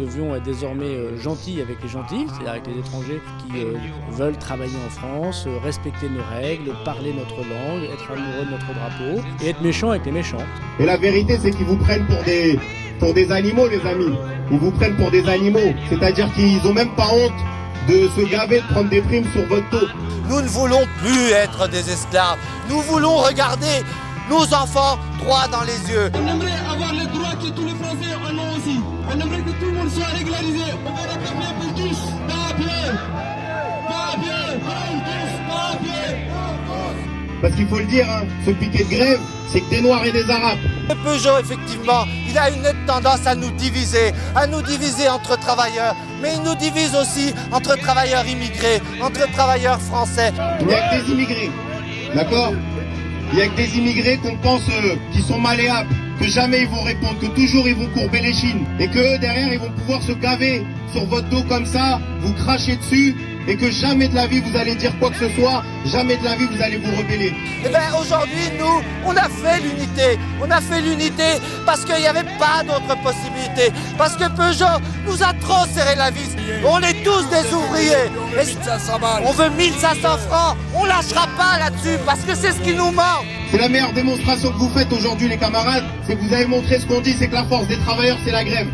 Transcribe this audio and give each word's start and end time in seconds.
Nous 0.00 0.06
devions 0.06 0.34
être 0.34 0.44
désormais 0.44 0.86
euh, 0.86 1.18
gentils 1.18 1.60
avec 1.60 1.82
les 1.82 1.88
gentils, 1.88 2.26
c'est-à-dire 2.28 2.52
avec 2.52 2.66
les 2.66 2.78
étrangers 2.78 3.20
qui 3.38 3.60
euh, 3.60 3.74
veulent 4.12 4.38
travailler 4.38 4.76
en 4.86 4.88
France, 4.88 5.44
euh, 5.46 5.58
respecter 5.62 6.08
nos 6.08 6.22
règles, 6.40 6.72
parler 6.86 7.12
notre 7.12 7.36
langue, 7.36 7.84
être 7.84 8.10
amoureux 8.10 8.46
de 8.46 8.50
notre 8.50 8.72
drapeau, 8.72 9.22
et 9.42 9.50
être 9.50 9.60
méchants 9.60 9.90
avec 9.90 10.06
les 10.06 10.12
méchants. 10.12 10.44
Et 10.78 10.86
la 10.86 10.96
vérité, 10.96 11.38
c'est 11.42 11.50
qu'ils 11.50 11.66
vous 11.66 11.76
prennent 11.76 12.06
pour 12.06 12.22
des, 12.24 12.58
pour 12.98 13.12
des 13.12 13.30
animaux, 13.30 13.68
les 13.68 13.86
amis. 13.86 14.16
Ils 14.50 14.58
vous 14.58 14.70
prennent 14.70 14.96
pour 14.96 15.10
des 15.10 15.28
animaux. 15.28 15.74
C'est-à-dire 15.90 16.32
qu'ils 16.32 16.66
ont 16.66 16.72
même 16.72 16.94
pas 16.94 17.08
honte 17.12 17.32
de 17.86 18.08
se 18.08 18.26
gaver, 18.30 18.60
de 18.60 18.72
prendre 18.72 18.88
des 18.88 19.02
primes 19.02 19.30
sur 19.32 19.44
votre 19.48 19.68
dos. 19.68 19.86
Nous 20.30 20.40
ne 20.40 20.48
voulons 20.48 20.86
plus 21.02 21.30
être 21.32 21.68
des 21.68 21.90
esclaves. 21.90 22.38
Nous 22.70 22.80
voulons 22.80 23.16
regarder 23.16 23.84
nos 24.30 24.54
enfants 24.54 24.96
droit 25.18 25.48
dans 25.48 25.62
les 25.62 25.80
yeux. 25.92 26.10
On 26.14 26.26
aimerait 26.26 26.60
avoir 26.72 26.92
les 26.92 27.06
droits 27.06 27.34
que 27.42 27.48
tous 27.48 27.64
les 27.64 27.74
Français 27.74 28.14
en 28.24 28.38
ont 28.38 28.56
aussi. 28.56 28.80
On 29.08 29.20
aimerait 29.20 29.42
que 29.42 29.50
tout 29.58 29.66
le 29.66 29.72
monde 29.72 29.90
soit 29.90 30.06
régularisé. 30.06 30.64
On 30.86 30.92
va 30.92 31.02
rétablir 31.02 31.52
pour 31.60 31.74
tous. 31.74 31.98
Papier. 32.28 32.82
Papier. 33.88 34.60
Papier. 35.48 36.10
Parce 37.42 37.54
qu'il 37.54 37.66
faut 37.68 37.78
le 37.78 37.86
dire, 37.86 38.06
hein, 38.08 38.22
ce 38.46 38.50
piquet 38.52 38.84
de 38.84 38.90
grève, 38.90 39.20
c'est 39.50 39.60
que 39.62 39.70
des 39.70 39.80
Noirs 39.80 40.04
et 40.04 40.12
des 40.12 40.30
Arabes. 40.30 40.58
Le 40.88 40.94
Peugeot, 40.94 41.38
effectivement, 41.38 42.04
il 42.28 42.38
a 42.38 42.50
une 42.50 42.62
nette 42.62 42.86
tendance 42.86 43.26
à 43.26 43.34
nous 43.34 43.50
diviser, 43.52 44.12
à 44.36 44.46
nous 44.46 44.62
diviser 44.62 45.08
entre 45.08 45.38
travailleurs, 45.40 45.96
mais 46.20 46.34
il 46.36 46.42
nous 46.42 46.54
divise 46.54 46.94
aussi 46.94 47.34
entre 47.50 47.76
travailleurs 47.76 48.26
immigrés, 48.26 48.80
entre 49.02 49.28
travailleurs 49.32 49.80
français. 49.80 50.32
Il 50.60 50.66
n'y 50.66 50.74
a 50.74 50.90
que 50.90 51.02
des 51.02 51.12
immigrés. 51.12 51.50
D'accord? 52.14 52.52
Il 53.32 53.36
n'y 53.36 53.42
a 53.42 53.48
que 53.48 53.56
des 53.56 53.78
immigrés 53.78 54.16
qu'on 54.16 54.36
pense 54.36 54.68
euh, 54.68 54.96
qui 55.12 55.22
sont 55.22 55.38
malléables, 55.38 55.88
que 56.18 56.26
jamais 56.26 56.62
ils 56.62 56.68
vont 56.68 56.82
répondre, 56.82 57.18
que 57.20 57.26
toujours 57.26 57.68
ils 57.68 57.76
vont 57.76 57.86
courber 57.88 58.20
les 58.20 58.32
chines. 58.32 58.64
Et 58.80 58.88
que 58.88 59.18
derrière, 59.18 59.52
ils 59.52 59.58
vont 59.60 59.70
pouvoir 59.70 60.02
se 60.02 60.12
gaver 60.12 60.62
sur 60.92 61.04
votre 61.06 61.28
dos 61.28 61.42
comme 61.44 61.64
ça, 61.64 62.00
vous 62.22 62.32
cracher 62.34 62.76
dessus, 62.76 63.14
et 63.50 63.56
que 63.56 63.68
jamais 63.68 64.06
de 64.06 64.14
la 64.14 64.28
vie 64.28 64.40
vous 64.40 64.56
allez 64.56 64.76
dire 64.76 64.96
quoi 65.00 65.10
que 65.10 65.16
ce 65.16 65.28
soit, 65.30 65.64
jamais 65.84 66.16
de 66.16 66.24
la 66.24 66.36
vie 66.36 66.46
vous 66.46 66.62
allez 66.62 66.76
vous 66.76 66.96
rebeller. 66.96 67.34
Eh 67.64 67.68
bien 67.68 67.80
aujourd'hui, 68.00 68.46
nous, 68.58 68.80
on 69.04 69.16
a 69.16 69.28
fait 69.28 69.60
l'unité. 69.60 70.18
On 70.40 70.48
a 70.50 70.60
fait 70.60 70.80
l'unité 70.80 71.40
parce 71.66 71.84
qu'il 71.84 71.96
n'y 71.96 72.06
avait 72.06 72.30
pas 72.38 72.62
d'autre 72.62 72.96
possibilité. 73.02 73.72
Parce 73.98 74.16
que 74.16 74.28
Peugeot 74.36 74.78
nous 75.04 75.20
a 75.22 75.32
trop 75.34 75.66
serré 75.74 75.96
la 75.96 76.10
vis. 76.10 76.30
On 76.64 76.78
est 76.78 77.02
tous 77.02 77.28
des 77.28 77.52
ouvriers. 77.52 78.06
Et 78.06 79.26
on 79.26 79.32
veut 79.32 79.50
1500 79.50 80.18
francs. 80.28 80.56
On 80.72 80.84
lâchera 80.84 81.26
pas 81.36 81.58
là-dessus 81.58 81.98
parce 82.06 82.20
que 82.20 82.36
c'est 82.36 82.52
ce 82.52 82.60
qui 82.60 82.74
nous 82.74 82.92
manque. 82.92 83.26
C'est 83.50 83.58
la 83.58 83.68
meilleure 83.68 83.92
démonstration 83.92 84.52
que 84.52 84.58
vous 84.58 84.70
faites 84.70 84.92
aujourd'hui 84.92 85.28
les 85.28 85.38
camarades, 85.38 85.84
c'est 86.06 86.14
que 86.14 86.20
vous 86.20 86.32
avez 86.32 86.46
montré 86.46 86.78
ce 86.78 86.86
qu'on 86.86 87.00
dit, 87.00 87.14
c'est 87.18 87.26
que 87.26 87.34
la 87.34 87.44
force 87.44 87.66
des 87.66 87.78
travailleurs 87.78 88.18
c'est 88.24 88.30
la 88.30 88.44
grève. 88.44 88.68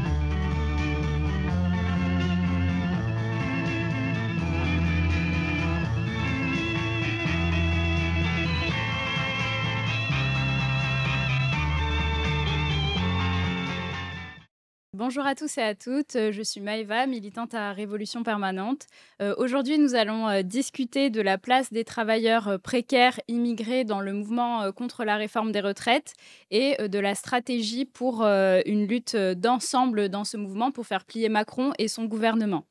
Bonjour 14.98 15.26
à 15.26 15.34
tous 15.34 15.58
et 15.58 15.62
à 15.62 15.74
toutes, 15.74 16.16
euh, 16.16 16.32
je 16.32 16.40
suis 16.40 16.62
Maëva, 16.62 17.06
militante 17.06 17.52
à 17.52 17.70
Révolution 17.72 18.22
Permanente. 18.22 18.86
Euh, 19.20 19.34
Aujourd'hui, 19.36 19.78
nous 19.78 19.94
allons 19.94 20.26
euh, 20.26 20.40
discuter 20.40 21.10
de 21.10 21.20
la 21.20 21.36
place 21.36 21.70
des 21.70 21.84
travailleurs 21.84 22.58
précaires 22.60 23.20
immigrés 23.28 23.84
dans 23.84 24.00
le 24.00 24.14
mouvement 24.14 24.72
contre 24.72 25.04
la 25.04 25.16
réforme 25.16 25.52
des 25.52 25.60
retraites 25.60 26.14
et 26.50 26.78
de 26.88 26.98
la 26.98 27.14
stratégie 27.14 27.84
pour 27.84 28.24
une 28.24 28.86
lutte 28.86 29.16
d'ensemble 29.16 30.08
dans 30.08 30.24
ce 30.24 30.38
mouvement 30.38 30.70
pour 30.70 30.86
faire 30.86 31.04
plier 31.04 31.28
Macron 31.28 31.74
et 31.78 31.88
son 31.88 32.06
gouvernement. 32.06 32.64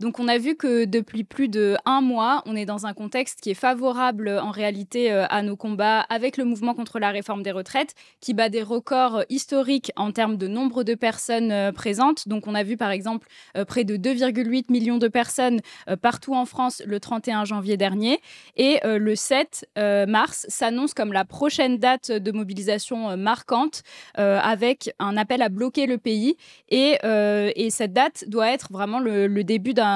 Donc 0.00 0.18
on 0.18 0.28
a 0.28 0.38
vu 0.38 0.56
que 0.56 0.86
depuis 0.86 1.24
plus 1.24 1.48
de 1.48 1.76
un 1.84 2.00
mois, 2.00 2.42
on 2.46 2.56
est 2.56 2.64
dans 2.64 2.86
un 2.86 2.94
contexte 2.94 3.42
qui 3.42 3.50
est 3.50 3.54
favorable 3.54 4.28
euh, 4.28 4.42
en 4.42 4.50
réalité 4.50 5.12
euh, 5.12 5.26
à 5.28 5.42
nos 5.42 5.56
combats 5.56 6.00
avec 6.08 6.38
le 6.38 6.46
mouvement 6.46 6.72
contre 6.72 6.98
la 6.98 7.10
réforme 7.10 7.42
des 7.42 7.50
retraites, 7.50 7.94
qui 8.22 8.32
bat 8.32 8.48
des 8.48 8.62
records 8.62 9.16
euh, 9.16 9.22
historiques 9.28 9.92
en 9.96 10.10
termes 10.10 10.38
de 10.38 10.48
nombre 10.48 10.84
de 10.84 10.94
personnes 10.94 11.70
présentes. 11.74 12.28
Donc 12.28 12.46
on 12.46 12.54
a 12.54 12.62
vu 12.62 12.78
par 12.78 12.90
exemple 12.90 13.28
près 13.66 13.84
de 13.84 13.96
2,8 13.96 14.72
millions 14.72 14.96
de 14.96 15.08
personnes 15.08 15.60
partout 16.00 16.34
en 16.34 16.46
France 16.46 16.82
le 16.86 16.98
31 16.98 17.44
janvier 17.44 17.76
dernier. 17.76 18.20
Et 18.56 18.80
le 18.84 19.14
7 19.14 19.68
euh, 19.76 20.06
mars 20.06 20.46
s'annonce 20.48 20.94
comme 20.94 21.12
la 21.12 21.24
prochaine 21.24 21.78
date 21.78 22.10
de 22.10 22.32
mobilisation 22.32 23.16
marquante 23.16 23.82
avec 24.14 24.94
un 24.98 25.16
appel 25.16 25.42
à 25.42 25.48
bloquer 25.48 25.86
le 25.86 25.98
pays. 25.98 26.36
Et, 26.68 26.98
et 27.02 27.70
cette 27.70 27.92
date 27.92 28.24
doit 28.28 28.50
être 28.50 28.72
vraiment 28.72 29.00
le 29.00 29.42
début 29.42 29.74
d'un 29.74 29.89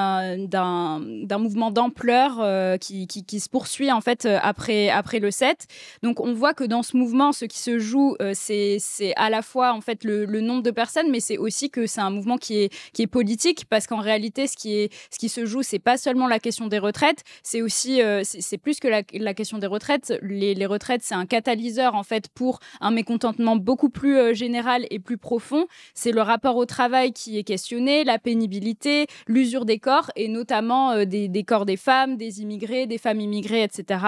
d'un 0.47 1.37
mouvement 1.37 1.71
d'ampleur 1.71 2.39
euh, 2.41 2.77
qui, 2.77 3.07
qui, 3.07 3.39
se 3.39 3.49
poursuit 3.49 3.91
en 3.91 4.01
fait 4.01 4.25
euh, 4.25 4.39
après, 4.41 4.89
après 4.89 5.19
le 5.19 5.31
7. 5.31 5.67
Donc 6.03 6.19
on 6.19 6.33
voit 6.33 6.53
que 6.53 6.63
dans 6.63 6.83
ce 6.83 6.97
mouvement, 6.97 7.31
ce 7.31 7.45
qui 7.45 7.59
se 7.59 7.79
joue, 7.79 8.15
euh, 8.21 8.31
c'est 8.33 8.79
à 9.15 9.29
la 9.29 9.41
fois 9.41 9.73
en 9.73 9.81
fait 9.81 10.03
le, 10.03 10.25
nombre 10.41 10.63
de 10.63 10.71
personnes, 10.71 11.09
mais 11.09 11.19
c'est 11.19 11.37
aussi 11.37 11.69
que 11.69 11.85
c'est 11.85 12.01
un 12.01 12.09
mouvement 12.09 12.37
qui 12.37 12.57
est, 12.57 12.73
qui 12.93 13.01
est 13.01 13.07
politique 13.07 13.65
parce 13.69 13.87
qu'en 13.87 13.99
réalité, 13.99 14.47
ce 14.47 14.55
qui, 14.55 14.75
est, 14.75 14.93
ce 15.11 15.17
qui 15.17 15.29
se 15.29 15.45
joue, 15.45 15.63
c'est 15.63 15.79
pas 15.79 15.97
seulement 15.97 16.27
la 16.27 16.39
question 16.39 16.67
des 16.67 16.79
retraites, 16.79 17.23
c'est 17.43 17.61
aussi 17.61 18.01
euh, 18.01 18.21
c'est 18.23 18.57
plus 18.57 18.79
que 18.79 18.87
la, 18.87 19.01
la 19.13 19.33
question 19.33 19.57
des 19.57 19.67
retraites. 19.67 20.13
Les, 20.21 20.53
les 20.53 20.65
retraites, 20.65 21.01
c'est 21.03 21.15
un 21.15 21.25
catalyseur 21.25 21.95
en 21.95 22.03
fait 22.03 22.29
pour 22.29 22.59
un 22.81 22.91
mécontentement 22.91 23.55
beaucoup 23.55 23.89
plus 23.89 24.17
euh, 24.17 24.33
général 24.33 24.85
et 24.89 24.99
plus 24.99 25.17
profond. 25.17 25.65
C'est 25.93 26.11
le 26.11 26.21
rapport 26.21 26.55
au 26.57 26.65
travail 26.65 27.13
qui 27.13 27.37
est 27.37 27.43
questionné, 27.43 28.03
la 28.03 28.19
pénibilité, 28.19 29.07
l'usure 29.27 29.65
des 29.65 29.79
et 30.15 30.27
notamment 30.27 30.91
euh, 30.91 31.05
des, 31.05 31.43
corps 31.43 31.65
des 31.65 31.77
femmes, 31.77 32.17
des 32.17 32.41
immigrés, 32.41 32.87
des 32.87 32.97
femmes 32.97 33.19
immigrées, 33.19 33.63
etc. 33.63 33.99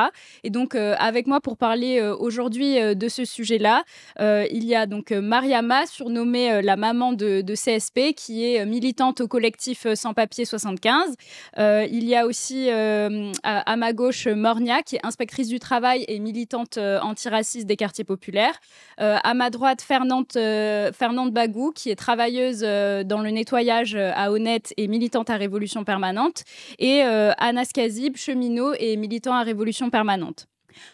Et 0.44 0.50
donc, 0.50 0.76
euh, 0.76 0.96
avec 1.00 1.28
moi 1.28 1.42
pour 1.42 1.58
parler 1.58 2.00
euh, 2.00 2.16
aujourd'hui 2.16 2.78
de 2.96 3.08
ce 3.08 3.26
sujet-là, 3.26 3.84
il 4.20 4.66
y 4.66 4.76
a 4.76 4.86
donc 4.86 5.12
Mariama, 5.12 5.86
surnommée 5.86 6.62
la 6.62 6.76
maman 6.76 7.14
de, 7.14 7.44
CSP, 7.54 8.14
qui 8.16 8.46
est 8.46 8.66
militante 8.66 9.22
au 9.22 9.28
collectif 9.28 9.88
Sans 9.96 10.14
Papier 10.14 10.46
75. 10.46 11.16
Euh, 11.58 11.88
il 11.90 12.06
y 12.06 12.16
a 12.16 12.26
aussi 12.26 12.70
à, 12.70 13.76
ma 13.76 13.94
gauche 13.94 14.28
Mornia, 14.28 14.82
qui 14.84 14.96
est 14.98 15.06
inspectrice 15.06 15.48
du 15.48 15.60
travail 15.60 16.06
et 16.08 16.20
militante 16.20 16.78
antiraciste 16.78 17.68
des 17.68 17.76
quartiers 17.76 18.04
populaires. 18.04 18.60
À 18.98 19.34
ma 19.34 19.50
droite, 19.50 19.82
Fernande, 19.82 20.32
Fernande 20.34 21.32
Bagou, 21.32 21.72
qui 21.74 21.90
est 21.90 21.96
travailleuse 21.96 22.62
dans 22.62 23.22
le 23.22 23.30
nettoyage 23.30 23.96
à 23.96 24.32
Honnête 24.32 24.74
et 24.78 24.88
militante 24.88 25.30
à 25.30 25.36
Révolution 25.36 25.67
Permanente. 25.84 26.44
Et 26.80 27.04
euh, 27.04 27.32
Anas 27.38 27.72
Kazib, 27.74 28.18
cheminot 28.18 28.74
et 28.80 28.96
militant 28.98 29.34
à 29.34 29.44
Révolution 29.44 29.90
Permanente. 29.90 30.48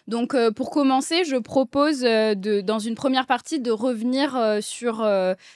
Donc, 0.07 0.33
euh, 0.33 0.49
pour 0.49 0.69
commencer, 0.69 1.25
je 1.25 1.35
propose, 1.35 2.05
euh, 2.05 2.35
de, 2.35 2.61
dans 2.61 2.79
une 2.79 2.95
première 2.95 3.27
partie, 3.27 3.59
de 3.59 3.71
revenir 3.71 4.37
sur, 4.61 5.05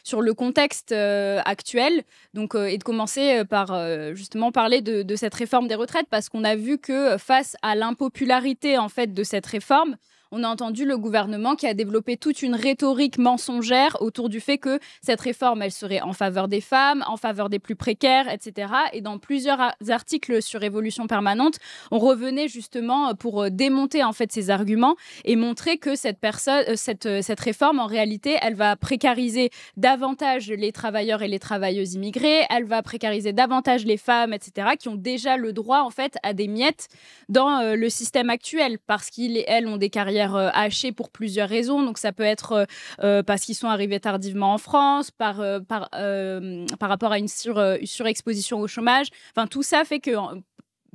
sur 0.03 0.21
le 0.21 0.33
contexte 0.33 0.91
actuel 0.91 2.03
donc, 2.33 2.55
et 2.55 2.77
de 2.77 2.83
commencer 2.83 3.43
par 3.45 3.73
justement 4.15 4.51
parler 4.51 4.81
de, 4.81 5.15
cette 5.15 5.33
réforme 5.33 5.67
des 5.67 5.75
retraites 5.75 6.07
parce 6.09 6.29
qu'on 6.29 6.43
a 6.43 6.55
vu 6.55 6.77
que 6.77 7.17
face 7.17 7.55
à 7.61 7.75
l'impopularité 7.75 8.77
en 8.77 8.89
fait 8.89 9.13
de 9.13 9.23
cette 9.23 9.45
réforme, 9.45 9.95
on 10.31 10.43
a 10.43 10.47
entendu 10.47 10.85
le 10.85 10.97
gouvernement 10.97 11.55
qui 11.55 11.67
a 11.67 11.73
développé 11.73 12.17
toute 12.17 12.41
une 12.41 12.55
rhétorique 12.55 13.17
mensongère 13.17 13.97
autour 14.01 14.29
du 14.29 14.39
fait 14.39 14.57
que 14.57 14.79
cette 15.01 15.21
réforme, 15.21 15.61
elle 15.61 15.71
serait 15.71 16.01
en 16.01 16.13
faveur 16.13 16.47
des 16.47 16.61
femmes, 16.61 17.03
en 17.07 17.17
faveur 17.17 17.49
des 17.49 17.59
plus 17.59 17.75
précaires, 17.75 18.31
etc. 18.31 18.71
Et 18.93 19.01
dans 19.01 19.17
plusieurs 19.17 19.73
articles 19.89 20.41
sur 20.41 20.59
Révolution 20.59 21.07
permanente, 21.07 21.57
on 21.91 21.99
revenait 21.99 22.47
justement 22.47 23.13
pour 23.15 23.43
euh, 23.43 23.49
démonter 23.49 24.03
en 24.03 24.13
fait 24.13 24.31
ces 24.31 24.49
arguments 24.49 24.95
et 25.25 25.35
montrer 25.35 25.77
que 25.77 25.95
cette 25.95 26.19
personne, 26.19 26.63
euh, 26.67 26.75
cette, 26.75 27.05
euh, 27.05 27.21
cette 27.21 27.39
réforme, 27.39 27.79
en 27.79 27.85
réalité, 27.85 28.37
elle 28.41 28.55
va 28.55 28.75
précariser 28.75 29.49
davantage 29.75 30.49
les 30.49 30.71
travailleurs 30.71 31.21
et 31.21 31.27
les 31.27 31.39
travailleuses 31.39 31.93
immigrées, 31.93 32.45
elle 32.49 32.65
va 32.65 32.81
précariser 32.81 33.33
davantage 33.33 33.85
les 33.85 33.97
femmes, 33.97 34.33
etc., 34.33 34.69
qui 34.79 34.89
ont 34.89 34.95
déjà 34.95 35.37
le 35.37 35.53
droit 35.53 35.81
en 35.81 35.89
fait 35.89 36.17
à 36.23 36.33
des 36.33 36.47
miettes 36.47 36.87
dans 37.29 37.59
euh, 37.59 37.75
le 37.75 37.89
système 37.89 38.29
actuel 38.29 38.77
parce 38.87 39.09
qu'ils 39.09 39.37
et 39.37 39.45
elles 39.47 39.67
ont 39.67 39.77
des 39.77 39.89
carrières 39.89 40.16
euh, 40.25 40.49
hachées 40.53 40.91
pour 40.91 41.09
plusieurs 41.09 41.49
raisons. 41.49 41.83
Donc 41.83 41.97
ça 41.97 42.11
peut 42.11 42.23
être 42.23 42.51
euh, 42.51 42.65
euh, 43.03 43.23
parce 43.23 43.43
qu'ils 43.43 43.55
sont 43.55 43.67
arrivés 43.67 43.99
tardivement 43.99 44.53
en 44.53 44.57
France, 44.57 45.11
par, 45.11 45.39
euh, 45.39 45.59
par, 45.59 45.89
euh, 45.95 46.65
par 46.79 46.89
rapport 46.89 47.11
à 47.11 47.19
une 47.19 47.27
sur, 47.27 47.57
euh, 47.57 47.77
surexposition 47.83 48.59
au 48.59 48.67
chômage. 48.67 49.07
Enfin, 49.35 49.47
tout 49.47 49.63
ça 49.63 49.83
fait 49.85 49.99
que 49.99 50.11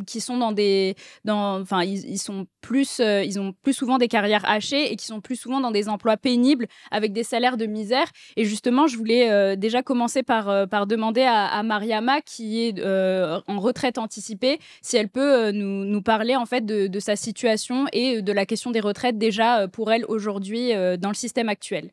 qui 0.06 0.20
sont 0.20 0.36
dans 0.36 0.52
des 0.52 0.94
dans 1.24 1.60
enfin 1.60 1.82
ils, 1.82 2.18
sont 2.18 2.46
plus 2.60 3.00
euh, 3.00 3.22
ils 3.22 3.40
ont 3.40 3.52
plus 3.62 3.72
souvent 3.72 3.98
des 3.98 4.08
carrières 4.08 4.48
hachées 4.48 4.92
et 4.92 4.96
qui 4.96 5.06
sont 5.06 5.20
plus 5.20 5.36
souvent 5.36 5.60
dans 5.60 5.70
des 5.70 5.88
emplois 5.88 6.16
pénibles 6.16 6.66
avec 6.90 7.12
des 7.12 7.22
salaires 7.22 7.56
de 7.56 7.66
misère 7.66 8.06
et 8.36 8.44
justement 8.44 8.86
je 8.86 8.96
voulais 8.96 9.30
euh, 9.30 9.56
déjà 9.56 9.82
commencer 9.82 10.22
par 10.22 10.48
euh, 10.48 10.66
par 10.66 10.86
demander 10.86 11.22
à, 11.22 11.62
Mariama 11.62 12.20
qui 12.20 12.62
est 12.62 12.82
en 12.82 13.60
retraite 13.60 13.98
anticipée 13.98 14.58
si 14.80 14.96
elle 14.96 15.08
peut 15.08 15.50
nous, 15.52 15.84
nous 15.84 16.02
parler 16.02 16.36
en 16.36 16.46
fait 16.46 16.64
de, 16.64 17.00
sa 17.00 17.16
situation 17.16 17.86
et 17.92 18.22
de 18.22 18.32
la 18.32 18.46
question 18.46 18.70
des 18.70 18.80
retraites 18.80 19.18
déjà 19.18 19.68
pour 19.68 19.92
elle 19.92 20.04
aujourd'hui 20.06 20.72
dans 20.98 21.08
le 21.08 21.14
système 21.14 21.48
actuel 21.48 21.90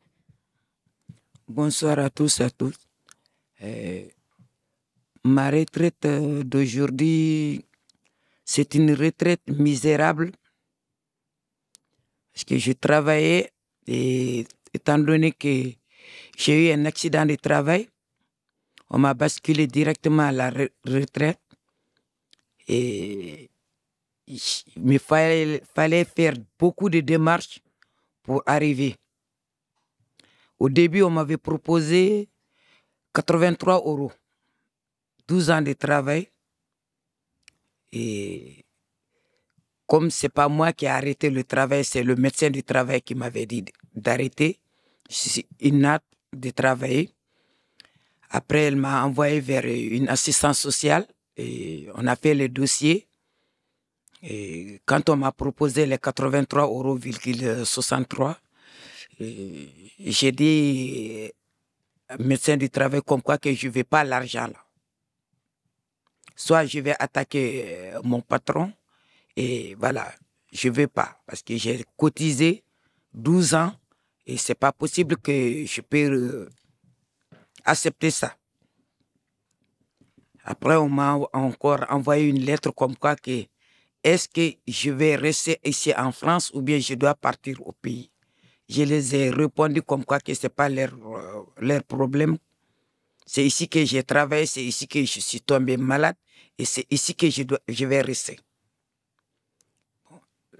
Bonsoir 1.48 1.98
à 1.98 2.10
tous 2.10 2.38
et 2.38 2.44
à. 2.44 2.48
Euh, 3.62 4.04
ma 5.24 5.50
retraite 5.50 6.06
d'aujourd'hui, 6.46 7.64
c'est 8.52 8.74
une 8.74 8.92
retraite 8.94 9.46
misérable. 9.46 10.32
Parce 12.32 12.44
que 12.44 12.58
je 12.58 12.72
travaillais 12.72 13.52
et 13.86 14.44
étant 14.74 14.98
donné 14.98 15.30
que 15.30 15.70
j'ai 16.36 16.66
eu 16.66 16.72
un 16.72 16.84
accident 16.84 17.24
de 17.24 17.36
travail, 17.36 17.88
on 18.88 18.98
m'a 18.98 19.14
basculé 19.14 19.68
directement 19.68 20.24
à 20.24 20.32
la 20.32 20.50
retraite. 20.84 21.38
Et 22.66 23.50
il 24.26 24.98
fallait 24.98 26.04
faire 26.04 26.34
beaucoup 26.58 26.90
de 26.90 26.98
démarches 26.98 27.60
pour 28.24 28.42
arriver. 28.46 28.96
Au 30.58 30.68
début, 30.68 31.02
on 31.02 31.10
m'avait 31.10 31.36
proposé 31.36 32.28
83 33.14 33.76
euros, 33.76 34.12
12 35.28 35.50
ans 35.50 35.62
de 35.62 35.72
travail. 35.72 36.28
Et 37.92 38.64
comme 39.86 40.10
c'est 40.10 40.28
pas 40.28 40.48
moi 40.48 40.72
qui 40.72 40.84
ai 40.84 40.88
arrêté 40.88 41.30
le 41.30 41.44
travail, 41.44 41.84
c'est 41.84 42.02
le 42.02 42.16
médecin 42.16 42.50
du 42.50 42.62
travail 42.62 43.02
qui 43.02 43.14
m'avait 43.14 43.46
dit 43.46 43.64
d'arrêter. 43.94 44.60
Suis 45.08 45.46
inapte 45.60 46.06
de 46.32 46.50
travailler. 46.50 47.10
Après, 48.30 48.62
elle 48.62 48.76
m'a 48.76 49.04
envoyé 49.04 49.40
vers 49.40 49.64
une 49.64 50.08
assistance 50.08 50.60
sociale 50.60 51.06
et 51.36 51.88
on 51.96 52.06
a 52.06 52.14
fait 52.14 52.34
le 52.34 52.48
dossier. 52.48 53.08
Et 54.22 54.80
quand 54.84 55.08
on 55.08 55.16
m'a 55.16 55.32
proposé 55.32 55.86
les 55.86 55.96
83,63 55.96 56.58
euros, 56.68 56.98
j'ai 59.98 60.30
dit 60.32 61.32
médecin 62.20 62.56
du 62.56 62.70
travail 62.70 63.00
comme 63.04 63.22
quoi 63.22 63.38
que 63.38 63.52
je 63.52 63.66
ne 63.66 63.72
veux 63.72 63.84
pas 63.84 64.04
l'argent 64.04 64.46
là. 64.46 64.64
Soit 66.40 66.64
je 66.64 66.80
vais 66.80 66.94
attaquer 66.98 67.92
euh, 67.92 68.00
mon 68.02 68.22
patron 68.22 68.72
et 69.36 69.74
voilà, 69.74 70.10
je 70.50 70.68
ne 70.68 70.74
veux 70.74 70.86
pas 70.88 71.20
parce 71.26 71.42
que 71.42 71.54
j'ai 71.58 71.84
cotisé 71.98 72.64
12 73.12 73.54
ans 73.56 73.74
et 74.24 74.38
c'est 74.38 74.54
pas 74.54 74.72
possible 74.72 75.18
que 75.18 75.66
je 75.66 75.80
puisse 75.82 76.08
euh, 76.08 76.48
accepter 77.62 78.10
ça. 78.10 78.34
Après, 80.42 80.76
on 80.76 80.88
m'a 80.88 81.18
encore 81.34 81.84
envoyé 81.90 82.26
une 82.30 82.40
lettre 82.40 82.70
comme 82.70 82.96
quoi 82.96 83.16
que 83.16 83.44
est-ce 84.02 84.26
que 84.26 84.56
je 84.66 84.92
vais 84.92 85.16
rester 85.16 85.60
ici 85.62 85.92
en 85.94 86.10
France 86.10 86.52
ou 86.54 86.62
bien 86.62 86.78
je 86.78 86.94
dois 86.94 87.14
partir 87.14 87.60
au 87.66 87.72
pays. 87.72 88.10
Je 88.66 88.82
les 88.84 89.14
ai 89.14 89.28
répondu 89.28 89.82
comme 89.82 90.06
quoi 90.06 90.18
que 90.20 90.32
ce 90.32 90.46
n'est 90.46 90.48
pas 90.48 90.70
leur, 90.70 90.94
euh, 90.94 91.42
leur 91.58 91.84
problème. 91.84 92.38
C'est 93.26 93.44
ici 93.44 93.68
que 93.68 93.84
j'ai 93.84 94.02
travaillé, 94.04 94.46
c'est 94.46 94.64
ici 94.64 94.88
que 94.88 95.04
je 95.04 95.20
suis 95.20 95.42
tombé 95.42 95.76
malade 95.76 96.16
et 96.58 96.64
c'est 96.64 96.86
ici 96.90 97.14
que 97.14 97.28
je, 97.30 97.42
dois, 97.44 97.60
je 97.68 97.86
vais 97.86 98.02
rester. 98.02 98.38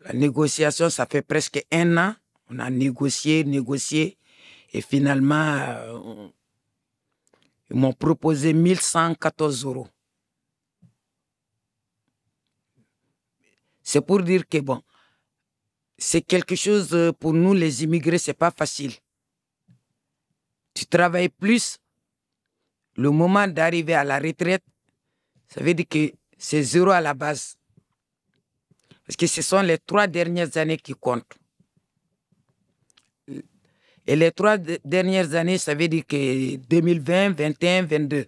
La 0.04 0.14
négociation, 0.14 0.88
ça 0.88 1.06
fait 1.06 1.22
presque 1.22 1.64
un 1.70 1.96
an. 1.98 2.14
On 2.48 2.58
a 2.58 2.70
négocié, 2.70 3.44
négocié 3.44 4.16
et 4.72 4.80
finalement, 4.80 5.56
euh, 5.58 6.28
ils 7.70 7.76
m'ont 7.76 7.92
proposé 7.92 8.52
1114 8.52 9.64
euros. 9.64 9.88
C'est 13.82 14.00
pour 14.00 14.22
dire 14.22 14.46
que 14.48 14.58
bon, 14.58 14.82
c'est 15.98 16.22
quelque 16.22 16.54
chose 16.54 16.94
euh, 16.94 17.12
pour 17.12 17.32
nous 17.32 17.54
les 17.54 17.84
immigrés, 17.84 18.18
c'est 18.18 18.34
pas 18.34 18.50
facile. 18.50 18.92
Tu 20.74 20.86
travailles 20.86 21.28
plus, 21.28 21.78
le 22.94 23.10
moment 23.10 23.46
d'arriver 23.48 23.94
à 23.94 24.04
la 24.04 24.18
retraite, 24.18 24.64
ça 25.52 25.62
veut 25.62 25.74
dire 25.74 25.88
que 25.88 26.12
c'est 26.38 26.62
zéro 26.62 26.90
à 26.90 27.00
la 27.00 27.12
base. 27.12 27.56
Parce 29.04 29.16
que 29.16 29.26
ce 29.26 29.42
sont 29.42 29.60
les 29.62 29.78
trois 29.78 30.06
dernières 30.06 30.56
années 30.56 30.76
qui 30.76 30.92
comptent. 30.94 31.34
Et 34.06 34.16
les 34.16 34.32
trois 34.32 34.56
dernières 34.58 35.34
années, 35.34 35.58
ça 35.58 35.74
veut 35.74 35.88
dire 35.88 36.06
que 36.06 36.56
2020, 36.56 37.30
2021, 37.30 37.82
2022. 37.82 38.26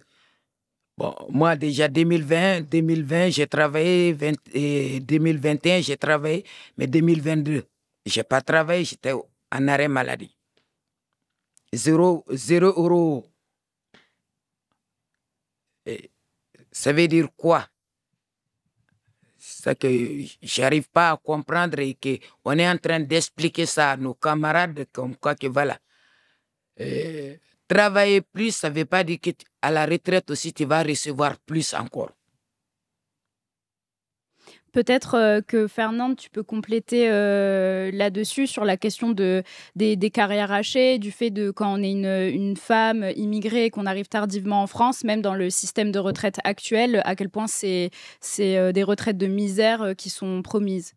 Bon, 0.95 1.15
moi 1.29 1.55
déjà 1.55 1.87
2020, 1.87 2.61
2020, 2.69 3.29
j'ai 3.29 3.47
travaillé, 3.47 4.13
2021, 4.13 5.81
j'ai 5.81 5.97
travaillé, 5.97 6.45
mais 6.77 6.85
2022, 6.85 7.63
j'ai 8.05 8.23
pas 8.23 8.41
travaillé, 8.41 8.85
j'étais 8.85 9.13
en 9.13 9.67
arrêt 9.67 9.87
maladie. 9.87 10.37
Zéro, 11.73 12.23
zéro 12.29 12.67
euro. 12.67 13.25
Ça 16.73 16.91
veut 16.91 17.07
dire 17.07 17.29
quoi? 17.37 17.67
C'est 19.37 19.77
que 19.77 19.87
j'arrive 20.41 20.89
pas 20.89 21.11
à 21.11 21.17
comprendre 21.17 21.79
et 21.79 21.95
qu'on 21.95 22.57
est 22.57 22.67
en 22.67 22.77
train 22.77 22.99
d'expliquer 22.99 23.65
ça 23.65 23.91
à 23.91 23.97
nos 23.97 24.15
camarades 24.15 24.85
comme 24.91 25.15
quoi 25.15 25.35
que 25.35 25.47
voilà. 25.47 25.77
Travailler 27.67 28.21
plus, 28.21 28.55
ça 28.55 28.69
ne 28.69 28.75
veut 28.75 28.85
pas 28.85 29.03
dire 29.03 29.19
qu'à 29.21 29.71
la 29.71 29.85
retraite 29.85 30.31
aussi, 30.31 30.53
tu 30.53 30.65
vas 30.65 30.83
recevoir 30.83 31.37
plus 31.39 31.73
encore. 31.73 32.11
Peut-être 34.73 35.13
euh, 35.13 35.39
que 35.39 35.67
Fernande, 35.67 36.15
tu 36.17 36.31
peux 36.31 36.41
compléter 36.41 37.07
euh, 37.07 37.91
là-dessus 37.93 38.47
sur 38.47 38.65
la 38.65 38.75
question 38.75 39.11
de, 39.11 39.43
des, 39.75 39.95
carrières 40.09 40.51
hachées, 40.51 40.97
du 40.97 41.11
fait 41.11 41.29
de 41.29 41.51
quand 41.51 41.79
on 41.79 41.83
est 41.83 41.91
une, 41.91 42.57
femme 42.57 43.05
immigrée 43.15 43.65
et 43.65 43.69
qu'on 43.69 43.85
arrive 43.85 44.07
tardivement 44.07 44.63
en 44.63 44.67
France, 44.67 45.03
même 45.03 45.21
dans 45.21 45.35
le 45.35 45.51
système 45.51 45.91
de 45.91 45.99
retraite 45.99 46.39
actuel, 46.43 47.03
à 47.05 47.15
quel 47.15 47.29
point 47.29 47.45
c'est 47.45 47.91
euh, 48.39 48.71
des 48.71 48.81
retraites 48.81 49.17
de 49.17 49.27
misère 49.27 49.93
qui 49.95 50.09
sont 50.09 50.41
promises? 50.41 50.95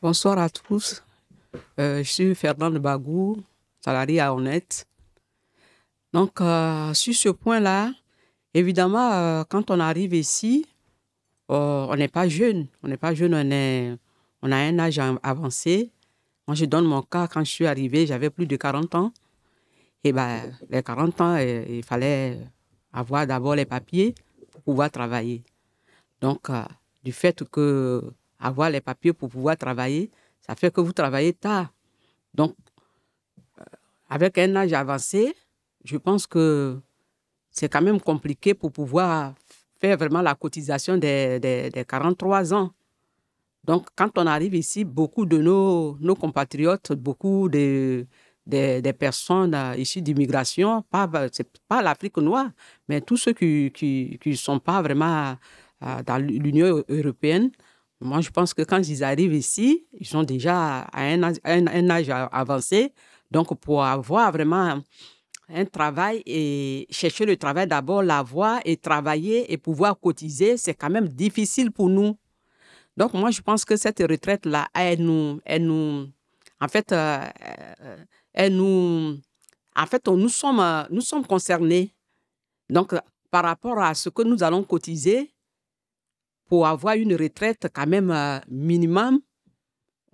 Bonsoir 0.00 0.38
à 0.38 0.48
tous. 0.48 1.02
je 1.76 2.02
suis 2.04 2.36
Fernande 2.36 2.78
Bagou, 2.78 3.42
salariée 3.80 4.20
à 4.20 4.32
Honnête. 4.32 4.86
Donc, 6.12 6.38
sur 6.38 7.14
ce 7.14 7.28
point-là, 7.28 7.90
évidemment, 8.52 9.42
quand 9.48 9.72
on 9.72 9.80
arrive 9.80 10.14
ici, 10.14 10.64
euh, 11.50 11.86
on 11.88 11.96
n'est 11.96 12.08
pas 12.08 12.28
jeune. 12.28 12.66
On 12.82 12.88
n'est 12.88 12.96
pas 12.96 13.14
jeune, 13.14 13.34
on, 13.34 13.50
est, 13.50 13.96
on 14.42 14.52
a 14.52 14.56
un 14.56 14.78
âge 14.78 14.98
avancé. 15.22 15.90
Moi, 16.46 16.54
je 16.54 16.64
donne 16.64 16.84
mon 16.84 17.02
cas. 17.02 17.28
Quand 17.28 17.44
je 17.44 17.50
suis 17.50 17.66
arrivé, 17.66 18.06
j'avais 18.06 18.30
plus 18.30 18.46
de 18.46 18.56
40 18.56 18.94
ans. 18.94 19.12
Et 20.02 20.12
ben, 20.12 20.52
les 20.68 20.82
40 20.82 21.20
ans, 21.20 21.36
il 21.36 21.82
fallait 21.82 22.38
avoir 22.92 23.26
d'abord 23.26 23.54
les 23.54 23.64
papiers 23.64 24.14
pour 24.52 24.62
pouvoir 24.62 24.90
travailler. 24.90 25.42
Donc, 26.20 26.48
du 27.02 27.12
fait 27.12 27.44
que 27.44 28.02
avoir 28.38 28.70
les 28.70 28.80
papiers 28.80 29.12
pour 29.12 29.30
pouvoir 29.30 29.56
travailler, 29.56 30.10
ça 30.40 30.54
fait 30.54 30.72
que 30.72 30.80
vous 30.80 30.92
travaillez 30.92 31.32
tard. 31.32 31.72
Donc, 32.34 32.54
avec 34.08 34.36
un 34.38 34.54
âge 34.56 34.72
avancé, 34.72 35.34
je 35.84 35.96
pense 35.96 36.26
que 36.26 36.78
c'est 37.50 37.68
quand 37.68 37.82
même 37.82 38.00
compliqué 38.00 38.52
pour 38.52 38.70
pouvoir 38.72 39.34
faire 39.84 39.98
vraiment 39.98 40.22
la 40.22 40.34
cotisation 40.34 40.96
des, 40.96 41.38
des, 41.40 41.84
43 41.86 42.54
ans. 42.54 42.70
Donc, 43.64 43.86
quand 43.96 44.16
on 44.16 44.26
arrive 44.26 44.54
ici, 44.54 44.84
beaucoup 44.84 45.26
de 45.26 45.38
nos, 45.38 45.98
nos 46.00 46.14
compatriotes, 46.14 46.92
beaucoup 46.92 47.50
de, 47.50 48.06
des, 48.46 48.92
personnes 48.94 49.54
euh, 49.54 49.76
issues 49.76 50.00
d'immigration, 50.00 50.82
pas, 50.90 51.10
pas 51.68 51.82
l'Afrique 51.82 52.16
noire, 52.16 52.50
mais 52.88 53.00
tous 53.02 53.18
ceux 53.18 53.34
qui 53.34 53.64
ne 53.82 54.16
qui, 54.16 54.36
sont 54.36 54.58
pas 54.58 54.80
vraiment 54.80 55.36
euh, 55.82 56.02
dans 56.06 56.18
l'Union 56.18 56.82
européenne, 56.88 57.50
moi, 58.00 58.20
je 58.20 58.30
pense 58.30 58.52
que 58.54 58.62
quand 58.62 58.86
ils 58.88 59.04
arrivent 59.04 59.34
ici, 59.34 59.86
ils 59.98 60.06
sont 60.06 60.24
déjà 60.24 60.80
à 60.92 61.02
un 61.02 61.22
un 61.22 61.90
âge 61.90 62.10
avancé. 62.32 62.92
Donc, 63.30 63.54
pour 63.60 63.82
avoir 63.84 64.30
vraiment 64.32 64.80
un 65.54 65.64
travail 65.64 66.22
et 66.26 66.86
chercher 66.90 67.24
le 67.24 67.36
travail 67.36 67.66
d'abord, 67.68 68.02
l'avoir 68.02 68.60
et 68.64 68.76
travailler 68.76 69.52
et 69.52 69.56
pouvoir 69.56 69.98
cotiser, 69.98 70.56
c'est 70.56 70.74
quand 70.74 70.90
même 70.90 71.08
difficile 71.08 71.70
pour 71.70 71.88
nous. 71.88 72.16
Donc, 72.96 73.14
moi, 73.14 73.30
je 73.30 73.40
pense 73.40 73.64
que 73.64 73.76
cette 73.76 74.00
retraite-là, 74.00 74.68
elle 74.74 75.02
nous, 75.02 75.40
elle 75.44 75.66
nous, 75.66 76.08
en 76.60 76.68
fait, 76.68 76.92
euh, 76.92 77.24
euh, 77.82 77.96
elle 78.32 78.56
nous, 78.56 79.18
en 79.76 79.86
fait, 79.86 80.06
nous 80.08 80.28
sommes, 80.28 80.86
nous 80.90 81.00
sommes 81.00 81.26
concernés. 81.26 81.94
Donc, 82.68 82.94
par 83.30 83.44
rapport 83.44 83.78
à 83.78 83.94
ce 83.94 84.08
que 84.08 84.22
nous 84.22 84.42
allons 84.42 84.64
cotiser 84.64 85.32
pour 86.46 86.66
avoir 86.66 86.94
une 86.94 87.14
retraite 87.14 87.68
quand 87.72 87.86
même 87.86 88.10
euh, 88.10 88.38
minimum, 88.48 89.20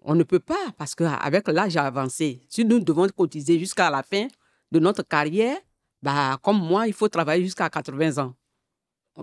on 0.03 0.15
ne 0.15 0.23
peut 0.23 0.41
pas 0.41 0.73
parce 0.79 0.95
qu'avec 0.95 1.49
l'âge 1.49 1.77
avancé, 1.77 2.41
si 2.49 2.65
nous 2.65 2.81
devons 2.81 3.09
cotiser 3.09 3.59
jusqu'à 3.59 3.91
la 3.91 4.03
fin, 4.03 4.29
de 4.73 4.79
notre 4.79 5.03
carrière, 5.03 5.59
bah, 6.03 6.39
comme 6.43 6.59
moi, 6.59 6.87
il 6.87 6.93
faut 6.93 7.09
travailler 7.09 7.45
jusqu'à 7.45 7.69
80 7.69 8.23
ans. 8.23 8.35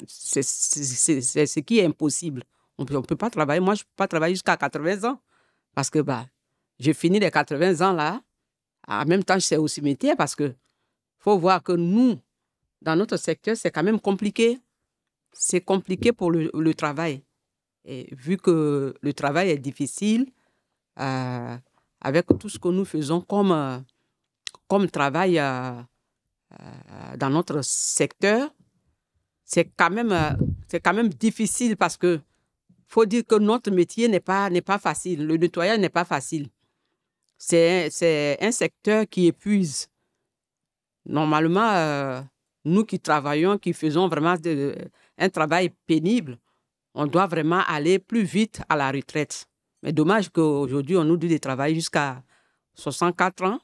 C'est 0.07 0.43
ce 0.43 1.59
qui 1.61 1.79
est 1.79 1.85
impossible. 1.85 2.43
On 2.77 2.83
ne 2.83 2.99
peut 3.01 3.15
pas 3.15 3.29
travailler. 3.29 3.59
Moi, 3.59 3.75
je 3.75 3.81
ne 3.81 3.85
peux 3.85 3.95
pas 3.95 4.07
travailler 4.07 4.35
jusqu'à 4.35 4.57
80 4.57 5.09
ans 5.09 5.19
parce 5.73 5.89
que 5.89 5.99
bah, 5.99 6.25
j'ai 6.79 6.93
fini 6.93 7.19
les 7.19 7.31
80 7.31 7.87
ans 7.87 7.93
là. 7.93 8.21
En 8.87 9.05
même 9.05 9.23
temps, 9.23 9.35
je 9.35 9.39
suis 9.45 9.55
au 9.55 9.67
cimetière 9.67 10.15
parce 10.15 10.35
que 10.35 10.53
faut 11.19 11.37
voir 11.37 11.63
que 11.63 11.73
nous, 11.73 12.19
dans 12.81 12.95
notre 12.95 13.17
secteur, 13.17 13.57
c'est 13.57 13.71
quand 13.71 13.83
même 13.83 13.99
compliqué. 13.99 14.59
C'est 15.33 15.61
compliqué 15.61 16.13
pour 16.13 16.31
le, 16.31 16.49
le, 16.53 16.73
travail. 16.73 17.23
Et 17.83 18.07
vu 18.15 18.37
que 18.37 18.95
le 19.01 19.13
travail 19.13 19.49
est 19.49 19.57
difficile, 19.57 20.31
euh, 20.99 21.57
avec 22.01 22.25
tout 22.39 22.49
ce 22.49 22.57
que 22.57 22.69
nous 22.69 22.85
faisons 22.85 23.21
comme, 23.21 23.51
euh, 23.51 23.79
comme 24.67 24.89
travail 24.89 25.39
euh, 25.39 25.81
dans 27.17 27.29
notre 27.29 27.61
secteur, 27.61 28.49
c'est 29.43 29.65
quand, 29.77 29.89
même, 29.89 30.13
c'est 30.67 30.79
quand 30.79 30.93
même 30.93 31.09
difficile 31.09 31.77
parce 31.77 31.97
que 31.97 32.19
faut 32.87 33.05
dire 33.05 33.23
que 33.25 33.35
notre 33.35 33.71
métier 33.71 34.07
n'est 34.07 34.19
pas, 34.19 34.49
n'est 34.49 34.61
pas 34.61 34.79
facile. 34.79 35.25
Le 35.25 35.37
nettoyage 35.37 35.79
n'est 35.79 35.89
pas 35.89 36.05
facile. 36.05 36.49
C'est, 37.37 37.89
c'est 37.91 38.37
un 38.41 38.51
secteur 38.51 39.05
qui 39.07 39.27
épuise. 39.27 39.87
Normalement, 41.05 42.23
nous 42.65 42.83
qui 42.83 42.99
travaillons, 42.99 43.57
qui 43.57 43.73
faisons 43.73 44.07
vraiment 44.07 44.35
un 45.17 45.29
travail 45.29 45.71
pénible, 45.85 46.37
on 46.93 47.05
doit 47.05 47.27
vraiment 47.27 47.61
aller 47.67 47.99
plus 47.99 48.23
vite 48.23 48.61
à 48.69 48.75
la 48.75 48.91
retraite. 48.91 49.45
Mais 49.83 49.93
dommage 49.93 50.29
qu'aujourd'hui, 50.29 50.97
on 50.97 51.03
nous 51.03 51.17
dit 51.17 51.29
de 51.29 51.37
travailler 51.37 51.75
jusqu'à 51.75 52.23
64 52.73 53.43
ans. 53.43 53.59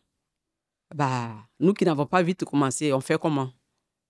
Bah, 0.94 1.48
nous 1.60 1.74
qui 1.74 1.86
n'avons 1.86 2.06
pas 2.06 2.22
vite 2.22 2.46
commencé, 2.46 2.94
on 2.94 3.02
fait 3.02 3.20
comment? 3.20 3.52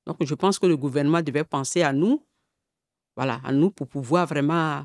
Donc, 0.06 0.18
je 0.22 0.36
pense 0.36 0.60
que 0.60 0.66
le 0.66 0.76
gouvernement 0.76 1.22
devait 1.22 1.46
penser 1.46 1.82
à 1.82 1.94
nous, 1.94 2.26
voilà, 3.16 3.40
à 3.44 3.54
nous 3.54 3.72
pour 3.72 3.88
pouvoir 3.88 4.28
vraiment 4.28 4.84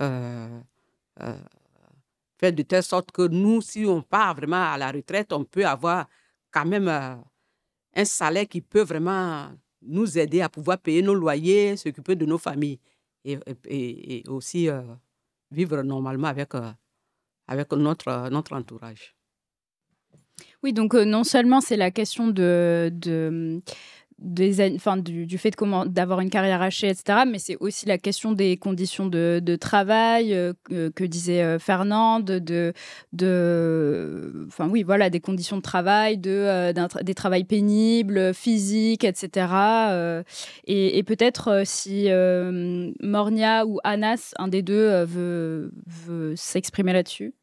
euh, 0.00 0.60
euh, 1.20 1.38
faire 2.38 2.52
de 2.52 2.62
telle 2.62 2.84
sorte 2.84 3.10
que 3.10 3.26
nous, 3.26 3.60
si 3.60 3.84
on 3.86 4.02
part 4.02 4.36
vraiment 4.36 4.72
à 4.72 4.78
la 4.78 4.92
retraite, 4.92 5.32
on 5.32 5.44
peut 5.44 5.66
avoir 5.66 6.06
quand 6.52 6.64
même 6.64 6.86
euh, 6.86 7.16
un 7.96 8.04
salaire 8.04 8.46
qui 8.46 8.60
peut 8.60 8.82
vraiment 8.82 9.50
nous 9.82 10.16
aider 10.16 10.42
à 10.42 10.48
pouvoir 10.48 10.78
payer 10.78 11.02
nos 11.02 11.14
loyers, 11.14 11.76
s'occuper 11.76 12.14
de 12.14 12.24
nos 12.24 12.38
familles 12.38 12.78
et, 13.24 13.36
et, 13.66 14.22
aussi 14.28 14.68
euh, 14.68 14.82
vivre 15.50 15.82
normalement 15.82 16.28
avec, 16.28 16.52
avec 17.48 17.72
notre, 17.72 18.28
notre 18.30 18.54
entourage. 18.54 19.16
Oui, 20.62 20.72
donc 20.72 20.94
non 20.94 21.24
seulement 21.24 21.60
c'est 21.60 21.76
la 21.76 21.90
question 21.90 22.28
de, 22.28 22.92
du, 24.18 25.38
fait 25.38 25.54
d'avoir 25.86 26.20
une 26.20 26.30
carrière 26.30 26.62
hachée, 26.62 26.88
etc. 26.88 27.24
Mais 27.26 27.40
c'est 27.40 27.56
aussi 27.58 27.86
la 27.86 27.98
question 27.98 28.30
des 28.30 28.56
conditions 28.56 29.06
de, 29.06 29.56
travail 29.56 30.28
que, 30.68 31.04
disait 31.04 31.58
Fernande, 31.58 32.26
de, 32.26 32.72
enfin 34.46 34.68
oui, 34.68 34.84
voilà, 34.84 35.10
des 35.10 35.20
conditions 35.20 35.56
de 35.56 35.62
travail, 35.62 36.16
de, 36.18 36.72
des 37.02 37.14
travails 37.14 37.44
pénibles, 37.44 38.32
physiques, 38.32 39.02
etc. 39.02 39.46
et, 40.66 40.98
et 40.98 41.02
peut-être 41.02 41.62
si 41.64 42.08
Mornia 43.00 43.66
ou 43.66 43.80
Anas, 43.82 44.32
un 44.38 44.46
des 44.48 44.62
deux, 44.62 45.02
veut, 45.04 45.72
veut 45.86 46.36
s'exprimer 46.36 46.92
là-dessus? 46.92 47.34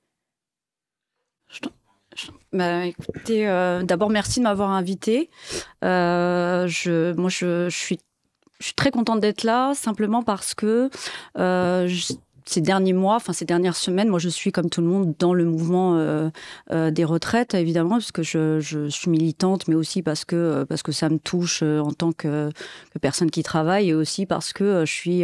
Bah, 2.51 2.85
écoutez, 2.85 3.47
euh, 3.47 3.83
d'abord 3.83 4.09
merci 4.09 4.39
de 4.39 4.43
m'avoir 4.45 4.71
invité. 4.71 5.29
Euh, 5.83 6.67
je, 6.67 7.13
moi, 7.13 7.29
je, 7.29 7.69
je, 7.69 7.77
suis, 7.77 7.99
je 8.59 8.65
suis 8.65 8.73
très 8.73 8.89
contente 8.89 9.19
d'être 9.19 9.43
là, 9.43 9.73
simplement 9.75 10.23
parce 10.23 10.55
que 10.55 10.89
euh, 11.37 11.87
ces 12.49 12.61
derniers 12.61 12.93
mois, 12.93 13.15
enfin 13.15 13.31
ces 13.31 13.45
dernières 13.45 13.75
semaines, 13.75 14.09
moi 14.09 14.17
je 14.17 14.27
suis 14.27 14.51
comme 14.51 14.71
tout 14.71 14.81
le 14.81 14.87
monde 14.87 15.13
dans 15.19 15.35
le 15.35 15.45
mouvement 15.45 15.97
euh, 15.97 16.31
euh, 16.71 16.89
des 16.89 17.05
retraites, 17.05 17.53
évidemment, 17.53 17.91
parce 17.91 18.11
que 18.11 18.23
je, 18.23 18.87
suis 18.89 19.11
militante, 19.11 19.67
mais 19.67 19.75
aussi 19.75 20.01
parce 20.01 20.25
que, 20.25 20.35
euh, 20.35 20.65
parce 20.65 20.81
que 20.81 20.91
ça 20.91 21.09
me 21.09 21.19
touche 21.19 21.61
en 21.61 21.91
tant 21.91 22.11
que, 22.11 22.49
personne 23.01 23.29
qui 23.29 23.43
travaille, 23.43 23.89
et 23.89 23.93
aussi 23.93 24.25
parce 24.25 24.51
que 24.51 24.83
je 24.85 24.91
suis 24.91 25.23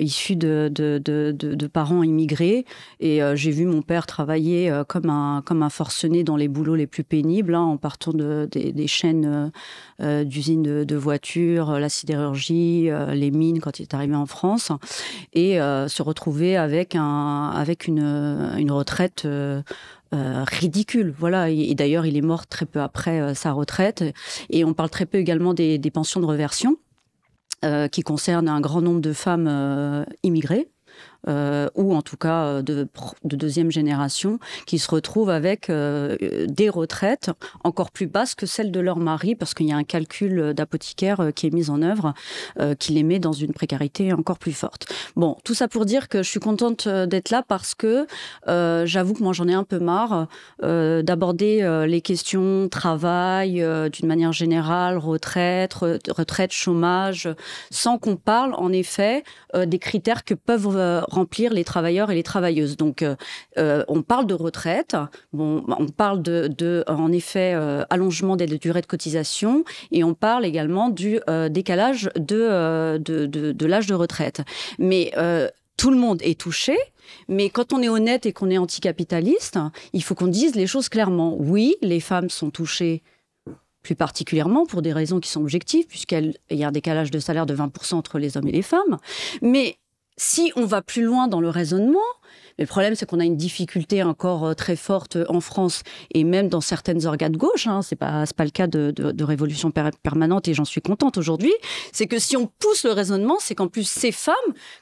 issue 0.00 0.36
de, 0.36 0.70
de, 0.72 0.98
de, 1.02 1.66
parents 1.66 2.04
immigrés, 2.04 2.66
et 3.00 3.20
j'ai 3.34 3.50
vu 3.50 3.66
mon 3.66 3.82
père 3.82 4.06
travailler 4.06 4.72
comme 4.88 5.10
un, 5.10 5.42
comme 5.44 5.62
un 5.62 5.70
forcené 5.70 6.22
dans 6.22 6.36
les 6.36 6.48
boulots 6.48 6.76
les 6.76 6.86
plus 6.86 7.04
pénibles, 7.04 7.54
hein, 7.54 7.62
en 7.62 7.76
partant 7.76 8.12
de, 8.12 8.48
des, 8.50 8.72
des 8.72 8.86
chaînes 8.86 9.50
d'usines 10.00 10.84
de, 10.84 10.96
voitures, 10.96 11.78
la 11.80 11.88
sidérurgie, 11.88 12.90
les 13.12 13.30
mines 13.30 13.60
quand 13.60 13.80
il 13.80 13.82
est 13.82 13.94
arrivé 13.94 14.14
en 14.14 14.26
France, 14.26 14.70
et 15.32 15.56
se 15.56 16.02
retrouver 16.12 16.56
avec, 16.56 16.94
un, 16.94 17.50
avec 17.54 17.86
une, 17.86 18.54
une 18.58 18.70
retraite 18.70 19.24
euh, 19.24 19.62
euh, 20.14 20.44
ridicule. 20.46 21.14
Voilà. 21.18 21.50
Et, 21.50 21.74
d'ailleurs, 21.74 22.06
il 22.06 22.16
est 22.16 22.22
mort 22.22 22.46
très 22.46 22.66
peu 22.66 22.80
après 22.80 23.20
euh, 23.20 23.34
sa 23.34 23.52
retraite. 23.52 24.04
Et 24.50 24.64
on 24.64 24.74
parle 24.74 24.90
très 24.90 25.06
peu 25.06 25.18
également 25.18 25.54
des 25.54 25.90
pensions 25.92 26.20
de 26.20 26.26
reversion. 26.26 26.76
qui 27.92 28.02
concernent 28.02 28.48
un 28.48 28.60
grand 28.60 28.82
nombre 28.82 29.00
de 29.00 29.12
femmes 29.12 30.04
immigrées, 30.24 30.68
euh, 31.28 31.68
ou 31.76 31.94
en 31.94 32.02
tout 32.02 32.16
cas 32.16 32.44
euh, 32.44 32.62
de, 32.62 32.88
de, 33.22 33.36
deuxième 33.36 33.70
génération, 33.70 34.40
qui 34.66 34.78
se 34.78 34.90
retrouvent 34.90 35.30
avec 35.30 35.70
euh, 35.70 36.16
des 36.48 36.68
retraites 36.68 37.30
encore 37.62 37.92
plus 37.92 38.08
basses 38.08 38.34
que 38.34 38.46
celles 38.46 38.72
de 38.72 38.80
leur 38.80 38.98
mari, 38.98 39.36
parce 39.36 39.54
qu'il 39.54 39.66
y 39.66 39.72
a 39.72 39.76
un 39.76 39.84
calcul 39.84 40.52
d'apothicaire 40.54 41.30
qui 41.34 41.46
est 41.46 41.50
mis 41.50 41.70
en 41.70 41.82
œuvre 41.82 42.14
qui 42.78 42.92
les 42.92 43.02
met 43.02 43.18
dans 43.18 43.32
une 43.32 43.52
précarité 43.52 44.12
encore 44.12 44.38
plus 44.38 44.52
forte. 44.52 44.92
Bon, 45.16 45.36
tout 45.44 45.54
ça 45.54 45.68
pour 45.68 45.84
dire 45.84 46.08
que 46.08 46.22
je 46.22 46.28
suis 46.28 46.40
contente 46.40 46.88
d'être 46.88 47.30
là 47.30 47.42
parce 47.46 47.74
que 47.74 48.06
j'avoue 48.46 49.14
que 49.14 49.22
moi 49.22 49.32
j'en 49.32 49.48
ai 49.48 49.54
un 49.54 49.64
peu 49.64 49.78
marre 49.78 50.28
d'aborder 50.60 51.84
les 51.86 52.00
questions 52.00 52.68
travail 52.68 53.64
d'une 53.92 54.08
manière 54.08 54.32
générale, 54.32 54.98
retraite, 54.98 55.74
retraite, 55.74 56.52
chômage, 56.52 57.28
sans 57.70 57.98
qu'on 57.98 58.16
parle 58.16 58.54
en 58.54 58.72
effet 58.72 59.24
des 59.54 59.78
critères 59.78 60.24
que 60.24 60.34
peuvent 60.34 61.02
remplir 61.12 61.52
les 61.52 61.64
travailleurs 61.64 62.10
et 62.10 62.14
les 62.14 62.22
travailleuses. 62.22 62.76
Donc, 62.76 63.02
euh, 63.02 63.14
euh, 63.58 63.84
on 63.88 64.02
parle 64.02 64.26
de 64.26 64.34
retraite, 64.34 64.96
bon, 65.32 65.64
on 65.68 65.86
parle 65.86 66.22
de, 66.22 66.84
en 66.88 67.12
effet, 67.12 67.52
euh, 67.54 67.84
allongement 67.90 68.36
des 68.36 68.46
durées 68.46 68.80
de 68.80 68.86
cotisation, 68.86 69.64
et 69.90 70.04
on 70.04 70.14
parle 70.14 70.44
également 70.44 70.88
du 70.88 71.20
décalage 71.50 72.10
de, 72.16 72.98
de, 72.98 73.26
de 73.26 73.66
l'âge 73.66 73.86
de 73.86 73.94
retraite. 73.94 74.42
Mais 74.78 75.12
tout 75.76 75.90
le 75.90 75.96
monde 75.96 76.20
est 76.22 76.38
touché, 76.38 76.76
mais 77.28 77.50
quand 77.50 77.72
on 77.72 77.82
est 77.82 77.88
honnête 77.88 78.26
et 78.26 78.32
qu'on 78.32 78.50
est 78.50 78.58
anticapitaliste, 78.58 79.58
il 79.92 80.02
faut 80.02 80.14
qu'on 80.14 80.26
dise 80.28 80.54
les 80.54 80.66
choses 80.66 80.88
clairement. 80.88 81.36
Oui, 81.38 81.76
les 81.82 82.00
femmes 82.00 82.30
sont 82.30 82.50
touchées 82.50 83.02
plus 83.82 83.96
particulièrement 83.96 84.64
pour 84.64 84.80
des 84.80 84.92
raisons 84.92 85.20
qui 85.20 85.28
sont 85.28 85.40
objectives, 85.40 85.86
puisqu'il 85.86 86.34
y 86.50 86.64
a 86.64 86.68
un 86.68 86.72
décalage 86.72 87.10
de 87.10 87.18
salaire 87.18 87.46
de 87.46 87.54
20% 87.54 87.94
entre 87.94 88.18
les 88.18 88.36
hommes 88.36 88.48
et 88.48 88.52
les 88.52 88.62
femmes. 88.62 88.98
Mais 89.42 89.76
si 90.16 90.52
on 90.56 90.66
va 90.66 90.82
plus 90.82 91.02
loin 91.02 91.28
dans 91.28 91.40
le 91.40 91.48
raisonnement, 91.48 92.00
le 92.58 92.66
problème, 92.66 92.94
c'est 92.94 93.06
qu'on 93.06 93.20
a 93.20 93.24
une 93.24 93.36
difficulté 93.36 94.02
encore 94.02 94.44
euh, 94.44 94.54
très 94.54 94.76
forte 94.76 95.18
en 95.28 95.40
France 95.40 95.82
et 96.14 96.24
même 96.24 96.48
dans 96.48 96.60
certaines 96.60 97.06
organes 97.06 97.32
de 97.32 97.38
gauche. 97.38 97.66
Hein, 97.66 97.82
c'est 97.82 97.96
pas 97.96 98.24
pas 98.36 98.44
le 98.44 98.50
cas 98.50 98.66
de, 98.66 99.24
révolution 99.24 99.70
permanente 99.70 100.48
et 100.48 100.54
j'en 100.54 100.64
suis 100.64 100.80
contente 100.80 101.16
aujourd'hui. 101.16 101.52
C'est 101.92 102.06
que 102.06 102.18
si 102.18 102.36
on 102.36 102.46
pousse 102.46 102.84
le 102.84 102.92
raisonnement, 102.92 103.36
c'est 103.40 103.54
qu'en 103.54 103.68
plus 103.68 103.88
ces 103.88 104.12
femmes, 104.12 104.34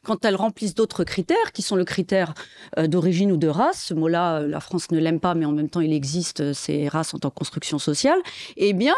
quand 0.04 0.24
elles 0.24 0.36
remplissent 0.36 0.74
d'autres 0.74 1.04
critères, 1.04 1.52
qui 1.52 1.62
sont 1.62 1.76
le 1.76 1.84
critère 1.84 2.34
euh, 2.78 2.86
d'origine 2.86 3.32
ou 3.32 3.36
de 3.36 3.48
race, 3.48 3.84
ce 3.84 3.94
mot-là, 3.94 4.40
euh, 4.40 4.48
la 4.48 4.60
France 4.60 4.90
ne 4.90 4.98
l'aime 4.98 5.20
pas, 5.20 5.34
mais 5.34 5.44
en 5.44 5.52
même 5.52 5.68
temps, 5.68 5.80
il 5.80 5.92
existe 5.92 6.52
ces 6.52 6.88
races 6.88 7.14
en 7.14 7.18
tant 7.18 7.30
que 7.30 7.34
construction 7.34 7.78
sociale. 7.78 8.18
Eh 8.56 8.72
bien, 8.72 8.94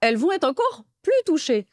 elles 0.00 0.16
vont 0.16 0.32
être 0.32 0.44
encore 0.44 0.84
plus 1.02 1.12
touchées. 1.24 1.66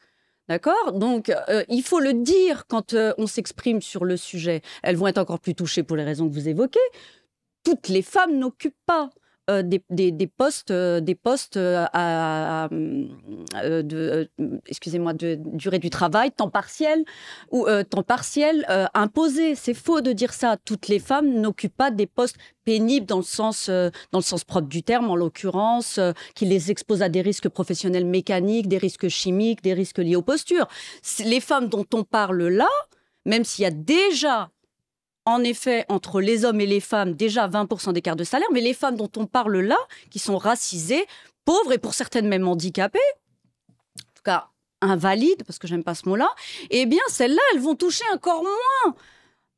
D'accord? 0.49 0.91
Donc, 0.93 1.29
euh, 1.29 1.63
il 1.69 1.83
faut 1.83 1.99
le 1.99 2.13
dire 2.13 2.65
quand 2.67 2.93
euh, 2.93 3.13
on 3.17 3.27
s'exprime 3.27 3.81
sur 3.81 4.03
le 4.03 4.17
sujet. 4.17 4.61
Elles 4.81 4.97
vont 4.97 5.07
être 5.07 5.17
encore 5.17 5.39
plus 5.39 5.55
touchées 5.55 5.83
pour 5.83 5.95
les 5.95 6.03
raisons 6.03 6.27
que 6.27 6.33
vous 6.33 6.49
évoquez. 6.49 6.79
Toutes 7.63 7.87
les 7.87 8.01
femmes 8.01 8.37
n'occupent 8.37 8.75
pas 8.85 9.09
euh, 9.49 9.61
des, 9.61 10.27
postes, 10.27 10.71
euh, 10.71 11.01
des 11.01 11.15
postes 11.15 11.57
euh, 11.57 11.85
à, 11.91 12.69
de, 12.71 14.29
excusez-moi, 14.67 15.11
durée 15.13 15.79
du 15.79 15.89
travail, 15.89 16.31
temps 16.31 16.49
partiel 16.49 17.03
ou 17.51 17.67
temps 17.89 18.03
partiel 18.03 18.65
imposé. 18.93 19.55
C'est 19.55 19.73
faux 19.73 19.99
de 19.99 20.13
dire 20.13 20.33
ça. 20.33 20.55
Toutes 20.63 20.87
les 20.87 20.99
femmes 20.99 21.41
n'occupent 21.41 21.75
pas 21.75 21.91
des 21.91 22.07
postes 22.07 22.37
pénibles 22.63 23.05
dans 23.05 23.17
le 23.17 23.23
sens, 23.23 23.69
dans 23.69 24.19
le 24.19 24.21
sens 24.21 24.45
propre 24.45 24.67
du 24.67 24.81
terme, 24.81 25.09
en 25.09 25.17
l'occurrence, 25.17 25.99
qui 26.35 26.45
les 26.45 26.71
exposent 26.71 27.01
à 27.01 27.09
des 27.09 27.21
risques 27.21 27.49
professionnels 27.49 28.05
mécaniques, 28.05 28.69
des 28.69 28.77
risques 28.77 29.09
chimiques, 29.09 29.61
des 29.61 29.73
risques 29.73 29.99
liés 29.99 30.15
aux 30.15 30.21
postures. 30.21 30.67
Les 31.25 31.41
femmes 31.41 31.67
dont 31.67 31.85
on 31.93 32.03
parle 32.03 32.47
là, 32.47 32.69
même 33.25 33.43
s'il 33.43 33.63
y 33.63 33.67
a 33.67 33.71
déjà 33.71 34.49
en 35.25 35.43
effet, 35.43 35.85
entre 35.89 36.21
les 36.21 36.45
hommes 36.45 36.61
et 36.61 36.65
les 36.65 36.79
femmes, 36.79 37.13
déjà 37.13 37.47
20% 37.47 37.93
d'écart 37.93 38.15
de 38.15 38.23
salaire, 38.23 38.47
mais 38.51 38.61
les 38.61 38.73
femmes 38.73 38.97
dont 38.97 39.11
on 39.17 39.25
parle 39.25 39.59
là, 39.59 39.77
qui 40.09 40.19
sont 40.19 40.37
racisées, 40.37 41.05
pauvres 41.45 41.73
et 41.73 41.77
pour 41.77 41.93
certaines 41.93 42.27
même 42.27 42.47
handicapées, 42.47 42.99
en 43.99 44.13
tout 44.15 44.23
cas 44.23 44.47
invalides, 44.81 45.43
parce 45.45 45.59
que 45.59 45.67
j'aime 45.67 45.83
pas 45.83 45.95
ce 45.95 46.09
mot-là, 46.09 46.29
eh 46.69 46.85
bien, 46.85 47.01
celles-là, 47.07 47.41
elles 47.53 47.61
vont 47.61 47.75
toucher 47.75 48.03
encore 48.13 48.43
moins 48.43 48.95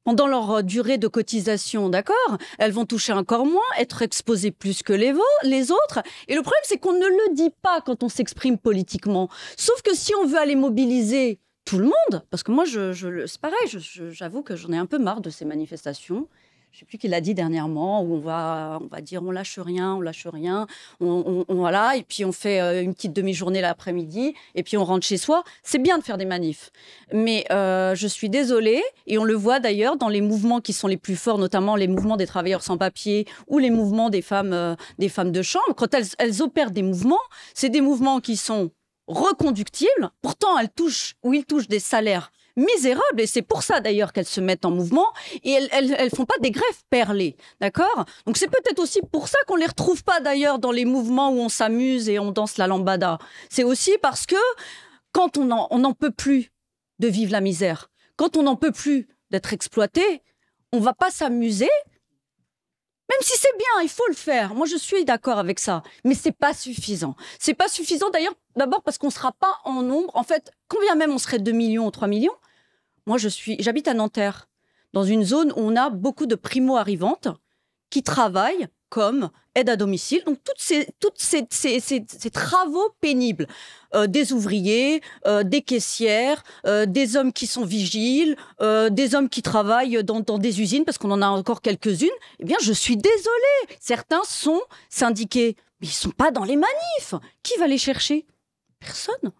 pendant 0.03 0.27
leur 0.27 0.63
durée 0.63 0.99
de 0.99 1.07
cotisation, 1.07 1.89
d'accord? 1.89 2.37
Elles 2.59 2.71
vont 2.71 2.85
toucher 2.85 3.11
encore 3.11 3.45
moins, 3.47 3.63
être 3.79 4.03
exposées 4.03 4.51
plus 4.51 4.83
que 4.83 4.93
les, 4.93 5.13
les 5.41 5.71
autres. 5.71 6.03
Et 6.27 6.35
le 6.35 6.43
problème, 6.43 6.61
c'est 6.63 6.77
qu'on 6.77 6.93
ne 6.93 7.07
le 7.07 7.33
dit 7.33 7.49
pas 7.63 7.81
quand 7.81 8.03
on 8.03 8.09
s'exprime 8.09 8.59
politiquement. 8.59 9.29
Sauf 9.57 9.81
que 9.81 9.95
si 9.95 10.13
on 10.13 10.27
veut 10.27 10.37
aller 10.37 10.55
mobiliser 10.55 11.39
tout 11.65 11.77
le 11.77 11.85
monde, 11.85 12.23
parce 12.29 12.43
que 12.43 12.51
moi, 12.51 12.65
je, 12.65 13.25
c'est 13.25 13.41
pareil, 13.41 13.57
j'avoue 14.11 14.43
que 14.43 14.55
j'en 14.55 14.71
ai 14.71 14.77
un 14.77 14.85
peu 14.85 14.99
marre 14.99 15.21
de 15.21 15.29
ces 15.29 15.45
manifestations 15.45 16.27
je 16.75 16.81
sais 16.81 16.85
plus 16.85 16.97
qui 16.97 17.07
l'a 17.07 17.21
dit 17.21 17.33
dernièrement, 17.33 18.01
où 18.01 18.15
on 18.15 18.19
va, 18.19 18.79
on 18.81 18.87
va 18.87 18.99
dire 18.99 19.23
on 19.23 19.31
lâche 19.31 19.59
rien, 19.59 19.95
on 19.95 20.01
lâche 20.01 20.27
rien, 20.27 20.67
on, 20.99 21.45
voilà, 21.47 21.95
et 21.95 22.03
puis 22.03 22.25
on 22.25 22.33
fait 22.33 22.59
euh, 22.59 22.83
une 22.83 22.93
petite 22.93 23.13
demi-journée 23.13 23.61
l'après-midi, 23.61 24.33
et 24.55 24.63
puis 24.63 24.75
on 24.75 24.83
rentre 24.83 25.05
chez 25.07 25.15
soi. 25.15 25.45
C'est 25.63 25.77
bien 25.77 25.97
de 25.97 26.03
faire 26.03 26.17
des 26.17 26.25
manifs, 26.25 26.71
mais 27.13 27.45
euh, 27.49 27.95
je 27.95 28.07
suis 28.07 28.29
désolée, 28.29 28.83
et 29.07 29.17
on 29.17 29.23
le 29.23 29.35
voit 29.35 29.61
d'ailleurs 29.61 29.95
dans 29.95 30.09
les 30.09 30.19
mouvements 30.19 30.59
qui 30.59 30.73
sont 30.73 30.89
les 30.89 30.97
plus 30.97 31.15
forts, 31.15 31.37
notamment 31.37 31.77
les 31.77 31.87
mouvements 31.87 32.17
des 32.17 32.27
travailleurs 32.27 32.61
sans 32.61 32.77
papier 32.77 33.25
ou 33.47 33.57
les 33.57 33.69
mouvements 33.69 34.09
des 34.09 34.21
femmes, 34.21 34.51
euh, 34.51 34.75
des 34.99 35.07
femmes 35.07 35.31
de 35.31 35.41
chambre. 35.41 35.73
Quand 35.77 35.95
elles 36.17 36.41
opèrent 36.41 36.71
des 36.71 36.83
mouvements, 36.83 37.23
c'est 37.53 37.69
des 37.69 37.81
mouvements 37.81 38.19
qui 38.19 38.35
sont 38.35 38.71
reconductibles. 39.07 40.09
Pourtant, 40.21 40.57
elles 40.57 40.69
touchent 40.69 41.15
ou 41.23 41.33
ils 41.33 41.45
touchent 41.45 41.67
des 41.67 41.79
salaires 41.79 42.31
misérables 42.55 43.19
et 43.19 43.27
c'est 43.27 43.41
pour 43.41 43.63
ça 43.63 43.81
d'ailleurs 43.81 44.13
qu'elles 44.13 44.25
se 44.25 44.39
mettent 44.39 44.65
en 44.65 44.71
mouvement 44.71 45.07
et 45.43 45.51
elles, 45.51 45.95
elles, 45.97 46.09
font 46.09 46.25
pas 46.25 46.37
des 46.39 46.51
grèves 46.51 46.83
perlées, 46.89 47.35
d'accord? 47.59 48.05
Donc 48.25 48.37
c'est 48.37 48.47
peut-être 48.47 48.79
aussi 48.79 49.01
pour 49.11 49.27
ça 49.27 49.37
qu'on 49.47 49.57
les 49.57 49.65
retrouve 49.65 50.03
pas 50.03 50.19
d'ailleurs 50.21 50.59
dans 50.59 50.71
les 50.71 50.85
mouvements 50.85 51.31
où 51.31 51.39
on 51.39 51.49
s'amuse 51.49 52.07
et 52.07 52.17
on 52.17 52.31
danse 52.31 52.57
la 52.57 52.67
lambada. 52.67 53.19
C'est 53.49 53.63
aussi 53.63 53.97
parce 54.01 54.25
que 54.25 54.37
quand 55.11 55.37
on 55.37 55.45
n'en 55.45 55.67
on 55.69 55.93
peut 55.93 56.11
plus 56.11 56.51
de 56.99 57.07
vivre 57.07 57.31
la 57.31 57.41
misère, 57.41 57.89
quand 58.15 58.37
on 58.37 58.43
n'en 58.43 58.55
peut 58.55 58.71
plus 58.71 59.07
d'être 59.31 59.53
exploité, 59.53 60.23
on 60.71 60.79
va 60.79 60.93
pas 60.93 61.11
s'amuser. 61.11 61.69
Même 63.09 63.19
si 63.21 63.37
c'est 63.37 63.57
bien, 63.57 63.83
il 63.83 63.89
faut 63.89 64.07
le 64.07 64.15
faire. 64.15 64.55
Moi, 64.55 64.65
je 64.65 64.77
suis 64.77 65.05
d'accord 65.05 65.37
avec 65.37 65.59
ça. 65.59 65.83
Mais 66.03 66.15
c'est 66.15 66.31
pas 66.31 66.53
suffisant. 66.53 67.15
C'est 67.39 67.53
pas 67.53 67.67
suffisant 67.67 68.09
d'ailleurs, 68.09 68.33
d'abord 68.55 68.81
parce 68.81 68.97
qu'on 68.97 69.11
sera 69.11 69.31
pas 69.31 69.59
en 69.63 69.83
nombre. 69.83 70.15
En 70.15 70.23
fait, 70.23 70.51
combien 70.67 70.95
même 70.95 71.11
on 71.11 71.17
serait 71.19 71.39
2 71.39 71.51
millions 71.51 71.85
ou 71.85 71.91
3 71.91 72.07
millions, 72.07 72.35
moi, 73.05 73.17
je 73.17 73.29
suis, 73.29 73.57
j'habite 73.59 73.87
à 73.87 73.93
Nanterre, 73.93 74.49
dans 74.93 75.03
une 75.03 75.23
zone 75.23 75.51
où 75.51 75.59
on 75.59 75.75
a 75.75 75.89
beaucoup 75.89 76.25
de 76.25 76.35
primo-arrivantes 76.35 77.27
qui 77.91 78.01
travaillent 78.01 78.67
comme 78.89 79.29
aide 79.55 79.69
à 79.69 79.75
domicile. 79.75 80.21
Donc, 80.25 80.39
toutes 80.43 80.59
ces, 80.59 80.87
toutes 80.99 81.19
ces, 81.19 81.45
ces, 81.49 82.29
travaux 82.29 82.89
pénibles, 82.99 83.47
euh, 83.93 84.07
des 84.07 84.33
ouvriers, 84.33 85.01
euh, 85.25 85.43
des 85.43 85.61
caissières, 85.61 86.43
euh, 86.65 86.85
des 86.85 87.15
hommes 87.15 87.33
qui 87.33 87.47
sont 87.47 87.65
vigiles, 87.65 88.35
des 88.59 89.15
hommes 89.15 89.29
qui 89.29 89.41
travaillent 89.41 90.03
dans, 90.03 90.19
dans 90.19 90.37
des 90.37 90.61
usines, 90.61 90.85
parce 90.85 90.97
qu'on 90.97 91.11
en 91.11 91.21
a 91.21 91.27
encore 91.27 91.61
quelques-unes, 91.61 92.09
eh 92.39 92.45
bien, 92.45 92.57
je 92.61 92.73
suis 92.73 92.97
désolée. 92.97 93.77
Certains 93.79 94.23
sont 94.27 94.61
syndiqués, 94.89 95.55
mais 95.81 95.87
ils 95.87 95.91
sont 95.91 96.11
pas 96.11 96.31
dans 96.31 96.43
les 96.43 96.57
manifs. 96.57 97.15
Qui 97.43 97.57
va 97.59 97.67
les 97.67 97.77
chercher? 97.77 98.25
Personne 98.79 99.31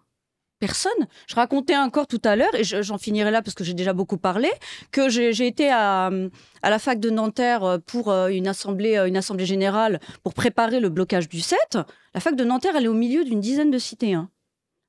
personne. 0.58 1.06
Je 1.26 1.34
racontais 1.34 1.76
encore 1.76 2.06
tout 2.06 2.20
à 2.24 2.36
l'heure, 2.36 2.54
et 2.54 2.64
j'en 2.64 2.98
finirai 2.98 3.30
là 3.30 3.42
parce 3.42 3.54
que 3.54 3.64
j'ai 3.64 3.74
déjà 3.74 3.92
beaucoup 3.92 4.16
parlé, 4.16 4.50
que 4.90 5.08
j'ai 5.08 5.46
été 5.46 5.70
à, 5.70 6.10
la 6.62 6.78
fac 6.78 6.98
de 7.00 7.10
Nanterre 7.10 7.78
pour 7.86 8.10
euh, 8.10 8.28
une 8.28 8.48
assemblée, 8.48 8.96
euh, 8.96 9.06
une 9.06 9.16
assemblée 9.16 9.46
générale 9.46 10.00
pour 10.22 10.34
préparer 10.34 10.80
le 10.80 10.88
blocage 10.88 11.28
du 11.28 11.40
7. 11.40 11.78
La 12.14 12.20
fac 12.20 12.34
de 12.36 12.44
Nanterre, 12.44 12.74
elle 12.76 12.84
est 12.84 12.88
au 12.88 12.94
milieu 12.94 13.24
d'une 13.24 13.40
dizaine 13.40 13.70
de 13.70 13.78
cités. 13.78 14.14
Hein. 14.14 14.30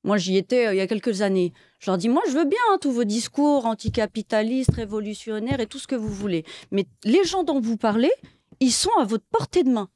Moi, 0.04 0.18
j'y 0.18 0.38
étais 0.38 0.68
euh, 0.68 0.74
il 0.74 0.78
y 0.78 0.82
a 0.82 0.88
quelques 0.88 1.22
années. 1.22 1.54
Je 1.80 1.92
leur 1.92 1.98
dis, 1.98 2.10
moi, 2.10 2.22
je 2.28 2.34
veux 2.34 2.46
bien 2.46 2.60
hein, 2.72 2.78
tous 2.82 2.92
vos 2.92 3.04
discours 3.04 3.66
anticapitalistes, 3.66 4.74
révolutionnaires 4.74 5.60
et 5.60 5.68
tout 5.68 5.80
ce 5.80 5.88
que 5.88 5.96
vous 5.96 6.10
voulez. 6.10 6.46
Mais 6.72 6.86
les 7.04 7.24
gens 7.24 7.44
dont 7.44 7.60
vous 7.60 7.78
parlez, 7.78 8.12
ils 8.60 8.72
sont 8.72 8.92
à 9.00 9.04
votre 9.04 9.26
portée 9.30 9.64
de 9.64 9.70
main 9.70 9.90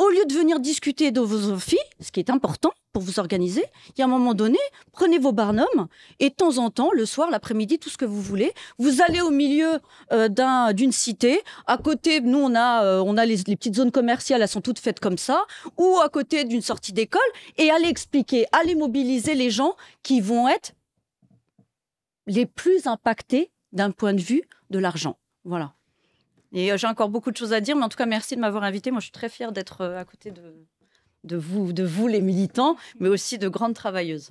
au 0.00 0.08
lieu 0.08 0.24
de 0.24 0.32
venir 0.32 0.60
discuter 0.60 1.10
de 1.10 1.20
vos 1.20 1.58
filles, 1.58 1.78
ce 2.00 2.10
qui 2.10 2.20
est 2.20 2.30
important 2.30 2.72
pour 2.94 3.02
vous 3.02 3.18
organiser, 3.18 3.62
il 3.88 3.98
y 3.98 4.02
a 4.02 4.06
un 4.06 4.08
moment 4.08 4.32
donné, 4.32 4.56
prenez 4.92 5.18
vos 5.18 5.32
barnums 5.32 5.88
et 6.20 6.30
de 6.30 6.34
temps 6.34 6.56
en 6.56 6.70
temps, 6.70 6.90
le 6.90 7.04
soir, 7.04 7.30
l'après-midi, 7.30 7.78
tout 7.78 7.90
ce 7.90 7.98
que 7.98 8.06
vous 8.06 8.22
voulez, 8.22 8.54
vous 8.78 9.02
allez 9.02 9.20
au 9.20 9.28
milieu 9.28 9.78
euh, 10.12 10.72
d'une 10.72 10.90
cité. 10.90 11.42
À 11.66 11.76
côté, 11.76 12.22
nous, 12.22 12.38
on 12.38 12.54
a, 12.54 12.82
euh, 12.82 13.02
on 13.04 13.18
a 13.18 13.26
les, 13.26 13.36
petites 13.44 13.76
zones 13.76 13.92
commerciales, 13.92 14.40
elles 14.40 14.48
sont 14.48 14.62
toutes 14.62 14.78
faites 14.78 15.00
comme 15.00 15.18
ça, 15.18 15.44
ou 15.76 15.98
à 16.02 16.08
côté 16.08 16.44
d'une 16.44 16.62
sortie 16.62 16.94
d'école, 16.94 17.20
et 17.58 17.70
allez 17.70 17.88
expliquer, 17.88 18.46
allez 18.52 18.74
mobiliser 18.74 19.34
les 19.34 19.50
gens 19.50 19.76
qui 20.02 20.22
vont 20.22 20.48
être 20.48 20.72
les 22.26 22.46
plus 22.46 22.86
impactés 22.86 23.50
d'un 23.72 23.90
point 23.90 24.14
de 24.14 24.22
vue 24.22 24.44
de 24.70 24.78
l'argent. 24.78 25.18
Voilà. 25.44 25.74
Et 26.52 26.72
euh, 26.72 26.76
j'ai 26.76 26.86
encore 26.86 27.08
beaucoup 27.08 27.30
de 27.30 27.36
choses 27.36 27.52
à 27.52 27.60
dire, 27.60 27.76
mais 27.76 27.84
en 27.84 27.88
tout 27.88 27.98
cas, 27.98 28.06
merci 28.06 28.36
de 28.36 28.40
m'avoir 28.40 28.64
invité. 28.64 28.90
Moi, 28.90 29.00
je 29.00 29.04
suis 29.04 29.12
très 29.12 29.28
fière 29.28 29.52
d'être 29.52 29.82
euh, 29.82 29.98
à 29.98 30.04
côté 30.04 30.30
de, 30.30 31.36
vous, 31.36 31.72
de 31.72 31.84
vous, 31.84 32.08
les 32.08 32.20
militants, 32.20 32.76
mais 32.98 33.08
aussi 33.08 33.38
de 33.38 33.48
grandes 33.48 33.74
travailleuses. 33.74 34.30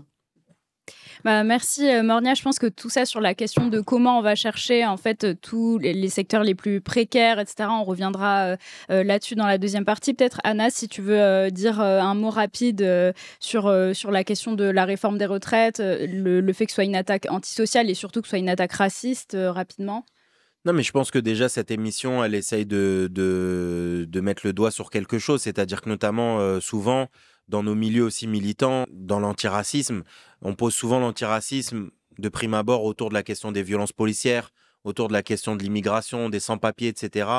Bah, 1.23 1.43
merci 1.43 1.88
euh, 1.88 2.01
Mornia. 2.01 2.34
Je 2.34 2.41
pense 2.41 2.60
que 2.60 2.67
tout 2.67 2.89
ça 2.89 3.05
sur 3.05 3.21
la 3.21 3.34
question 3.34 3.67
de 3.67 3.79
comment 3.79 4.17
on 4.17 4.21
va 4.21 4.36
chercher 4.36 4.86
en 4.86 4.97
fait 4.97 5.39
tous 5.41 5.77
les, 5.77 6.10
secteurs 6.10 6.43
les 6.43 6.55
plus 6.55 6.82
précaires, 6.82 7.39
etc. 7.39 7.69
On 7.69 7.84
reviendra 7.84 8.55
là-dessus 8.88 9.36
dans 9.36 9.45
la 9.45 9.58
deuxième 9.58 9.86
partie. 9.86 10.13
Peut-être 10.13 10.39
Anna, 10.43 10.69
si 10.69 10.88
tu 10.88 11.01
veux 11.01 11.51
dire 11.51 11.82
un 11.82 12.15
mot 12.15 12.29
rapide 12.29 13.13
sur, 13.41 13.71
sur 13.93 14.12
la 14.12 14.23
question 14.23 14.53
de 14.53 14.63
la 14.63 14.86
réforme 14.86 15.17
des 15.17 15.25
retraites, 15.25 15.79
le, 15.79 16.39
le, 16.39 16.53
fait 16.53 16.65
que 16.65 16.71
ce 16.71 16.75
soit 16.75 16.86
une 16.86 16.95
attaque 16.95 17.27
antisociale 17.29 17.89
et 17.89 17.95
surtout 17.95 18.21
que 18.21 18.27
ce 18.27 18.32
soit 18.32 18.39
une 18.39 18.49
attaque 18.49 18.73
raciste 18.73 19.38
rapidement. 19.38 20.05
Non, 20.65 20.74
mais 20.74 20.84
je 20.84 20.91
pense 20.91 21.10
que 21.10 21.19
déjà, 21.19 21.48
cette 21.48 21.72
émission, 21.72 22.22
elle 22.24 22.36
essaye 22.36 22.65
de, 22.65 23.08
de, 23.10 24.19
mettre 24.19 24.45
le 24.45 24.52
doigt 24.52 24.72
sur 24.72 24.89
quelque 24.89 25.17
chose. 25.17 25.41
C'est-à-dire 25.41 25.82
que, 25.82 25.88
notamment, 25.88 26.39
euh, 26.39 26.60
souvent, 26.60 27.08
dans 27.48 27.63
nos 27.63 27.76
milieux 27.76 28.04
aussi 28.04 28.28
militants, 28.28 28.86
dans 28.91 29.22
l'antiracisme, 29.22 30.04
on 30.41 30.56
pose 30.56 30.74
souvent 30.74 31.00
l'antiracisme 31.00 31.91
de 32.17 32.30
prime 32.30 32.54
abord 32.54 32.84
autour 32.84 33.08
de 33.08 33.13
la 33.13 33.24
question 33.24 33.54
des 33.54 33.63
violences 33.63 33.93
policières, 33.93 34.52
autour 34.84 35.08
de 35.08 35.13
la 35.13 35.24
question 35.24 35.56
de 35.56 35.63
l'immigration, 35.63 36.28
des 36.30 36.41
sans-papiers, 36.41 36.89
etc. 36.89 37.30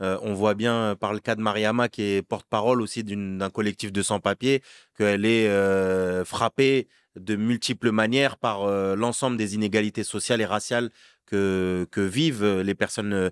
Euh, 0.00 0.16
on 0.22 0.32
voit 0.34 0.54
bien 0.54 0.74
euh, 0.74 0.94
par 0.94 1.12
le 1.12 1.18
cas 1.18 1.34
de 1.34 1.42
Mariama, 1.42 1.88
qui 1.88 2.02
est 2.02 2.22
porte-parole 2.22 2.80
aussi 2.80 3.02
d'un 3.02 3.50
collectif 3.50 3.90
de 3.90 4.02
sans-papiers, 4.02 4.62
qu'elle 4.96 5.24
est 5.24 6.24
frappée 6.24 6.86
de 7.16 7.34
multiples 7.34 7.90
manières 7.90 8.36
par 8.36 8.68
l'ensemble 8.94 9.36
des 9.36 9.56
inégalités 9.56 10.04
sociales 10.04 10.40
et 10.40 10.46
raciales 10.46 10.90
que, 11.28 11.86
vivent 11.96 12.60
les 12.60 12.74
personnes 12.74 13.30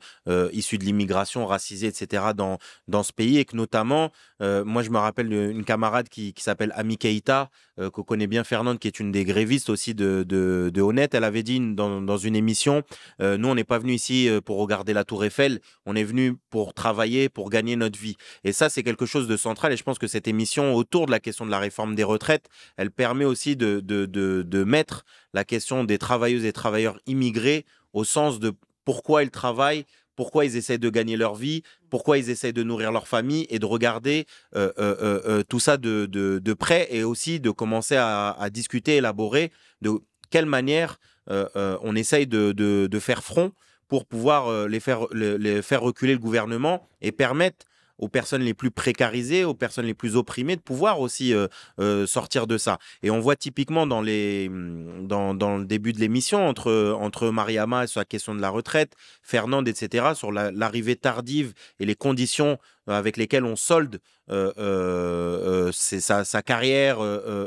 issues 0.53 0.79
de 0.79 0.85
l'immigration, 0.85 1.47
racisées, 1.47 1.89
etc., 1.89 2.25
dans, 2.35 2.59
dans 2.89 3.03
ce 3.03 3.13
pays. 3.13 3.39
Et 3.39 3.45
que 3.45 3.57
notamment, 3.57 4.11
moi, 4.41 4.83
je 4.83 4.91
me 4.91 4.99
rappelle 4.99 5.33
une 5.33 5.65
camarade 5.65 6.09
qui, 6.09 6.33
qui 6.33 6.43
s'appelle 6.43 6.73
Ami 6.77 6.99
Keita, 6.99 7.51
qu'on 7.93 8.03
connaît 8.03 8.27
bien, 8.27 8.45
Fernande, 8.45 8.79
qui 8.79 8.89
est 8.89 9.01
une 9.01 9.13
des 9.13 9.25
grévistes 9.25 9.71
aussi 9.71 9.95
de, 9.95 10.25
de, 10.27 10.81
Honnête. 10.81 11.15
Elle 11.15 11.25
avait 11.25 11.43
dit 11.43 11.61
dans, 11.75 12.01
dans 12.01 12.19
une 12.19 12.37
émission 12.37 12.83
Nous, 13.21 13.49
on 13.49 13.55
n'est 13.55 13.65
pas 13.65 13.79
venu 13.79 13.95
ici 13.95 14.29
pour 14.45 14.59
regarder 14.59 14.93
la 14.93 15.05
Tour 15.05 15.25
Eiffel, 15.25 15.61
on 15.85 15.97
est 15.97 16.05
venu 16.05 16.37
pour 16.51 16.75
travailler, 16.75 17.29
pour 17.29 17.51
gagner 17.51 17.77
notre 17.77 17.99
vie. 17.99 18.17
Et 18.45 18.53
ça, 18.53 18.69
c'est 18.69 18.83
quelque 18.83 19.07
chose 19.07 19.29
de 19.29 19.37
central. 19.37 19.73
Et 19.73 19.77
je 19.77 19.83
pense 19.83 19.99
que 19.99 20.07
cette 20.07 20.29
émission 20.29 20.75
autour 20.75 21.07
de 21.07 21.11
la 21.11 21.21
question 21.21 21.47
de 21.47 21.51
la 21.51 21.59
réforme 21.59 21.95
des 21.95 22.05
retraites, 22.05 22.49
elle 22.77 22.91
permet 22.91 23.25
aussi 23.25 23.57
de, 23.57 23.81
de, 23.81 24.07
de 24.07 24.65
mettre 24.65 25.05
la 25.33 25.45
question 25.45 25.85
des 25.85 25.99
travailleuses 25.99 26.45
et 26.45 26.53
travailleurs 26.53 26.99
immigrés 27.07 27.65
au 27.97 28.05
sens 28.05 28.39
de 28.39 28.53
pourquoi 28.85 29.23
ils 29.23 29.31
travaillent, 29.31 29.87
pourquoi 30.17 30.45
ils 30.45 30.57
essaient 30.57 30.79
de 30.79 30.91
gagner 30.91 31.17
leur 31.17 31.35
vie, 31.35 31.63
pourquoi 31.91 32.19
ils 32.19 32.29
essaient 32.31 32.53
de 32.53 32.63
nourrir 32.63 32.93
leur 32.93 33.09
famille 33.09 33.47
et 33.49 33.59
de 33.59 33.65
regarder 33.65 34.27
euh, 34.55 34.71
euh, 34.79 35.21
euh, 35.27 35.43
tout 35.43 35.61
ça 35.61 35.79
de, 35.79 36.07
de, 36.07 36.55
près 36.55 36.89
et 36.91 37.05
aussi 37.05 37.41
de 37.41 37.51
commencer 37.51 37.97
à, 37.97 38.49
discuter, 38.51 38.97
élaborer 38.97 39.51
de 39.81 39.93
quelle 40.31 40.47
manière 40.47 40.99
on 41.29 41.97
essaye 41.97 42.27
de, 42.27 42.53
de, 42.53 42.99
faire 42.99 43.25
front 43.25 43.53
pour 43.89 44.05
pouvoir 44.05 44.69
les 44.69 44.81
faire, 44.81 45.07
les 45.13 45.63
faire 45.63 45.81
reculer 45.81 46.13
le 46.13 46.19
gouvernement 46.19 46.87
et 47.01 47.13
permettre 47.13 47.65
aux 47.99 48.09
personnes 48.09 48.43
les 48.43 48.55
plus 48.55 48.71
précarisées, 48.71 49.45
aux 49.45 49.55
personnes 49.55 49.87
les 49.87 49.95
plus 49.95 50.17
opprimées, 50.17 50.57
de 50.57 50.61
pouvoir 50.61 51.01
aussi 51.01 51.33
euh, 51.33 51.47
euh, 51.81 52.07
sortir 52.07 52.47
de 52.47 52.59
ça. 52.59 52.79
Et 53.03 53.11
on 53.11 53.21
voit 53.21 53.37
typiquement 53.37 53.87
dans, 53.87 54.03
les, 54.03 54.49
mm, 54.49 55.07
dans, 55.07 55.35
dans 55.35 55.57
le 55.59 55.65
début 55.65 55.93
de 55.93 56.01
l'émission, 56.01 56.47
entre, 56.47 56.97
entre 56.99 57.31
Mariama 57.31 57.87
sur 57.87 58.01
la 58.01 58.05
question 58.05 58.35
de 58.35 58.41
la 58.41 58.51
retraite, 58.51 58.95
Fernande, 59.23 59.69
etc., 59.69 60.15
sur 60.15 60.33
l'arrivée 60.33 60.97
tardive 60.97 61.53
et 61.81 61.87
les 61.87 61.95
conditions 61.95 62.59
avec 62.87 63.17
lesquelles 63.17 63.45
on 63.45 63.57
solde 63.57 64.01
euh, 64.31 64.53
euh, 64.59 65.71
sa, 65.73 66.25
sa, 66.25 66.43
carrière 66.43 66.99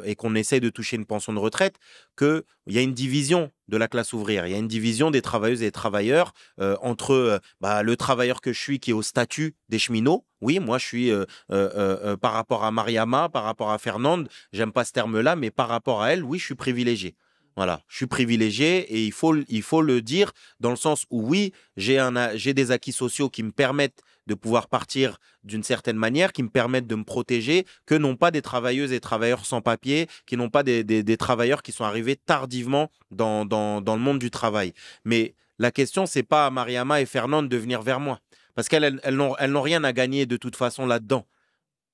et 0.04 0.16
qu'on 0.16 0.36
essaie 0.36 0.60
de 0.60 0.70
toucher 0.70 0.96
une 0.96 1.06
pension 1.06 1.34
de 1.34 1.40
retraite, 1.40 1.76
qu'il 2.18 2.44
y 2.68 2.78
a 2.78 2.82
une 2.82 2.94
division 2.94 3.52
de 3.68 3.78
la 3.78 3.88
classe 3.88 4.14
ouvrière, 4.14 4.48
il 4.48 4.52
y 4.52 4.56
a 4.56 4.58
une 4.58 4.68
division 4.68 5.12
des 5.12 5.22
travailleuses 5.22 5.62
et 5.62 5.66
des 5.66 5.72
travailleurs 5.72 6.34
entre 6.60 7.40
bah, 7.62 7.84
le 7.84 7.96
travailleur 7.96 8.42
que 8.42 8.54
je 8.54 8.60
suis 8.60 8.80
qui 8.80 8.92
est 8.92 8.94
au 8.94 9.02
statut 9.02 9.56
des 9.70 9.80
cheminots. 9.80 10.26
Oui, 10.42 10.60
moi 10.60 10.78
je 10.78 10.86
suis 10.86 11.12
par 11.48 12.34
rapport 12.34 12.64
à 12.64 12.72
Mariama, 12.72 13.30
par 13.30 13.44
rapport 13.44 13.72
à 13.72 13.78
Fernande, 13.78 14.30
j'aime 14.54 14.72
pas 14.72 14.86
ce 14.86 14.94
terme-là, 14.94 15.36
mais 15.36 15.52
par 15.52 15.68
rapport 15.68 16.02
à 16.02 16.12
elle, 16.14 16.24
oui, 16.24 16.40
je 16.40 16.46
suis 16.46 16.56
privilégié. 16.56 17.16
Voilà, 17.60 17.82
je 17.90 17.98
suis 17.98 18.08
privilégié 18.08 18.90
et 18.90 19.04
il 19.04 19.12
faut, 19.12 19.36
il 19.50 19.62
faut 19.64 19.82
le 19.82 20.02
dire 20.02 20.32
dans 20.62 20.70
le 20.70 20.78
sens 20.78 21.06
où 21.10 21.28
oui, 21.28 21.52
j'ai 21.76 22.54
des 22.54 22.72
acquis 22.72 22.94
sociaux 22.94 23.30
qui 23.30 23.44
me 23.44 23.52
permettent 23.52 24.02
de 24.28 24.34
pouvoir 24.34 24.70
partir 24.70 25.18
d'une 25.44 25.64
certaine 25.64 25.98
manière, 25.98 26.32
qui 26.32 26.42
me 26.42 26.48
permettent 26.48 26.88
de 26.88 26.96
me 26.96 27.04
protéger, 27.04 27.66
que 27.86 27.96
n'ont 27.96 28.16
pas 28.16 28.32
des 28.32 28.42
travailleuses 28.42 28.94
et 28.94 29.02
travailleurs 29.02 29.46
sans 29.46 29.60
papier, 29.60 30.08
qui 30.26 30.38
n'ont 30.38 30.50
pas 30.50 30.64
des, 30.64 31.18
travailleurs 31.18 31.62
qui 31.62 31.74
sont 31.74 31.84
arrivés 31.84 32.16
tardivement 32.16 32.90
dans, 33.12 33.44
le 33.44 33.98
monde 33.98 34.20
du 34.20 34.32
travail. 34.32 34.72
Mais 35.04 35.36
la 35.58 35.72
question, 35.72 36.06
c'est 36.06 36.24
pas 36.24 36.46
à 36.46 36.52
Mariama 36.52 37.02
et 37.02 37.06
Fernande 37.06 37.50
de 37.50 37.58
venir 37.58 37.82
vers 37.82 38.00
moi, 38.00 38.22
parce 38.56 38.70
qu'elles 38.70 39.02
elles, 39.04 39.16
n'ont 39.16 39.62
rien 39.62 39.84
à 39.84 39.92
gagner 39.92 40.26
de 40.26 40.38
toute 40.38 40.56
façon 40.56 40.86
là-dedans. 40.86 41.26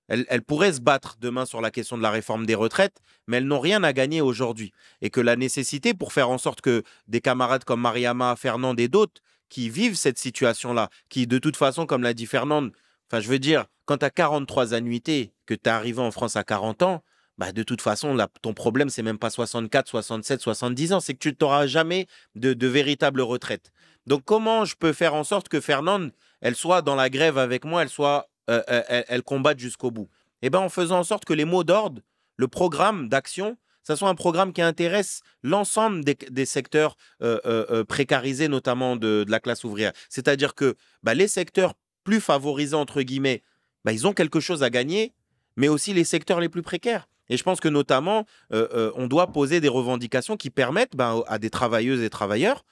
Elles, 0.08 0.44
pourraient 0.44 0.74
se 0.74 0.82
battre 0.82 1.18
demain 1.20 1.46
sur 1.46 1.62
la 1.62 1.72
question 1.72 1.98
de 1.98 2.04
la 2.04 2.12
réforme 2.12 2.46
des 2.46 2.56
retraites, 2.56 3.02
mais 3.28 3.38
elles 3.38 3.48
n'ont 3.48 3.60
rien 3.60 3.84
à 3.84 3.92
gagner 3.92 4.22
aujourd'hui. 4.22 4.72
Et 5.02 5.10
que 5.10 5.20
la 5.20 5.36
nécessité 5.36 5.94
pour 5.94 6.14
faire 6.14 6.30
en 6.30 6.38
sorte 6.38 6.62
que 6.62 6.84
des 7.08 7.22
camarades 7.22 7.64
comme 7.64 7.82
Mariama, 7.82 8.36
Fernande 8.36 8.80
et 8.80 8.88
d'autres 8.88 9.22
qui 9.50 9.70
vivent 9.70 9.96
cette 9.96 10.20
situation-là, 10.20 10.90
qui 11.10 11.28
de 11.28 11.40
toute 11.40 11.58
façon, 11.58 11.86
comme 11.86 12.04
l'a 12.04 12.14
dit 12.14 12.28
Fernande, 12.28 12.72
enfin 13.10 13.20
je 13.20 13.30
veux 13.30 13.40
dire, 13.40 13.66
quand 13.86 13.98
tu 13.98 14.06
as 14.06 14.10
43 14.12 14.74
annuités, 14.74 15.34
que 15.46 15.54
tu 15.54 15.62
es 15.66 15.70
arrivé 15.70 16.00
en 16.00 16.12
France 16.12 16.36
à 16.36 16.44
40 16.44 16.84
ans, 16.84 17.04
bah 17.38 17.52
de 17.52 17.64
toute 17.64 17.82
façon, 17.82 18.18
ton 18.42 18.54
problème, 18.54 18.90
c'est 18.90 19.04
même 19.04 19.18
pas 19.18 19.30
64, 19.30 19.88
67, 19.88 20.42
70 20.42 20.94
ans, 20.94 21.00
c'est 21.00 21.14
que 21.14 21.30
tu 21.30 21.36
n'auras 21.42 21.68
jamais 21.68 22.08
de, 22.36 22.54
de 22.54 22.68
véritable 22.68 23.22
retraite. 23.22 23.72
Donc 24.08 24.24
comment 24.24 24.66
je 24.66 24.76
peux 24.76 24.94
faire 24.94 25.16
en 25.16 25.24
sorte 25.24 25.50
que 25.50 25.60
Fernande, 25.60 26.12
elle 26.42 26.56
soit 26.56 26.82
dans 26.82 26.96
la 26.96 27.10
grève 27.10 27.38
avec 27.38 27.66
moi, 27.66 27.82
elle 27.82 27.90
soit 27.90 28.30
euh, 28.50 28.62
euh, 28.70 29.04
elle, 29.08 29.24
combatte 29.24 29.60
jusqu'au 29.60 29.92
bout 29.92 30.10
Eh 30.42 30.50
bien, 30.50 30.60
en 30.60 30.70
faisant 30.70 31.00
en 31.00 31.04
sorte 31.04 31.26
que 31.26 31.34
les 31.34 31.46
mots 31.46 31.64
d'ordre, 31.64 32.02
le 32.38 32.48
programme 32.48 33.10
d'action, 33.10 33.58
ça 33.84 33.96
soit 33.96 34.10
un 34.10 34.16
programme 34.16 34.54
qui 34.54 34.62
intéresse 34.62 35.22
l'ensemble 35.44 36.04
des, 36.04 36.46
secteurs 36.46 36.96
euh, 37.22 37.84
précarisés, 37.84 38.48
notamment 38.48 38.96
de, 38.96 39.26
la 39.28 39.40
classe 39.40 39.64
ouvrière. 39.64 39.94
C'est-à-dire 40.10 40.56
que 40.56 40.76
bah, 41.04 41.14
les 41.14 41.28
secteurs 41.28 41.74
plus 42.04 42.20
favorisés, 42.20 42.76
entre 42.76 43.02
guillemets, 43.02 43.44
bah, 43.84 43.94
ils 43.94 44.08
ont 44.08 44.14
quelque 44.14 44.40
chose 44.40 44.64
à 44.64 44.70
gagner, 44.70 45.14
mais 45.56 45.68
aussi 45.68 45.94
les 45.94 46.04
secteurs 46.04 46.40
les 46.40 46.50
plus 46.50 46.64
précaires. 46.64 47.08
Et 47.30 47.38
je 47.38 47.44
pense 47.44 47.60
que 47.60 47.70
notamment, 47.70 48.26
on 48.52 49.08
doit 49.08 49.32
poser 49.32 49.60
des 49.60 49.68
revendications 49.68 50.38
qui 50.38 50.52
permettent 50.52 50.96
bah, 50.96 51.16
à 51.28 51.40
des 51.40 51.50
travailleuses 51.50 52.02
et 52.02 52.10
travailleurs 52.12 52.64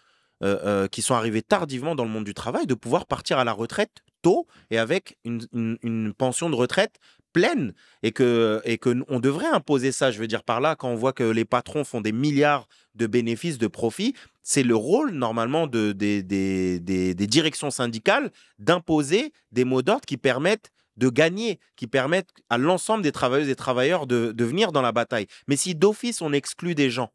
qui 0.91 1.01
sont 1.01 1.15
arrivés 1.15 1.41
tardivement 1.41 1.95
dans 1.95 2.03
le 2.03 2.09
monde 2.09 2.25
du 2.25 2.33
travail 2.33 2.67
de 2.67 2.73
pouvoir 2.73 3.05
partir 3.05 3.37
à 3.39 3.43
la 3.43 3.53
retraite 3.53 4.03
tôt 4.21 4.47
et 4.71 4.77
avec 4.77 5.17
une, 5.23 6.13
pension 6.17 6.49
de 6.49 6.55
retraite 6.55 6.99
pleine 7.33 7.73
et 8.03 8.11
que 8.11 8.61
et 8.63 8.77
que 8.77 9.03
on 9.07 9.19
devrait 9.19 9.47
imposer 9.47 9.91
ça 9.91 10.11
je 10.11 10.19
veux 10.19 10.27
dire 10.27 10.43
par 10.43 10.61
là 10.61 10.75
quand 10.75 10.89
on 10.89 10.95
voit 10.95 11.13
que 11.13 11.23
les 11.23 11.45
patrons 11.45 11.83
font 11.83 12.01
des 12.01 12.11
milliards 12.11 12.67
de 12.95 13.07
bénéfices 13.07 13.57
de 13.57 13.67
profits 13.67 14.13
c'est 14.43 14.63
le 14.63 14.75
rôle 14.75 15.11
normalement 15.11 15.67
de, 15.67 15.93
des, 15.93 17.13
directions 17.15 17.71
syndicales 17.71 18.31
d'imposer 18.59 19.31
des 19.51 19.63
mots 19.63 19.81
d'ordre 19.81 20.05
qui 20.05 20.17
permettent 20.17 20.69
de 20.95 21.09
gagner, 21.09 21.59
qui 21.75 21.87
permettent 21.87 22.29
à 22.49 22.59
l'ensemble 22.59 23.01
des 23.01 23.11
travailleuses 23.11 23.49
et 23.49 23.55
travailleurs 23.55 24.05
de, 24.05 24.31
de 24.31 24.45
venir 24.45 24.71
dans 24.71 24.83
la 24.83 24.91
bataille. 24.91 25.25
Mais 25.47 25.55
si 25.55 25.73
d'office 25.73 26.21
on 26.21 26.33
exclut 26.33 26.75
des 26.75 26.91
gens, 26.91 27.11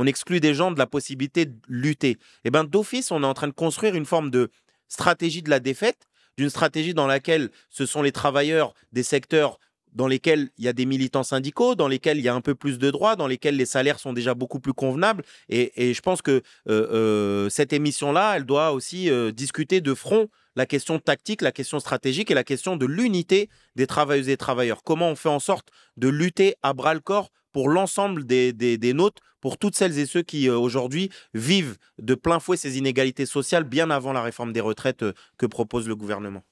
on 0.00 0.06
exclut 0.06 0.40
des 0.40 0.54
gens 0.54 0.70
de 0.70 0.78
la 0.78 0.86
possibilité 0.86 1.44
de 1.44 1.54
lutter, 1.68 2.12
et 2.12 2.18
eh 2.46 2.50
ben 2.50 2.64
d'office 2.64 3.10
on 3.10 3.22
est 3.22 3.26
en 3.26 3.34
train 3.34 3.48
de 3.48 3.52
construire 3.52 3.94
une 3.94 4.06
forme 4.06 4.30
de 4.30 4.50
stratégie 4.88 5.42
de 5.42 5.50
la 5.50 5.60
défaite 5.60 6.08
d'une 6.38 6.48
stratégie 6.48 6.94
dans 6.94 7.06
laquelle 7.06 7.50
ce 7.68 7.84
sont 7.84 8.00
les 8.00 8.12
travailleurs 8.12 8.72
des 8.92 9.02
secteurs 9.02 9.58
dans 9.92 10.06
lesquels 10.06 10.48
il 10.56 10.64
y 10.64 10.68
a 10.68 10.72
des 10.72 10.86
militants 10.86 11.22
syndicaux, 11.22 11.74
dans 11.74 11.88
lesquels 11.88 12.16
il 12.16 12.24
y 12.24 12.28
a 12.28 12.34
un 12.34 12.40
peu 12.40 12.54
plus 12.54 12.78
de 12.78 12.90
droits, 12.90 13.16
dans 13.16 13.26
lesquels 13.26 13.56
les 13.56 13.66
salaires 13.66 13.98
sont 13.98 14.12
déjà 14.12 14.34
beaucoup 14.34 14.60
plus 14.60 14.72
convenables. 14.72 15.22
Et, 15.48 15.92
je 15.92 16.00
pense 16.00 16.22
que 16.22 16.30
euh, 16.30 16.42
euh, 16.68 17.48
cette 17.50 17.72
émission-là, 17.72 18.36
elle 18.36 18.46
doit 18.46 18.72
aussi 18.72 19.10
euh, 19.10 19.32
discuter 19.32 19.80
de 19.80 19.92
front 19.92 20.28
la 20.56 20.64
question 20.64 20.98
tactique, 20.98 21.42
la 21.42 21.52
question 21.52 21.80
stratégique 21.80 22.30
et 22.30 22.34
la 22.34 22.44
question 22.44 22.76
de 22.76 22.86
l'unité 22.86 23.48
des 23.76 23.86
travailleuses 23.86 24.28
et 24.28 24.36
travailleurs. 24.36 24.82
Comment 24.82 25.10
on 25.10 25.16
fait 25.16 25.28
en 25.28 25.40
sorte 25.40 25.68
de 25.96 26.08
lutter 26.08 26.54
à 26.62 26.72
bras 26.72 26.94
le 26.94 27.00
corps 27.00 27.30
pour 27.52 27.68
l'ensemble 27.68 28.24
des, 28.24 28.92
nôtres, 28.94 29.22
pour 29.40 29.58
toutes 29.58 29.76
celles 29.76 29.98
et 29.98 30.06
ceux 30.06 30.22
qui 30.22 30.48
aujourd'hui 30.50 31.10
vivent 31.34 31.76
de 31.98 32.14
plein 32.14 32.40
fouet 32.40 32.56
ces 32.56 32.78
inégalités 32.78 33.26
sociales 33.26 33.64
bien 33.64 33.90
avant 33.90 34.12
la 34.12 34.22
réforme 34.22 34.52
des 34.52 34.60
retraites 34.60 35.04
que 35.38 35.46
propose 35.46 35.88
le 35.88 35.96
gouvernement. 35.96 36.42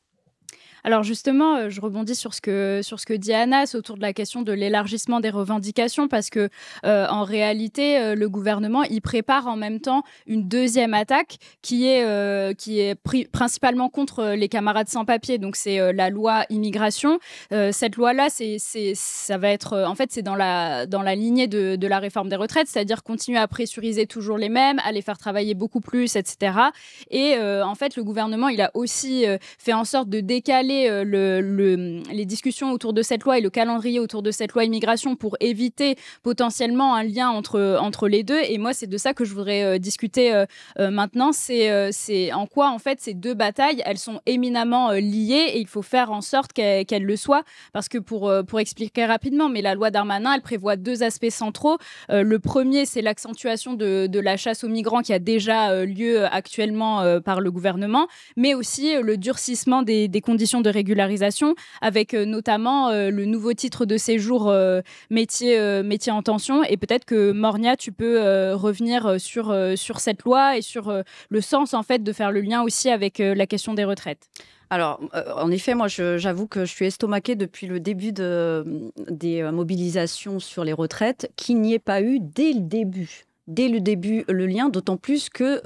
Alors 0.85 1.03
justement, 1.03 1.57
euh, 1.57 1.71
je 1.71 1.81
rebondis 1.81 2.14
sur 2.14 2.35
ce 2.35 2.41
que 2.41 2.81
sur 2.83 3.01
ce 3.01 3.07
que 3.07 3.14
dit 3.14 3.33
Anas 3.33 3.75
autour 3.75 3.97
de 3.97 4.03
la 4.03 4.12
question 4.12 4.43
de 4.43 4.53
l'élargissement 4.53 5.21
des 5.21 5.31
revendications 5.31 6.09
parce 6.09 6.31
que 6.31 6.49
euh, 6.85 7.07
en 7.09 7.25
réalité, 7.25 7.99
euh, 7.99 8.14
le 8.14 8.29
gouvernement 8.29 8.83
il 8.85 9.01
prépare 9.01 9.47
en 9.47 9.57
même 9.57 9.81
temps 9.81 10.03
une 10.27 10.49
deuxième 10.49 10.95
attaque 10.95 11.38
qui 11.62 11.87
est 11.87 11.99
qui 12.57 12.81
est 12.81 12.95
principalement 13.31 13.88
contre 13.88 14.35
les 14.37 14.49
camarades 14.49 14.88
sans 14.88 15.05
papier. 15.05 15.38
Donc 15.38 15.57
c'est 15.57 15.93
la 15.93 16.11
loi 16.11 16.45
immigration. 16.51 17.19
cette 17.51 17.97
loi 17.97 18.12
là, 18.12 18.29
c'est 18.31 18.59
ça 18.59 19.38
va 19.38 19.51
être 19.51 19.77
en 19.87 19.95
fait 19.95 20.12
c'est 20.12 20.23
dans 20.23 20.35
la 20.35 20.87
dans 20.87 21.03
la 21.03 21.14
lignée 21.14 21.47
de, 21.47 21.77
de 21.77 21.87
la 21.87 21.99
réforme 21.99 22.29
des 22.29 22.37
retraites, 22.37 22.69
c'est-à-dire 22.69 23.03
continuer 23.03 23.38
à 23.38 23.49
pressuriser 23.49 24.07
toujours 24.07 24.38
les 24.38 24.49
mêmes, 24.49 24.79
à 24.85 24.93
les 24.93 25.03
faire 25.03 25.19
travailler 25.19 25.55
beaucoup 25.55 25.81
plus, 25.81 26.17
etc. 26.17 26.53
Et 27.11 27.37
en 27.38 27.75
fait, 27.75 27.97
le 27.97 28.05
gouvernement 28.05 28.49
il 28.49 28.61
a 28.61 28.71
aussi 28.75 29.25
fait 29.59 29.73
en 29.73 29.85
sorte 29.85 30.09
de 30.09 30.21
décaler 30.21 30.68
euh, 30.71 31.05
le, 31.05 32.03
les 32.13 32.25
discussions 32.25 32.73
autour 32.73 32.93
de 32.93 33.03
cette 33.03 33.25
loi 33.25 33.39
et 33.39 33.41
le 33.41 33.51
calendrier 33.51 34.01
autour 34.01 34.23
de 34.23 34.31
cette 34.31 34.53
loi 34.53 34.65
immigration 34.65 35.17
pour 35.17 35.37
éviter 35.41 35.97
potentiellement 36.23 36.95
un 36.95 37.03
lien 37.03 37.29
entre, 37.29 37.79
entre 37.81 38.09
les 38.09 38.23
deux. 38.23 38.41
Et 38.49 38.59
moi, 38.59 38.73
c'est 38.73 38.87
de 38.87 38.97
ça 38.97 39.15
que 39.15 39.25
je 39.25 39.35
voudrais 39.35 39.65
euh, 39.65 39.79
discuter 39.79 40.35
euh, 40.79 40.91
maintenant. 40.91 41.33
C'est 41.33 41.69
c'est 41.93 42.33
en 42.33 42.47
quoi, 42.47 42.71
en 42.71 42.79
fait, 42.79 43.01
ces 43.01 43.15
deux 43.15 43.35
batailles, 43.35 43.83
elles 43.85 43.99
sont 43.99 44.21
éminemment 44.27 44.93
liées 44.93 45.47
et 45.53 45.61
il 45.61 45.67
faut 45.67 45.83
faire 45.83 46.11
en 46.11 46.21
sorte 46.21 46.53
qu'elles 46.53 46.87
le 47.03 47.17
soient. 47.17 47.43
Parce 47.73 47.89
que 47.89 47.99
pour, 47.99 48.33
pour 48.47 48.61
expliquer 48.61 49.07
rapidement, 49.07 49.49
mais 49.49 49.63
la 49.63 49.75
loi 49.75 49.91
Darmanin, 49.91 50.35
elle 50.35 50.43
prévoit 50.43 50.77
deux 50.77 51.03
aspects 51.03 51.31
centraux. 51.31 51.79
le 52.09 52.39
premier, 52.39 52.87
c'est 52.87 53.03
l'accentuation 53.03 53.75
de, 53.75 54.07
de, 54.07 54.21
la 54.21 54.37
chasse 54.37 54.65
aux 54.65 54.69
migrants 54.69 55.03
qui 55.03 55.13
a 55.13 55.19
déjà 55.19 55.85
lieu 55.85 56.25
actuellement 56.27 57.21
par 57.21 57.41
le 57.41 57.51
gouvernement, 57.51 58.09
mais 58.37 58.55
aussi 58.55 58.95
le 59.01 59.17
durcissement 59.17 59.83
des, 59.83 60.09
des 60.09 60.21
conditions 60.21 60.58
de 60.61 60.71
régularisation, 60.71 61.55
avec 61.81 62.14
euh, 62.14 62.25
notamment 62.25 62.88
euh, 62.88 63.11
le 63.11 63.25
nouveau 63.25 63.53
titre 63.53 63.87
de 63.87 63.97
séjour 63.97 64.49
euh, 64.49 64.81
métier, 65.11 65.59
métier 65.83 66.12
en 66.12 66.23
tension. 66.23 66.62
Et 66.64 66.77
peut-être 66.77 67.05
que 67.05 67.33
Mornia, 67.33 67.77
tu 67.77 67.92
peux 67.92 68.18
revenir 68.53 69.21
sur, 69.21 69.55
sur 69.77 70.01
cette 70.01 70.23
loi 70.23 70.57
et 70.57 70.62
sur 70.62 71.03
le 71.29 71.40
sens 71.40 71.75
en 71.75 71.83
fait 71.83 72.03
de 72.03 72.12
faire 72.12 72.33
le 72.33 72.40
lien 72.40 72.62
aussi 72.62 72.90
avec 72.90 73.18
la 73.18 73.47
question 73.47 73.75
des 73.75 73.85
retraites. 73.85 74.29
Alors, 74.71 75.01
en 75.37 75.51
effet, 75.51 75.75
moi, 75.75 75.87
j'avoue 75.88 76.47
que 76.47 76.64
je 76.64 76.73
suis 76.73 76.87
estomaquée 76.87 77.37
depuis 77.37 77.66
le 77.66 77.81
début 77.81 78.12
de, 78.12 78.90
des 79.09 79.42
mobilisations 79.42 80.40
sur 80.40 80.64
les 80.64 80.73
retraites, 80.73 81.31
qu'il 81.37 81.61
n'y 81.61 81.75
ait 81.75 81.79
pas 81.79 82.03
eu 82.03 82.18
dès 82.21 82.53
le 82.53 82.61
début 82.61 83.25
dès 83.47 83.68
le 83.68 83.81
début 83.81 84.27
le 84.29 84.47
lien, 84.47 84.68
d'autant 84.68 84.99
plus 84.99 85.31
que 85.31 85.62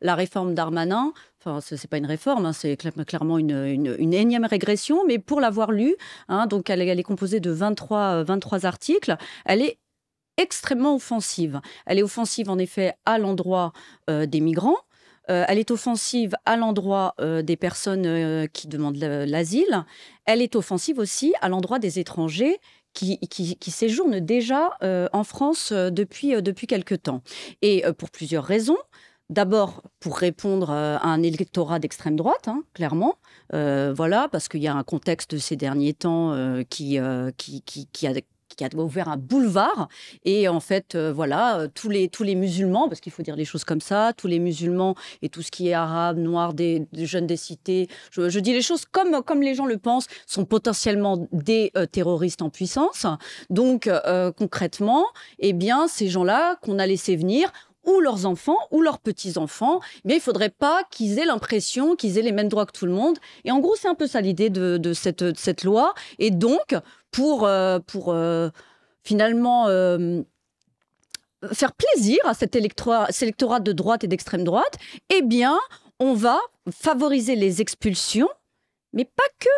la 0.00 0.14
réforme 0.14 0.54
d'Armanin 0.54 1.12
Enfin, 1.44 1.60
ce 1.60 1.74
n'est 1.74 1.88
pas 1.90 1.98
une 1.98 2.06
réforme, 2.06 2.46
hein, 2.46 2.52
c'est 2.52 2.76
clairement 2.76 3.36
une, 3.36 4.12
énième 4.12 4.44
régression, 4.44 5.04
mais 5.08 5.18
pour 5.18 5.40
l'avoir 5.40 5.72
lu, 5.72 5.96
hein, 6.28 6.46
donc 6.46 6.70
elle, 6.70 6.80
est 6.80 7.02
composée 7.02 7.40
de 7.40 7.50
23, 7.50 8.22
23 8.22 8.64
articles, 8.64 9.16
elle 9.44 9.60
est 9.60 9.78
extrêmement 10.36 10.94
offensive. 10.94 11.60
Elle 11.84 11.98
est 11.98 12.04
offensive 12.04 12.48
en 12.48 12.58
effet 12.58 12.94
à 13.06 13.18
l'endroit 13.18 13.72
euh, 14.08 14.24
des 14.24 14.40
migrants, 14.40 14.78
euh, 15.30 15.44
elle 15.48 15.58
est 15.58 15.72
offensive 15.72 16.34
à 16.46 16.56
l'endroit 16.56 17.14
euh, 17.20 17.42
des 17.42 17.56
personnes 17.56 18.48
qui 18.52 18.68
demandent 18.68 18.96
l'asile. 18.96 19.84
Elle 20.26 20.42
est 20.42 20.54
offensive 20.54 21.00
aussi 21.00 21.34
à 21.40 21.48
l'endroit 21.48 21.80
des 21.80 21.98
étrangers 21.98 22.58
qui, 22.92 23.18
qui, 23.18 23.70
séjournent 23.72 24.20
déjà 24.20 24.70
en 25.12 25.24
France 25.24 25.72
depuis, 25.72 26.40
depuis 26.40 26.66
quelque 26.66 26.94
temps. 26.94 27.22
Et 27.62 27.84
pour 27.98 28.10
plusieurs 28.10 28.44
raisons. 28.44 28.76
D'abord, 29.32 29.82
pour 29.98 30.18
répondre 30.18 30.68
euh, 30.68 30.98
à 30.98 31.08
un 31.08 31.22
électorat 31.22 31.78
d'extrême 31.78 32.16
droite, 32.16 32.48
hein, 32.48 32.64
clairement. 32.74 33.14
Euh, 33.54 33.94
voilà, 33.96 34.28
parce 34.30 34.46
qu'il 34.46 34.60
y 34.60 34.68
a 34.68 34.74
un 34.74 34.82
contexte 34.82 35.34
de 35.34 35.38
ces 35.38 35.56
derniers 35.56 35.94
temps 35.94 36.32
euh, 36.34 36.62
qui, 36.68 36.98
a 36.98 37.32
ouvert 38.76 39.08
un 39.08 39.16
boulevard. 39.16 39.88
Et 40.26 40.48
en 40.48 40.60
fait, 40.60 40.98
voilà, 40.98 41.66
tous 41.74 41.88
les, 41.88 42.34
musulmans, 42.34 42.90
parce 42.90 43.00
qu'il 43.00 43.10
faut 43.10 43.22
dire 43.22 43.34
les 43.34 43.46
choses 43.46 43.64
comme 43.64 43.80
ça, 43.80 44.12
tous 44.14 44.26
les 44.26 44.38
musulmans 44.38 44.96
et 45.22 45.30
tout 45.30 45.40
ce 45.40 45.50
qui 45.50 45.68
est 45.68 45.72
arabe, 45.72 46.18
noir, 46.18 46.52
des, 46.52 46.86
jeunes 46.92 47.26
des 47.26 47.38
cités, 47.38 47.88
je, 48.10 48.38
dis 48.38 48.52
les 48.52 48.60
choses 48.60 48.84
comme, 48.84 49.40
les 49.40 49.54
gens 49.54 49.64
le 49.64 49.78
pensent, 49.78 50.08
sont 50.26 50.44
potentiellement 50.44 51.26
des 51.32 51.72
terroristes 51.90 52.42
en 52.42 52.50
puissance. 52.50 53.06
Donc, 53.48 53.88
concrètement, 54.36 55.06
eh 55.38 55.54
bien, 55.54 55.88
ces 55.88 56.08
gens-là 56.08 56.56
qu'on 56.56 56.78
a 56.78 56.86
laissé 56.86 57.16
venir, 57.16 57.50
ou 57.84 58.00
leurs 58.00 58.26
enfants 58.26 58.58
ou 58.70 58.80
leurs 58.80 58.98
petits-enfants, 58.98 59.80
il 60.04 60.20
faudrait 60.20 60.50
pas 60.50 60.82
qu'ils 60.90 61.18
aient 61.18 61.24
l'impression 61.24 61.96
qu'ils 61.96 62.18
aient 62.18 62.22
les 62.22 62.32
mêmes 62.32 62.48
droits 62.48 62.66
que 62.66 62.72
tout 62.72 62.86
le 62.86 62.92
monde. 62.92 63.18
Et 63.44 63.50
en 63.50 63.58
gros, 63.58 63.76
c'est 63.76 63.88
un 63.88 63.94
peu 63.94 64.06
ça 64.06 64.20
l'idée 64.20 64.50
de, 64.50 64.92
cette, 64.92 65.64
loi. 65.64 65.94
Et 66.18 66.30
donc, 66.30 66.74
pour, 67.10 67.44
euh, 67.46 67.78
euh, 68.08 68.50
finalement 69.02 69.68
euh, 69.68 70.22
faire 71.52 71.72
plaisir 71.72 72.18
à 72.24 72.34
cet 72.34 72.54
électorat, 72.54 73.06
cet 73.10 73.22
électorat 73.22 73.60
de 73.60 73.72
droite 73.72 74.04
et 74.04 74.08
d'extrême 74.08 74.44
droite, 74.44 74.78
eh 75.10 75.22
bien, 75.22 75.58
on 75.98 76.14
va 76.14 76.38
favoriser 76.70 77.36
les 77.36 77.60
expulsions, 77.60 78.28
mais 78.92 79.04
pas 79.04 79.28
que 79.38 79.48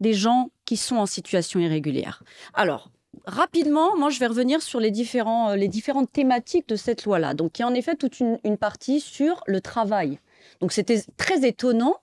des 0.00 0.14
gens 0.14 0.50
qui 0.64 0.76
sont 0.76 0.96
en 0.96 1.06
situation 1.06 1.60
irrégulière. 1.60 2.22
Alors, 2.54 2.90
rapidement, 3.24 3.96
moi, 3.96 4.10
je 4.10 4.18
vais 4.18 4.26
revenir 4.26 4.62
sur 4.62 4.80
les, 4.80 4.90
différents, 4.90 5.50
euh, 5.50 5.56
les 5.56 5.68
différentes 5.68 6.12
thématiques 6.12 6.68
de 6.68 6.76
cette 6.76 7.04
loi-là. 7.04 7.34
Donc, 7.34 7.58
il 7.58 7.62
y 7.62 7.64
a 7.64 7.68
en 7.68 7.74
effet 7.74 7.96
toute 7.96 8.20
une, 8.20 8.38
partie 8.58 9.00
sur 9.00 9.42
le 9.46 9.60
travail. 9.60 10.18
Donc, 10.60 10.72
c'était 10.72 11.02
très 11.16 11.46
étonnant 11.46 11.96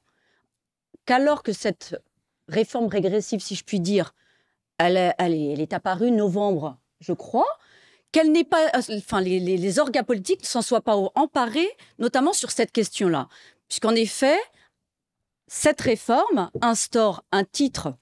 qu'alors 1.05 1.43
que 1.43 1.53
cette 1.53 2.01
réforme 2.47 2.87
régressive, 2.87 3.39
si 3.39 3.55
je 3.55 3.63
puis 3.63 3.79
dire, 3.79 4.13
elle, 4.77 5.13
elle 5.17 5.33
est, 5.33 5.73
apparue 5.73 6.11
novembre, 6.11 6.77
je 6.99 7.13
crois, 7.13 7.47
qu'elle 8.11 8.31
n'est 8.31 8.43
pas, 8.43 8.67
euh, 8.75 8.97
enfin, 8.97 9.21
les, 9.21 9.39
les, 9.39 9.57
les 9.57 9.79
orgas 9.79 10.03
politiques 10.03 10.41
ne 10.41 10.47
s'en 10.47 10.61
soient 10.61 10.81
pas 10.81 10.95
emparés, 11.15 11.69
notamment 11.99 12.33
sur 12.33 12.51
cette 12.51 12.71
question-là. 12.71 13.27
Puisqu'en 13.67 13.95
effet, 13.95 14.37
cette 15.47 15.81
réforme 15.81 16.49
instaure 16.61 17.23
un 17.31 17.43
titre. 17.43 17.93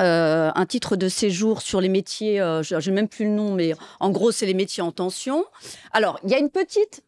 Euh, 0.00 0.50
un 0.54 0.66
titre 0.66 0.96
de 0.96 1.08
séjour 1.08 1.60
sur 1.60 1.80
les 1.80 1.88
métiers, 1.88 2.40
euh, 2.40 2.62
je 2.62 2.76
n'ai 2.76 2.94
même 2.94 3.08
plus 3.08 3.24
le 3.24 3.32
nom, 3.32 3.52
mais 3.52 3.74
en 4.00 4.10
gros, 4.10 4.30
c'est 4.30 4.46
les 4.46 4.54
métiers 4.54 4.82
en 4.82 4.92
tension. 4.92 5.44
Alors, 5.92 6.20
il 6.24 6.30
y 6.30 6.34
a 6.34 6.38
une 6.38 6.50
petite. 6.50 7.02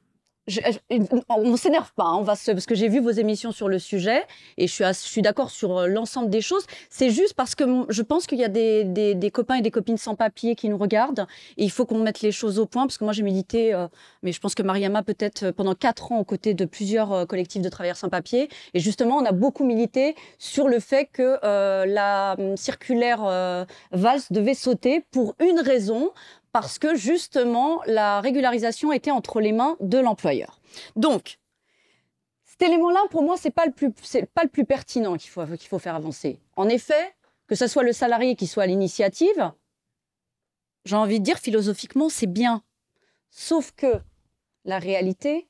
Je- 0.50 0.60
je- 0.90 1.16
on 1.28 1.50
ne 1.50 1.56
s'énerve 1.56 1.92
pas, 1.94 2.04
hein, 2.04 2.16
on 2.18 2.22
va 2.22 2.34
parce 2.46 2.66
que 2.66 2.74
j'ai 2.74 2.88
vu 2.88 3.00
vos 3.00 3.10
émissions 3.10 3.52
sur 3.52 3.68
le 3.68 3.78
sujet 3.78 4.24
et 4.58 4.66
je 4.66 4.92
suis, 4.92 5.22
d'accord 5.22 5.50
sur 5.50 5.78
euh, 5.78 5.86
l'ensemble 5.86 6.30
des 6.30 6.40
choses. 6.40 6.64
C'est 6.88 7.10
juste 7.10 7.34
parce 7.34 7.54
que 7.54 7.64
je 7.88 8.02
pense 8.02 8.26
qu'il 8.26 8.38
y 8.38 8.44
a 8.44 8.48
des, 8.48 9.30
copains 9.32 9.56
et 9.56 9.62
des 9.62 9.70
copines 9.70 9.96
sans 9.98 10.14
papier 10.14 10.54
qui 10.54 10.68
nous 10.68 10.78
regardent 10.78 11.26
et 11.56 11.64
il 11.64 11.70
faut 11.70 11.86
qu'on 11.86 11.98
mette 11.98 12.20
les 12.20 12.32
choses 12.32 12.58
au 12.58 12.66
point 12.66 12.86
parce 12.86 12.98
que 12.98 13.04
moi 13.04 13.12
j'ai 13.12 13.22
milité, 13.22 13.72
euh, 13.74 13.86
mais 14.22 14.32
je 14.32 14.40
pense 14.40 14.54
que 14.54 14.62
Mariama 14.62 15.02
peut-être 15.02 15.44
euh, 15.44 15.52
pendant 15.52 15.74
quatre 15.74 16.12
ans 16.12 16.18
aux 16.18 16.24
côtés 16.24 16.54
de 16.54 16.64
plusieurs 16.64 17.12
euh, 17.12 17.24
collectifs 17.26 17.62
de 17.62 17.68
travailleurs 17.68 17.96
sans 17.96 18.08
papier 18.08 18.48
et 18.74 18.80
justement 18.80 19.16
on 19.16 19.24
a 19.24 19.32
beaucoup 19.32 19.64
milité 19.64 20.14
sur 20.38 20.68
le 20.68 20.80
fait 20.80 21.06
que 21.12 21.38
euh, 21.44 21.86
la 21.86 22.36
hum, 22.38 22.56
circulaire 22.56 23.20
euh, 23.24 23.64
Valls 23.92 24.20
devait 24.30 24.54
sauter 24.54 25.04
pour 25.10 25.34
une 25.40 25.60
raison 25.60 26.10
parce 26.52 26.78
que 26.78 26.94
justement 26.94 27.80
la 27.86 28.20
régularisation 28.20 28.92
était 28.92 29.10
entre 29.10 29.40
les 29.40 29.52
mains 29.52 29.76
de 29.80 29.98
l'employeur. 29.98 30.60
Donc 30.96 31.38
cet 32.44 32.68
élément-là, 32.68 33.00
pour 33.10 33.22
moi, 33.22 33.36
c'est 33.38 33.50
pas 33.50 33.64
pas 33.64 34.42
le 34.42 34.48
plus 34.50 34.64
pertinent 34.66 35.16
qu'il 35.16 35.30
faut, 35.30 35.46
qu'il 35.46 35.68
faut 35.68 35.78
faire 35.78 35.94
avancer. 35.94 36.40
En 36.56 36.68
effet, 36.68 37.14
que 37.46 37.54
ce 37.54 37.66
soit 37.66 37.82
le 37.82 37.92
salarié 37.92 38.36
qui 38.36 38.46
soit 38.46 38.64
à 38.64 38.66
l'initiative, 38.66 39.52
j'ai 40.84 40.96
envie 40.96 41.20
de 41.20 41.24
dire 41.24 41.38
philosophiquement, 41.38 42.08
c'est 42.08 42.26
bien. 42.26 42.62
Sauf 43.30 43.72
que 43.72 44.00
la 44.64 44.78
réalité, 44.78 45.48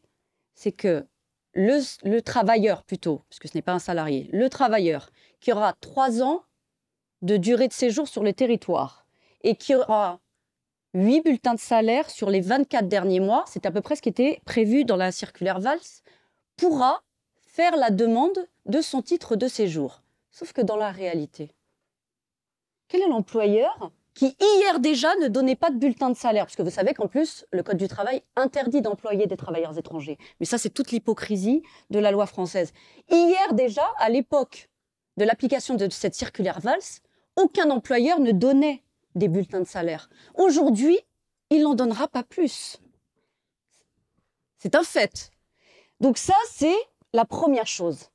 c'est 0.55 0.73
que 0.73 1.05
le, 1.53 1.81
le 2.05 2.23
travailleur 2.23 2.85
plutôt, 2.85 3.23
parce 3.29 3.41
que 3.41 3.49
ce 3.49 3.57
n'est 3.57 3.63
pas 3.63 3.73
un 3.73 3.81
salarié, 3.81 4.29
le 4.33 4.49
travailleur 4.49 5.11
qui 5.41 5.53
aura 5.53 5.73
trois 5.81 6.23
ans 6.23 6.45
de 7.23 7.37
durée 7.37 7.67
de 7.69 7.73
séjour 7.73 8.07
sur 8.07 8.23
le 8.23 8.33
territoire 8.33 9.05
et 9.43 9.57
qui 9.57 9.75
aura 9.75 10.21
huit 10.95 11.23
bulletins 11.23 11.55
de 11.55 11.61
salaire 11.61 12.11
sur 12.11 12.31
les 12.31 12.41
24 12.41 12.89
derniers 12.89 13.21
mois, 13.21 13.45
c'est 13.47 13.67
à 13.67 13.71
peu 13.71 13.81
près 13.81 13.97
ce 13.97 14.03
qui 14.03 14.09
était 14.09 14.41
prévu 14.45 14.85
dans 14.85 14.97
la 14.97 15.13
circulaire 15.13 15.61
Valls, 15.61 15.79
pourra 16.57 17.03
faire 17.47 17.77
la 17.77 17.91
demande 17.91 18.47
de 18.67 18.81
son 18.81 19.03
titre 19.03 19.37
de 19.37 19.49
séjour. 19.49 20.03
Sauf 20.31 20.53
que 20.53 20.61
dans 20.61 20.77
la 20.77 20.91
réalité, 20.91 21.51
quel 22.89 23.03
est 23.03 23.09
l'employeur 23.09 23.93
qui 24.15 24.37
hier 24.41 24.81
déjà 24.81 25.15
ne 25.17 25.29
donnait 25.29 25.57
pas 25.57 25.71
de 25.71 25.77
bulletin 25.77 26.11
de 26.11 26.17
salaire? 26.17 26.45
Parce 26.45 26.57
que 26.57 26.63
vous 26.63 26.71
savez 26.71 26.95
qu'en 26.95 27.09
plus, 27.09 27.47
le 27.53 27.63
Code 27.63 27.77
du 27.77 27.89
travail 27.89 28.23
interdit 28.37 28.83
d'employer 28.83 29.27
des 29.27 29.37
travailleurs 29.37 29.79
étrangers. 29.79 30.19
Mais 30.41 30.47
ça, 30.47 30.59
c'est 30.59 30.71
toute 30.71 30.91
l'hypocrisie 30.91 31.63
de 31.91 31.99
la 31.99 32.11
loi 32.11 32.27
française. 32.27 32.73
Hier 33.09 33.55
déjà, 33.55 33.85
à 33.99 34.09
l'époque 34.09 34.69
de 35.17 35.25
l'application 35.25 35.75
de 35.75 35.89
cette 35.89 36.15
circulaire 36.15 36.61
Valls, 36.61 37.01
aucun 37.37 37.71
employeur 37.71 38.21
ne 38.21 38.33
donnait 38.33 38.83
des 39.15 39.29
bulletins 39.29 39.61
de 39.61 39.67
salaire. 39.67 40.09
Aujourd'hui, 40.35 40.99
il 41.51 41.63
n'en 41.63 41.75
donnera 41.75 42.09
pas 42.09 42.23
plus. 42.23 42.79
C'est 44.59 44.75
un 44.75 44.83
fait. 44.85 45.31
Donc 46.01 46.19
ça, 46.19 46.35
c'est 46.51 46.77
la 47.13 47.25
première 47.25 47.67
chose. 47.67 48.11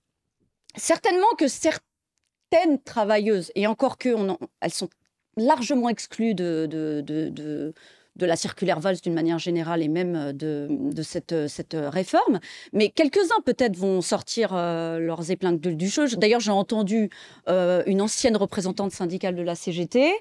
Certainement 0.76 1.34
que 1.38 1.48
certaines 1.48 2.82
travailleuses, 2.84 3.52
et 3.56 3.68
encore 3.68 3.98
que 3.98 4.16
elles 4.62 4.74
sont 4.74 4.90
largement 5.38 5.90
exclues 5.90 6.36
de, 6.36 6.68
de, 6.70 7.02
de- 7.02 7.74
de 8.16 8.26
la 8.26 8.36
circulaire 8.36 8.80
Valls 8.80 8.98
d'une 9.04 9.14
manière 9.14 9.40
générale 9.40 9.82
et 9.82 9.88
même 9.88 10.16
euh, 10.16 10.34
de, 10.34 10.68
de 10.70 11.02
cette, 11.04 11.34
euh, 11.34 11.48
cette 11.48 11.74
euh, 11.74 11.90
réforme, 11.90 12.40
mais 12.74 12.90
quelques-uns 12.90 13.42
peut-être 13.46 13.76
vont 13.76 14.02
sortir 14.02 14.54
leurs 14.54 15.32
épingles 15.32 15.76
du- 15.76 15.88
jeu. 15.88 16.08
D'ailleurs, 16.16 16.40
j'ai 16.40 16.52
entendu 16.52 17.10
une 17.48 18.02
ancienne 18.02 18.38
représentante 18.38 18.92
syndicale 18.92 19.36
de 19.36 19.42
la 19.42 19.56
CGT 19.56 20.12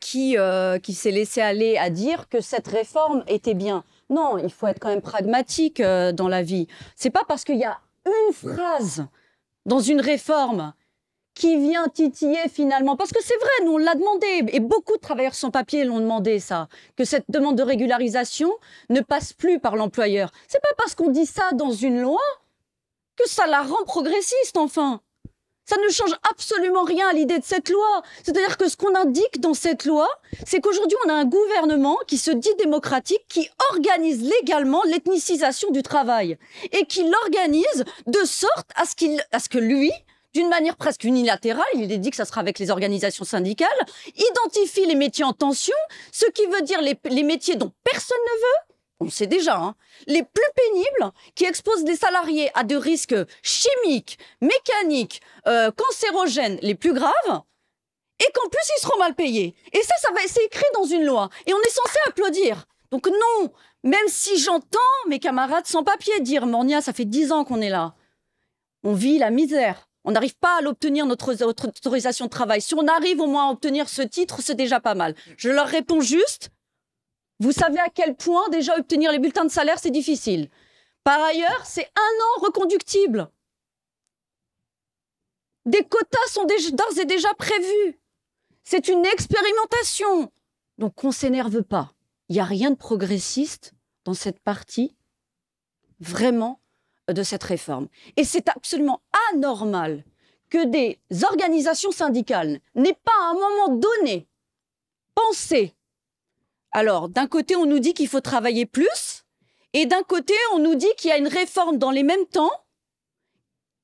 qui, 0.00 0.36
qui 0.82 0.94
s'est 0.94 1.10
laissée 1.10 1.40
aller 1.40 1.76
à 1.76 1.90
dire 1.90 2.28
que 2.28 2.40
cette 2.40 2.68
réforme 2.68 3.24
était 3.28 3.54
bien. 3.54 3.84
Non, 4.10 4.38
il 4.38 4.50
faut 4.50 4.66
être 4.66 4.78
quand 4.78 4.88
même 4.88 5.00
pragmatique 5.00 5.80
dans 5.80 6.28
la 6.28 6.42
vie. 6.42 6.66
C'est 6.96 7.10
pas 7.10 7.22
parce 7.26 7.44
qu'il 7.44 7.58
y 7.58 7.64
a 7.64 7.78
une 8.06 8.34
phrase 8.34 9.06
dans 9.66 9.80
une 9.80 10.00
réforme 10.00 10.72
qui 11.38 11.56
vient 11.56 11.86
titiller 11.86 12.48
finalement, 12.52 12.96
parce 12.96 13.12
que 13.12 13.22
c'est 13.22 13.36
vrai, 13.36 13.64
nous 13.64 13.74
on 13.74 13.78
l'a 13.78 13.94
demandé, 13.94 14.44
et 14.48 14.60
beaucoup 14.60 14.96
de 14.96 15.00
travailleurs 15.00 15.36
sans 15.36 15.50
papier 15.50 15.84
l'ont 15.84 16.00
demandé 16.00 16.40
ça, 16.40 16.68
que 16.96 17.04
cette 17.04 17.24
demande 17.28 17.56
de 17.56 17.62
régularisation 17.62 18.52
ne 18.90 19.00
passe 19.00 19.32
plus 19.32 19.60
par 19.60 19.76
l'employeur. 19.76 20.30
C'est 20.48 20.60
pas 20.60 20.74
parce 20.76 20.96
qu'on 20.96 21.10
dit 21.10 21.26
ça 21.26 21.52
dans 21.54 21.70
une 21.70 22.00
loi 22.00 22.20
que 23.16 23.28
ça 23.28 23.46
la 23.46 23.62
rend 23.62 23.84
progressiste, 23.84 24.56
enfin. 24.56 25.00
Ça 25.64 25.76
ne 25.76 25.92
change 25.92 26.14
absolument 26.30 26.84
rien 26.84 27.08
à 27.08 27.12
l'idée 27.12 27.38
de 27.38 27.44
cette 27.44 27.68
loi. 27.68 28.02
C'est-à-dire 28.24 28.56
que 28.56 28.70
ce 28.70 28.76
qu'on 28.78 28.94
indique 28.94 29.38
dans 29.38 29.52
cette 29.52 29.84
loi, 29.84 30.08
c'est 30.46 30.60
qu'aujourd'hui, 30.60 30.96
on 31.04 31.10
a 31.10 31.12
un 31.12 31.26
gouvernement 31.26 31.98
qui 32.06 32.16
se 32.16 32.30
dit 32.30 32.54
démocratique, 32.58 33.22
qui 33.28 33.50
organise 33.74 34.22
légalement 34.22 34.80
l'ethnicisation 34.86 35.70
du 35.70 35.82
travail 35.82 36.38
et 36.72 36.86
qui 36.86 37.02
l'organise 37.04 37.84
de 38.06 38.24
sorte 38.24 38.70
à 38.76 38.86
ce, 38.86 38.96
qu'il, 38.96 39.22
à 39.30 39.40
ce 39.40 39.50
que 39.50 39.58
lui, 39.58 39.92
d'une 40.34 40.48
manière 40.48 40.76
presque 40.76 41.04
unilatérale, 41.04 41.64
il 41.74 41.90
est 41.90 41.98
dit 41.98 42.10
que 42.10 42.16
ça 42.16 42.24
sera 42.24 42.40
avec 42.40 42.58
les 42.58 42.70
organisations 42.70 43.24
syndicales, 43.24 43.68
identifie 44.14 44.86
les 44.86 44.94
métiers 44.94 45.24
en 45.24 45.32
tension, 45.32 45.74
ce 46.12 46.26
qui 46.26 46.46
veut 46.46 46.62
dire 46.62 46.80
les, 46.80 47.22
métiers 47.22 47.56
dont 47.56 47.72
personne 47.84 48.18
ne 48.26 48.38
veut, 48.38 48.74
on 49.00 49.04
le 49.04 49.10
sait 49.10 49.26
déjà, 49.26 49.56
hein, 49.56 49.74
les 50.06 50.22
plus 50.22 50.50
pénibles, 50.54 51.12
qui 51.34 51.44
exposent 51.44 51.84
les 51.84 51.96
salariés 51.96 52.50
à 52.54 52.64
des 52.64 52.76
risques 52.76 53.16
chimiques, 53.42 54.18
mécaniques, 54.40 55.22
euh, 55.46 55.70
cancérogènes 55.70 56.58
les 56.62 56.74
plus 56.74 56.92
graves, 56.92 57.42
et 58.20 58.32
qu'en 58.34 58.48
plus 58.48 58.70
ils 58.76 58.82
seront 58.82 58.98
mal 58.98 59.14
payés. 59.14 59.54
Et 59.72 59.82
ça, 59.82 59.94
ça 60.02 60.12
va, 60.12 60.20
c'est 60.26 60.44
écrit 60.44 60.66
dans 60.74 60.84
une 60.84 61.04
loi, 61.04 61.30
et 61.46 61.54
on 61.54 61.60
est 61.60 61.70
censé 61.70 61.98
applaudir. 62.06 62.66
Donc 62.90 63.06
non, 63.06 63.52
même 63.84 64.08
si 64.08 64.38
j'entends 64.38 64.78
mes 65.08 65.18
camarades 65.18 65.66
sans 65.66 65.84
papier 65.84 66.20
dire, 66.20 66.46
Mornia, 66.46 66.80
ça 66.80 66.92
fait 66.92 67.04
dix 67.04 67.32
ans 67.32 67.44
qu'on 67.44 67.60
est 67.60 67.70
là, 67.70 67.94
on 68.82 68.94
vit 68.94 69.18
la 69.18 69.30
misère. 69.30 69.87
On 70.04 70.12
n'arrive 70.12 70.36
pas 70.36 70.58
à 70.58 70.60
l'obtenir, 70.62 71.06
notre, 71.06 71.32
autorisation 71.32 72.26
de 72.26 72.30
travail. 72.30 72.60
Si 72.60 72.74
on 72.74 72.86
arrive 72.86 73.20
au 73.20 73.26
moins 73.26 73.48
à 73.48 73.52
obtenir 73.52 73.88
ce 73.88 74.02
titre, 74.02 74.40
c'est 74.40 74.54
déjà 74.54 74.80
pas 74.80 74.94
mal. 74.94 75.14
Je 75.36 75.50
leur 75.50 75.66
réponds 75.66 76.00
juste, 76.00 76.50
vous 77.40 77.52
savez 77.52 77.78
à 77.78 77.88
quel 77.88 78.16
point 78.16 78.48
déjà 78.48 78.76
obtenir 78.76 79.12
les 79.12 79.18
bulletins 79.18 79.44
de 79.44 79.50
salaire, 79.50 79.78
c'est 79.78 79.90
difficile. 79.90 80.50
Par 81.04 81.22
ailleurs, 81.22 81.64
c'est 81.64 81.90
un 81.96 82.24
an 82.24 82.46
reconductible. 82.46 83.30
Des 85.66 85.84
quotas 85.84 86.26
sont 86.30 86.44
d'ores 86.44 86.98
et 86.98 87.04
déjà 87.04 87.32
prévus. 87.34 88.00
C'est 88.64 88.88
une 88.88 89.04
expérimentation. 89.06 90.32
Donc 90.78 91.04
on 91.04 91.12
s'énerve 91.12 91.62
pas. 91.62 91.94
Il 92.28 92.34
n'y 92.34 92.40
a 92.40 92.44
rien 92.44 92.70
de 92.70 92.76
progressiste 92.76 93.74
dans 94.04 94.14
cette 94.14 94.40
partie, 94.40 94.96
vraiment, 96.00 96.60
de 97.08 97.22
cette 97.22 97.44
réforme. 97.44 97.88
Et 98.16 98.24
c'est 98.24 98.48
absolument 98.48 99.00
anormal 99.32 100.04
que 100.50 100.64
des 100.64 100.98
organisations 101.24 101.90
syndicales 101.90 102.60
n'aient 102.74 102.98
pas 103.04 103.12
à 103.20 103.30
un 103.30 103.34
moment 103.34 103.76
donné 103.76 104.26
pensé. 105.14 105.74
Alors, 106.72 107.08
d'un 107.08 107.26
côté, 107.26 107.56
on 107.56 107.66
nous 107.66 107.78
dit 107.78 107.94
qu'il 107.94 108.08
faut 108.08 108.20
travailler 108.20 108.66
plus, 108.66 109.24
et 109.72 109.86
d'un 109.86 110.02
côté, 110.02 110.34
on 110.54 110.58
nous 110.58 110.74
dit 110.74 110.92
qu'il 110.96 111.10
y 111.10 111.12
a 111.12 111.18
une 111.18 111.28
réforme 111.28 111.78
dans 111.78 111.90
les 111.90 112.02
mêmes 112.02 112.26
temps 112.26 112.52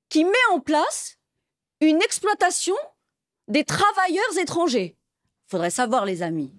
qui 0.09 0.25
met 0.25 0.33
en 0.53 0.61
place 0.61 1.19
une 1.81 2.01
exploitation 2.03 2.77
des 3.49 3.65
travailleurs 3.65 4.39
étrangers. 4.39 4.97
Faudrait 5.47 5.71
savoir, 5.71 6.05
les 6.05 6.23
amis, 6.23 6.53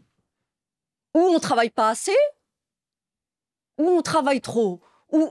où 1.13 1.19
on 1.19 1.39
travaille 1.39 1.69
pas 1.69 1.89
assez, 1.89 2.15
où 3.77 3.87
on 3.87 4.01
travaille 4.01 4.41
trop. 4.41 4.81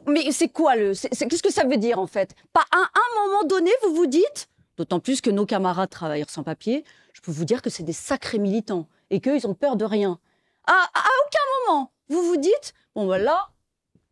Mais 0.07 0.31
c'est 0.33 0.49
quoi 0.49 0.77
le. 0.77 0.93
Qu'est-ce 0.93 1.43
que 1.43 1.53
ça 1.53 1.65
veut 1.65 1.77
dire 1.77 1.99
en 1.99 2.07
fait? 2.07 2.35
Pas 2.53 2.65
à 2.71 2.79
un 2.79 3.27
moment 3.27 3.45
donné, 3.45 3.71
vous 3.83 3.95
vous 3.95 4.07
dites, 4.07 4.49
d'autant 4.77 5.01
plus 5.01 5.21
que 5.21 5.31
nos 5.31 5.47
camarades 5.47 5.91
travailleurs 5.91 6.31
sans 6.31 6.43
papier, 6.43 6.85
je 7.13 7.21
peux 7.21 7.33
vous 7.33 7.45
dire 7.45 7.63
que 7.63 7.71
c'est 7.71 7.83
des 7.83 7.93
sacrés 7.93 8.39
militants 8.39 8.87
et 9.11 9.21
qu'eux, 9.21 9.37
ils 9.37 9.47
ont 9.47 9.55
peur 9.55 9.77
de 9.77 9.85
rien. 9.85 10.19
À, 10.67 10.73
à 10.73 11.05
aucun 11.27 11.73
moment, 11.73 11.93
vous 12.09 12.23
vous 12.23 12.37
dites, 12.37 12.75
bon 12.95 13.07
ben 13.07 13.19
là, 13.19 13.51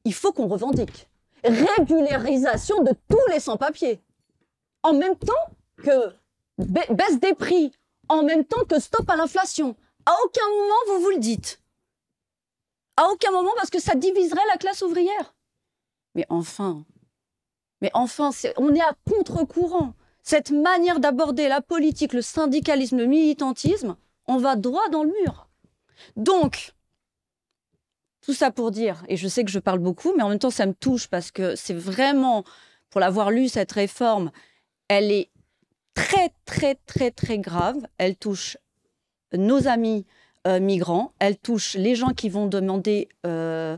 il 0.04 0.14
faut 0.14 0.32
qu'on 0.32 0.48
revendique. 0.48 1.08
Régularisation 1.44 2.82
de 2.82 2.92
tous 3.08 3.32
les 3.32 3.40
sans-papiers. 3.40 4.00
En 4.82 4.92
même 4.92 5.16
temps 5.16 5.32
que 5.76 6.14
baisse 6.58 7.18
des 7.20 7.34
prix, 7.34 7.72
en 8.08 8.22
même 8.22 8.44
temps 8.44 8.64
que 8.64 8.78
stop 8.80 9.08
à 9.08 9.16
l'inflation. 9.16 9.76
À 10.06 10.12
aucun 10.24 10.48
moment 10.48 10.74
vous 10.88 11.04
vous 11.04 11.10
le 11.10 11.18
dites. 11.18 11.60
À 12.96 13.08
aucun 13.08 13.30
moment 13.30 13.52
parce 13.56 13.70
que 13.70 13.80
ça 13.80 13.94
diviserait 13.94 14.46
la 14.50 14.58
classe 14.58 14.82
ouvrière. 14.82 15.34
Mais 16.14 16.26
enfin, 16.28 16.84
mais 17.80 17.90
enfin, 17.94 18.30
on 18.58 18.74
est 18.74 18.80
à 18.80 18.94
contre-courant. 19.10 19.94
Cette 20.22 20.50
manière 20.52 21.00
d'aborder 21.00 21.48
la 21.48 21.60
politique, 21.60 22.12
le 22.12 22.22
syndicalisme, 22.22 22.98
le 22.98 23.06
militantisme, 23.06 23.96
on 24.26 24.36
va 24.36 24.54
droit 24.54 24.88
dans 24.90 25.02
le 25.02 25.12
mur. 25.22 25.48
Donc, 26.16 26.72
tout 28.20 28.32
ça 28.32 28.52
pour 28.52 28.70
dire, 28.70 29.02
et 29.08 29.16
je 29.16 29.26
sais 29.26 29.44
que 29.44 29.50
je 29.50 29.58
parle 29.58 29.80
beaucoup, 29.80 30.12
mais 30.16 30.22
en 30.22 30.28
même 30.28 30.38
temps, 30.38 30.50
ça 30.50 30.66
me 30.66 30.74
touche 30.74 31.08
parce 31.08 31.32
que 31.32 31.56
c'est 31.56 31.74
vraiment, 31.74 32.44
pour 32.88 33.00
l'avoir 33.00 33.32
lu, 33.32 33.48
cette 33.48 33.72
réforme, 33.72 34.30
elle 34.88 35.10
est 35.10 35.30
très, 35.94 36.30
très, 36.44 36.76
très, 36.86 37.10
très 37.10 37.38
grave. 37.38 37.76
Elle 37.98 38.16
touche 38.16 38.56
nos 39.32 39.66
amis 39.66 40.06
euh, 40.46 40.60
migrants, 40.60 41.12
elle 41.18 41.36
touche 41.36 41.74
les 41.74 41.96
gens 41.96 42.10
qui 42.10 42.28
vont 42.28 42.46
demander, 42.46 43.08
euh, 43.26 43.76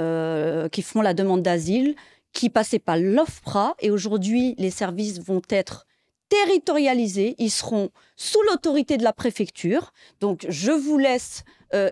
euh, 0.00 0.68
qui 0.68 0.82
font 0.82 1.00
la 1.02 1.14
demande 1.14 1.42
d'asile, 1.42 1.94
qui 2.32 2.50
passaient 2.50 2.78
par 2.78 2.96
l'OFPRA, 2.96 3.76
et 3.80 3.90
aujourd'hui, 3.90 4.54
les 4.58 4.70
services 4.70 5.20
vont 5.20 5.42
être 5.50 5.86
territorialisés, 6.28 7.36
ils 7.38 7.50
seront 7.50 7.90
sous 8.16 8.42
l'autorité 8.50 8.96
de 8.96 9.04
la 9.04 9.12
préfecture. 9.12 9.92
Donc, 10.20 10.46
je 10.48 10.72
vous 10.72 10.98
laisse 10.98 11.44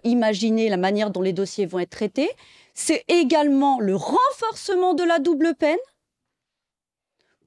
imaginer 0.05 0.69
la 0.69 0.77
manière 0.77 1.11
dont 1.11 1.23
les 1.23 1.33
dossiers 1.33 1.67
vont 1.67 1.81
être 1.81 1.91
traités. 1.91 2.31
C'est 2.73 3.05
également 3.09 3.81
le 3.81 3.97
renforcement 3.97 4.95
de 4.95 5.03
la 5.03 5.19
double 5.19 5.57
peine 5.57 5.79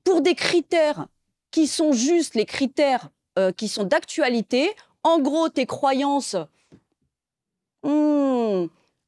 pour 0.04 0.22
des 0.22 0.36
critères 0.36 1.08
qui 1.52 1.68
sont 1.68 1.94
juste 1.94 2.36
les 2.36 2.46
critères 2.46 3.10
euh, 3.38 3.52
qui 3.52 3.68
sont 3.68 3.84
d'actualité. 3.84 4.70
En 5.04 5.20
gros, 5.20 5.50
tes 5.50 5.66
croyances, 5.66 6.36
hmm, 7.84 8.66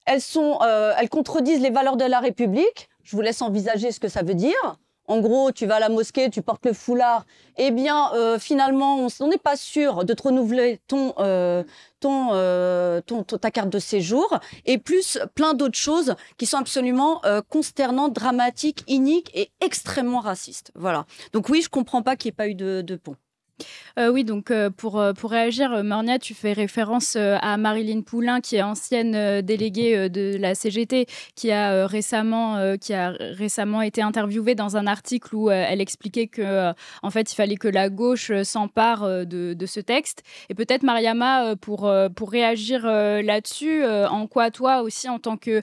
elles, 0.08 0.22
sont, 0.22 0.60
euh, 0.62 0.94
elles 0.98 1.10
contredisent 1.10 1.62
les 1.62 1.70
valeurs 1.70 1.98
de 1.98 2.06
la 2.06 2.20
République. 2.20 2.90
Je 3.04 3.16
vous 3.16 3.22
laisse 3.22 3.42
envisager 3.42 3.92
ce 3.92 4.00
que 4.00 4.08
ça 4.08 4.24
veut 4.24 4.34
dire. 4.34 4.78
En 5.10 5.22
gros, 5.22 5.54
tu 5.54 5.66
vas 5.66 5.76
à 5.76 5.80
la 5.80 5.88
mosquée, 5.88 6.30
tu 6.30 6.42
portes 6.42 6.66
le 6.66 6.74
foulard. 6.74 7.26
Eh 7.58 7.72
bien, 7.72 8.12
euh, 8.14 8.40
finalement, 8.40 9.08
on 9.20 9.28
n'est 9.28 9.38
pas 9.38 9.56
sûr 9.56 10.04
de 10.04 10.14
te 10.14 10.24
renouveler 10.24 10.82
ton, 10.88 11.14
ton, 12.02 13.02
ton, 13.06 13.24
ta 13.24 13.52
carte 13.52 13.70
de 13.70 13.80
séjour. 13.80 14.40
Et 14.66 14.78
plus 14.78 15.20
plein 15.34 15.54
d'autres 15.54 15.78
choses 15.78 16.16
qui 16.38 16.46
sont 16.46 16.58
absolument 16.58 17.22
consternantes, 17.48 18.12
dramatiques, 18.12 18.84
iniques 18.88 19.32
et 19.34 19.50
extrêmement 19.62 20.20
racistes. 20.20 20.72
Voilà. 20.76 21.06
Donc 21.32 21.48
oui, 21.48 21.62
je 21.62 21.70
comprends 21.70 22.02
pas 22.02 22.18
qu'il 22.18 22.30
n'y 22.30 22.34
ait 22.34 22.36
pas 22.36 22.48
eu 22.50 22.56
de, 22.56 22.82
de 22.82 22.96
pont. 22.98 23.16
Euh, 23.98 24.12
oui, 24.12 24.24
donc 24.24 24.52
euh, 24.52 24.70
pour, 24.70 25.00
euh, 25.00 25.14
pour 25.14 25.32
réagir, 25.32 25.84
Mornia, 25.84 26.20
tu 26.20 26.36
fais 26.36 26.54
référence 26.54 27.16
à 27.16 27.58
Marilyn 27.58 28.02
Poulain, 28.02 28.42
qui 28.42 28.58
est 28.58 28.62
ancienne 28.62 29.42
déléguée 29.42 30.10
de 30.10 30.38
la 30.38 30.54
CGT, 30.56 31.08
qui 31.36 31.52
a, 31.52 31.88
récemment, 31.88 32.78
qui 32.78 32.94
a 32.94 33.10
récemment 33.10 33.82
été 33.82 34.02
interviewée 34.02 34.56
dans 34.56 34.78
un 34.78 34.88
article 34.88 35.36
où 35.36 35.50
elle 35.50 35.82
expliquait 35.82 36.28
que 36.28 36.72
en 37.02 37.10
fait, 37.10 37.32
il 37.32 37.36
fallait 37.36 37.56
que 37.56 37.68
la 37.68 37.90
gauche 37.90 38.32
s'empare 38.44 39.26
de, 39.26 39.54
de, 39.54 39.66
ce 39.66 39.80
texte. 39.80 40.24
Et 40.50 40.54
peut-être, 40.54 40.84
Mariama, 40.84 41.56
pour, 41.56 41.92
pour 42.16 42.32
réagir 42.32 42.86
là-dessus, 42.86 43.84
en 43.86 44.28
quoi 44.28 44.52
toi 44.52 44.82
aussi, 44.82 45.10
en 45.10 45.20
tant 45.20 45.38
que 45.38 45.62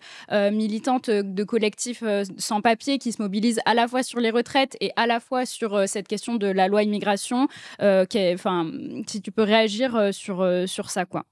militante 0.51 1.11
de 1.11 1.45
collectifs 1.45 2.03
sans 2.39 2.61
papier 2.61 2.99
qui 2.99 3.13
se 3.13 3.23
mobilisent 3.23 3.61
à 3.65 3.75
la 3.75 3.87
fois 3.87 4.03
sur 4.03 4.21
les 4.21 4.31
retraites 4.31 4.77
et 4.81 4.91
à 4.97 5.07
la 5.07 5.21
fois 5.21 5.47
sur 5.47 5.89
cette 5.89 6.09
question 6.09 6.35
de 6.35 6.47
la 6.47 6.69
loi 6.69 6.83
immigration, 6.83 7.49
enfin, 7.85 8.70
si 9.07 9.20
tu 9.20 9.31
peux 9.31 9.42
réagir 9.42 9.94
euh, 9.94 10.12
sur, 10.12 10.40
euh, 10.40 10.66
sur 10.66 10.90
ça, 10.90 11.05
quoi. 11.05 11.25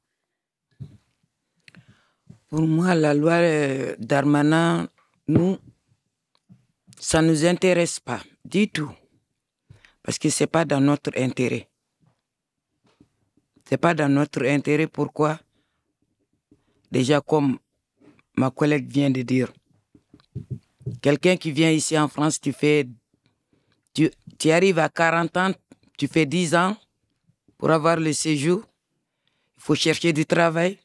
Pour 2.48 2.62
moi, 2.62 2.94
la 2.94 3.14
loi 3.14 3.38
d'Armanin, 3.98 4.88
nous, 5.28 5.56
ça 6.98 7.22
ne 7.22 7.28
nous 7.28 7.46
intéresse 7.46 7.98
pas 7.98 8.20
du 8.44 8.68
tout. 8.68 8.92
Parce 10.02 10.18
que 10.18 10.28
ce 10.28 10.42
n'est 10.42 10.48
pas 10.48 10.64
dans 10.64 10.80
notre 10.80 11.12
intérêt. 11.16 11.68
Ce 13.66 13.74
n'est 13.74 13.78
pas 13.78 13.94
dans 13.94 14.08
notre 14.08 14.44
intérêt. 14.46 14.86
Pourquoi? 14.86 15.38
Déjà, 16.90 17.20
comme 17.22 17.58
ma 18.36 18.50
collègue 18.50 18.90
vient 18.90 19.10
de 19.10 19.22
dire, 19.22 19.50
quelqu'un 21.00 21.36
qui 21.36 21.52
vient 21.52 21.70
ici 21.70 21.98
en 21.98 22.08
France, 22.08 22.40
tu 22.40 22.52
fais. 22.52 22.86
Tu 23.94 24.50
arrives 24.50 24.78
à 24.78 24.88
40 24.88 25.36
ans, 25.36 25.52
tu 25.96 26.08
fais 26.08 26.26
10 26.26 26.54
ans 26.54 26.76
pour 27.58 27.70
avoir 27.70 27.96
le 27.96 28.12
séjour. 28.12 28.62
Il 29.56 29.62
faut 29.62 29.74
chercher 29.74 30.12
du 30.12 30.26
travail. 30.26 30.78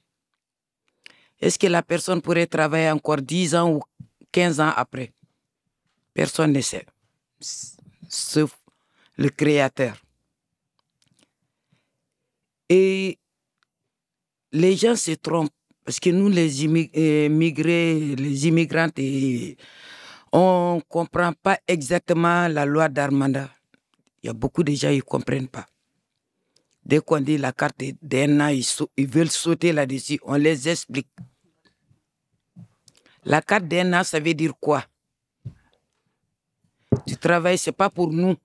Est-ce 1.39 1.58
que 1.58 1.67
la 1.67 1.82
personne 1.82 2.22
pourrait 2.22 2.48
travailler 2.48 2.91
encore 2.91 3.22
10 3.22 3.56
ans 3.56 3.72
ou 3.72 3.82
15 4.32 4.60
ans 4.60 4.74
après? 4.76 5.13
Personne 6.13 6.52
ne 6.52 6.62
sait, 6.62 6.86
sauf 8.10 8.58
le 9.17 9.30
Créateur. 9.30 9.98
Et 12.70 13.17
les 14.52 14.76
gens 14.76 14.96
se 14.96 15.12
trompent 15.12 15.52
parce 15.86 16.00
que 16.00 16.10
nous, 16.10 16.28
les 16.28 16.65
immigrés, 16.65 18.15
les 18.15 18.48
immigrantes, 18.48 19.00
on 20.34 20.76
ne 20.76 20.82
comprend 20.82 21.32
pas 21.32 21.60
exactement 21.67 22.48
la 22.50 22.65
loi 22.65 22.89
d'Armanda. 22.89 23.50
Il 24.21 24.27
y 24.27 24.30
a 24.30 24.34
beaucoup 24.34 24.63
de 24.63 24.71
gens 24.73 24.89
qui 24.89 24.97
ne 24.97 25.01
comprennent 25.01 25.47
pas. 25.47 25.65
Dès 26.84 26.99
qu'on 26.99 27.19
dit 27.19 27.38
la 27.38 27.51
carte 27.51 27.84
d'un 28.01 28.39
an, 28.39 28.47
ils, 28.47 29.08
veulent 29.08 29.30
sauter 29.30 29.73
là-dessus. 29.73 30.19
On 30.23 30.36
les 30.36 30.69
explique. 30.69 31.10
La 33.25 33.41
carte 33.41 33.67
d'un 33.67 33.91
an, 33.93 34.03
ça 34.03 34.19
veut 34.19 34.34
dire 34.34 34.53
quoi? 34.60 34.86
Du 37.06 37.17
travail, 37.17 37.58
ce 37.58 37.69
n'est 37.69 37.75
pas 37.75 37.89
pour 37.89 38.12
nous, 38.12 38.36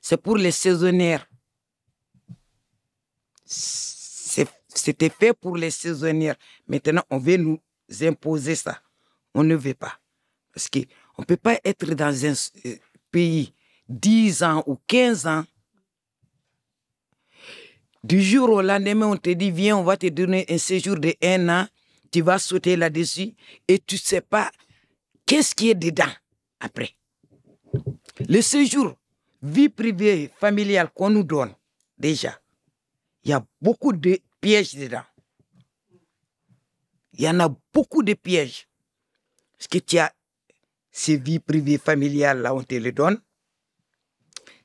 c'est 0.00 0.16
pour 0.16 0.36
les 0.36 0.50
saisonnières. 0.52 1.28
C'était 3.44 5.10
fait 5.10 5.34
pour 5.34 5.56
les 5.56 5.70
saisonnières. 5.70 6.36
Maintenant, 6.66 7.02
on 7.10 7.18
veut 7.18 7.36
nous 7.36 7.60
imposer 8.00 8.54
ça. 8.54 8.80
On 9.34 9.44
ne 9.44 9.54
veut 9.54 9.74
pas. 9.74 9.98
Parce 10.52 10.68
qu'on 10.68 10.80
ne 11.18 11.24
peut 11.24 11.36
pas 11.36 11.58
être 11.62 11.94
dans 11.94 12.24
un 12.24 12.32
euh, 12.66 12.76
pays 13.10 13.54
10 13.88 14.42
ans 14.42 14.62
ou 14.66 14.78
15 14.86 15.26
ans, 15.26 15.44
du 18.04 18.20
jour 18.20 18.50
au 18.50 18.62
lendemain, 18.62 19.06
on 19.06 19.16
te 19.16 19.30
dit, 19.30 19.50
viens, 19.50 19.76
on 19.76 19.84
va 19.84 19.96
te 19.96 20.08
donner 20.08 20.44
un 20.48 20.58
séjour 20.58 20.98
de 20.98 21.14
un 21.22 21.48
an, 21.48 21.66
tu 22.10 22.20
vas 22.20 22.38
sauter 22.38 22.76
là-dessus 22.76 23.34
et 23.68 23.78
tu 23.78 23.94
ne 23.94 24.00
sais 24.00 24.20
pas 24.20 24.50
qu'est-ce 25.24 25.54
qui 25.54 25.70
est 25.70 25.74
dedans 25.74 26.12
après. 26.58 26.96
Le 28.28 28.40
séjour, 28.40 28.96
vie 29.42 29.68
privée, 29.68 30.30
familiale 30.38 30.90
qu'on 30.92 31.10
nous 31.10 31.22
donne, 31.22 31.54
déjà, 31.96 32.38
il 33.24 33.30
y 33.30 33.34
a 33.34 33.44
beaucoup 33.60 33.92
de 33.92 34.18
pièges 34.40 34.74
dedans. 34.74 35.04
Il 37.14 37.24
y 37.24 37.28
en 37.28 37.38
a 37.40 37.54
beaucoup 37.72 38.02
de 38.02 38.14
pièges. 38.14 38.66
Parce 39.56 39.68
que 39.68 39.78
tu 39.78 39.98
as 39.98 40.12
ces 40.90 41.16
vies 41.16 41.38
privées, 41.38 41.78
familiales, 41.78 42.42
là, 42.42 42.54
on 42.54 42.62
te 42.62 42.74
les 42.74 42.92
donne 42.92 43.20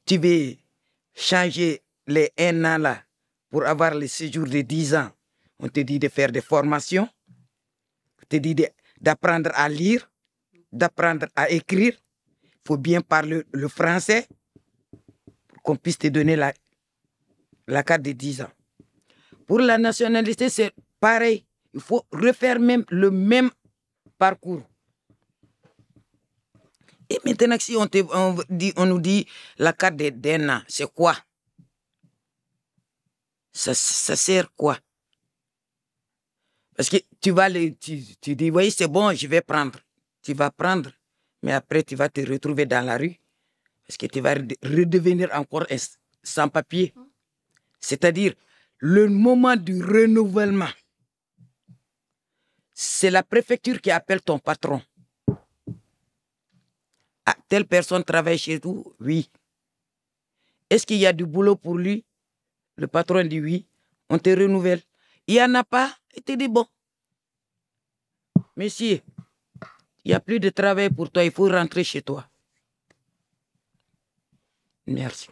tu 0.07 0.17
veux 0.17 0.55
changer 1.13 1.81
les 2.07 2.31
un 2.39 2.63
an 2.63 2.77
là 2.77 3.03
pour 3.49 3.65
avoir 3.65 3.93
le 3.93 4.07
séjour 4.07 4.47
de 4.47 4.61
10 4.61 4.95
ans, 4.95 5.11
on 5.59 5.67
te 5.67 5.81
dit 5.81 5.99
de 5.99 6.07
faire 6.07 6.31
des 6.31 6.41
formations, 6.41 7.09
on 8.21 8.25
te 8.27 8.37
dit 8.37 8.55
d'apprendre 9.01 9.51
à 9.53 9.67
lire, 9.67 10.09
d'apprendre 10.71 11.27
à 11.35 11.49
écrire. 11.49 11.93
Il 12.43 12.67
faut 12.67 12.77
bien 12.77 13.01
parler 13.01 13.43
le 13.51 13.67
français 13.67 14.27
pour 15.47 15.61
qu'on 15.61 15.75
puisse 15.75 15.97
te 15.97 16.07
donner 16.07 16.35
la, 16.35 16.53
la 17.67 17.83
carte 17.83 18.01
de 18.01 18.13
10 18.13 18.41
ans. 18.41 18.51
Pour 19.45 19.59
la 19.59 19.77
nationalité, 19.77 20.49
c'est 20.49 20.71
pareil. 20.99 21.45
Il 21.73 21.81
faut 21.81 22.03
refaire 22.11 22.59
même 22.59 22.85
le 22.89 23.11
même 23.11 23.49
parcours. 24.17 24.63
Et 27.09 27.19
maintenant, 27.25 27.57
si 27.59 27.75
on, 27.75 27.87
te, 27.87 28.03
dit, 28.49 28.73
on 28.75 28.85
nous 28.85 28.99
dit 28.99 29.25
la 29.57 29.73
carte 29.73 29.95
d'un 29.95 30.63
c'est 30.67 30.91
quoi? 30.93 31.15
Ça, 33.53 33.73
ça 33.73 34.15
sert 34.15 34.53
quoi? 34.55 34.77
Parce 36.75 36.89
que 36.89 36.97
tu 37.19 37.31
vas 37.31 37.49
le, 37.49 37.73
tu, 37.75 38.03
tu 38.21 38.35
dis, 38.35 38.51
oui, 38.51 38.69
c'est 38.69 38.87
bon, 38.87 39.11
je 39.13 39.25
vais 39.27 39.41
prendre. 39.41 39.79
Tu 40.21 40.33
vas 40.33 40.51
prendre, 40.51 40.91
mais 41.41 41.53
après, 41.53 41.83
tu 41.83 41.95
vas 41.95 42.09
te 42.09 42.21
retrouver 42.21 42.65
dans 42.65 42.85
la 42.85 42.97
rue. 42.97 43.15
Parce 43.87 43.97
que 43.97 44.05
tu 44.05 44.19
vas 44.19 44.35
redevenir 44.61 45.29
encore 45.33 45.65
sans 46.21 46.49
papier. 46.49 46.93
C'est-à-dire, 47.79 48.33
le 48.79 49.07
moment 49.07 49.55
du 49.55 49.81
renouvellement, 49.81 50.69
c'est 52.73 53.09
la 53.09 53.23
préfecture 53.23 53.81
qui 53.81 53.89
appelle 53.89 54.21
ton 54.21 54.37
patron. 54.37 54.81
Ah, 57.29 57.35
telle 57.49 57.67
personne 57.67 58.05
travaille 58.05 58.37
chez 58.37 58.57
vous 58.57 58.95
Oui. 59.01 59.29
Est-ce 60.69 60.85
qu'il 60.85 60.97
y 60.97 61.05
a 61.05 61.11
du 61.11 61.25
boulot 61.25 61.57
pour 61.57 61.77
lui? 61.77 62.05
Le 62.77 62.87
patron 62.87 63.21
dit 63.25 63.41
oui. 63.41 63.67
On 64.09 64.17
te 64.17 64.29
renouvelle. 64.29 64.81
Il 65.27 65.33
n'y 65.33 65.41
en 65.43 65.53
a 65.55 65.65
pas? 65.65 65.93
Il 66.15 66.23
te 66.23 66.31
dit 66.31 66.47
bon. 66.47 66.65
Monsieur, 68.55 69.01
il 70.05 70.07
n'y 70.07 70.13
a 70.13 70.21
plus 70.21 70.39
de 70.39 70.49
travail 70.49 70.89
pour 70.89 71.11
toi. 71.11 71.25
Il 71.25 71.31
faut 71.31 71.49
rentrer 71.49 71.83
chez 71.83 72.01
toi. 72.01 72.25
Merci. 74.85 75.27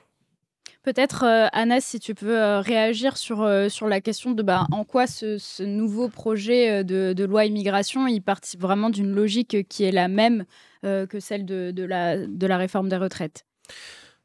Peut-être, 0.86 1.24
euh, 1.24 1.48
Anna, 1.52 1.82
si 1.82 2.00
tu 2.00 2.14
peux 2.14 2.40
euh, 2.40 2.62
réagir 2.62 3.18
sur, 3.18 3.42
euh, 3.42 3.70
sur 3.70 3.88
la 3.88 4.02
question 4.02 4.34
de 4.34 4.44
bah, 4.44 4.68
en 4.72 4.84
quoi 4.84 5.08
ce, 5.08 5.64
nouveau 5.64 6.10
projet 6.10 6.84
de, 6.84 7.14
de 7.14 7.24
loi 7.26 7.46
immigration, 7.46 8.06
il 8.06 8.22
partit 8.22 8.56
vraiment 8.56 8.92
d'une 8.92 9.12
logique 9.12 9.68
qui 9.68 9.84
est 9.84 9.92
la 9.92 10.08
même 10.08 10.46
que 10.84 11.20
celle 11.20 11.48
de, 11.48 11.72
de, 11.72 11.84
la, 11.84 12.28
de 12.28 12.46
la 12.46 12.58
réforme 12.58 12.90
des 12.90 12.98
retraites? 12.98 13.48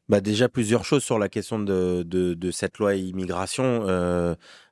Bah 0.09 0.21
déjà 0.21 0.47
plusieurs 0.47 0.85
choses 0.85 1.03
sur 1.03 1.17
la 1.17 1.27
question 1.27 1.57
de, 1.57 2.03
de, 2.03 2.51
cette 2.51 2.77
loi 2.77 2.93
immigration. 2.93 3.87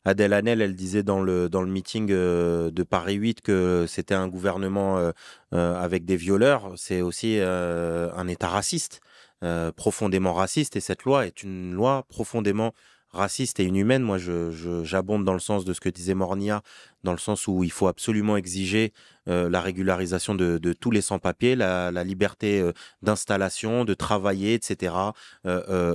Adèle 0.05 0.33
Hanel, 0.33 0.61
elle 0.61 0.75
disait 0.75 1.01
dans 1.01 1.19
le, 1.19 1.49
dans 1.49 1.63
le 1.63 1.71
meeting 1.71 2.05
de 2.05 2.83
Paris 2.83 3.15
8 3.15 3.41
que 3.41 3.85
c'était 3.87 4.13
un 4.13 4.27
gouvernement 4.27 5.11
avec 5.51 6.05
des 6.05 6.15
violeurs. 6.15 6.73
C'est 6.75 7.01
aussi 7.01 7.39
un 7.39 8.27
État 8.27 8.49
raciste, 8.49 8.99
euh, 9.43 9.71
profondément 9.71 10.33
raciste. 10.33 10.75
Et 10.75 10.79
cette 10.81 11.03
loi 11.03 11.25
est 11.27 11.43
une 11.43 11.73
loi 11.73 12.05
profondément 12.09 12.73
raciste 13.11 13.59
et 13.59 13.65
inhumaine. 13.65 14.03
Moi, 14.03 14.17
je, 14.19 14.51
je- 14.51 14.83
j'abonde 14.83 15.25
dans 15.25 15.33
le 15.33 15.39
sens 15.39 15.65
de 15.65 15.73
ce 15.73 15.79
que 15.79 15.89
disait 15.89 16.13
Mornia, 16.13 16.61
dans 17.03 17.11
le 17.11 17.17
sens 17.17 17.47
où 17.47 17.63
il 17.63 17.71
faut 17.71 17.87
absolument 17.87 18.37
exiger 18.37 18.93
euh, 19.27 19.49
la 19.49 19.61
régularisation 19.61 20.35
de, 20.35 20.57
de 20.59 20.73
tous 20.73 20.91
les 20.91 21.01
sans-papiers, 21.01 21.55
la, 21.55 21.91
liberté 22.03 22.59
euh, 22.61 22.71
d'installation, 23.01 23.83
de 23.85 23.93
travailler, 23.95 24.53
etc. 24.53 24.93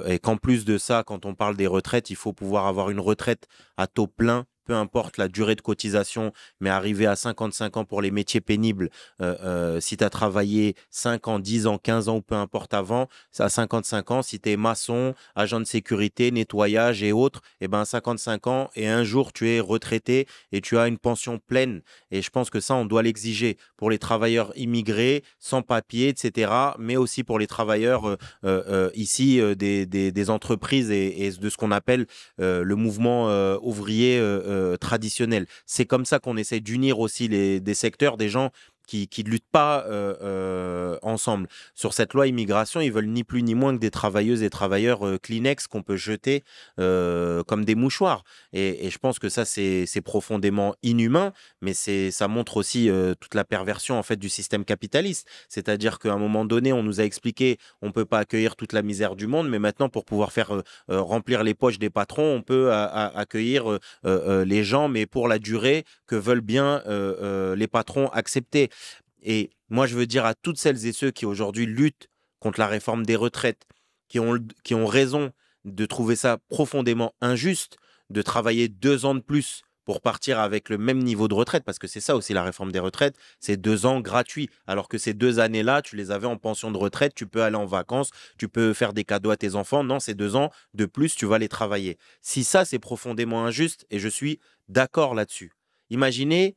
Et 0.06 0.18
qu'en 0.18 0.36
plus 0.36 0.64
de 0.64 0.76
ça, 0.78 1.04
quand 1.06 1.24
on 1.26 1.34
parle 1.34 1.56
des 1.56 1.66
retraites, 1.68 2.10
il 2.10 2.16
faut 2.16 2.32
pouvoir 2.32 2.66
avoir 2.66 2.90
une 2.90 3.00
retraite 3.00 3.46
à 3.76 3.86
taux 3.86 4.06
plein 4.08 4.46
peu 4.64 4.74
importe 4.74 5.18
la 5.18 5.28
durée 5.28 5.54
de 5.54 5.60
cotisation, 5.60 6.32
mais 6.60 6.70
arriver 6.70 7.06
à 7.06 7.16
55 7.16 7.76
ans 7.76 7.84
pour 7.84 8.02
les 8.02 8.10
métiers 8.10 8.40
pénibles, 8.40 8.90
euh, 9.20 9.36
euh, 9.42 9.80
si 9.80 9.96
tu 9.96 10.04
as 10.04 10.10
travaillé 10.10 10.74
5 10.90 11.28
ans, 11.28 11.38
10 11.38 11.66
ans, 11.66 11.78
15 11.78 12.08
ans 12.08 12.16
ou 12.16 12.22
peu 12.22 12.34
importe 12.34 12.74
avant, 12.74 13.08
à 13.38 13.48
55 13.48 14.10
ans, 14.10 14.22
si 14.22 14.40
tu 14.40 14.50
es 14.50 14.56
maçon, 14.56 15.14
agent 15.34 15.60
de 15.60 15.64
sécurité, 15.64 16.30
nettoyage 16.30 17.02
et 17.02 17.12
autres, 17.12 17.42
et 17.60 17.68
ben 17.68 17.80
à 17.80 17.84
55 17.84 18.46
ans 18.46 18.70
et 18.74 18.88
un 18.88 19.04
jour 19.04 19.32
tu 19.32 19.48
es 19.50 19.60
retraité 19.60 20.26
et 20.52 20.60
tu 20.60 20.78
as 20.78 20.86
une 20.86 20.98
pension 20.98 21.38
pleine. 21.38 21.82
Et 22.10 22.22
je 22.22 22.30
pense 22.30 22.50
que 22.50 22.60
ça, 22.60 22.74
on 22.74 22.84
doit 22.84 23.02
l'exiger 23.02 23.56
pour 23.76 23.90
les 23.90 23.98
travailleurs 23.98 24.52
immigrés, 24.56 25.24
sans 25.38 25.62
papier, 25.62 26.08
etc., 26.08 26.50
mais 26.78 26.96
aussi 26.96 27.24
pour 27.24 27.38
les 27.38 27.46
travailleurs 27.46 28.16
euh, 28.44 28.90
ici 28.94 29.40
des, 29.56 29.86
des, 29.86 30.30
entreprises 30.30 30.90
et, 30.90 31.30
de 31.30 31.50
ce 31.50 31.56
qu'on 31.56 31.70
appelle 31.70 32.06
le 32.38 32.74
mouvement 32.74 33.28
ouvrier 33.62 34.18
euh. 34.54 35.44
C'est 35.66 35.86
comme 35.86 36.04
ça 36.04 36.18
qu'on 36.18 36.36
essaie 36.36 36.60
d'unir 36.60 36.98
aussi 36.98 37.28
les, 37.28 37.60
des 37.60 37.74
secteurs, 37.74 38.16
des 38.16 38.28
gens 38.28 38.50
qui 38.86 39.08
ne 39.24 39.30
luttent 39.30 39.50
pas 39.50 39.84
euh, 39.86 40.14
euh, 40.22 40.98
ensemble. 41.02 41.48
Sur 41.74 41.94
cette 41.94 42.14
loi 42.14 42.26
immigration, 42.26 42.80
ils 42.80 42.92
veulent 42.92 43.06
ni 43.06 43.24
plus 43.24 43.42
ni 43.42 43.54
moins 43.54 43.74
que 43.74 43.80
des 43.80 43.90
travailleuses 43.90 44.42
et 44.42 44.50
travailleurs 44.50 45.06
euh, 45.06 45.18
Kleenex 45.18 45.66
qu'on 45.66 45.82
peut 45.82 45.96
jeter 45.96 46.42
comme 46.76 47.64
des 47.64 47.74
mouchoirs. 47.74 48.24
Et, 48.52 48.90
je 48.90 48.98
pense 48.98 49.18
que 49.18 49.28
ça, 49.28 49.44
c'est 49.44 50.02
profondément 50.04 50.74
inhumain, 50.82 51.32
mais 51.60 51.72
ça 51.74 52.28
montre 52.28 52.56
aussi 52.56 52.90
toute 53.20 53.34
la 53.34 53.44
perversion 53.44 53.98
en 53.98 54.02
fait 54.02 54.16
du 54.16 54.28
système 54.28 54.64
capitaliste. 54.64 55.26
C'est-à-dire 55.48 55.98
qu'à 55.98 56.12
un 56.12 56.18
moment 56.18 56.44
donné, 56.44 56.72
on 56.72 56.82
nous 56.82 57.00
a 57.00 57.04
expliqué 57.04 57.58
on 57.82 57.92
peut 57.92 58.04
pas 58.04 58.18
accueillir 58.18 58.56
toute 58.56 58.72
la 58.72 58.82
misère 58.82 59.16
du 59.16 59.26
monde, 59.26 59.48
mais 59.48 59.58
maintenant 59.58 59.88
pour 59.88 60.04
pouvoir 60.04 60.32
faire 60.32 60.62
remplir 60.88 61.42
les 61.42 61.54
poches 61.54 61.78
des 61.78 61.90
patrons, 61.90 62.34
on 62.36 62.42
peut 62.42 62.72
accueillir 62.72 63.78
les 64.04 64.64
gens, 64.64 64.88
mais 64.88 65.06
pour 65.06 65.28
la 65.28 65.38
durée 65.38 65.84
que 66.06 66.16
veulent 66.16 66.40
bien 66.40 66.82
les 67.56 67.66
patrons 67.66 68.08
accepter. 68.08 68.70
Et 69.24 69.50
moi, 69.70 69.86
je 69.86 69.96
veux 69.96 70.06
dire 70.06 70.26
à 70.26 70.34
toutes 70.34 70.58
celles 70.58 70.86
et 70.86 70.92
ceux 70.92 71.10
qui 71.10 71.26
aujourd'hui 71.26 71.66
luttent 71.66 72.08
contre 72.38 72.60
la 72.60 72.66
réforme 72.68 73.04
des 73.04 73.16
retraites, 73.16 73.66
qui 74.08 74.20
ont, 74.20 74.38
qui 74.62 74.74
ont 74.74 74.86
raison 74.86 75.32
de 75.64 75.86
trouver 75.86 76.14
ça 76.14 76.38
profondément 76.48 77.14
injuste, 77.20 77.78
de 78.10 78.22
travailler 78.22 78.68
deux 78.68 79.06
ans 79.06 79.14
de 79.14 79.20
plus 79.20 79.62
pour 79.84 80.00
partir 80.00 80.38
avec 80.38 80.68
le 80.68 80.78
même 80.78 81.02
niveau 81.02 81.28
de 81.28 81.34
retraite, 81.34 81.64
parce 81.64 81.78
que 81.78 81.86
c'est 81.86 82.00
ça 82.00 82.16
aussi 82.16 82.32
la 82.32 82.42
réforme 82.42 82.72
des 82.72 82.78
retraites, 82.78 83.16
c'est 83.38 83.56
deux 83.56 83.86
ans 83.86 84.00
gratuits, 84.00 84.48
alors 84.66 84.88
que 84.88 84.98
ces 84.98 85.14
deux 85.14 85.40
années-là, 85.40 85.82
tu 85.82 85.96
les 85.96 86.10
avais 86.10 86.26
en 86.26 86.36
pension 86.36 86.70
de 86.70 86.78
retraite, 86.78 87.14
tu 87.14 87.26
peux 87.26 87.42
aller 87.42 87.56
en 87.56 87.66
vacances, 87.66 88.10
tu 88.38 88.48
peux 88.48 88.72
faire 88.72 88.92
des 88.92 89.04
cadeaux 89.04 89.30
à 89.30 89.36
tes 89.36 89.54
enfants, 89.54 89.84
non, 89.84 90.00
ces 90.00 90.14
deux 90.14 90.36
ans 90.36 90.50
de 90.72 90.86
plus, 90.86 91.14
tu 91.14 91.26
vas 91.26 91.38
les 91.38 91.48
travailler. 91.48 91.98
Si 92.22 92.44
ça, 92.44 92.64
c'est 92.64 92.78
profondément 92.78 93.44
injuste, 93.44 93.86
et 93.90 93.98
je 93.98 94.08
suis 94.08 94.40
d'accord 94.68 95.14
là-dessus, 95.14 95.52
imaginez 95.90 96.56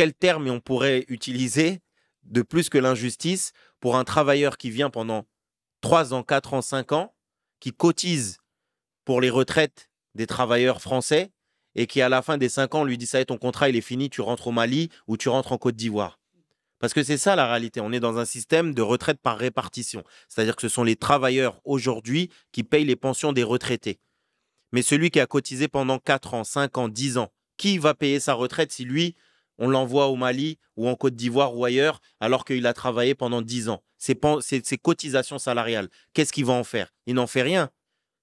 quel 0.00 0.14
terme 0.14 0.48
on 0.48 0.60
pourrait 0.60 1.04
utiliser 1.08 1.82
de 2.22 2.40
plus 2.40 2.70
que 2.70 2.78
l'injustice 2.78 3.52
pour 3.80 3.96
un 3.96 4.04
travailleur 4.04 4.56
qui 4.56 4.70
vient 4.70 4.88
pendant 4.88 5.26
3 5.82 6.14
ans, 6.14 6.22
4 6.22 6.54
ans, 6.54 6.62
5 6.62 6.92
ans, 6.92 7.14
qui 7.58 7.70
cotise 7.70 8.38
pour 9.04 9.20
les 9.20 9.28
retraites 9.28 9.90
des 10.14 10.26
travailleurs 10.26 10.80
français 10.80 11.32
et 11.74 11.86
qui, 11.86 12.00
à 12.00 12.08
la 12.08 12.22
fin 12.22 12.38
des 12.38 12.48
5 12.48 12.76
ans, 12.76 12.84
lui 12.84 12.96
dit 12.96 13.04
Ça 13.04 13.18
y 13.18 13.20
est, 13.20 13.26
ton 13.26 13.36
contrat, 13.36 13.68
il 13.68 13.76
est 13.76 13.82
fini, 13.82 14.08
tu 14.08 14.22
rentres 14.22 14.46
au 14.46 14.52
Mali 14.52 14.88
ou 15.06 15.18
tu 15.18 15.28
rentres 15.28 15.52
en 15.52 15.58
Côte 15.58 15.76
d'Ivoire. 15.76 16.18
Parce 16.78 16.94
que 16.94 17.02
c'est 17.02 17.18
ça 17.18 17.36
la 17.36 17.46
réalité. 17.46 17.82
On 17.82 17.92
est 17.92 18.00
dans 18.00 18.16
un 18.16 18.24
système 18.24 18.72
de 18.72 18.80
retraite 18.80 19.20
par 19.20 19.36
répartition. 19.36 20.02
C'est-à-dire 20.30 20.56
que 20.56 20.62
ce 20.62 20.70
sont 20.70 20.82
les 20.82 20.96
travailleurs 20.96 21.60
aujourd'hui 21.66 22.30
qui 22.52 22.62
payent 22.64 22.86
les 22.86 22.96
pensions 22.96 23.34
des 23.34 23.42
retraités. 23.42 24.00
Mais 24.72 24.80
celui 24.80 25.10
qui 25.10 25.20
a 25.20 25.26
cotisé 25.26 25.68
pendant 25.68 25.98
4 25.98 26.32
ans, 26.32 26.44
5 26.44 26.78
ans, 26.78 26.88
10 26.88 27.18
ans, 27.18 27.30
qui 27.58 27.76
va 27.76 27.92
payer 27.92 28.18
sa 28.18 28.32
retraite 28.32 28.72
si 28.72 28.86
lui, 28.86 29.14
on 29.60 29.68
l'envoie 29.68 30.08
au 30.08 30.16
Mali 30.16 30.58
ou 30.76 30.88
en 30.88 30.96
Côte 30.96 31.14
d'Ivoire 31.14 31.56
ou 31.56 31.64
ailleurs 31.64 32.00
alors 32.18 32.44
qu'il 32.44 32.66
a 32.66 32.72
travaillé 32.72 33.14
pendant 33.14 33.42
10 33.42 33.68
ans 33.68 33.82
Ses, 33.98 34.16
cotisations 34.82 35.38
salariales, 35.38 35.88
qu'est-ce 36.14 36.32
qu'il 36.32 36.46
va 36.46 36.54
en 36.54 36.64
faire? 36.64 36.92
Il 37.06 37.14
n'en 37.14 37.28
fait 37.28 37.42
rien. 37.42 37.70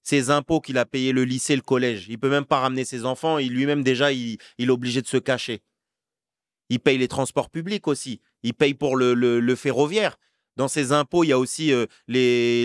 Ses 0.02 0.30
impôts 0.30 0.60
qu'il 0.60 0.78
a 0.78 0.84
payé 0.84 1.12
le 1.12 1.24
lycée, 1.24 1.54
le 1.54 1.62
collège, 1.62 2.06
il 2.08 2.18
peut 2.18 2.30
même 2.30 2.44
pas 2.44 2.60
ramener 2.60 2.84
ses 2.84 3.04
enfants, 3.04 3.38
il 3.38 3.52
lui-même 3.52 3.84
déjà, 3.84 4.10
il, 4.12 4.38
est 4.58 4.68
obligé 4.68 5.00
de 5.00 5.06
se 5.06 5.16
cacher. 5.16 5.62
Il 6.70 6.80
paye 6.80 6.98
les 6.98 7.08
transports 7.08 7.50
publics 7.50 7.86
aussi, 7.86 8.20
il 8.42 8.54
paye 8.54 8.74
pour 8.74 8.96
le, 8.96 9.14
le- 9.14 9.54
ferroviaire. 9.54 10.18
Dans 10.56 10.66
ses 10.66 10.90
impôts, 10.90 11.22
il 11.22 11.28
y 11.28 11.32
a 11.32 11.38
aussi 11.38 11.72
euh, 11.72 11.86
le, 12.08 12.64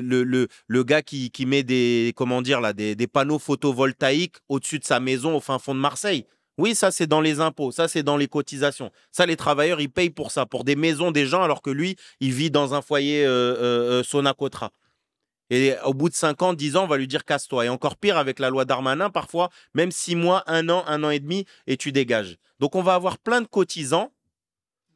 le, 0.00 0.48
le 0.68 0.84
gars 0.84 1.02
qui, 1.02 1.32
qui 1.32 1.46
met 1.46 1.64
des, 1.64 2.12
comment 2.14 2.42
dire, 2.42 2.60
là, 2.60 2.72
des 2.72 3.06
panneaux 3.08 3.40
photovoltaïques 3.40 4.36
au-dessus 4.48 4.78
de 4.78 4.84
sa 4.84 5.00
maison 5.00 5.36
au 5.36 5.40
fin 5.40 5.58
fond 5.58 5.74
de 5.74 5.80
Marseille. 5.80 6.26
Oui, 6.56 6.74
ça, 6.74 6.90
c'est 6.90 7.06
dans 7.06 7.20
les 7.20 7.40
impôts, 7.40 7.72
ça, 7.72 7.88
c'est 7.88 8.02
dans 8.02 8.16
les 8.16 8.28
cotisations. 8.28 8.92
Ça, 9.10 9.26
les 9.26 9.36
travailleurs, 9.36 9.80
ils 9.80 9.90
payent 9.90 10.10
pour 10.10 10.30
ça, 10.30 10.46
pour 10.46 10.64
des 10.64 10.76
maisons 10.76 11.10
des 11.10 11.26
gens, 11.26 11.42
alors 11.42 11.62
que 11.62 11.70
lui, 11.70 11.96
il 12.20 12.32
vit 12.32 12.50
dans 12.50 12.74
un 12.74 12.82
foyer 12.82 13.24
euh, 13.24 13.30
euh, 13.30 14.00
euh, 14.00 14.02
Sonacotra. 14.04 14.70
Et 15.50 15.74
au 15.84 15.94
bout 15.94 16.08
de 16.08 16.14
5 16.14 16.42
ans, 16.42 16.52
10 16.54 16.76
ans, 16.76 16.84
on 16.84 16.86
va 16.86 16.96
lui 16.96 17.08
dire 17.08 17.24
casse-toi. 17.24 17.66
Et 17.66 17.68
encore 17.68 17.96
pire 17.96 18.16
avec 18.16 18.38
la 18.38 18.50
loi 18.50 18.64
Darmanin, 18.64 19.10
parfois, 19.10 19.50
même 19.74 19.90
6 19.90 20.16
mois, 20.16 20.42
1 20.46 20.68
an, 20.68 20.84
1 20.86 21.04
an 21.04 21.10
et 21.10 21.20
demi, 21.20 21.44
et 21.66 21.76
tu 21.76 21.92
dégages. 21.92 22.38
Donc 22.60 22.76
on 22.76 22.82
va 22.82 22.94
avoir 22.94 23.18
plein 23.18 23.40
de 23.40 23.46
cotisants 23.46 24.12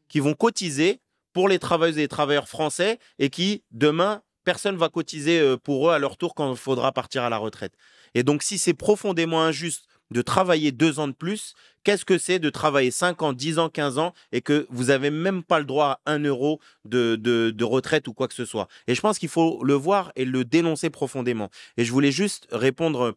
qui 0.08 0.20
vont 0.20 0.34
cotiser 0.34 1.00
pour 1.32 1.48
les 1.48 1.58
travailleuses 1.58 1.98
et 1.98 2.02
les 2.02 2.08
travailleurs 2.08 2.48
français 2.48 2.98
et 3.18 3.30
qui, 3.30 3.62
demain, 3.70 4.22
personne 4.44 4.76
va 4.76 4.88
cotiser 4.88 5.38
euh, 5.40 5.56
pour 5.56 5.88
eux 5.88 5.92
à 5.92 5.98
leur 5.98 6.16
tour 6.16 6.34
quand 6.34 6.50
il 6.50 6.56
faudra 6.56 6.92
partir 6.92 7.22
à 7.22 7.28
la 7.28 7.36
retraite. 7.36 7.74
Et 8.14 8.22
donc 8.22 8.42
si 8.42 8.56
c'est 8.56 8.74
profondément 8.74 9.42
injuste 9.42 9.86
de 10.10 10.22
travailler 10.22 10.72
deux 10.72 10.98
ans 10.98 11.08
de 11.08 11.12
plus, 11.12 11.54
qu'est-ce 11.84 12.04
que 12.04 12.18
c'est 12.18 12.38
de 12.38 12.50
travailler 12.50 12.90
5 12.90 13.22
ans, 13.22 13.32
10 13.32 13.58
ans, 13.58 13.68
15 13.68 13.98
ans 13.98 14.14
et 14.32 14.40
que 14.40 14.66
vous 14.70 14.84
n'avez 14.84 15.10
même 15.10 15.42
pas 15.42 15.58
le 15.58 15.64
droit 15.64 16.00
à 16.06 16.12
1 16.12 16.24
euro 16.24 16.60
de, 16.84 17.16
de, 17.16 17.64
retraite 17.64 18.08
ou 18.08 18.14
quoi 18.14 18.28
que 18.28 18.34
ce 18.34 18.44
soit? 18.44 18.68
Et 18.86 18.94
je 18.94 19.00
pense 19.00 19.18
qu'il 19.18 19.28
faut 19.28 19.62
le 19.64 19.74
voir 19.74 20.12
et 20.16 20.24
le 20.24 20.44
dénoncer 20.44 20.90
profondément. 20.90 21.50
Et 21.76 21.84
je 21.84 21.92
voulais 21.92 22.12
juste 22.12 22.46
répondre 22.50 23.16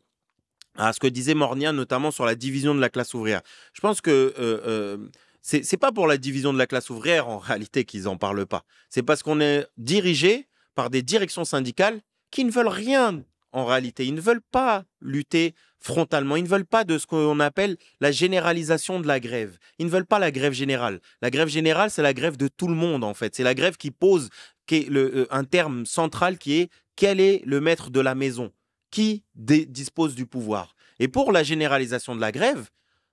à 0.77 0.93
ce 0.93 0.99
que 0.99 1.07
disait 1.07 1.33
Mornia, 1.33 1.71
notamment 1.71 2.11
sur 2.11 2.25
la 2.25 2.35
division 2.35 2.75
de 2.75 2.79
la 2.79 2.89
classe 2.89 3.13
ouvrière. 3.13 3.41
Je 3.73 3.81
pense 3.81 4.01
que 4.01 4.33
euh, 4.39 4.61
euh, 4.65 4.97
c'est 5.41 5.77
pas 5.77 5.91
pour 5.91 6.07
la 6.07 6.17
division 6.17 6.53
de 6.53 6.57
la 6.57 6.67
classe 6.67 6.89
ouvrière 6.89 7.27
en 7.27 7.37
réalité 7.39 7.85
qu'ils 7.85 8.07
en 8.07 8.17
parlent 8.17 8.45
pas. 8.45 8.63
C'est 8.89 9.03
parce 9.03 9.23
qu'on 9.23 9.41
est 9.41 9.65
dirigé 9.77 10.47
par 10.75 10.89
des 10.89 11.01
directions 11.01 11.45
syndicales 11.45 12.01
qui 12.31 12.45
ne 12.45 12.51
veulent 12.51 12.67
rien 12.67 13.23
en 13.51 13.65
réalité. 13.65 14.05
Ils 14.05 14.13
ne 14.13 14.21
veulent 14.21 14.41
pas 14.51 14.85
lutter 15.01 15.53
frontalement. 15.79 16.35
Ils 16.35 16.43
ne 16.43 16.47
veulent 16.47 16.65
pas 16.65 16.83
de 16.83 16.97
ce 16.97 17.07
qu'on 17.07 17.39
appelle 17.39 17.77
la 17.99 18.11
généralisation 18.11 18.99
de 18.99 19.07
la 19.07 19.19
grève. 19.19 19.57
Ils 19.79 19.87
ne 19.87 19.91
veulent 19.91 20.05
pas 20.05 20.19
la 20.19 20.31
grève 20.31 20.53
générale. 20.53 21.01
La 21.21 21.29
grève 21.29 21.47
générale, 21.47 21.89
c'est 21.89 22.01
la 22.01 22.13
grève 22.13 22.37
de 22.37 22.47
tout 22.47 22.67
le 22.67 22.75
monde 22.75 23.03
en 23.03 23.13
fait. 23.13 23.35
C'est 23.35 23.43
la 23.43 23.55
grève 23.55 23.77
qui 23.77 23.91
pose 23.91 24.29
euh, 24.71 25.25
un 25.31 25.43
terme 25.43 25.85
central 25.85 26.37
qui 26.37 26.53
est 26.59 26.69
quel 26.95 27.19
est 27.19 27.41
le 27.45 27.61
maître 27.61 27.89
de 27.89 27.99
la 27.99 28.15
maison? 28.15 28.51
Qui 28.91 29.23
dispose 29.35 30.15
du 30.15 30.25
pouvoir? 30.25 30.75
Et 30.99 31.07
pour 31.07 31.31
la 31.31 31.43
généralisation 31.43 32.15
de 32.15 32.21
la 32.21 32.31
grève, 32.31 32.69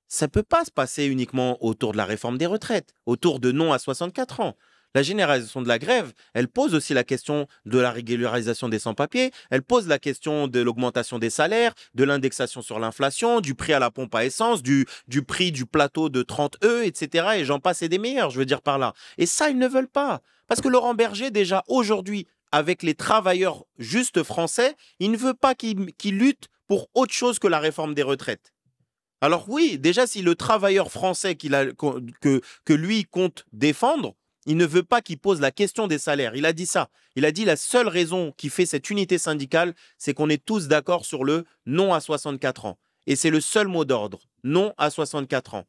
ça 0.09 0.29
peut 0.29 0.43
pas 0.43 0.65
se 0.65 0.71
passer 0.71 1.07
uniquement 1.07 1.63
autour 1.65 1.93
de 1.93 1.97
la 1.97 2.05
réforme 2.05 2.39
des 2.39 2.47
retraites, 2.47 2.95
autour 3.07 3.41
de 3.41 3.53
non 3.53 3.73
à 3.73 3.79
64 3.79 4.41
ans. 4.41 4.57
La 4.99 5.05
généralisation 5.05 5.63
de 5.63 5.69
la 5.69 5.79
grève, 5.79 6.13
elle 6.35 6.49
pose 6.49 6.75
aussi 6.75 6.93
la 6.93 7.05
question 7.05 7.47
de 7.67 7.79
la 7.79 7.93
régularisation 7.93 8.69
des 8.69 8.81
sans-papiers, 8.81 9.31
elle 9.49 9.63
pose 9.63 9.87
la 9.87 10.01
question 10.01 10.49
de 10.49 10.59
l'augmentation 10.59 11.21
des 11.21 11.31
salaires, 11.31 11.73
de 11.95 12.03
l'indexation 12.03 12.63
sur 12.63 12.81
l'inflation, 12.81 13.41
du 13.41 13.55
prix 13.55 13.73
à 13.75 13.79
la 13.79 13.93
pompe 13.93 14.13
à 14.17 14.25
essence, 14.25 14.61
du, 14.61 14.87
du 15.07 15.23
prix 15.23 15.53
du 15.53 15.67
plateau 15.67 16.09
de 16.09 16.23
30 16.23 16.57
E, 16.65 16.85
etc. 16.85 17.29
Et 17.37 17.45
j'en 17.45 17.61
passe 17.61 17.83
et 17.83 17.89
des 17.89 17.99
meilleurs, 17.99 18.31
je 18.31 18.41
veux 18.41 18.45
dire 18.45 18.61
par 18.61 18.77
là. 18.77 18.93
Et 19.19 19.27
ça, 19.27 19.51
ils 19.51 19.59
ne 19.59 19.69
veulent 19.69 19.87
pas. 19.87 20.21
Parce 20.49 20.61
que 20.61 20.67
Laurent 20.67 20.95
Berger, 20.95 21.31
déjà 21.31 21.63
aujourd'hui, 21.69 22.27
avec 22.51 22.83
les 22.83 22.97
travailleurs 22.97 23.67
justes 23.79 24.25
français, 24.25 24.75
il 24.99 25.13
ne 25.13 25.17
veut 25.17 25.35
pas 25.35 25.55
qu'ils 25.55 26.19
luttent 26.19 26.49
pour 26.67 26.89
autre 26.95 27.15
chose 27.15 27.39
que 27.39 27.47
la 27.47 27.61
réforme 27.61 27.95
des 27.95 28.03
retraites. 28.03 28.53
Alors 29.21 29.49
oui, 29.49 29.79
déjà 29.79 30.09
si 30.09 30.23
le 30.23 30.35
travailleur 30.35 30.91
français 30.91 31.37
que, 31.37 32.41
que 32.65 32.73
lui 32.73 33.05
compte 33.05 33.45
défendre, 33.53 34.17
il 34.49 34.57
ne 34.57 34.65
veut 34.65 34.83
pas 34.83 35.03
qu'il 35.03 35.19
pose 35.19 35.43
la 35.43 35.51
question 35.51 35.87
des 35.87 35.99
salaires. 35.99 36.35
Il 36.35 36.47
a 36.47 36.55
dit 36.55 36.65
ça. 36.65 36.89
Il 37.17 37.27
a 37.27 37.33
dit 37.33 37.45
la 37.45 37.55
seule 37.55 37.87
raison 37.87 38.33
qui 38.39 38.49
fait 38.49 38.65
cette 38.65 38.89
unité 38.89 39.19
syndicale, 39.19 39.75
c'est 39.99 40.15
qu'on 40.15 40.31
est 40.31 40.43
tous 40.43 40.69
d'accord 40.69 41.05
sur 41.05 41.23
le 41.23 41.45
non 41.67 41.93
à 41.93 42.01
64 42.01 42.65
ans. 42.65 42.79
Et 43.07 43.15
c'est 43.15 43.29
le 43.29 43.43
seul 43.43 43.69
mot 43.69 43.85
d'ordre. 43.85 44.21
Non 44.45 44.73
à 44.79 44.89
64 44.89 45.53
ans. 45.53 45.67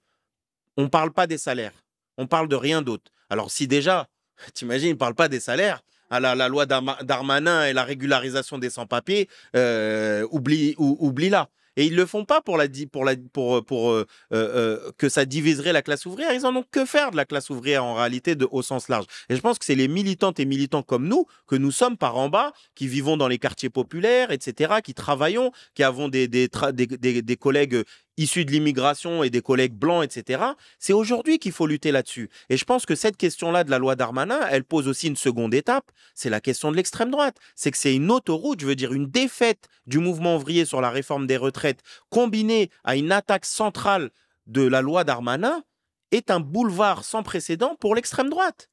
On 0.77 0.84
ne 0.84 0.88
parle 0.88 1.11
pas 1.11 1.27
des 1.27 1.38
salaires. 1.38 1.73
On 2.17 2.25
parle 2.25 2.47
de 2.47 2.55
rien 2.55 2.82
d'autre. 2.82 3.11
Alors 3.30 3.51
si 3.51 3.67
déjà, 3.67 4.07
t'imagines, 4.53 4.88
il 4.88 4.93
ne 4.93 4.97
parle 4.97 5.15
pas 5.15 5.27
des 5.27 5.41
salaires, 5.41 5.82
à 6.09 6.21
la, 6.21 6.47
loi 6.47 6.65
Darmanin 6.65 7.65
et 7.65 7.73
la 7.73 7.84
régularisation 7.84 8.59
des 8.59 8.69
sans-papiers, 8.69 9.27
euh, 9.57 10.25
oublie, 10.32 10.73
oublie 10.77 11.30
là. 11.30 11.49
Et 11.80 11.86
ils 11.86 11.95
le 11.95 12.05
font 12.05 12.25
pas 12.25 12.41
pour, 12.41 12.57
la, 12.57 12.65
pour, 12.91 13.05
la, 13.05 13.15
pour, 13.32 13.63
pour 13.63 13.91
euh, 13.91 14.05
euh, 14.34 14.91
que 14.97 15.07
ça 15.07 15.23
diviserait 15.23 15.71
la 15.71 15.82
classe 15.82 16.05
ouvrière. 16.05 16.34
Ils 16.34 16.45
en 16.45 16.53
ont 16.53 16.65
que 16.69 16.84
faire 16.84 17.11
de 17.11 17.15
la 17.15 17.23
classe 17.23 17.49
ouvrière 17.49 17.86
en 17.86 17.93
réalité 17.93 18.36
de, 18.36 18.45
au 18.51 18.61
sens 18.61 18.89
large. 18.89 19.05
Et 19.30 19.36
je 19.38 19.39
pense 19.39 19.57
que 19.57 19.63
c'est 19.63 19.75
les 19.75 19.88
militantes 19.88 20.41
et 20.41 20.45
militants 20.45 20.84
comme 20.84 21.07
nous, 21.07 21.25
que 21.47 21.55
nous 21.55 21.71
sommes 21.71 21.95
par 21.95 22.17
en 22.17 22.27
bas, 22.27 22.51
qui 22.75 22.89
vivons 22.89 23.15
dans 23.15 23.30
les 23.30 23.38
quartiers 23.38 23.69
populaires, 23.69 24.30
etc., 24.30 24.82
qui 24.84 24.93
travaillons, 24.93 25.53
qui 25.73 25.84
avons 25.84 26.09
des, 26.09 26.27
des, 26.27 26.49
des 26.49 27.38
collègues 27.38 27.86
issus 28.20 28.43
de 28.43 28.51
l'immigration 28.51 29.24
et 29.24 29.30
des 29.30 29.41
collègues 29.41 29.74
blancs, 29.74 30.03
etc. 30.03 30.43
C'est 30.78 30.93
aujourd'hui 30.93 31.39
qu'il 31.39 31.53
faut 31.53 31.65
lutter 31.65 31.91
là-dessus. 31.91 32.30
Et 32.49 32.57
je 32.57 32.65
pense 32.65 32.86
que 32.86 32.93
cette 32.93 33.15
question-là 33.17 33.63
de 33.63 33.72
la 33.72 33.80
loi 33.80 33.95
Darmanin, 33.95 34.41
elle 34.51 34.65
pose 34.65 34.88
aussi 34.88 35.07
une 35.07 35.15
seconde 35.15 35.53
étape, 35.53 35.91
c'est 36.13 36.30
la 36.30 36.41
question 36.41 36.70
de 36.70 36.76
l'extrême 36.76 37.11
droite. 37.11 37.38
C'est 37.55 37.72
que 37.72 37.78
c'est 37.78 37.95
une 37.95 38.11
autoroute, 38.11 38.59
je 38.59 38.67
veux 38.67 38.76
dire 38.76 38.93
une 38.93 39.07
défaite 39.07 39.67
du 39.88 39.99
mouvement 39.99 40.36
ouvrier 40.36 40.65
sur 40.65 40.82
la 40.82 40.89
réforme 40.89 41.28
des 41.28 41.38
retraites, 41.38 41.82
combinée 42.09 42.70
à 42.84 42.97
une 42.97 43.11
attaque 43.11 43.45
centrale 43.45 44.11
de 44.47 44.63
la 44.63 44.82
loi 44.82 45.05
Darmanin, 45.05 45.63
est 46.11 46.30
un 46.30 46.41
boulevard 46.41 47.05
sans 47.05 47.24
précédent 47.24 47.78
pour 47.80 47.95
l'extrême 47.95 48.30
droite. 48.30 48.70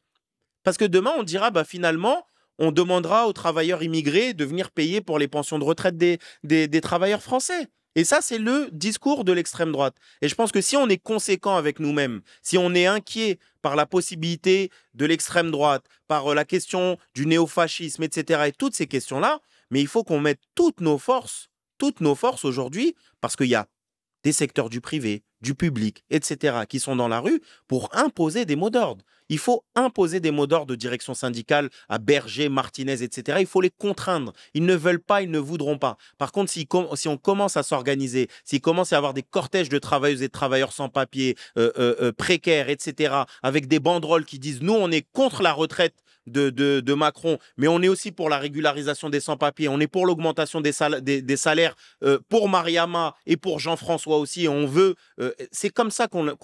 Parce 0.64 0.76
que 0.76 0.84
demain, 0.84 1.12
on 1.16 1.22
dira, 1.22 1.50
bah, 1.50 1.64
finalement, 1.64 2.26
on 2.58 2.72
demandera 2.72 3.28
aux 3.28 3.32
travailleurs 3.32 3.82
immigrés 3.82 4.34
de 4.34 4.44
venir 4.44 4.70
payer 4.70 5.00
pour 5.00 5.18
les 5.18 5.28
pensions 5.28 5.58
de 5.58 5.64
retraite 5.64 5.96
des, 5.96 6.18
des 6.42 6.80
travailleurs 6.80 7.22
français. 7.22 7.68
Et 7.96 8.04
ça, 8.04 8.20
c'est 8.20 8.38
le 8.38 8.68
discours 8.72 9.24
de 9.24 9.32
l'extrême 9.32 9.72
droite. 9.72 9.96
Et 10.20 10.28
je 10.28 10.34
pense 10.34 10.52
que 10.52 10.60
si 10.60 10.76
on 10.76 10.86
est 10.88 11.02
conséquent 11.02 11.56
avec 11.56 11.80
nous-mêmes, 11.80 12.20
si 12.42 12.58
on 12.58 12.74
est 12.74 12.84
inquiet 12.84 13.38
par 13.62 13.74
la 13.74 13.86
possibilité 13.86 14.70
de 14.94 15.06
l'extrême 15.06 15.50
droite, 15.50 15.86
par 16.06 16.30
euh, 16.30 16.34
la 16.34 16.44
question 16.44 16.98
du 17.14 17.26
néofascisme, 17.26 18.02
etc., 18.02 18.42
et 18.48 18.52
toutes 18.52 18.74
ces 18.74 18.86
questions-là, 18.86 19.40
mais 19.70 19.80
il 19.80 19.88
faut 19.88 20.04
qu'on 20.04 20.20
mette 20.20 20.40
toutes 20.54 20.82
nos 20.82 20.98
forces, 20.98 21.48
toutes 21.78 22.02
nos 22.02 22.14
forces 22.14 22.44
aujourd'hui, 22.44 22.94
parce 23.22 23.34
qu'il 23.34 23.48
y 23.48 23.54
a 23.54 23.66
des 24.24 24.32
secteurs 24.32 24.70
du 24.70 24.80
privé, 24.80 25.22
du 25.40 25.54
public, 25.54 26.04
etc., 26.10 26.58
qui 26.68 26.80
sont 26.80 26.96
dans 26.96 27.08
la 27.08 27.20
rue 27.20 27.40
pour 27.68 27.88
imposer 27.94 28.44
des 28.44 28.56
mots 28.56 28.70
d'ordre. 28.70 29.04
Il 29.28 29.38
faut 29.38 29.64
imposer 29.74 30.20
des 30.20 30.30
mots 30.30 30.46
d'ordre 30.46 30.66
de 30.66 30.74
direction 30.74 31.14
syndicale 31.14 31.68
à 31.88 31.98
Berger, 31.98 32.48
Martinez, 32.48 33.02
etc. 33.02 33.38
Il 33.40 33.46
faut 33.46 33.60
les 33.60 33.70
contraindre. 33.70 34.32
Ils 34.54 34.64
ne 34.64 34.74
veulent 34.74 35.02
pas, 35.02 35.22
ils 35.22 35.30
ne 35.30 35.38
voudront 35.38 35.78
pas. 35.78 35.96
Par 36.18 36.32
contre, 36.32 36.50
si, 36.50 36.66
on 37.06 37.16
commence 37.16 37.56
à 37.56 37.62
s'organiser, 37.62 38.28
s'il 38.44 38.60
commence 38.60 38.92
à 38.92 38.96
avoir 38.96 39.14
des 39.14 39.22
cortèges 39.22 39.68
de 39.68 39.78
travailleuses 39.78 40.22
et 40.22 40.28
de 40.28 40.32
travailleurs 40.32 40.72
sans 40.72 40.88
papier, 40.88 41.36
euh, 41.58 41.72
euh, 41.78 41.96
euh, 42.00 42.12
précaires, 42.12 42.68
etc., 42.68 43.14
avec 43.42 43.66
des 43.66 43.80
banderoles 43.80 44.24
qui 44.24 44.38
disent 44.38 44.62
nous, 44.62 44.74
on 44.74 44.90
est 44.90 45.06
contre 45.12 45.42
la 45.42 45.52
retraite 45.52 45.94
de, 46.26 46.94
Macron, 46.94 47.38
mais 47.56 47.68
on 47.68 47.82
est 47.82 47.88
aussi 47.88 48.12
pour 48.12 48.28
la 48.28 48.38
régularisation 48.38 49.10
des 49.10 49.20
sans-papiers, 49.20 49.68
on 49.68 49.80
est 49.80 49.86
pour 49.86 50.06
l'augmentation 50.06 50.60
des, 50.60 50.72
salaires 50.72 51.76
pour 52.28 52.48
Mariama 52.48 53.14
et 53.26 53.36
pour 53.36 53.60
Jean-François 53.60 54.18
aussi. 54.18 54.48
On 54.48 54.66
veut, 54.66 54.94
c'est 55.52 55.70
comme 55.70 55.90
ça 55.90 56.08
qu'on 56.08 56.36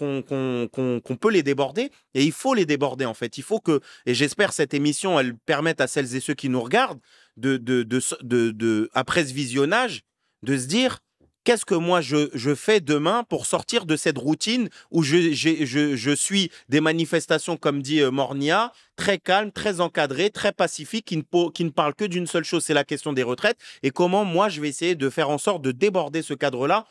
peut 1.21 1.31
les 1.31 1.43
déborder 1.43 1.91
et 2.15 2.25
il 2.25 2.33
faut 2.33 2.55
les 2.55 2.67
déborder 2.67 3.05
en 3.05 3.15
fait. 3.15 3.39
Il 3.39 3.43
faut 3.43 3.61
que, 3.61 3.81
et 4.07 4.15
j'espère 4.15 4.53
cette 4.53 4.75
émission, 4.75 5.19
elle 5.19 5.35
permette 5.35 5.81
à 5.81 5.87
celles 5.87 6.15
et 6.15 6.21
ceux 6.21 6.35
qui 6.35 6.49
nous 6.49 6.61
regardent, 6.61 7.01
de, 7.37 7.57
de, 7.57 7.83
de, 8.23 8.91
après 8.93 9.25
ce 9.25 9.33
visionnage, 9.33 10.03
de 10.43 10.57
se 10.57 10.67
dire, 10.67 10.99
qu'est-ce 11.45 11.65
que 11.65 11.75
moi 11.75 12.01
je, 12.01 12.55
fais 12.55 12.81
demain 12.81 13.25
pour 13.25 13.47
sortir 13.47 13.87
de 13.87 13.97
cette 13.97 14.19
routine 14.19 14.69
où 14.91 15.03
je 15.03 16.15
suis 16.15 16.51
des 16.69 16.81
manifestations, 16.81 17.57
comme 17.57 17.83
dit 17.83 18.01
euh, 18.01 18.11
Mornia, 18.11 18.73
très 18.97 19.19
calmes, 19.19 19.53
très 19.53 19.81
encadrées, 19.81 20.31
très 20.31 20.53
pacifiques, 20.53 21.07
qui 21.07 21.17
ne, 21.17 21.51
qui 21.51 21.65
ne 21.65 21.71
parlent 21.71 21.95
que 21.95 22.05
d'une 22.05 22.27
seule 22.27 22.45
chose, 22.45 22.65
c'est 22.65 22.75
la 22.75 22.85
question 22.85 23.13
des 23.13 23.23
retraites, 23.23 23.59
et 23.83 23.91
comment 23.91 24.25
moi 24.25 24.49
je 24.49 24.61
vais 24.61 24.69
essayer 24.69 24.95
de 24.95 25.11
faire 25.11 25.31
en 25.31 25.39
sorte 25.39 25.63
de 25.63 25.73
déborder 25.73 26.23
ce 26.23 26.35
cadre-là 26.35 26.87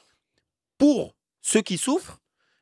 pour 0.77 1.15
ceux 1.41 1.61
qui 1.61 1.77
souffrent, 1.77 2.19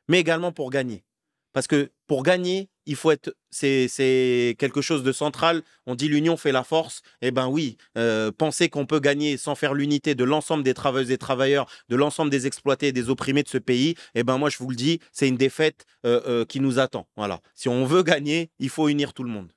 mais 0.08 0.20
également 0.20 0.52
pour 0.52 0.70
gagner. 0.70 1.04
Parce 1.52 1.66
que 1.66 1.90
pour 2.06 2.22
gagner, 2.22 2.68
il 2.90 2.96
faut 2.96 3.12
être, 3.12 3.32
c'est 3.50 4.56
quelque 4.58 4.80
chose 4.80 5.04
de 5.04 5.12
central. 5.12 5.62
On 5.86 5.94
dit 5.94 6.08
l'union 6.08 6.36
fait 6.36 6.50
la 6.50 6.64
force. 6.64 7.02
Eh 7.22 7.30
ben 7.30 7.46
oui, 7.46 7.76
euh, 7.96 8.32
penser 8.32 8.68
qu'on 8.68 8.84
peut 8.84 8.98
gagner 8.98 9.36
sans 9.36 9.54
faire 9.54 9.74
l'unité 9.74 10.16
de 10.16 10.24
l'ensemble 10.24 10.64
des 10.64 10.74
travailleuses 10.74 11.12
et 11.12 11.16
travailleurs, 11.16 11.70
de 11.88 11.94
l'ensemble 11.94 12.32
des 12.32 12.48
exploités 12.48 12.88
et 12.88 12.92
des 12.92 13.08
opprimés 13.08 13.44
de 13.44 13.48
ce 13.48 13.58
pays, 13.58 13.94
eh 14.16 14.24
ben 14.24 14.38
moi 14.38 14.50
je 14.50 14.58
vous 14.58 14.68
le 14.68 14.74
dis, 14.74 14.98
c'est 15.12 15.28
une 15.28 15.36
défaite 15.36 15.86
euh, 16.04 16.20
euh, 16.26 16.44
qui 16.44 16.58
nous 16.58 16.80
attend. 16.80 17.06
Voilà. 17.16 17.40
Si 17.54 17.68
on 17.68 17.84
veut 17.84 18.02
gagner, 18.02 18.50
il 18.58 18.70
faut 18.70 18.88
unir 18.88 19.12
tout 19.14 19.22
le 19.22 19.30
monde. 19.30 19.52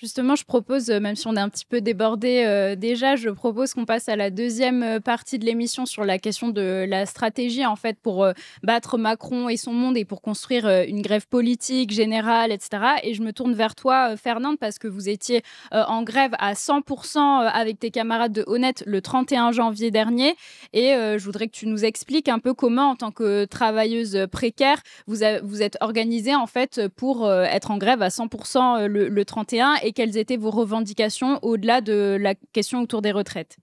Justement, 0.00 0.36
je 0.36 0.44
propose, 0.44 0.90
euh, 0.90 1.00
même 1.00 1.16
si 1.16 1.26
on 1.26 1.34
est 1.34 1.40
un 1.40 1.48
petit 1.48 1.64
peu 1.64 1.80
débordé 1.80 2.44
euh, 2.46 2.76
déjà, 2.76 3.16
je 3.16 3.30
propose 3.30 3.74
qu'on 3.74 3.84
passe 3.84 4.08
à 4.08 4.14
la 4.14 4.30
deuxième 4.30 4.84
euh, 4.84 5.00
partie 5.00 5.40
de 5.40 5.44
l'émission 5.44 5.86
sur 5.86 6.04
la 6.04 6.18
question 6.18 6.50
de 6.50 6.86
la 6.88 7.04
stratégie, 7.04 7.66
en 7.66 7.74
fait, 7.74 7.98
pour 8.00 8.24
battre 8.62 8.96
Macron 8.96 9.48
et 9.48 9.56
son 9.56 9.72
monde 9.72 9.96
et 9.96 10.04
pour 10.04 10.22
construire 10.22 10.68
une 10.86 11.02
grève 11.02 11.26
politique 11.26 11.90
générale, 11.90 12.52
etc. 12.52 12.98
Et 13.02 13.14
je 13.14 13.22
me 13.22 13.32
tourne 13.32 13.54
vers 13.54 13.74
toi, 13.74 14.16
Fernande, 14.16 14.56
parce 14.60 14.78
que 14.78 14.86
vous 14.86 15.08
étiez 15.08 15.42
en 15.72 16.02
grève 16.02 16.32
à 16.38 16.52
100% 16.52 17.18
avec 17.18 17.80
tes 17.80 17.90
camarades 17.90 18.32
de 18.32 18.44
Honnête 18.46 18.84
le 18.86 19.00
31 19.00 19.50
janvier 19.52 19.90
dernier. 19.90 20.36
Et 20.72 20.90
je 20.92 21.24
voudrais 21.24 21.46
que 21.46 21.52
tu 21.52 21.66
nous 21.66 21.84
expliques 21.84 22.28
un 22.28 22.38
peu 22.38 22.54
comment, 22.54 22.90
en 22.90 22.96
tant 22.96 23.10
que 23.10 23.44
travailleuse 23.46 24.26
précaire, 24.30 24.80
vous, 25.06 25.22
êtes 25.22 25.78
organisée, 25.80 26.34
en 26.34 26.46
fait, 26.46 26.88
pour 26.96 27.30
être 27.32 27.70
en 27.70 27.78
grève 27.78 28.02
à 28.02 28.08
100% 28.08 28.86
le, 28.86 29.08
le 29.08 29.24
31 29.24 29.74
et 29.82 29.87
quelles 29.92 30.16
étaient 30.16 30.36
vos 30.36 30.50
revendications 30.50 31.38
au-delà 31.42 31.80
de 31.80 32.16
la 32.20 32.34
question 32.52 32.82
autour 32.82 33.02
des 33.02 33.12
retraites? 33.12 33.56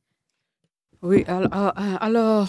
Oui, 1.02 1.24
alors, 1.28 2.48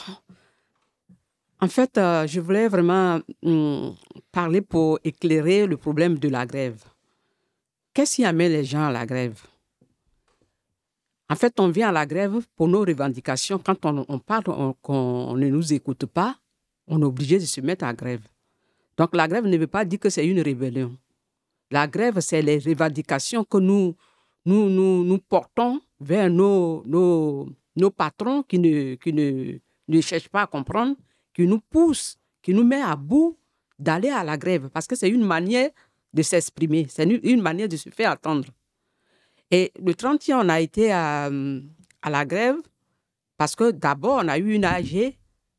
en 1.60 1.68
fait, 1.68 1.98
euh, 1.98 2.26
je 2.26 2.40
voulais 2.40 2.68
vraiment 2.68 3.20
hum, 3.42 3.94
parler 4.32 4.60
pour 4.60 4.98
éclairer 5.04 5.66
le 5.66 5.76
problème 5.76 6.18
de 6.18 6.28
la 6.28 6.46
grève. 6.46 6.82
Qu'est-ce 7.94 8.16
qui 8.16 8.24
amène 8.24 8.52
les 8.52 8.64
gens 8.64 8.86
à 8.86 8.92
la 8.92 9.06
grève? 9.06 9.40
En 11.28 11.34
fait, 11.34 11.58
on 11.58 11.68
vient 11.68 11.88
à 11.88 11.92
la 11.92 12.06
grève 12.06 12.40
pour 12.54 12.68
nos 12.68 12.80
revendications. 12.80 13.58
Quand 13.58 13.84
on, 13.84 14.18
parle, 14.18 14.44
qu'on 14.80 15.34
ne 15.34 15.48
nous 15.48 15.72
écoute 15.72 16.06
pas, 16.06 16.36
on 16.86 17.00
est 17.00 17.04
obligé 17.04 17.38
de 17.38 17.44
se 17.44 17.60
mettre 17.60 17.84
à 17.84 17.94
grève. 17.94 18.22
Donc 18.96 19.14
la 19.14 19.26
grève 19.26 19.46
ne 19.46 19.56
veut 19.56 19.66
pas 19.66 19.84
dire 19.84 19.98
que 19.98 20.08
c'est 20.08 20.26
une 20.26 20.40
rébellion. 20.40 20.96
La 21.70 21.86
grève, 21.86 22.20
c'est 22.20 22.42
les 22.42 22.58
revendications 22.58 23.44
que 23.44 23.58
nous, 23.58 23.96
nous, 24.44 24.68
nous, 24.68 25.04
nous 25.04 25.18
portons 25.18 25.80
vers 26.00 26.30
nos, 26.30 26.82
nos, 26.86 27.48
nos 27.74 27.90
patrons 27.90 28.42
qui, 28.42 28.58
ne, 28.58 28.94
qui 28.94 29.12
ne, 29.12 29.58
ne 29.88 30.00
cherchent 30.00 30.28
pas 30.28 30.42
à 30.42 30.46
comprendre, 30.46 30.96
qui 31.34 31.46
nous 31.46 31.60
poussent, 31.60 32.16
qui 32.42 32.54
nous 32.54 32.64
met 32.64 32.80
à 32.80 32.94
bout 32.96 33.36
d'aller 33.78 34.10
à 34.10 34.24
la 34.24 34.36
grève, 34.36 34.68
parce 34.70 34.86
que 34.86 34.96
c'est 34.96 35.08
une 35.08 35.24
manière 35.24 35.70
de 36.14 36.22
s'exprimer, 36.22 36.86
c'est 36.88 37.04
une, 37.04 37.42
manière 37.42 37.68
de 37.68 37.76
se 37.76 37.90
faire 37.90 38.12
attendre. 38.12 38.48
Et 39.50 39.72
le 39.84 39.94
31, 39.94 40.46
on 40.46 40.48
a 40.48 40.60
été 40.60 40.90
à, 40.92 41.30
à 42.02 42.10
la 42.10 42.24
grève 42.24 42.56
parce 43.36 43.54
que 43.54 43.70
d'abord, 43.70 44.20
on 44.22 44.28
a 44.28 44.38
eu 44.38 44.54
une 44.54 44.64
AG, 44.64 45.16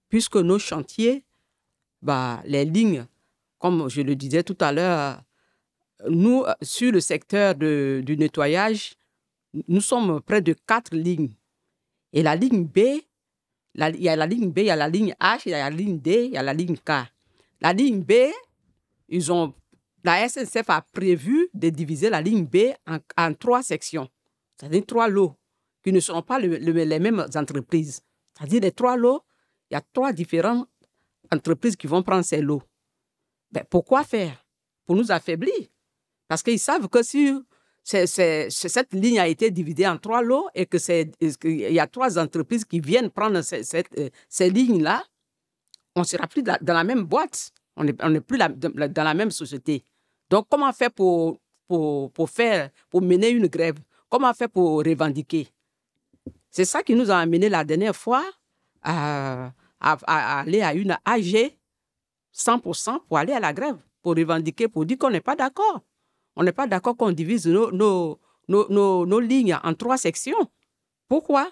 puisque 0.10 0.38
nos 0.38 0.60
chantiers, 0.60 1.24
bah, 2.02 2.42
les 2.46 2.66
lignes, 2.66 3.06
comme 3.60 3.90
je 3.90 4.02
le 4.02 4.16
disais 4.16 4.44
tout 4.44 4.58
à 4.60 4.72
l'heure, 4.72 5.22
nous, 6.08 6.44
euh, 6.44 6.54
sur 6.62 6.92
le 6.92 7.00
secteur 7.00 7.56
de, 7.56 8.02
du 8.06 8.18
nettoyage, 8.18 8.96
nous 9.68 9.82
sommes 9.82 10.22
près 10.22 10.42
de 10.42 10.54
quatre 10.54 10.96
lignes. 10.96 11.34
Et 12.14 12.24
la 12.24 12.36
ligne 12.36 12.66
B, 12.66 12.80
il 13.76 14.02
y 14.02 14.10
a 14.10 14.16
la 14.16 14.26
ligne 14.26 14.52
B, 14.52 14.60
il 14.60 14.66
y 14.66 14.70
a 14.70 14.76
la 14.76 14.90
ligne 14.90 15.14
H, 15.20 15.42
il 15.46 15.52
y 15.52 15.54
a 15.54 15.70
la 15.70 15.76
ligne 15.76 16.00
D, 16.00 16.26
il 16.26 16.34
y 16.34 16.38
a 16.38 16.44
la 16.44 16.54
ligne 16.54 16.78
K. 16.78 16.92
La 17.62 17.74
ligne 17.74 18.02
B, 18.02 18.14
ils 19.08 19.32
ont, 19.32 19.54
la 20.04 20.28
SNCF 20.28 20.70
a 20.70 20.82
prévu 20.82 21.50
de 21.54 21.70
diviser 21.70 22.10
la 22.10 22.22
ligne 22.22 22.46
B 22.46 22.74
en, 23.18 23.34
trois 23.34 23.64
sections, 23.64 24.08
c'est-à-dire 24.56 24.86
trois 24.86 25.08
lots 25.08 25.36
qui 25.84 25.92
ne 25.92 26.00
seront 26.00 26.22
pas 26.22 26.40
les 26.40 27.00
mêmes 27.00 27.26
entreprises. 27.36 28.02
C'est-à-dire 28.38 28.62
les 28.62 28.72
trois 28.72 28.98
lots, 28.98 29.24
il 29.70 29.74
y 29.74 29.78
a 29.78 29.82
trois 29.94 30.14
différentes 30.14 30.68
entreprises 31.32 31.76
qui 31.76 31.88
vont 31.88 32.04
prendre 32.04 32.24
ces 32.24 32.42
lots. 32.42 32.62
Ben, 33.52 33.64
pourquoi 33.70 34.04
faire? 34.04 34.46
Pour 34.86 34.96
nous 34.96 35.12
affaiblir. 35.12 35.54
Parce 36.28 36.44
qu'ils 36.44 36.60
savent 36.60 36.88
que 36.90 37.04
si 37.04 37.34
cette 37.84 38.94
ligne 38.94 39.20
a 39.20 39.28
été 39.28 39.50
divisée 39.50 39.88
en 39.88 39.98
trois 39.98 40.22
lots 40.22 40.48
et 40.54 40.66
que 40.66 40.78
qu'il 40.78 41.60
y 41.60 41.80
a 41.80 41.88
trois 41.88 42.20
entreprises 42.20 42.66
qui 42.66 42.80
viennent 42.80 43.10
prendre 43.10 43.42
cette, 43.42 44.14
ces 44.28 44.50
lignes-là, 44.50 45.04
on 45.96 46.02
ne 46.02 46.06
sera 46.06 46.28
plus 46.28 46.44
dans 46.44 46.58
la 46.62 46.84
même 46.84 47.04
boîte. 47.04 47.52
On 47.76 47.84
n'est 47.84 48.22
plus 48.22 48.38
dans 48.38 49.04
la 49.04 49.14
même 49.14 49.32
société. 49.32 49.84
Donc, 50.30 50.48
comment 50.50 50.74
faire 50.74 50.92
pour, 50.92 51.40
mener 51.70 53.30
une 53.30 53.48
grève? 53.48 53.78
Comment 54.10 54.34
faire 54.34 54.50
pour 54.50 54.84
revendiquer? 54.84 55.48
C'est 56.50 56.66
ça 56.66 56.84
qui 56.84 56.96
nous 56.96 57.12
a 57.12 57.18
amené 57.18 57.50
la 57.50 57.64
dernière 57.64 57.96
fois 57.96 58.26
à, 58.82 59.52
aller 59.80 60.62
à 60.62 60.74
une 60.74 60.98
AG 61.06 61.58
100% 62.34 63.00
pour 63.08 63.18
aller 63.18 63.34
à 63.34 63.40
la 63.40 63.54
grève, 63.54 63.78
pour 64.02 64.16
revendiquer, 64.16 64.68
pour 64.68 64.86
dire 64.86 64.98
qu'on 64.98 65.10
n'est 65.10 65.22
pas 65.22 65.36
d'accord. 65.36 65.82
On 66.38 66.44
n'est 66.44 66.52
pas 66.52 66.68
d'accord 66.68 66.96
qu'on 66.96 67.12
divise 67.12 67.48
nos, 67.48 67.72
nos, 67.72 68.20
nos, 68.48 69.06
nos, 69.08 69.20
lignes 69.20 69.58
en 69.64 69.74
trois 69.74 69.98
sections. 69.98 70.38
Pourquoi? 71.08 71.50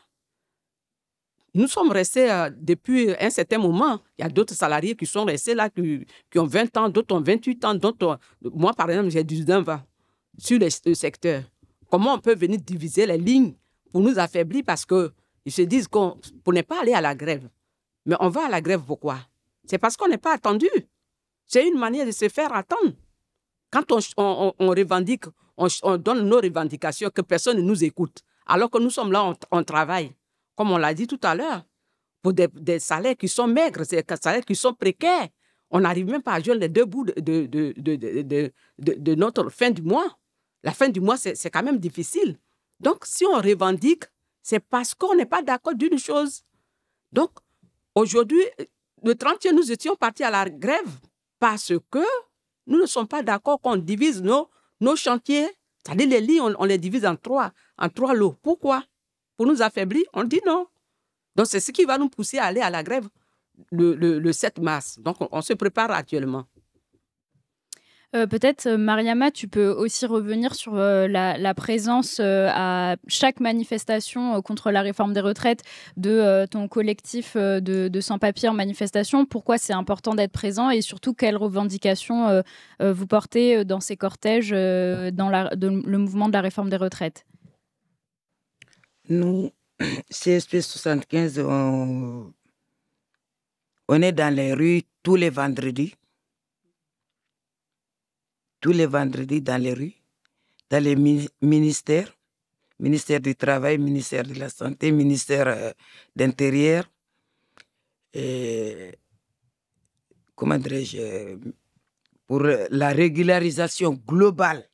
Nous 1.56 1.68
sommes 1.68 1.92
restés 1.92 2.32
euh, 2.32 2.52
depuis 2.56 3.10
un 3.20 3.32
certain 3.32 3.58
moment. 3.58 4.00
Il 4.20 4.22
y 4.22 4.26
a 4.26 4.30
d'autres 4.30 4.54
salariés 4.54 4.96
qui 4.96 5.08
sont 5.08 5.26
restés 5.26 5.56
là, 5.56 5.72
qui, 5.72 6.06
qui 6.30 6.38
ont 6.38 6.46
20 6.46 6.78
ans, 6.78 6.90
d'autres 6.90 7.16
ont 7.16 7.22
28 7.22 7.66
ans, 7.66 7.74
d'autres. 7.74 8.20
Moi, 8.42 8.74
par 8.74 8.90
exemple, 8.92 9.10
j'ai 9.10 9.24
19 9.24 9.68
ans 9.70 9.82
sur 10.38 10.60
le, 10.60 10.70
secteur. 10.94 11.42
Comment 11.90 12.14
on 12.14 12.20
peut 12.20 12.36
venir 12.36 12.60
diviser 12.60 13.08
les 13.08 13.18
lignes 13.18 13.56
pour 13.92 14.02
nous 14.02 14.20
affaiblir 14.20 14.64
parce 14.68 14.86
qu'ils 14.86 15.12
se 15.52 15.64
disent 15.64 15.88
qu'on 15.88 16.20
pour 16.44 16.54
ne 16.54 16.62
pas 16.62 16.82
aller 16.82 16.94
à 16.94 17.02
la 17.02 17.16
grève. 17.16 17.50
Mais 18.06 18.16
on 18.20 18.30
va 18.30 18.46
à 18.46 18.50
la 18.50 18.62
grève 18.62 18.82
pourquoi? 18.86 19.18
C'est 19.66 19.80
parce 19.80 19.98
qu'on 19.98 20.10
n'est 20.10 20.20
pas 20.20 20.34
attendu. 20.34 20.70
C'est 21.48 21.68
une 21.68 21.80
manière 21.80 22.06
de 22.06 22.12
se 22.12 22.30
faire 22.30 22.54
attendre. 22.54 22.94
Quand 23.76 24.56
on, 24.58 24.70
revendique, 24.70 25.26
on, 25.58 25.98
donne 25.98 26.28
nos 26.28 26.38
revendications, 26.40 27.10
que 27.10 27.22
personne 27.22 27.58
ne 27.58 27.62
nous 27.62 27.84
écoute, 27.84 28.22
alors 28.46 28.70
que 28.70 28.78
nous 28.78 28.90
sommes 28.90 29.12
là, 29.12 29.34
on 29.52 29.64
travaille 29.64 30.14
comme 30.56 30.72
on 30.72 30.78
l'a 30.78 30.94
dit 30.94 31.08
tout 31.08 31.20
à 31.24 31.36
l'heure, 31.36 31.64
pour 32.22 32.34
des, 32.34 32.80
salaires 32.80 33.16
qui 33.18 33.28
sont 33.28 33.48
maigres, 33.48 33.86
des 33.86 34.04
salaires 34.22 34.46
qui 34.46 34.56
sont 34.56 34.74
précaires. 34.74 35.28
On 35.70 35.82
n'arrive 35.82 36.08
même 36.08 36.22
pas 36.22 36.34
à 36.34 36.42
jouer 36.42 36.58
les 36.58 36.70
deux 36.70 36.86
bouts 36.86 37.04
de, 37.04 37.46
de, 37.46 38.52
de, 38.80 39.16
notre 39.16 39.50
fin 39.50 39.70
du 39.70 39.82
mois. 39.82 40.18
La 40.64 40.72
fin 40.72 40.90
du 40.90 41.02
mois, 41.02 41.18
c'est 41.18 41.50
quand 41.50 41.64
même 41.64 41.78
difficile. 41.78 42.40
Donc, 42.80 43.06
si 43.06 43.26
on 43.26 43.36
revendique, 43.36 44.06
c'est 44.42 44.60
parce 44.60 44.96
qu'on 44.96 45.16
n'est 45.16 45.26
pas 45.26 45.42
d'accord 45.42 45.76
d'une 45.76 46.00
chose. 46.00 46.44
Donc, 47.12 47.32
aujourd'hui, 47.94 48.42
le 49.04 49.14
30e, 49.14 49.54
nous 49.54 49.72
étions 49.72 49.96
partis 49.96 50.24
à 50.24 50.32
la 50.32 50.50
grève 50.50 50.90
parce 51.40 51.74
que 51.92 52.00
nous 52.68 52.80
ne 52.80 52.86
sommes 52.86 53.08
pas 53.08 53.24
d'accord 53.24 53.60
qu'on 53.62 53.76
divise 53.78 54.22
nos, 54.22 54.50
chantiers. 54.96 55.48
C'est-à-dire 55.86 56.08
les 56.08 56.22
lits, 56.22 56.42
on, 56.42 56.54
on, 56.60 56.66
les 56.66 56.78
divise 56.78 57.06
en 57.06 57.16
trois, 57.16 57.52
en 57.78 57.90
trois 57.90 58.14
lots. 58.14 58.36
Pourquoi? 58.42 58.84
Pour 59.38 59.46
nous 59.46 59.62
affaiblir? 59.62 60.04
On 60.14 60.24
dit 60.24 60.42
non. 60.46 60.68
Donc 61.36 61.48
c'est 61.48 61.60
ce 61.60 61.72
qui 61.72 61.86
va 61.86 61.98
nous 61.98 62.10
pousser 62.10 62.38
à 62.38 62.46
aller 62.46 62.62
à 62.62 62.70
la 62.70 62.82
grève 62.84 63.08
le, 63.72 64.32
7 64.32 64.60
mars. 64.60 65.00
Donc 65.00 65.18
on, 65.20 65.42
se 65.42 65.54
prépare 65.54 65.92
actuellement. 65.92 66.46
Euh, 68.14 68.28
peut-être, 68.28 68.68
euh, 68.68 68.78
Mariama, 68.78 69.32
tu 69.32 69.48
peux 69.48 69.70
aussi 69.70 70.06
revenir 70.06 70.54
sur 70.56 70.76
euh, 70.76 71.08
la, 71.08 71.54
présence 71.54 72.20
à 72.20 72.96
chaque 73.08 73.40
manifestation 73.40 74.42
contre 74.42 74.72
la 74.72 74.82
réforme 74.82 75.14
des 75.14 75.22
retraites 75.22 75.64
de 75.98 76.46
ton 76.46 76.68
collectif 76.68 77.38
de, 77.38 78.02
sans-papiers 78.02 78.50
en 78.50 78.54
manifestation. 78.54 79.26
Pourquoi 79.26 79.58
c'est 79.58 79.74
important 79.74 80.16
d'être 80.16 80.32
présent 80.32 80.70
et 80.70 80.82
surtout 80.82 81.14
quelles 81.14 81.38
revendications 81.38 82.44
vous 82.82 83.08
portez 83.08 83.64
dans 83.64 83.80
ces 83.80 83.96
cortèges 83.96 84.52
dans 84.52 85.30
le 85.30 85.98
mouvement 85.98 86.28
de 86.28 86.34
la 86.34 86.42
réforme 86.42 86.70
des 86.70 86.76
retraites? 86.76 87.26
Nous, 89.10 89.52
CSP 90.10 90.62
75, 90.62 91.40
on, 91.40 92.34
est 94.02 94.12
dans 94.12 94.34
les 94.34 94.54
rues 94.54 94.82
tous 95.04 95.16
les 95.16 95.30
vendredis. 95.30 95.96
Tous 98.66 98.72
les 98.72 98.88
vendredis 98.88 99.44
dans 99.44 99.62
les 99.62 99.74
rues, 99.76 99.94
dans 100.72 100.84
les 100.84 100.96
ministères, 101.40 102.12
ministère 102.80 103.20
du 103.20 103.36
Travail, 103.36 103.78
ministère 103.78 104.24
de 104.24 104.34
la 104.34 104.50
Santé, 104.50 104.92
ministère 104.92 105.48
euh, 105.48 105.72
d'Intérieur, 106.16 106.90
comment 110.34 110.58
dirais-je, 110.58 111.38
pour 112.26 112.42
la 112.42 112.90
régularisation 112.90 113.94
globale. 113.94 114.68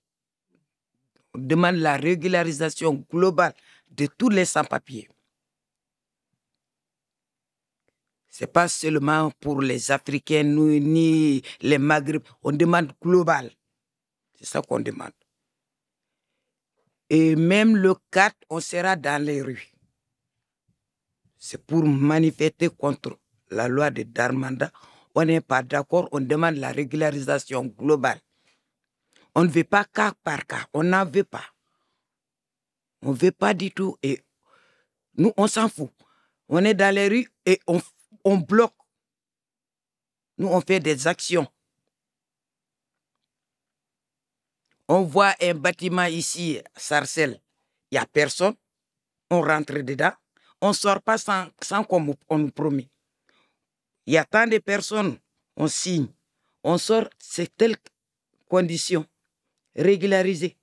On 1.33 1.39
demande 1.39 1.75
la 1.75 1.97
régularisation 1.97 3.05
globale 3.11 3.53
de 3.89 4.05
tous 4.05 4.29
les 4.29 4.45
sans-papiers. 4.45 5.09
Ce 8.29 8.45
n'est 8.45 8.51
pas 8.51 8.69
seulement 8.69 9.31
pour 9.41 9.61
les 9.61 9.91
Africains 9.91 10.43
ni 10.43 11.41
les 11.59 11.77
Maghreb. 11.77 12.23
On 12.41 12.53
demande 12.53 12.93
global. 13.01 13.51
C'est 14.41 14.47
ça 14.47 14.61
qu'on 14.63 14.79
demande. 14.79 15.11
Et 17.09 17.35
même 17.35 17.77
le 17.77 17.93
4, 18.09 18.35
on 18.49 18.59
sera 18.59 18.95
dans 18.95 19.23
les 19.23 19.41
rues. 19.41 19.71
C'est 21.37 21.63
pour 21.63 21.83
manifester 21.83 22.69
contre 22.69 23.19
la 23.51 23.67
loi 23.67 23.91
de 23.91 24.01
Darmanda. 24.03 24.71
On 25.13 25.25
n'est 25.25 25.41
pas 25.41 25.61
d'accord, 25.61 26.09
on 26.11 26.21
demande 26.21 26.55
la 26.55 26.71
régularisation 26.71 27.65
globale. 27.65 28.19
On 29.35 29.43
ne 29.43 29.49
veut 29.49 29.63
pas 29.63 29.85
cas 29.85 30.13
par 30.23 30.45
cas, 30.47 30.65
on 30.73 30.83
n'en 30.83 31.05
veut 31.05 31.23
pas. 31.23 31.45
On 33.03 33.11
ne 33.11 33.17
veut 33.17 33.31
pas 33.31 33.53
du 33.53 33.71
tout. 33.71 33.95
Et 34.01 34.21
nous, 35.17 35.33
on 35.37 35.47
s'en 35.47 35.69
fout. 35.69 35.91
On 36.49 36.63
est 36.65 36.73
dans 36.73 36.93
les 36.93 37.07
rues 37.07 37.31
et 37.45 37.59
on, 37.67 37.79
on 38.23 38.37
bloque. 38.37 38.73
Nous, 40.37 40.47
on 40.47 40.61
fait 40.61 40.79
des 40.79 41.07
actions. 41.07 41.47
On 44.93 45.03
voit 45.03 45.35
un 45.41 45.53
bâtiment 45.53 46.03
ici, 46.03 46.59
Sarcelles, 46.75 47.39
il 47.91 47.95
n'y 47.95 47.97
a 47.97 48.05
personne. 48.05 48.55
On 49.29 49.39
rentre 49.39 49.79
dedans. 49.79 50.11
On 50.59 50.67
ne 50.67 50.73
sort 50.73 51.01
pas 51.01 51.17
sans, 51.17 51.47
sans 51.61 51.85
qu'on 51.85 52.13
on 52.27 52.37
nous 52.37 52.51
promet. 52.51 52.89
Il 54.05 54.15
y 54.15 54.17
a 54.17 54.25
tant 54.25 54.45
de 54.47 54.57
personnes, 54.57 55.17
on 55.55 55.69
signe. 55.69 56.09
On 56.61 56.77
sort, 56.77 57.07
c'est 57.17 57.55
telle 57.55 57.77
condition, 58.49 59.05
régularisée. 59.77 60.57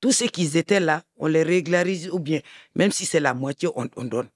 Tous 0.00 0.10
ceux 0.10 0.26
qui 0.26 0.58
étaient 0.58 0.80
là, 0.80 1.04
on 1.16 1.28
les 1.28 1.44
régularise 1.44 2.10
ou 2.10 2.18
bien, 2.18 2.40
même 2.74 2.90
si 2.90 3.06
c'est 3.06 3.20
la 3.20 3.34
moitié, 3.34 3.68
on, 3.76 3.86
donne. 4.04 4.30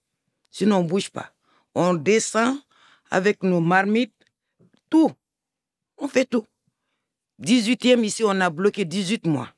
Sinon, 0.48 0.76
on 0.76 0.82
ne 0.84 0.88
bouge 0.88 1.10
pas. 1.10 1.34
On 1.74 1.92
descend 1.92 2.56
avec 3.10 3.42
nos 3.42 3.60
marmites, 3.60 4.14
tout. 4.88 5.10
On 5.96 6.06
fait 6.06 6.24
tout. 6.24 6.46
18e 7.40 8.04
ici, 8.04 8.24
on 8.24 8.40
a 8.40 8.50
bloqué 8.50 8.84
18 8.84 9.26
mois. 9.26 9.48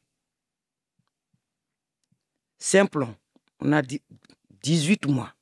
Simple, 2.58 3.06
on 3.60 3.72
a 3.72 3.82
18 4.62 5.06
mois. 5.06 5.32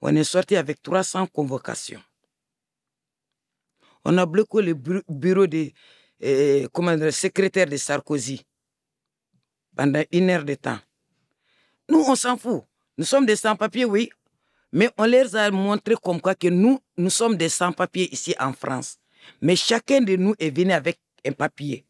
On 0.00 0.14
est 0.14 0.24
sorti 0.24 0.56
avec 0.56 0.82
300 0.82 1.26
convocations. 1.26 2.02
On 4.04 4.16
a 4.18 4.26
bloqué 4.26 4.62
le 4.62 4.74
bureau 4.74 5.46
des 5.46 5.74
eh, 6.20 6.66
secrétaires 7.10 7.66
de 7.66 7.76
Sarkozy 7.76 8.44
pendant 9.76 10.02
une 10.12 10.30
heure 10.30 10.44
de 10.44 10.54
temps. 10.54 10.78
Nous, 11.88 12.00
on 12.00 12.14
s'en 12.14 12.36
fout. 12.36 12.62
Nous 12.98 13.04
sommes 13.04 13.26
des 13.26 13.36
sans-papiers, 13.36 13.84
oui, 13.84 14.10
mais 14.72 14.90
on 14.98 15.06
leur 15.06 15.34
a 15.34 15.50
montré 15.50 15.94
comme 16.02 16.20
quoi 16.20 16.34
que 16.34 16.48
nous, 16.48 16.80
nous 16.96 17.10
sommes 17.10 17.36
des 17.36 17.48
sans-papiers 17.48 18.12
ici 18.12 18.34
en 18.38 18.52
France. 18.52 18.98
Mais 19.40 19.56
chacun 19.56 20.00
de 20.00 20.16
nous 20.16 20.34
est 20.38 20.50
venu 20.50 20.72
avec 20.72 20.98
un 21.26 21.32
papier. 21.32 21.84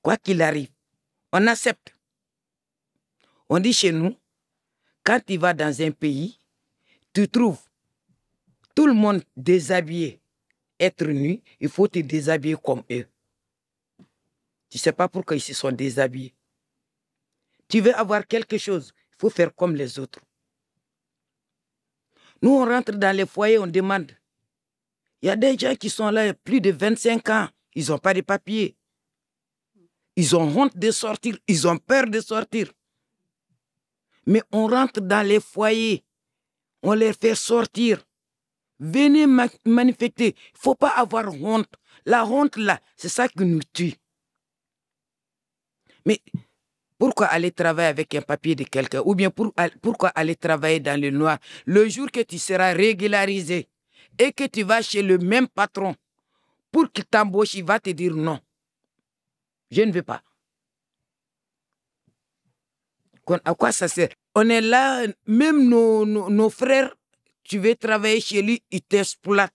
Quoi 0.00 0.16
qu'il 0.16 0.42
arrive, 0.42 0.70
on 1.32 1.46
accepte. 1.46 1.94
On 3.48 3.58
dit 3.58 3.72
chez 3.72 3.92
nous, 3.92 4.16
quand 5.04 5.20
tu 5.24 5.36
vas 5.36 5.54
dans 5.54 5.82
un 5.82 5.90
pays, 5.90 6.38
tu 7.12 7.28
trouves 7.28 7.60
tout 8.74 8.86
le 8.86 8.94
monde 8.94 9.22
déshabillé, 9.36 10.20
être 10.78 11.04
nu, 11.04 11.40
il 11.60 11.68
faut 11.68 11.88
te 11.88 11.98
déshabiller 11.98 12.56
comme 12.62 12.82
eux. 12.90 13.06
Tu 14.70 14.78
ne 14.78 14.80
sais 14.80 14.92
pas 14.92 15.08
pourquoi 15.08 15.36
ils 15.36 15.40
se 15.40 15.54
sont 15.54 15.70
déshabillés. 15.70 16.34
Tu 17.68 17.80
veux 17.80 17.94
avoir 17.94 18.26
quelque 18.26 18.58
chose, 18.58 18.92
il 19.12 19.16
faut 19.18 19.30
faire 19.30 19.54
comme 19.54 19.74
les 19.76 19.98
autres. 19.98 20.20
Nous, 22.40 22.50
on 22.50 22.64
rentre 22.64 22.92
dans 22.92 23.16
les 23.16 23.26
foyers, 23.26 23.58
on 23.58 23.66
demande. 23.66 24.12
Il 25.22 25.28
y 25.28 25.30
a 25.30 25.36
des 25.36 25.56
gens 25.56 25.74
qui 25.76 25.88
sont 25.88 26.10
là 26.10 26.34
plus 26.34 26.60
de 26.60 26.70
25 26.72 27.28
ans. 27.30 27.48
Ils 27.74 27.88
n'ont 27.88 27.98
pas 27.98 28.12
de 28.12 28.20
papiers. 28.22 28.76
Ils 30.16 30.34
ont 30.36 30.42
honte 30.42 30.76
de 30.76 30.90
sortir. 30.90 31.38
Ils 31.46 31.66
ont 31.68 31.78
peur 31.78 32.06
de 32.08 32.20
sortir. 32.20 32.72
Mais 34.26 34.42
on 34.52 34.66
rentre 34.66 35.00
dans 35.00 35.26
les 35.26 35.40
foyers. 35.40 36.04
On 36.82 36.92
les 36.92 37.12
fait 37.12 37.36
sortir. 37.36 38.04
Venez 38.80 39.26
ma- 39.26 39.46
manifester. 39.64 40.34
Il 40.36 40.54
ne 40.54 40.58
faut 40.58 40.74
pas 40.74 40.88
avoir 40.90 41.32
honte. 41.40 41.72
La 42.04 42.26
honte, 42.26 42.56
là, 42.56 42.80
c'est 42.96 43.08
ça 43.08 43.28
qui 43.28 43.44
nous 43.44 43.60
tue. 43.72 43.94
Mais 46.04 46.20
pourquoi 46.98 47.26
aller 47.26 47.52
travailler 47.52 47.88
avec 47.88 48.12
un 48.16 48.22
papier 48.22 48.56
de 48.56 48.64
quelqu'un? 48.64 49.02
Ou 49.04 49.14
bien 49.14 49.30
pour- 49.30 49.52
pourquoi 49.80 50.08
aller 50.08 50.34
travailler 50.34 50.80
dans 50.80 51.00
le 51.00 51.10
noir? 51.10 51.38
Le 51.64 51.88
jour 51.88 52.10
que 52.10 52.20
tu 52.22 52.38
seras 52.38 52.72
régularisé 52.72 53.68
et 54.18 54.32
que 54.32 54.44
tu 54.44 54.62
vas 54.62 54.82
chez 54.82 55.02
le 55.02 55.18
même 55.18 55.48
patron 55.48 55.94
pour 56.70 56.90
qu'il 56.90 57.04
t'embauche, 57.04 57.54
il 57.54 57.64
va 57.64 57.78
te 57.78 57.90
dire 57.90 58.14
non. 58.14 58.40
Je 59.70 59.82
ne 59.82 59.92
veux 59.92 60.02
pas. 60.02 60.22
À 63.44 63.54
quoi 63.54 63.72
ça 63.72 63.88
sert? 63.88 64.10
On 64.34 64.48
est 64.48 64.60
là, 64.60 65.06
même 65.26 65.68
nos, 65.68 66.50
frères, 66.50 66.94
tu 67.44 67.58
veux 67.58 67.74
travailler 67.74 68.20
chez 68.20 68.42
lui, 68.42 68.62
ils 68.70 68.82
t'exploitent. 68.82 69.52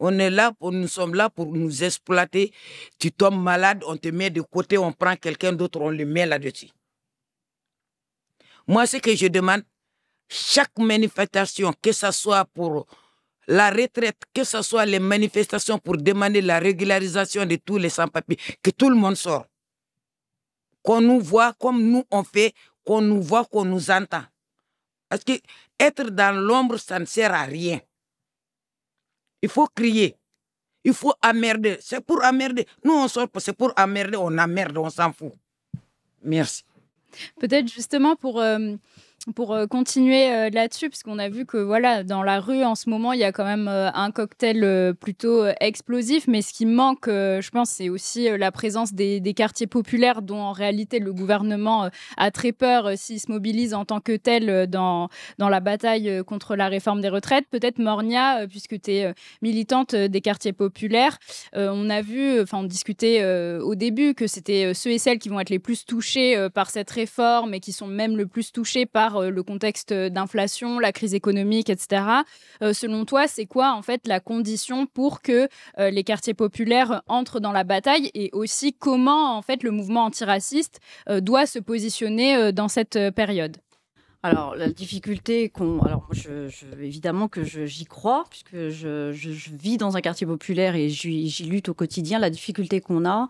On 0.00 0.16
est 0.18 0.30
là, 0.30 0.52
nous 0.60 0.86
sommes 0.86 1.14
là 1.14 1.28
pour 1.28 1.46
nous 1.46 1.82
exploiter. 1.82 2.52
Tu 2.98 3.10
tombes 3.10 3.42
malade, 3.42 3.82
on 3.86 3.96
te 3.96 4.08
met 4.08 4.30
de 4.30 4.40
côté, 4.40 4.78
on 4.78 4.92
prend 4.92 5.16
quelqu'un 5.16 5.52
d'autre, 5.52 5.80
on 5.80 5.90
le 5.90 6.04
met 6.04 6.24
là-dessus. 6.24 6.70
Moi, 8.68 8.86
ce 8.86 8.98
que 8.98 9.14
je 9.16 9.26
demande, 9.26 9.62
chaque 10.28 10.78
manifestation, 10.78 11.72
que 11.82 11.90
ce 11.90 12.10
soit 12.12 12.44
pour 12.44 12.86
la 13.48 13.70
retraite, 13.70 14.22
que 14.34 14.44
ce 14.44 14.60
soit 14.62 14.84
les 14.84 14.98
manifestations 15.00 15.78
pour 15.78 15.96
demander 15.96 16.42
la 16.42 16.58
régularisation 16.58 17.46
de 17.46 17.56
tous 17.56 17.78
les 17.78 17.88
sans-papiers, 17.88 18.36
que 18.62 18.70
tout 18.70 18.90
le 18.90 18.96
monde 18.96 19.16
sort. 19.16 19.46
Qu'on 20.82 21.00
nous 21.00 21.20
voit 21.20 21.54
comme 21.54 21.82
nous 21.82 22.04
on 22.10 22.22
fait, 22.22 22.52
qu'on 22.84 23.00
nous 23.00 23.22
voit, 23.22 23.44
qu'on 23.46 23.64
nous 23.64 23.90
entend. 23.90 24.22
Parce 25.08 25.24
que 25.24 25.32
être 25.80 26.10
dans 26.10 26.38
l'ombre, 26.38 26.76
ça 26.76 26.98
ne 26.98 27.06
sert 27.06 27.32
à 27.32 27.44
rien. 27.44 27.80
Il 29.40 29.48
faut 29.48 29.66
crier. 29.66 30.16
Il 30.84 30.92
faut 30.92 31.14
emmerder. 31.22 31.78
C'est 31.80 32.00
pour 32.04 32.22
emmerder. 32.24 32.66
Nous, 32.84 32.92
on 32.92 33.08
sort, 33.08 33.28
c'est 33.38 33.56
pour 33.56 33.72
emmerder, 33.78 34.16
on 34.16 34.36
emmerde, 34.38 34.76
on 34.76 34.90
s'en 34.90 35.12
fout. 35.12 35.32
Merci. 36.22 36.64
Peut-être 37.40 37.68
justement 37.68 38.14
pour, 38.16 38.40
euh, 38.40 38.76
pour 39.34 39.52
euh, 39.52 39.66
continuer 39.66 40.30
euh, 40.30 40.50
là-dessus, 40.50 40.88
puisqu'on 40.88 41.18
a 41.18 41.28
vu 41.28 41.44
que 41.44 41.56
voilà, 41.56 42.04
dans 42.04 42.22
la 42.22 42.40
rue 42.40 42.64
en 42.64 42.74
ce 42.74 42.88
moment, 42.88 43.12
il 43.12 43.20
y 43.20 43.24
a 43.24 43.32
quand 43.32 43.44
même 43.44 43.68
euh, 43.68 43.90
un 43.92 44.10
cocktail 44.10 44.94
plutôt 45.00 45.46
explosif, 45.60 46.26
mais 46.26 46.42
ce 46.42 46.52
qui 46.52 46.66
manque, 46.66 47.06
je 47.06 47.50
pense, 47.50 47.70
c'est 47.70 47.88
aussi 47.88 48.28
la 48.36 48.52
présence 48.52 48.92
des, 48.92 49.20
des 49.20 49.34
quartiers 49.34 49.66
populaires 49.66 50.22
dont 50.22 50.40
en 50.40 50.52
réalité 50.52 50.98
le 50.98 51.12
gouvernement 51.12 51.90
a 52.16 52.30
très 52.30 52.52
peur 52.52 52.90
s'il 52.96 53.20
se 53.20 53.30
mobilise 53.30 53.74
en 53.74 53.84
tant 53.84 54.00
que 54.00 54.16
tel 54.16 54.66
dans, 54.66 55.08
dans 55.38 55.48
la 55.48 55.60
bataille 55.60 56.22
contre 56.26 56.56
la 56.56 56.68
réforme 56.68 57.00
des 57.00 57.08
retraites. 57.08 57.46
Peut-être 57.50 57.78
Mornia, 57.78 58.46
puisque 58.48 58.80
tu 58.80 58.92
es 58.92 59.14
militante 59.42 59.94
des 59.94 60.20
quartiers 60.20 60.52
populaires, 60.52 61.18
on 61.54 61.90
a 61.90 62.02
vu, 62.02 62.40
enfin 62.40 62.58
on 62.58 62.64
discutait 62.64 63.24
au 63.60 63.74
début 63.74 64.14
que 64.14 64.26
c'était 64.26 64.74
ceux 64.74 64.90
et 64.90 64.98
celles 64.98 65.18
qui 65.18 65.28
vont 65.28 65.40
être 65.40 65.50
les 65.50 65.58
plus 65.58 65.84
touchés 65.84 66.48
par 66.54 66.70
cette 66.70 66.90
réforme 66.90 67.54
et 67.54 67.60
qui 67.60 67.72
sont 67.72 67.86
même 67.86 68.16
le 68.16 68.26
plus 68.26 68.52
touchés 68.52 68.86
par 68.86 69.17
euh, 69.22 69.30
le 69.30 69.42
contexte 69.42 69.92
d'inflation, 69.92 70.78
la 70.78 70.92
crise 70.92 71.14
économique, 71.14 71.70
etc. 71.70 72.02
Euh, 72.62 72.72
selon 72.72 73.04
toi, 73.04 73.26
c'est 73.26 73.46
quoi 73.46 73.72
en 73.72 73.82
fait 73.82 74.06
la 74.06 74.20
condition 74.20 74.86
pour 74.86 75.22
que 75.22 75.48
euh, 75.78 75.90
les 75.90 76.04
quartiers 76.04 76.34
populaires 76.34 77.02
entrent 77.06 77.40
dans 77.40 77.52
la 77.52 77.64
bataille? 77.64 78.10
Et 78.14 78.30
aussi 78.32 78.72
comment 78.72 79.36
en 79.36 79.42
fait 79.42 79.62
le 79.62 79.70
mouvement 79.70 80.04
antiraciste 80.04 80.80
doit 81.08 81.46
se 81.46 81.58
positionner 81.58 82.52
dans 82.52 82.68
cette 82.68 82.98
période? 83.14 83.56
Alors, 84.24 84.56
la 84.56 84.68
difficulté 84.68 85.48
qu'on. 85.48 85.80
Alors, 85.80 86.08
évidemment 86.80 87.28
que 87.28 87.44
j'y 87.44 87.84
crois, 87.84 88.24
puisque 88.28 88.68
je, 88.68 89.10
vis 89.52 89.76
dans 89.76 89.96
un 89.96 90.00
quartier 90.00 90.26
populaire 90.26 90.74
et 90.74 90.88
j'y 90.88 91.44
lutte 91.44 91.68
au 91.68 91.74
quotidien. 91.74 92.18
La 92.18 92.30
difficulté 92.30 92.80
qu'on 92.80 93.06
a, 93.06 93.28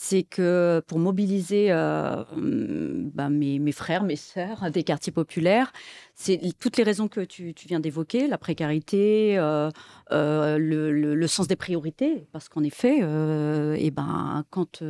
c'est 0.00 0.22
que 0.22 0.80
pour 0.86 1.00
mobiliser 1.00 1.72
euh, 1.72 2.22
hum, 2.32 3.10
bah, 3.12 3.28
mes, 3.28 3.58
mes 3.58 3.72
frères, 3.72 4.04
mes 4.04 4.14
sœurs 4.14 4.70
des 4.70 4.84
quartiers 4.84 5.12
populaires, 5.12 5.72
c'est 6.20 6.40
toutes 6.58 6.76
les 6.76 6.82
raisons 6.82 7.06
que 7.06 7.20
tu, 7.20 7.54
viens 7.68 7.78
d'évoquer, 7.78 8.26
la 8.26 8.38
précarité, 8.38 9.38
euh, 9.38 9.70
euh, 10.10 10.58
le, 10.58 11.26
sens 11.28 11.46
des 11.46 11.54
priorités, 11.54 12.26
parce 12.32 12.48
qu'en 12.48 12.64
effet, 12.64 12.98
euh, 13.02 13.76
eh 13.78 13.92
ben, 13.92 14.44
quand, 14.50 14.82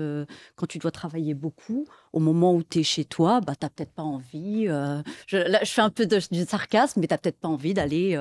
quand 0.56 0.66
tu 0.66 0.78
dois 0.78 0.90
travailler 0.90 1.34
beaucoup, 1.34 1.86
au 2.14 2.18
moment 2.18 2.54
où 2.54 2.62
tu 2.62 2.78
es 2.78 2.82
chez 2.82 3.04
toi, 3.04 3.42
bah, 3.42 3.52
tu 3.60 3.66
n'as 3.66 3.68
peut-être 3.68 3.92
pas 3.92 4.04
envie, 4.04 4.68
je, 5.26 5.58
fais 5.64 5.82
un 5.82 5.90
peu 5.90 6.06
de, 6.06 6.18
sarcasme, 6.18 7.00
mais 7.00 7.06
tu 7.06 7.12
n'as 7.12 7.18
peut-être 7.18 7.40
pas 7.40 7.48
envie 7.48 7.74
d'aller 7.74 8.16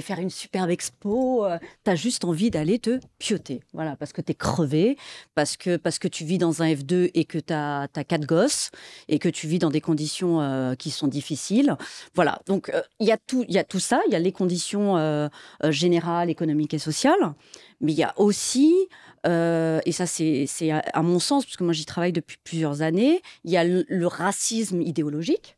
faire 0.00 0.18
une 0.18 0.30
superbe 0.30 0.70
expo, 0.70 1.46
tu 1.84 1.90
as 1.90 1.94
juste 1.94 2.24
envie 2.24 2.50
d'aller 2.50 2.80
te 2.80 2.98
pioter, 3.18 3.60
voilà, 3.72 3.94
parce 3.94 4.12
que 4.12 4.20
tu 4.20 4.32
es 4.32 4.34
crevé, 4.34 4.96
parce 5.36 5.56
que, 5.56 5.76
parce 5.76 6.00
que 6.00 6.08
tu 6.08 6.24
vis 6.24 6.38
dans 6.38 6.60
un 6.60 6.72
F2 6.72 7.12
et 7.14 7.24
que 7.24 7.38
tu 7.38 7.52
as, 7.52 7.86
quatre 8.08 8.26
gosses, 8.26 8.72
et 9.06 9.20
que 9.20 9.28
tu 9.28 9.46
vis 9.46 9.60
dans 9.60 9.70
des 9.70 9.80
conditions 9.80 10.74
qui 10.76 10.90
sont 10.90 11.06
difficiles. 11.06 11.76
Voilà, 12.14 12.31
donc 12.46 12.68
euh, 12.70 12.82
il 13.00 13.06
y, 13.06 13.12
a 13.12 13.16
tout- 13.16 13.44
y 13.48 13.58
a 13.58 13.64
tout 13.64 13.80
ça, 13.80 14.00
il 14.06 14.12
y 14.12 14.16
a 14.16 14.18
les 14.18 14.32
conditions 14.32 14.96
euh, 14.96 15.28
euh, 15.64 15.70
générales, 15.70 16.30
économiques 16.30 16.74
et 16.74 16.78
sociales, 16.78 17.34
mais 17.80 17.92
il 17.92 17.98
y 17.98 18.02
a 18.02 18.14
aussi, 18.16 18.74
et 19.24 19.92
ça 19.92 20.06
c'est 20.06 20.70
à, 20.70 21.02
mon 21.02 21.18
sens, 21.18 21.44
parce 21.44 21.56
que 21.56 21.64
moi 21.64 21.72
j'y 21.72 21.84
travaille 21.84 22.12
depuis 22.12 22.38
plusieurs 22.42 22.82
années, 22.82 23.22
il 23.44 23.50
y 23.50 23.56
a 23.56 23.64
le, 23.64 24.06
racisme 24.06 24.82
idéologique. 24.82 25.56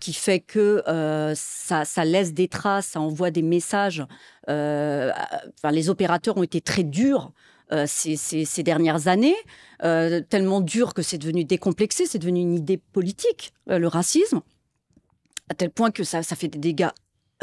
qui 0.00 0.12
fait 0.12 0.40
que 0.40 0.82
ça, 1.34 2.04
laisse 2.04 2.32
des 2.32 2.48
traces, 2.48 2.88
ça 2.88 3.00
envoie 3.00 3.30
des 3.30 3.42
messages. 3.42 4.04
Enfin, 4.48 5.70
les 5.72 5.88
opérateurs 5.90 6.36
ont 6.36 6.42
été 6.42 6.60
très 6.60 6.84
durs 6.84 7.32
ces, 7.86 8.16
ces- 8.16 8.62
dernières 8.62 9.08
années, 9.08 9.36
tellement 9.80 10.60
durs 10.60 10.94
que 10.94 11.02
c'est 11.02 11.18
devenu 11.18 11.44
décomplexé, 11.44 12.06
c'est 12.06 12.18
devenu 12.18 12.40
une 12.40 12.54
idée 12.54 12.78
politique, 12.78 13.52
le 13.66 13.88
racisme, 13.88 14.40
à 15.48 15.54
tel 15.54 15.70
point 15.70 15.90
que 15.90 16.04
ça, 16.04 16.22
ça 16.22 16.36
fait 16.36 16.48
des 16.48 16.58
dégâts 16.58 16.88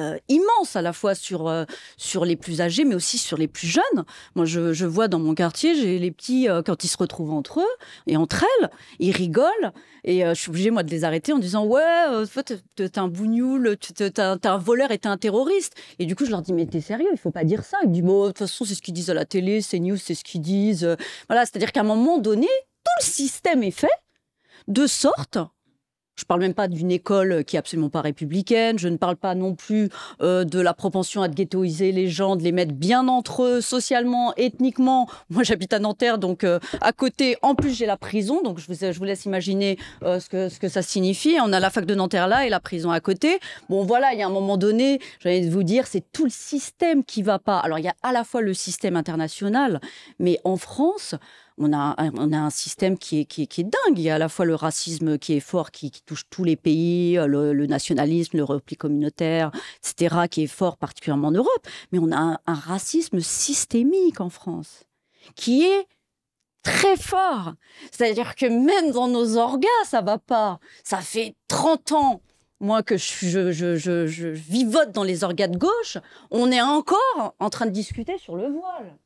euh, 0.02 0.18
immenses 0.28 0.76
à 0.76 0.82
la 0.82 0.92
fois 0.92 1.16
sur, 1.16 1.48
euh, 1.48 1.64
sur 1.96 2.26
les 2.26 2.36
plus 2.36 2.60
âgés, 2.60 2.84
mais 2.84 2.96
aussi 2.96 3.18
sur 3.18 3.38
les 3.38 3.48
plus 3.48 3.68
jeunes. 3.68 4.04
Moi, 4.36 4.44
je, 4.44 4.74
je 4.74 4.86
vois 4.86 5.08
dans 5.08 5.20
mon 5.20 5.34
quartier, 5.34 5.74
j'ai 5.74 6.00
les 6.00 6.12
petits, 6.12 6.50
euh, 6.50 6.62
quand 6.62 6.84
ils 6.84 6.90
se 6.90 6.98
retrouvent 6.98 7.32
entre 7.32 7.62
eux 7.62 7.76
et 8.06 8.18
entre 8.18 8.44
elles, 8.60 8.70
ils 9.00 9.12
rigolent. 9.16 9.72
Et 10.04 10.26
euh, 10.26 10.34
je 10.34 10.42
suis 10.42 10.50
obligée, 10.50 10.70
moi, 10.70 10.84
de 10.84 10.92
les 10.92 11.06
arrêter 11.06 11.32
en 11.32 11.40
disant 11.40 11.66
Ouais, 11.66 11.82
t'es- 12.76 13.00
un 13.00 13.08
bougnoul, 13.08 13.78
tu- 13.80 13.94
t'es 13.94 14.20
un, 14.20 14.38
un 14.44 14.58
voleur 14.58 14.92
et 14.92 14.98
t'es 14.98 15.08
un 15.08 15.16
terroriste. 15.18 15.76
Et 15.98 16.06
du 16.06 16.14
coup, 16.14 16.26
je 16.26 16.32
leur 16.32 16.42
dis 16.42 16.52
Mais 16.52 16.66
t'es 16.66 16.82
sérieux, 16.82 17.08
il 17.14 17.18
faut 17.18 17.32
pas 17.32 17.46
dire 17.46 17.64
ça. 17.64 17.78
Ils 17.86 17.92
disent 17.92 18.04
Bon, 18.04 18.24
de 18.24 18.28
toute 18.32 18.40
façon, 18.40 18.66
c'est 18.66 18.76
ce 18.76 18.82
qu'ils 18.82 18.94
disent 18.94 19.10
à 19.10 19.14
la 19.14 19.24
télé, 19.26 19.62
c'est 19.62 19.80
news, 19.80 19.96
c'est 19.96 20.14
ce 20.16 20.26
qu'ils 20.26 20.42
disent. 20.42 20.94
Voilà, 21.30 21.46
c'est-à-dire 21.46 21.72
qu'à 21.72 21.80
un 21.80 21.84
moment 21.84 22.18
donné, 22.18 22.48
tout 22.84 22.92
le 23.00 23.06
système 23.06 23.64
est 23.64 23.72
fait 23.72 23.88
de 24.68 24.88
sorte. 24.88 25.38
Je 26.16 26.24
parle 26.24 26.40
même 26.42 26.54
pas 26.54 26.68
d'une 26.68 26.92
école 26.92 27.44
qui 27.44 27.56
est 27.56 27.60
absolument 27.60 27.90
pas 27.90 28.02
républicaine. 28.02 28.80
Je 28.80 28.88
ne 28.88 28.98
parle 28.98 29.18
pas 29.18 29.36
non 29.36 29.54
plus 29.54 29.90
euh, 30.22 30.46
de 30.46 30.60
la 30.60 30.74
propension 30.74 31.22
à 31.22 31.28
ghettoiser 31.28 31.92
les 31.92 32.08
gens, 32.08 32.36
de 32.36 32.44
les 32.44 32.52
mettre 32.52 32.74
bien 32.74 33.08
entre 33.08 33.44
eux, 33.44 33.62
socialement, 33.62 34.34
ethniquement. 34.36 35.10
Moi, 35.30 35.44
j'habite 35.44 35.74
à 35.74 35.80
Nanterre, 35.80 36.18
donc 36.18 36.44
euh, 36.44 36.60
à 36.82 36.94
côté, 36.94 37.36
en 37.42 37.54
plus, 37.54 37.78
j'ai 37.78 37.86
la 37.86 37.98
prison. 37.98 38.42
Donc, 38.44 38.60
je 38.60 38.68
vous, 38.68 38.74
je 38.74 38.98
vous 38.98 39.04
laisse 39.04 39.26
imaginer 39.26 39.78
euh, 40.04 40.20
ce, 40.20 40.30
que, 40.30 40.50
ce 40.50 40.60
que 40.60 40.70
ça 40.70 40.82
signifie. 40.82 41.38
On 41.44 41.52
a 41.52 41.60
la 41.60 41.70
fac 41.70 41.86
de 41.86 41.96
Nanterre 41.96 42.28
là 42.28 42.46
et 42.46 42.50
la 42.50 42.60
prison 42.60 42.92
à 42.92 43.00
côté. 43.02 43.40
Bon, 43.70 43.84
voilà, 43.84 44.14
il 44.14 44.20
y 44.20 44.24
a 44.24 44.28
un 44.28 44.32
moment 44.32 44.58
donné, 44.58 45.00
de 45.26 45.50
vous 45.50 45.64
dire, 45.64 45.86
c'est 45.88 46.04
tout 46.14 46.24
le 46.24 46.32
système 46.32 47.04
qui 47.04 47.24
va 47.24 47.40
pas. 47.40 47.60
Alors, 47.60 47.80
il 47.80 47.86
y 47.86 47.90
a 47.90 47.96
à 48.04 48.14
la 48.14 48.24
fois 48.24 48.42
le 48.42 48.54
système 48.54 48.96
international, 48.96 49.82
mais 50.20 50.40
en 50.44 50.56
France, 50.56 51.16
on 51.58 51.74
a, 51.74 51.96
un- 51.98 52.50
système 52.50 52.98
qui 52.98 53.20
est, 53.20 53.60
dingue. 53.62 53.98
Il 53.98 54.02
y 54.02 54.10
a 54.10 54.16
à 54.16 54.18
la 54.18 54.30
fois 54.30 54.46
le 54.46 54.56
racisme 54.56 55.18
qui 55.18 55.34
est 55.34 55.40
fort, 55.40 55.72
qui, 55.72 55.92
touche 56.06 56.24
tous 56.30 56.44
les 56.44 56.56
pays, 56.56 57.18
euh, 57.18 57.28
le, 57.28 57.66
nationalisme, 57.66 58.38
le 58.38 58.44
repli 58.44 58.76
communautaire, 58.76 59.52
etc., 59.78 60.28
qui 60.30 60.44
est 60.44 60.48
fort 60.48 60.78
particulièrement 60.78 61.30
en 61.30 61.32
Europe. 61.32 61.68
Mais 61.92 62.00
on 62.00 62.12
a 62.12 62.40
un, 62.46 62.54
racisme 62.54 63.20
systémique 63.20 64.22
en 64.22 64.30
France, 64.30 64.84
qui 65.36 65.64
est 65.64 65.88
très 66.64 66.98
fort. 66.98 67.54
C'est-à-dire 67.92 68.36
que 68.36 68.46
même 68.46 68.92
dans 68.92 69.08
nos 69.08 69.38
orgas, 69.38 69.68
ça 69.86 70.02
va 70.02 70.18
pas. 70.18 70.60
Ça 70.84 71.00
fait 71.00 71.36
30 71.48 71.92
ans 71.94 72.22
moi 72.62 72.84
que 72.84 72.96
je, 72.96 73.52
je 73.52 74.28
vivote 74.28 74.92
dans 74.92 75.04
les 75.04 75.26
orgas 75.26 75.48
de 75.48 75.58
gauche, 75.58 75.98
on 76.32 76.52
est 76.54 76.62
encore 76.62 77.36
en 77.38 77.50
train 77.50 77.66
de 77.66 77.72
discuter 77.72 78.18
sur 78.18 78.38
le 78.38 78.48
voile. 78.48 78.98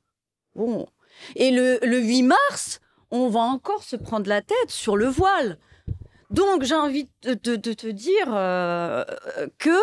Bon. 0.56 0.88
Et 1.36 1.52
le, 1.52 1.80
le 1.84 2.00
8 2.00 2.24
mars, 2.24 2.80
on 3.12 3.30
va 3.30 3.42
encore 3.42 3.84
se 3.84 3.96
prendre 3.96 4.28
la 4.28 4.42
tête 4.42 4.70
sur 4.70 4.98
le 4.98 5.08
voile. 5.08 5.58
Donc 6.30 6.64
j'ai 6.64 6.76
envie 6.76 7.08
de 7.24 7.34
te 7.56 7.88
dire 7.88 8.28
euh, 8.30 9.04
que 9.58 9.78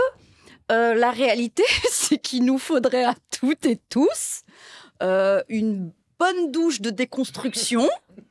euh, 0.73 0.95
la 0.95 1.11
réalité, 1.11 1.65
c'est 1.91 2.19
qu'il 2.19 2.45
nous 2.45 2.59
faudrait 2.59 3.05
à 3.05 3.15
toutes 3.39 3.67
et 3.67 3.79
tous 3.89 4.43
euh, 5.03 5.43
une 5.49 5.93
bonne 6.19 6.51
douche 6.51 6.81
de 6.81 6.91
déconstruction 6.91 7.89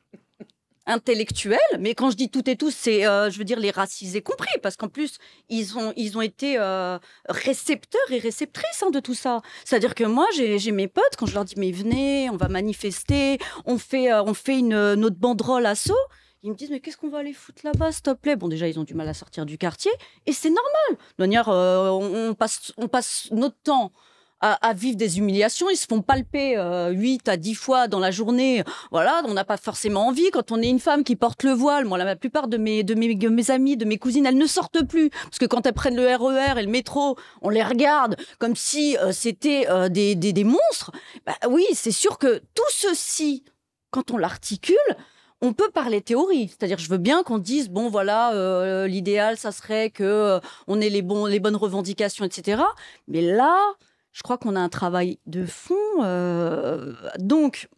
intellectuelle. 0.86 1.58
Mais 1.78 1.94
quand 1.94 2.10
je 2.10 2.16
dis 2.16 2.30
toutes 2.30 2.48
et 2.48 2.56
tous, 2.56 2.74
c'est, 2.74 3.06
euh, 3.06 3.30
je 3.30 3.38
veux 3.38 3.44
dire, 3.44 3.60
les 3.60 3.70
racisés 3.70 4.22
compris, 4.22 4.48
parce 4.62 4.76
qu'en 4.76 4.88
plus, 4.88 5.18
ils 5.48 5.76
ont, 5.76 5.92
ils 5.96 6.16
ont 6.16 6.20
été 6.20 6.56
euh, 6.58 6.98
récepteurs 7.28 8.10
et 8.10 8.18
réceptrices 8.18 8.82
hein, 8.84 8.90
de 8.90 9.00
tout 9.00 9.14
ça. 9.14 9.42
C'est-à-dire 9.64 9.94
que 9.94 10.04
moi, 10.04 10.26
j'ai 10.34 10.72
mes 10.72 10.88
potes, 10.88 11.16
quand 11.18 11.26
je 11.26 11.34
leur 11.34 11.44
dis, 11.44 11.54
mais 11.56 11.72
venez, 11.72 12.30
on 12.30 12.36
va 12.36 12.48
manifester, 12.48 13.38
on 13.64 13.78
fait, 13.78 14.12
euh, 14.12 14.22
on 14.22 14.34
fait 14.34 14.58
une, 14.58 14.94
notre 14.94 15.16
banderole 15.16 15.66
assaut. 15.66 15.94
Ils 16.42 16.50
me 16.50 16.56
disent, 16.56 16.70
mais 16.70 16.80
qu'est-ce 16.80 16.96
qu'on 16.96 17.08
va 17.08 17.18
aller 17.18 17.32
foutre 17.32 17.62
là-bas, 17.64 17.90
s'il 17.90 18.02
te 18.02 18.12
plaît? 18.12 18.36
Bon, 18.36 18.46
déjà, 18.46 18.68
ils 18.68 18.78
ont 18.78 18.84
du 18.84 18.94
mal 18.94 19.08
à 19.08 19.14
sortir 19.14 19.46
du 19.46 19.58
quartier, 19.58 19.90
et 20.26 20.32
c'est 20.32 20.50
normal. 20.50 21.04
De 21.18 21.22
manière, 21.24 21.48
on 21.48 22.34
passe, 22.34 22.72
on 22.76 22.86
passe 22.86 23.28
notre 23.32 23.56
temps 23.64 23.92
à, 24.40 24.74
vivre 24.74 24.96
des 24.96 25.18
humiliations. 25.18 25.70
Ils 25.70 25.76
se 25.76 25.86
font 25.86 26.02
palper 26.02 26.56
euh, 26.56 26.90
8 26.90 27.28
à 27.28 27.36
10 27.36 27.54
fois 27.54 27.88
dans 27.88 27.98
la 27.98 28.10
journée. 28.10 28.62
Voilà, 28.90 29.22
on 29.26 29.34
n'a 29.34 29.44
pas 29.44 29.56
forcément 29.56 30.06
envie. 30.06 30.30
Quand 30.30 30.52
on 30.52 30.60
est 30.60 30.68
une 30.68 30.80
femme 30.80 31.04
qui 31.04 31.16
porte 31.16 31.42
le 31.42 31.52
voile, 31.52 31.84
moi, 31.84 31.98
la, 31.98 32.16
plupart 32.16 32.48
de 32.48 32.56
mes, 32.56 32.82
de 32.82 32.94
mes, 32.94 33.14
de 33.14 33.28
mes 33.28 33.50
amis, 33.50 33.76
de 33.76 33.84
mes 33.84 33.98
cousines, 33.98 34.26
elles 34.26 34.38
ne 34.38 34.46
sortent 34.46 34.84
plus. 34.84 35.10
Parce 35.10 35.38
que 35.38 35.46
quand 35.46 35.66
elles 35.66 35.72
prennent 35.72 35.96
le 35.96 36.14
RER 36.14 36.58
et 36.60 36.62
le 36.62 36.70
métro, 36.70 37.16
on 37.42 37.50
les 37.50 37.62
regarde 37.62 38.16
comme 38.38 38.56
si 38.56 38.96
euh, 38.98 39.12
c'était 39.12 39.66
euh, 39.68 39.88
des, 39.88 40.14
des, 40.14 40.32
des 40.32 40.44
monstres. 40.44 40.92
Bah, 41.24 41.36
oui, 41.48 41.64
c'est 41.72 41.92
sûr 41.92 42.18
que 42.18 42.38
tout 42.54 42.62
ceci, 42.70 43.44
quand 43.90 44.10
on 44.10 44.18
l'articule, 44.18 44.76
on 45.42 45.52
peut 45.52 45.70
parler 45.70 46.00
théorie, 46.00 46.48
c'est-à-dire 46.48 46.78
je 46.78 46.88
veux 46.88 46.98
bien 46.98 47.22
qu'on 47.22 47.36
dise 47.36 47.68
bon 47.68 47.90
voilà 47.90 48.32
euh, 48.32 48.86
l'idéal 48.86 49.36
ça 49.36 49.52
serait 49.52 49.90
que 49.90 50.40
on 50.66 50.80
ait 50.80 50.88
les 50.88 51.02
les 51.02 51.40
bonnes 51.40 51.56
revendications 51.56 52.24
etc. 52.24 52.62
Mais 53.06 53.20
là 53.20 53.58
je 54.16 54.22
crois 54.22 54.38
qu'on 54.38 54.56
a 54.56 54.60
un 54.60 54.70
travail 54.70 55.18
de 55.26 55.44
fond. 55.44 55.74
euh, 56.00 56.94
donc 57.18 57.68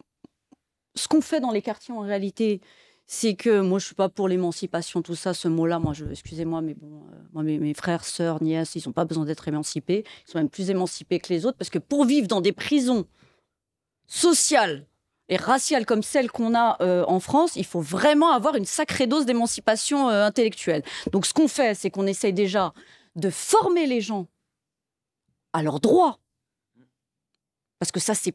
ce 0.95 1.09
qu'on 1.09 1.20
fait 1.20 1.41
dans 1.41 1.51
les 1.51 1.62
quartiers 1.62 1.93
en 1.93 2.01
réalité 2.01 2.61
c'est 3.09 3.34
que 3.34 3.61
moi 3.61 3.80
je 3.80 3.86
suis 3.86 3.97
pas 3.97 4.09
pour 4.09 4.28
l'émancipation 4.28 5.03
tout 5.03 5.16
ça 5.16 5.34
ce 5.34 5.49
mot-là 5.49 5.80
moi 5.80 5.95
excusez-moi 6.09 6.61
mais 6.61 6.74
bon 6.74 7.03
euh, 7.12 7.16
moi 7.32 7.43
mes, 7.43 7.74
frères 7.74 8.05
sœurs 8.05 8.41
nièces 8.41 8.76
ils 8.76 8.89
ont 8.89 8.93
pas 8.93 9.05
besoin 9.05 9.24
d'être 9.24 9.49
émancipés 9.49 10.05
ils 10.26 10.30
sont 10.30 10.39
même 10.39 10.49
plus 10.49 10.70
émancipés 10.70 11.18
que 11.18 11.32
les 11.32 11.45
autres 11.45 11.59
parce 11.59 11.70
que 11.70 11.80
pour 11.80 12.05
vivre 12.05 12.28
dans 12.28 12.41
des 12.41 12.53
prisons 12.53 13.05
sociales 14.07 14.86
et 15.28 15.36
raciales 15.36 15.86
comme 15.86 16.05
celle 16.05 16.30
qu'on 16.30 16.55
a 16.55 16.78
euh, 16.80 17.05
en 17.07 17.20
France, 17.20 17.57
il 17.57 17.66
faut 17.66 17.82
vraiment 17.82 18.32
avoir 18.32 18.55
une 18.55 18.64
sacrée 18.64 19.07
dose 19.07 19.26
d'émancipation 19.26 20.09
intellectuelle. 20.09 20.82
Donc 21.12 21.26
ce 21.26 21.34
qu'on 21.34 21.49
fait, 21.49 21.74
c'est 21.74 21.91
qu'on 21.91 22.07
essaye 22.07 22.32
déjà 22.32 22.72
de 23.14 23.28
former 23.28 23.86
les 23.86 24.01
gens 24.01 24.26
à 25.53 25.62
leurs 25.62 25.80
droits. 25.80 26.18
Parce 27.79 27.93
que 27.93 28.01
ça, 28.01 28.14
c'est 28.14 28.35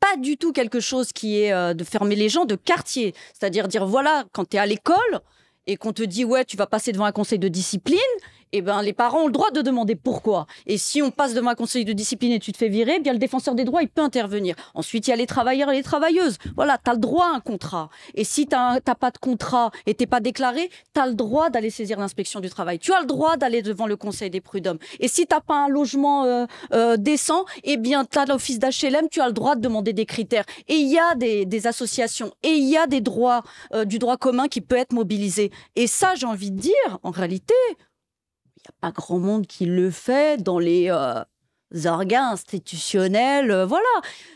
pas 0.00 0.16
du 0.16 0.36
tout 0.36 0.52
quelque 0.52 0.80
chose 0.80 1.12
qui 1.12 1.40
est 1.40 1.52
euh, 1.52 1.74
de 1.74 1.82
fermer 1.84 2.14
les 2.14 2.28
gens 2.28 2.44
de 2.44 2.54
quartier. 2.54 3.14
C'est-à-dire 3.32 3.66
dire, 3.68 3.86
voilà, 3.86 4.24
quand 4.32 4.48
tu 4.48 4.56
es 4.56 4.60
à 4.60 4.66
l'école 4.66 5.20
et 5.66 5.76
qu'on 5.76 5.92
te 5.92 6.02
dit, 6.02 6.24
ouais, 6.24 6.44
tu 6.44 6.56
vas 6.56 6.66
passer 6.66 6.92
devant 6.92 7.04
un 7.04 7.12
conseil 7.12 7.38
de 7.38 7.48
discipline, 7.48 7.98
eh 8.56 8.62
ben, 8.62 8.82
les 8.82 8.92
parents 8.92 9.22
ont 9.22 9.26
le 9.26 9.32
droit 9.32 9.50
de 9.50 9.62
demander 9.62 9.96
pourquoi. 9.96 10.46
Et 10.66 10.78
si 10.78 11.02
on 11.02 11.10
passe 11.10 11.34
devant 11.34 11.50
un 11.50 11.54
conseil 11.54 11.84
de 11.84 11.92
discipline 11.92 12.32
et 12.32 12.38
tu 12.38 12.52
te 12.52 12.56
fais 12.56 12.68
virer, 12.68 12.94
eh 12.96 13.00
bien, 13.00 13.12
le 13.12 13.18
défenseur 13.18 13.54
des 13.54 13.64
droits, 13.64 13.82
il 13.82 13.88
peut 13.88 14.02
intervenir. 14.02 14.54
Ensuite, 14.74 15.08
il 15.08 15.10
y 15.10 15.12
a 15.12 15.16
les 15.16 15.26
travailleurs 15.26 15.70
et 15.70 15.74
les 15.74 15.82
travailleuses. 15.82 16.38
Voilà, 16.54 16.78
tu 16.78 16.88
as 16.90 16.94
le 16.94 17.00
droit 17.00 17.26
à 17.26 17.36
un 17.36 17.40
contrat. 17.40 17.88
Et 18.14 18.22
si 18.22 18.46
tu 18.46 18.54
n'as 18.54 18.80
pas 18.80 19.10
de 19.10 19.18
contrat 19.18 19.70
et 19.86 19.94
t'es 19.94 20.06
pas 20.06 20.20
déclaré, 20.20 20.70
tu 20.94 21.00
as 21.00 21.06
le 21.06 21.14
droit 21.14 21.50
d'aller 21.50 21.70
saisir 21.70 21.98
l'inspection 21.98 22.40
du 22.40 22.48
travail. 22.48 22.78
Tu 22.78 22.92
as 22.92 23.00
le 23.00 23.06
droit 23.06 23.36
d'aller 23.36 23.62
devant 23.62 23.86
le 23.86 23.96
conseil 23.96 24.30
des 24.30 24.40
prud'hommes. 24.40 24.78
Et 25.00 25.08
si 25.08 25.26
tu 25.26 25.34
pas 25.46 25.64
un 25.64 25.68
logement 25.68 26.24
euh, 26.24 26.46
euh, 26.72 26.96
décent, 26.96 27.44
eh 27.64 27.76
bien, 27.76 28.04
tu 28.04 28.18
as 28.18 28.26
l'office 28.26 28.58
d'HLM, 28.58 29.08
tu 29.10 29.20
as 29.20 29.26
le 29.26 29.32
droit 29.32 29.56
de 29.56 29.60
demander 29.60 29.92
des 29.92 30.06
critères. 30.06 30.44
Et 30.68 30.74
il 30.74 30.88
y 30.88 30.98
a 30.98 31.14
des, 31.14 31.66
associations 31.66 32.32
et 32.42 32.50
il 32.50 32.68
y 32.68 32.76
a 32.76 32.86
des 32.86 33.00
droits 33.00 33.42
euh, 33.72 33.84
du 33.84 33.98
droit 33.98 34.16
commun 34.16 34.48
qui 34.48 34.60
peut 34.60 34.76
être 34.76 34.92
mobilisé. 34.92 35.50
Et 35.76 35.86
ça, 35.86 36.14
j'ai 36.14 36.26
envie 36.26 36.50
de 36.50 36.58
dire, 36.58 36.98
en 37.02 37.10
réalité, 37.10 37.54
n'y 38.70 38.74
a 38.74 38.80
pas 38.80 38.92
grand 38.92 39.18
monde 39.18 39.46
qui 39.46 39.66
le 39.66 39.90
fait 39.90 40.42
dans 40.42 40.58
les 40.58 40.90
euh, 40.90 41.22
organes 41.86 42.32
institutionnels. 42.32 43.50
euh, 43.50 43.66
voilà. 43.66 43.84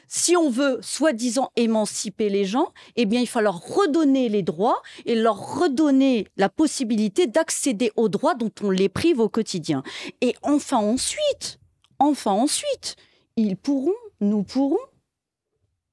Si 0.07 0.37
on 0.37 0.51
veut, 0.51 0.79
soi-disant, 0.83 1.51
émanciper 1.57 2.29
les 2.29 2.45
gens, 2.45 2.69
eh 2.97 3.07
bien, 3.07 3.21
il 3.21 3.27
faut 3.27 3.41
leur 3.41 3.61
redonner 3.61 4.29
les 4.29 4.43
droits 4.43 4.83
et 5.07 5.15
leur 5.15 5.59
redonner 5.59 6.27
la 6.37 6.49
possibilité 6.49 7.27
d'accéder 7.27 7.93
aux 7.97 8.09
droits 8.09 8.35
dont 8.35 8.53
on 8.63 8.71
les 8.71 8.89
prive 8.89 9.21
au 9.21 9.29
quotidien. 9.29 9.83
Et 10.21 10.35
enfin, 10.43 10.79
ensuite, 10.79 11.59
enfin, 11.99 12.33
ensuite, 12.33 12.97
ils 13.37 13.57
pourront, 13.57 13.93
nous 14.21 14.43
pourrons 14.43 14.79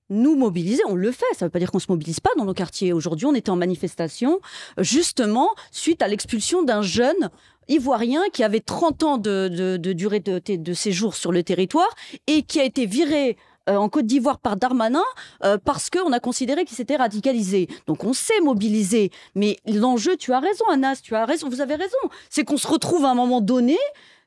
nous 0.09 0.35
mobiliser, 0.35 0.83
on 0.87 0.95
le 0.95 1.11
fait, 1.11 1.25
ça 1.33 1.45
ne 1.45 1.47
veut 1.47 1.51
pas 1.51 1.59
dire 1.59 1.71
qu'on 1.71 1.79
se 1.79 1.87
mobilise 1.89 2.19
pas 2.19 2.29
dans 2.37 2.45
nos 2.45 2.53
quartiers. 2.53 2.93
Aujourd'hui, 2.93 3.25
on 3.25 3.33
était 3.33 3.49
en 3.49 3.55
manifestation, 3.55 4.39
justement, 4.77 5.49
suite 5.71 6.01
à 6.01 6.07
l'expulsion 6.07 6.61
d'un 6.63 6.83
jeune 6.83 7.29
ivoirien 7.67 8.21
qui 8.33 8.43
avait 8.43 8.59
30 8.59 9.03
ans 9.03 9.17
de, 9.17 9.77
durée 9.77 10.19
de, 10.19 10.39
de 10.39 10.73
séjour 10.73 11.15
sur 11.15 11.31
le 11.31 11.43
territoire 11.43 11.93
et 12.27 12.43
qui 12.43 12.59
a 12.59 12.63
été 12.63 12.85
viré 12.85 13.37
euh, 13.67 13.77
en 13.77 13.89
Côte 13.89 14.05
d'Ivoire 14.05 14.37
par 14.37 14.57
Darmanin 14.57 15.03
euh, 15.43 15.57
parce 15.57 15.89
qu'on 15.89 16.11
a 16.11 16.19
considéré 16.19 16.65
qu'il 16.65 16.77
s'était 16.77 16.97
radicalisé. 16.97 17.67
Donc 17.87 18.03
on 18.03 18.13
s'est 18.13 18.39
mobilisé. 18.41 19.09
Mais 19.33 19.57
l'enjeu, 19.65 20.17
tu 20.17 20.33
as 20.33 20.39
raison, 20.39 20.65
Anas, 20.69 20.99
tu 21.01 21.15
as 21.15 21.25
raison, 21.25 21.49
vous 21.49 21.61
avez 21.61 21.75
raison. 21.75 21.97
C'est 22.29 22.43
qu'on 22.43 22.57
se 22.57 22.67
retrouve 22.67 23.05
à 23.05 23.09
un 23.09 23.15
moment 23.15 23.41
donné 23.41 23.77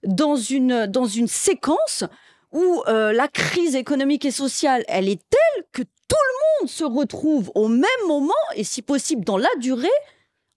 dans 0.05 0.35
une, 0.35 0.87
dans 0.87 1.07
une 1.07 1.29
séquence 1.29 2.03
où 2.51 2.83
euh, 2.89 3.13
la 3.13 3.29
crise 3.29 3.77
économique 3.77 4.25
et 4.25 4.33
sociale, 4.33 4.85
elle 4.89 5.09
est 5.09 5.23
telle 5.31 5.65
que 5.73 5.83
tout 5.83 5.89
le 6.11 6.63
monde 6.63 6.71
se 6.71 6.85
retrouve 6.85 7.53
au 7.55 7.69
même 7.69 7.85
moment 8.09 8.33
et 8.57 8.65
si 8.65 8.83
possible 8.83 9.25
dans 9.25 9.39
la 9.39 9.55
durée, 9.61 9.87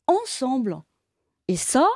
ensemble. 0.08 0.82
Et 1.48 1.58
ça, 1.58 1.88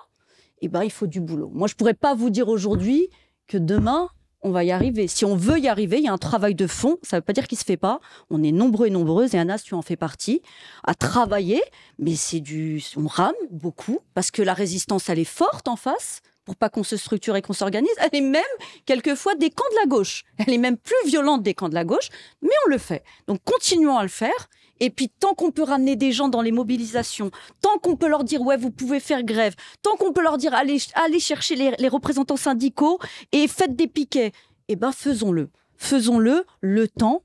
eh 0.61 0.67
ben, 0.67 0.83
il 0.83 0.91
faut 0.91 1.07
du 1.07 1.19
boulot. 1.19 1.49
Moi, 1.53 1.67
je 1.67 1.75
pourrais 1.75 1.93
pas 1.93 2.15
vous 2.15 2.29
dire 2.29 2.47
aujourd'hui 2.47 3.09
que 3.47 3.57
demain, 3.57 4.09
on 4.41 4.51
va 4.51 4.63
y 4.63 4.71
arriver. 4.71 5.07
Si 5.07 5.25
on 5.25 5.35
veut 5.35 5.59
y 5.59 5.67
arriver, 5.67 5.97
il 5.97 6.03
y 6.03 6.07
a 6.07 6.13
un 6.13 6.19
travail 6.19 6.53
de 6.53 6.67
fond. 6.67 6.97
Ça 7.01 7.17
ne 7.17 7.21
veut 7.21 7.25
pas 7.25 7.33
dire 7.33 7.47
qu'il 7.47 7.57
se 7.57 7.63
fait 7.63 7.77
pas. 7.77 7.99
On 8.29 8.43
est 8.43 8.51
nombreux 8.51 8.87
et 8.87 8.91
nombreuses, 8.91 9.33
et 9.33 9.39
Anas, 9.39 9.63
tu 9.65 9.73
en 9.73 9.81
fais 9.81 9.95
partie, 9.95 10.41
à 10.83 10.93
travailler. 10.93 11.61
Mais 11.97 12.15
c'est 12.15 12.41
du, 12.41 12.83
on 12.95 13.07
rame 13.07 13.33
beaucoup 13.49 13.99
parce 14.13 14.29
que 14.29 14.43
la 14.43 14.53
résistance, 14.53 15.09
elle 15.09 15.19
est 15.19 15.23
forte 15.23 15.67
en 15.67 15.75
face 15.75 16.21
pour 16.45 16.55
pas 16.55 16.69
qu'on 16.69 16.83
se 16.83 16.95
structure 16.95 17.35
et 17.35 17.41
qu'on 17.41 17.53
s'organise. 17.53 17.89
Elle 17.99 18.19
est 18.19 18.21
même 18.21 18.43
quelquefois 18.85 19.33
des 19.33 19.49
camps 19.49 19.65
de 19.71 19.79
la 19.79 19.87
gauche. 19.87 20.23
Elle 20.37 20.53
est 20.53 20.59
même 20.59 20.77
plus 20.77 20.93
violente 21.07 21.41
des 21.41 21.55
camps 21.55 21.69
de 21.69 21.73
la 21.73 21.83
gauche, 21.83 22.09
mais 22.43 22.53
on 22.67 22.69
le 22.69 22.77
fait. 22.77 23.03
Donc 23.27 23.39
continuons 23.43 23.97
à 23.97 24.03
le 24.03 24.09
faire. 24.09 24.47
Et 24.79 24.89
puis 24.89 25.09
tant 25.09 25.33
qu'on 25.33 25.51
peut 25.51 25.63
ramener 25.63 25.95
des 25.95 26.11
gens 26.11 26.27
dans 26.27 26.41
les 26.41 26.51
mobilisations, 26.51 27.31
tant 27.61 27.77
qu'on 27.79 27.95
peut 27.95 28.07
leur 28.07 28.23
dire 28.23 28.41
ouais 28.41 28.57
vous 28.57 28.71
pouvez 28.71 28.99
faire 28.99 29.23
grève, 29.23 29.55
tant 29.81 29.95
qu'on 29.95 30.11
peut 30.11 30.21
leur 30.21 30.37
dire 30.37 30.53
allez 30.53 31.19
chercher 31.19 31.55
les, 31.55 31.71
les 31.79 31.87
représentants 31.87 32.37
syndicaux 32.37 32.99
et 33.31 33.47
faites 33.47 33.75
des 33.75 33.87
piquets, 33.87 34.31
eh 34.67 34.75
ben 34.75 34.91
faisons-le, 34.91 35.49
faisons-le 35.77 36.45
le 36.61 36.87
temps 36.87 37.23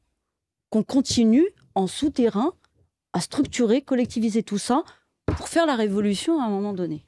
qu'on 0.70 0.82
continue 0.82 1.46
en 1.74 1.86
souterrain 1.86 2.52
à 3.12 3.20
structurer, 3.20 3.82
collectiviser 3.82 4.42
tout 4.42 4.58
ça 4.58 4.84
pour 5.26 5.48
faire 5.48 5.66
la 5.66 5.74
révolution 5.74 6.40
à 6.40 6.44
un 6.44 6.48
moment 6.48 6.72
donné. 6.72 7.04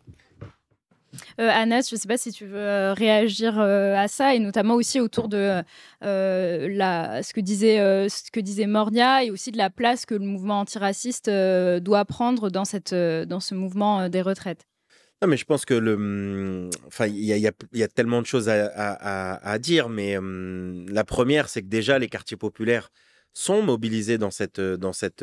Euh, 1.40 1.48
Anas, 1.50 1.88
je 1.90 1.94
ne 1.94 2.00
sais 2.00 2.08
pas 2.08 2.16
si 2.16 2.32
tu 2.32 2.46
veux 2.46 2.58
euh, 2.58 2.94
réagir 2.94 3.58
euh, 3.58 3.94
à 3.94 4.08
ça 4.08 4.34
et 4.34 4.38
notamment 4.38 4.74
aussi 4.74 5.00
autour 5.00 5.28
de 5.28 5.62
euh, 6.04 7.22
ce, 7.22 7.32
que 7.32 7.40
disait, 7.40 7.76
ce 8.08 9.24
et 9.24 9.30
aussi 9.30 9.52
de 9.52 9.58
la 9.58 9.70
place 9.70 10.06
que 10.06 10.14
le 10.14 10.24
mouvement 10.24 10.60
antiraciste 10.60 11.28
doit 11.28 12.04
prendre 12.04 12.50
dans, 12.50 12.64
ce 12.64 13.54
mouvement 13.54 14.08
des 14.08 14.22
retraites. 14.22 14.66
Non, 15.20 15.28
mais 15.28 15.36
je 15.36 15.44
pense 15.44 15.64
que 15.64 16.68
enfin, 16.86 17.06
il 17.06 17.24
y 17.24 17.46
a, 17.82 17.88
tellement 17.88 18.20
de 18.20 18.26
choses 18.26 18.48
à, 18.48 19.58
dire, 19.58 19.88
mais 19.88 20.16
hum, 20.16 20.86
la 20.88 21.04
première, 21.04 21.48
c'est 21.48 21.62
que 21.62 21.68
déjà 21.68 21.98
les 21.98 22.08
quartiers 22.08 22.36
populaires 22.36 22.90
sont 23.34 23.62
mobilisés 23.62 24.18
dans 24.18 24.30
cette, 24.30 24.60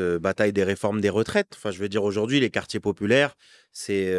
bataille 0.01 0.53
des 0.53 0.63
réformes 0.63 1.01
des 1.01 1.09
retraites. 1.09 1.53
Enfin, 1.55 1.71
je 1.71 1.79
veux 1.79 1.89
dire, 1.89 2.03
aujourd'hui, 2.03 2.39
les 2.39 2.49
quartiers 2.49 2.79
populaires, 2.79 3.35
c'est 3.71 4.13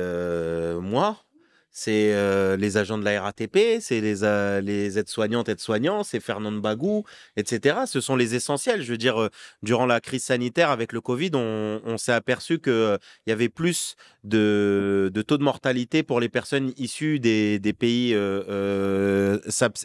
moi, 0.81 1.25
c'est 1.71 2.13
euh, 2.13 2.57
les 2.57 2.77
agents 2.77 2.99
de 2.99 3.05
la 3.05 3.23
RATP, 3.23 3.81
c'est 3.81 4.01
les, 4.01 4.25
euh, 4.25 4.61
les 4.61 4.99
aides-soignantes, 4.99 5.49
aides-soignants, 5.49 6.03
c'est 6.03 6.21
Fernand 6.21 6.53
Bagou, 6.53 7.05
etc. 7.37 7.81
Ce 7.87 8.01
sont 8.01 8.17
les 8.17 8.35
essentiels. 8.35 8.83
Je 8.83 8.91
veux 8.91 8.99
dire, 8.99 9.21
euh, 9.21 9.31
durant 9.63 9.87
la 9.87 10.01
crise 10.01 10.25
sanitaire 10.25 10.71
avec 10.71 10.93
le 10.93 11.01
Covid, 11.01 11.31
on, 11.35 11.81
on 11.85 11.97
s'est 11.97 12.13
aperçu 12.13 12.59
qu'il 12.59 12.99
y 13.27 13.33
avait 13.33 13.49
plus 13.49 13.97
de, 14.25 15.11
de, 15.13 15.23
taux 15.23 15.39
de 15.39 15.43
mortalité 15.43 16.03
pour 16.03 16.21
les 16.21 16.29
personnes 16.29 16.73
issues 16.77 17.21
des, 17.21 17.59
des 17.59 17.73
pays 17.73 18.15
euh, 18.15 18.43
euh, 18.49 19.39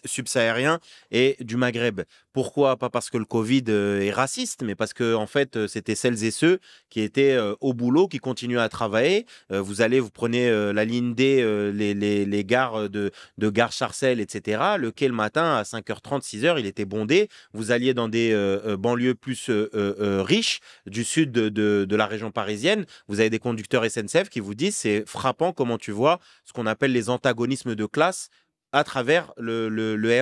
subsahariens 0.05 0.79
et 1.11 1.37
du 1.39 1.57
Maghreb. 1.57 2.01
Pourquoi? 2.33 2.75
Pas 2.75 2.89
parce 2.89 3.09
que 3.09 3.17
le 3.17 3.25
Covid 3.25 3.63
euh, 3.69 4.01
est 4.01 4.11
raciste, 4.11 4.61
mais 4.63 4.75
parce 4.75 4.93
que 4.93 5.15
en 5.15 5.27
fait, 5.27 5.67
c'était 5.67 5.95
celles 5.95 6.23
et 6.25 6.31
ceux 6.31 6.59
qui 6.89 7.01
étaient 7.01 7.37
au 7.61 7.73
boulot, 7.73 8.07
qui 8.07 8.19
continuaient 8.19 8.59
à 8.59 8.69
travailler. 8.69 9.25
vous 9.49 9.81
allez, 9.81 9.99
vous 9.99 10.09
prenez 10.09 10.49
la 10.73 10.85
ligne 10.85 11.13
D, 11.13 11.41
les, 11.73 11.93
les, 11.93 12.25
les, 12.25 12.43
gares 12.45 12.89
de, 12.89 13.11
de 13.37 13.49
Gare 13.49 13.71
Charcel, 13.71 14.19
etc. 14.19 14.61
Le 14.77 14.91
quai 14.91 15.07
le 15.07 15.13
matin 15.13 15.55
à 15.55 15.63
5h30, 15.63 16.23
6h, 16.23 16.59
il 16.59 16.65
était 16.65 16.85
bondé. 16.85 17.29
Vous 17.53 17.71
alliez 17.71 17.93
dans 17.93 18.09
des 18.09 18.33
banlieues 18.77 19.15
plus 19.15 19.49
riches 19.79 20.59
du 20.85 21.03
sud 21.03 21.31
de, 21.31 21.49
de, 21.49 21.85
de 21.87 21.95
la 21.95 22.05
région 22.05 22.31
parisienne. 22.31 22.85
Vous 23.07 23.19
avez 23.19 23.29
des 23.29 23.39
conducteurs 23.39 23.89
SNCF 23.89 24.24
qui 24.29 24.39
vous 24.39 24.55
disent 24.55 24.75
c'est 24.75 25.03
frappant 25.07 25.53
comment 25.53 25.77
tu 25.77 25.91
vois 25.91 26.19
ce 26.43 26.53
qu'on 26.53 26.65
appelle 26.65 26.91
les 26.91 27.09
antagonismes 27.09 27.75
de 27.75 27.85
classe 27.85 28.29
à 28.75 28.83
travers 28.83 29.31
le, 29.37 29.69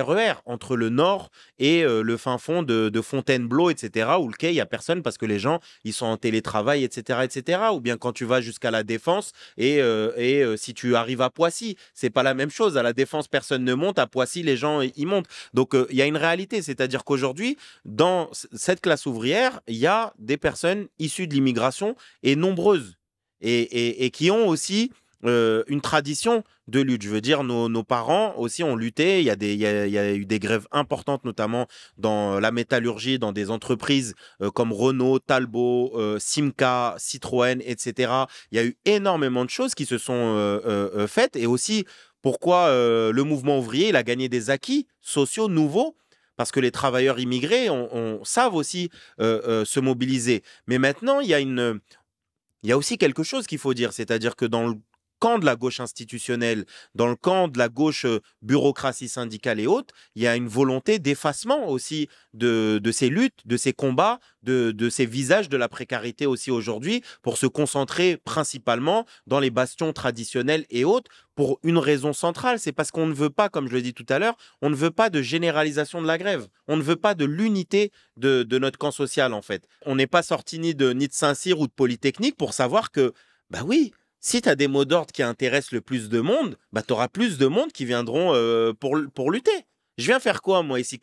RER 0.00 0.30
e 0.30 0.34
entre 0.46 0.76
le 0.76 0.88
nord 0.88 1.30
et 1.58 1.84
euh, 1.84 2.02
le 2.02 2.16
fin 2.16 2.38
fond 2.38 2.62
de, 2.62 3.00
Fontainebleau, 3.00 3.68
etc., 3.68 4.10
où 4.20 4.28
le 4.28 4.34
quai, 4.34 4.50
il 4.50 4.54
n'y 4.54 4.60
a 4.60 4.66
personne 4.66 5.02
parce 5.02 5.18
que 5.18 5.26
les 5.26 5.40
gens, 5.40 5.58
ils 5.82 5.92
sont 5.92 6.06
en 6.06 6.16
télétravail, 6.16 6.84
etc., 6.84 7.18
etc. 7.24 7.62
Ou 7.72 7.80
bien 7.80 7.96
quand 7.96 8.12
tu 8.12 8.24
vas 8.24 8.40
jusqu'à 8.40 8.70
la 8.70 8.84
Défense 8.84 9.32
et, 9.56 9.82
euh, 9.82 10.12
et 10.16 10.44
euh, 10.44 10.56
si 10.56 10.72
tu 10.72 10.94
arrives 10.94 11.20
à 11.20 11.30
Poissy, 11.30 11.76
c'est 11.94 12.10
pas 12.10 12.22
la 12.22 12.34
même 12.34 12.50
chose. 12.50 12.78
À 12.78 12.84
la 12.84 12.92
Défense, 12.92 13.26
personne 13.26 13.64
ne 13.64 13.74
monte. 13.74 13.98
À 13.98 14.06
Poissy, 14.06 14.44
les 14.44 14.56
gens, 14.56 14.82
y 14.82 15.04
montent. 15.04 15.26
Donc, 15.52 15.74
il 15.90 15.96
y 15.96 16.02
a 16.02 16.06
une 16.06 16.16
réalité. 16.16 16.62
C'est-à-dire 16.62 17.02
qu'aujourd'hui, 17.02 17.56
dans 17.84 18.30
cette 18.52 18.80
classe 18.80 19.06
ouvrière, 19.06 19.60
il 19.66 19.76
y 19.76 19.88
a 19.88 20.14
des 20.20 20.36
personnes 20.36 20.86
issues 21.00 21.26
de 21.26 21.34
l'immigration 21.34 21.96
et 22.22 22.36
nombreuses 22.36 22.96
et, 23.44 24.10
qui 24.10 24.30
ont 24.30 24.48
aussi 24.48 24.90
euh, 25.24 25.62
une 25.68 25.80
tradition 25.80 26.44
de 26.68 26.80
lutte. 26.80 27.02
Je 27.02 27.08
veux 27.08 27.20
dire, 27.20 27.44
nos, 27.44 27.82
parents 27.82 28.34
aussi 28.36 28.62
ont 28.62 28.76
lutté. 28.76 29.20
Il 29.20 29.26
y, 29.26 29.30
a 29.98 30.14
eu 30.14 30.26
des 30.26 30.38
grèves 30.38 30.66
importantes, 30.70 31.24
notamment 31.24 31.66
dans 31.96 32.40
la 32.40 32.50
métallurgie, 32.50 33.18
dans 33.18 33.32
des 33.32 33.50
entreprises 33.50 34.14
euh, 34.42 34.50
comme 34.50 34.72
Renault, 34.72 35.18
Talbot, 35.18 35.92
euh, 35.94 36.18
Simca, 36.18 36.94
Citroën, 36.98 37.60
etc. 37.64 38.12
Il 38.50 38.56
y 38.56 38.60
a 38.60 38.64
eu 38.64 38.76
énormément 38.84 39.44
de 39.44 39.50
choses 39.50 39.74
qui 39.74 39.86
se 39.86 39.98
sont 39.98 40.60
faites. 41.08 41.36
Et 41.36 41.46
aussi, 41.46 41.84
pourquoi 42.22 42.68
le 42.70 43.22
mouvement 43.22 43.58
ouvrier 43.58 43.94
a 43.94 44.02
gagné 44.02 44.28
des 44.28 44.50
acquis 44.50 44.86
sociaux 45.00 45.48
nouveaux? 45.48 45.96
Parce 46.36 46.50
que 46.50 46.58
les 46.58 46.72
travailleurs 46.72 47.20
immigrés 47.20 47.68
savent 48.24 48.54
aussi 48.54 48.90
se 49.18 49.80
mobiliser. 49.80 50.42
Mais 50.66 50.78
maintenant, 50.78 51.20
il 51.20 51.28
y 51.28 51.34
a 51.34 51.40
une, 51.40 51.80
il 52.64 52.70
y 52.70 52.72
a 52.72 52.78
aussi 52.78 52.96
quelque 52.96 53.22
chose 53.22 53.46
qu'il 53.46 53.58
faut 53.58 53.74
dire, 53.74 53.92
c'est-à-dire 53.92 54.36
que 54.36 54.46
dans 54.46 54.66
le 54.66 54.76
camp 55.18 55.38
de 55.38 55.46
la 55.46 55.56
gauche 55.56 55.80
institutionnelle, 55.80 56.64
dans 56.94 57.06
le 57.06 57.16
camp 57.16 57.48
de 57.48 57.58
la 57.58 57.68
gauche 57.68 58.04
euh, 58.04 58.20
bureaucratie 58.42 59.08
syndicale 59.08 59.60
et 59.60 59.66
autres, 59.66 59.94
il 60.14 60.22
y 60.22 60.26
a 60.26 60.36
une 60.36 60.48
volonté 60.48 60.98
d'effacement 60.98 61.68
aussi 61.68 62.08
de, 62.32 62.80
ces 62.92 63.08
luttes, 63.08 63.40
de 63.46 63.56
ces 63.56 63.72
combats, 63.72 64.20
de, 64.42 64.88
ces 64.90 65.06
visages 65.06 65.48
de 65.48 65.56
la 65.56 65.68
précarité 65.68 66.26
aussi 66.26 66.50
aujourd'hui, 66.50 67.02
pour 67.22 67.38
se 67.38 67.46
concentrer 67.46 68.18
principalement 68.24 69.06
dans 69.26 69.40
les 69.40 69.50
bastions 69.50 69.92
traditionnels 69.92 70.66
et 70.70 70.84
autres, 70.84 71.10
pour 71.34 71.58
une 71.62 71.78
raison 71.78 72.12
centrale, 72.12 72.58
c'est 72.58 72.72
parce 72.72 72.90
qu'on 72.90 73.06
ne 73.06 73.14
veut 73.14 73.30
pas, 73.30 73.48
comme 73.48 73.68
je 73.68 73.74
l'ai 73.74 73.82
dit 73.82 73.94
tout 73.94 74.06
à 74.08 74.18
l'heure, 74.18 74.36
on 74.62 74.70
ne 74.70 74.74
veut 74.74 74.90
pas 74.90 75.10
de 75.10 75.20
généralisation 75.20 76.00
de 76.00 76.06
la 76.06 76.18
grève, 76.18 76.46
on 76.68 76.76
ne 76.76 76.82
veut 76.82 76.96
pas 76.96 77.14
de 77.14 77.24
l'unité 77.24 77.90
de, 78.16 78.44
notre 78.58 78.78
camp 78.78 78.92
social 78.92 79.32
en 79.34 79.42
fait. 79.42 79.66
On 79.84 79.96
n'est 79.96 80.06
pas 80.06 80.22
sorti 80.22 80.58
ni 80.58 80.74
de, 80.74 80.92
ni 80.92 81.08
de 81.08 81.12
Saint-Cyr 81.12 81.58
ou 81.58 81.66
de 81.66 81.72
Polytechnique 81.72 82.36
pour 82.36 82.52
savoir 82.52 82.92
que, 82.92 83.12
bah 83.50 83.62
oui, 83.64 83.92
si 84.24 84.40
tu 84.40 84.48
as 84.48 84.56
des 84.56 84.68
mots 84.68 84.86
d'ordre 84.86 85.12
qui 85.12 85.22
intéressent 85.22 85.72
le 85.72 85.82
plus 85.82 86.08
de 86.08 86.18
monde, 86.20 86.56
bah, 86.72 86.82
tu 86.82 86.94
auras 86.94 87.08
plus 87.08 87.36
de 87.36 87.46
monde 87.46 87.72
qui 87.72 87.84
viendront 87.84 88.32
euh, 88.32 88.72
pour, 88.72 88.96
pour 89.14 89.30
lutter. 89.30 89.66
Je 89.98 90.06
viens 90.06 90.18
faire 90.18 90.40
quoi, 90.40 90.62
moi, 90.62 90.80
ici? 90.80 90.98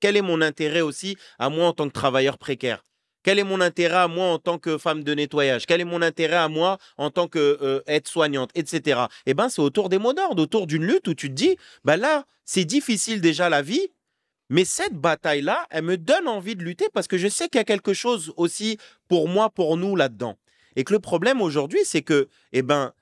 Quel 0.00 0.16
est 0.16 0.22
mon 0.22 0.40
intérêt 0.40 0.80
aussi 0.80 1.16
à 1.38 1.50
moi 1.50 1.68
en 1.68 1.72
tant 1.72 1.86
que 1.86 1.92
travailleur 1.92 2.36
précaire? 2.36 2.84
Quel 3.22 3.38
est 3.38 3.44
mon 3.44 3.60
intérêt 3.60 3.98
à 3.98 4.08
moi 4.08 4.26
en 4.26 4.38
tant 4.40 4.58
que 4.58 4.76
femme 4.76 5.04
de 5.04 5.14
nettoyage? 5.14 5.66
Quel 5.66 5.82
est 5.82 5.84
mon 5.84 6.02
intérêt 6.02 6.34
à 6.34 6.48
moi 6.48 6.78
en 6.98 7.10
tant 7.10 7.28
que 7.28 7.58
euh, 7.62 7.80
aide-soignante, 7.86 8.50
etc. 8.56 9.02
Eh 9.26 9.34
ben, 9.34 9.48
c'est 9.48 9.62
autour 9.62 9.88
des 9.88 9.98
mots 9.98 10.12
d'ordre, 10.12 10.42
autour 10.42 10.66
d'une 10.66 10.84
lutte 10.84 11.06
où 11.06 11.14
tu 11.14 11.28
te 11.28 11.34
dis, 11.34 11.56
bah 11.84 11.96
là, 11.96 12.26
c'est 12.44 12.64
difficile 12.64 13.20
déjà 13.20 13.48
la 13.48 13.62
vie, 13.62 13.86
mais 14.50 14.64
cette 14.64 14.94
bataille-là, 14.94 15.64
elle 15.70 15.84
me 15.84 15.96
donne 15.96 16.26
envie 16.26 16.56
de 16.56 16.64
lutter 16.64 16.88
parce 16.92 17.06
que 17.06 17.18
je 17.18 17.28
sais 17.28 17.48
qu'il 17.48 17.60
y 17.60 17.62
a 17.62 17.64
quelque 17.64 17.94
chose 17.94 18.32
aussi 18.36 18.78
pour 19.06 19.28
moi, 19.28 19.48
pour 19.48 19.76
nous 19.76 19.94
là-dedans. 19.94 20.36
Et 20.76 20.84
que 20.84 20.92
le 20.92 21.00
problème 21.00 21.40
aujourd'hui, 21.40 21.80
c'est 21.84 22.02
que, 22.02 22.28
eh 22.52 22.62
ben, 22.62 22.92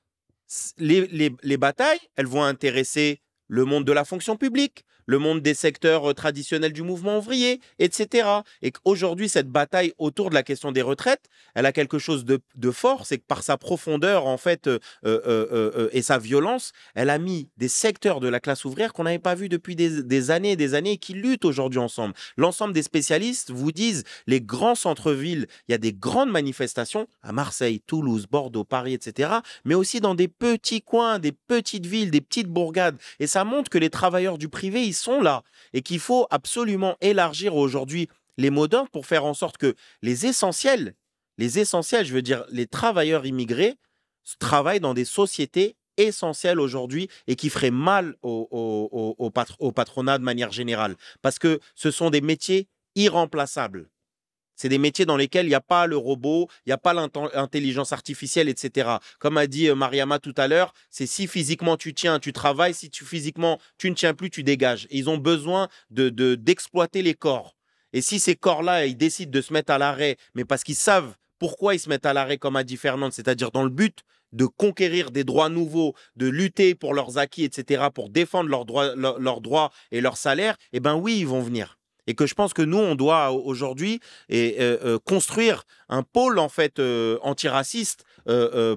les, 0.78 1.30
les, 1.42 1.56
batailles, 1.56 2.00
elles 2.16 2.26
vont 2.26 2.42
intéresser 2.42 3.22
le 3.48 3.64
monde 3.64 3.84
de 3.84 3.92
la 3.92 4.04
fonction 4.04 4.36
publique, 4.36 4.84
le 5.06 5.18
monde 5.18 5.40
des 5.40 5.54
secteurs 5.54 6.10
euh, 6.10 6.14
traditionnels 6.14 6.72
du 6.72 6.82
mouvement 6.82 7.18
ouvrier, 7.18 7.60
etc. 7.78 8.28
Et 8.62 8.70
qu'aujourd'hui, 8.70 9.28
cette 9.28 9.48
bataille 9.48 9.92
autour 9.98 10.30
de 10.30 10.34
la 10.34 10.42
question 10.42 10.72
des 10.72 10.82
retraites, 10.82 11.28
elle 11.54 11.66
a 11.66 11.72
quelque 11.72 11.98
chose 11.98 12.24
de, 12.24 12.40
fort, 12.70 13.06
c'est 13.06 13.18
que 13.18 13.26
par 13.26 13.42
sa 13.42 13.56
profondeur, 13.56 14.26
en 14.26 14.38
fait, 14.38 14.66
euh, 14.66 14.78
euh, 15.04 15.88
et 15.92 16.02
sa 16.02 16.18
violence, 16.18 16.72
elle 16.94 17.10
a 17.10 17.18
mis 17.18 17.48
des 17.56 17.68
secteurs 17.68 18.20
de 18.20 18.28
la 18.28 18.40
classe 18.40 18.64
ouvrière 18.64 18.92
qu'on 18.92 19.04
n'avait 19.04 19.18
pas 19.18 19.34
vus 19.34 19.48
depuis 19.48 19.76
des, 19.76 20.30
années 20.30 20.52
et 20.52 20.56
des 20.56 20.74
années 20.74 20.92
et 20.92 20.96
qui 20.96 21.12
luttent 21.14 21.44
aujourd'hui 21.44 21.78
ensemble. 21.78 22.14
L'ensemble 22.36 22.72
des 22.72 22.82
spécialistes 22.82 23.50
vous 23.50 23.72
disent, 23.72 24.04
les 24.26 24.40
grands 24.40 24.74
centres-villes, 24.74 25.46
il 25.68 25.72
y 25.72 25.74
a 25.74 25.78
des 25.78 25.92
grandes 25.92 26.30
manifestations 26.30 27.06
à 27.22 27.32
Marseille, 27.32 27.80
Toulouse, 27.86 28.26
Bordeaux, 28.30 28.64
Paris, 28.64 28.94
etc., 28.94 29.30
mais 29.64 29.74
aussi 29.74 30.00
dans 30.00 30.14
des 30.14 30.28
petits 30.28 30.82
coins, 30.82 31.18
des 31.18 31.32
petites 31.32 31.86
villes, 31.86 32.10
des 32.10 32.20
petites 32.20 32.48
bourgades. 32.48 32.96
Et 33.20 33.26
ça 33.26 33.44
montre 33.44 33.70
que 33.70 33.78
les 33.78 33.90
travailleurs 33.90 34.38
du 34.38 34.48
privé, 34.48 34.86
sont 34.94 35.20
là 35.20 35.42
et 35.72 35.82
qu'il 35.82 36.00
faut 36.00 36.26
absolument 36.30 36.96
élargir 37.00 37.54
aujourd'hui 37.56 38.08
les 38.38 38.50
mots 38.50 38.68
d'ordre 38.68 38.90
pour 38.90 39.06
faire 39.06 39.24
en 39.24 39.34
sorte 39.34 39.58
que 39.58 39.74
les 40.00 40.26
essentiels, 40.26 40.94
les 41.38 41.58
essentiels, 41.58 42.06
je 42.06 42.14
veux 42.14 42.22
dire 42.22 42.44
les 42.50 42.66
travailleurs 42.66 43.26
immigrés, 43.26 43.76
travaillent 44.38 44.80
dans 44.80 44.94
des 44.94 45.04
sociétés 45.04 45.76
essentielles 45.96 46.60
aujourd'hui 46.60 47.08
et 47.26 47.36
qui 47.36 47.50
feraient 47.50 47.70
mal 47.70 48.16
au, 48.22 48.48
au 48.50 49.72
patronat 49.72 50.18
de 50.18 50.24
manière 50.24 50.52
générale. 50.52 50.96
Parce 51.20 51.38
que 51.38 51.60
ce 51.74 51.90
sont 51.90 52.10
des 52.10 52.20
métiers 52.20 52.68
irremplaçables. 52.94 53.90
C'est 54.62 54.68
des 54.68 54.78
métiers 54.78 55.06
dans 55.06 55.16
lesquels 55.16 55.46
il 55.46 55.48
n'y 55.48 55.56
a 55.56 55.60
pas 55.60 55.88
le 55.88 55.96
robot, 55.96 56.46
il 56.64 56.68
n'y 56.68 56.72
a 56.72 56.78
pas 56.78 56.94
l'intelligence 56.94 57.92
artificielle, 57.92 58.48
etc. 58.48 58.90
Comme 59.18 59.36
a 59.36 59.48
dit 59.48 59.66
euh, 59.66 59.74
Mariama 59.74 60.20
tout 60.20 60.34
à 60.36 60.46
l'heure, 60.46 60.72
c'est 60.88 61.06
si 61.06 61.26
physiquement 61.26 61.76
tu 61.76 61.94
tiens, 61.94 62.20
tu 62.20 62.32
travailles, 62.32 62.72
si 62.72 62.88
tu 62.88 63.04
physiquement 63.04 63.58
tu 63.76 63.90
ne 63.90 63.96
tiens 63.96 64.14
plus, 64.14 64.30
tu 64.30 64.44
dégages. 64.44 64.86
ils 64.92 65.10
ont 65.10 65.18
besoin 65.18 65.66
de 65.90 66.10
d'exploiter 66.36 67.02
les 67.02 67.14
corps. 67.14 67.56
Et 67.92 68.02
si 68.02 68.20
ces 68.20 68.36
corps-là, 68.36 68.86
ils 68.86 68.96
décident 68.96 69.32
de 69.32 69.40
se 69.40 69.52
mettre 69.52 69.72
à 69.72 69.78
l'arrêt, 69.78 70.16
mais 70.36 70.44
parce 70.44 70.62
qu'ils 70.62 70.76
savent 70.76 71.16
pourquoi 71.40 71.74
ils 71.74 71.80
se 71.80 71.88
mettent 71.88 72.06
à 72.06 72.12
l'arrêt, 72.12 72.38
comme 72.38 72.54
a 72.54 72.62
dit 72.62 72.76
Fernande, 72.76 73.12
c'est-à-dire 73.12 73.50
dans 73.50 73.64
le 73.64 73.68
but 73.68 74.04
de 74.32 74.46
conquérir 74.46 75.10
des 75.10 75.24
droits 75.24 75.48
nouveaux, 75.48 75.96
de 76.14 76.28
lutter 76.28 76.76
pour 76.76 76.94
leurs 76.94 77.18
acquis, 77.18 77.42
etc., 77.42 77.86
pour 77.92 78.10
défendre 78.10 78.48
leurs 78.48 78.64
droits, 78.64 78.94
leurs 78.94 79.40
droits 79.40 79.72
et 79.90 80.00
leurs 80.00 80.18
salaires, 80.18 80.56
eh 80.72 80.78
bien 80.78 80.94
oui, 80.94 81.18
ils 81.18 81.26
vont 81.26 81.42
venir 81.42 81.78
et 82.06 82.14
que 82.14 82.26
je 82.26 82.34
pense 82.34 82.52
que 82.52 82.62
nous, 82.62 82.78
on 82.78 82.94
doit 82.94 83.32
aujourd'hui 83.32 84.00
euh, 84.32 84.78
euh, 84.82 84.98
construire 84.98 85.64
un 85.88 86.02
pôle 86.02 86.38
en 86.38 86.48
fait 86.48 86.78
euh, 86.78 87.18
antiraciste 87.22 88.04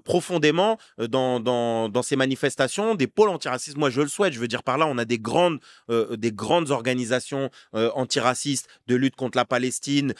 profondément 0.03 0.77
dans, 0.97 1.39
dans, 1.39 1.89
dans, 1.89 2.03
ces 2.03 2.15
manifestations, 2.15 2.95
des 2.95 3.07
pôles 3.07 3.29
antiracistes. 3.29 3.77
Moi, 3.77 3.89
je 3.89 4.01
le 4.01 4.07
souhaite. 4.07 4.33
Je 4.33 4.39
veux 4.39 4.47
dire 4.47 4.63
par 4.63 4.77
là, 4.77 4.87
on 4.87 4.97
a 4.97 5.05
des 5.05 5.19
grandes, 5.19 5.59
des 5.89 6.31
grandes 6.31 6.71
organisations 6.71 7.49
antiracistes 7.73 8.67
de 8.87 8.95
lutte 8.95 9.15
contre 9.15 9.37
la 9.37 9.45
Palestine, 9.45 10.13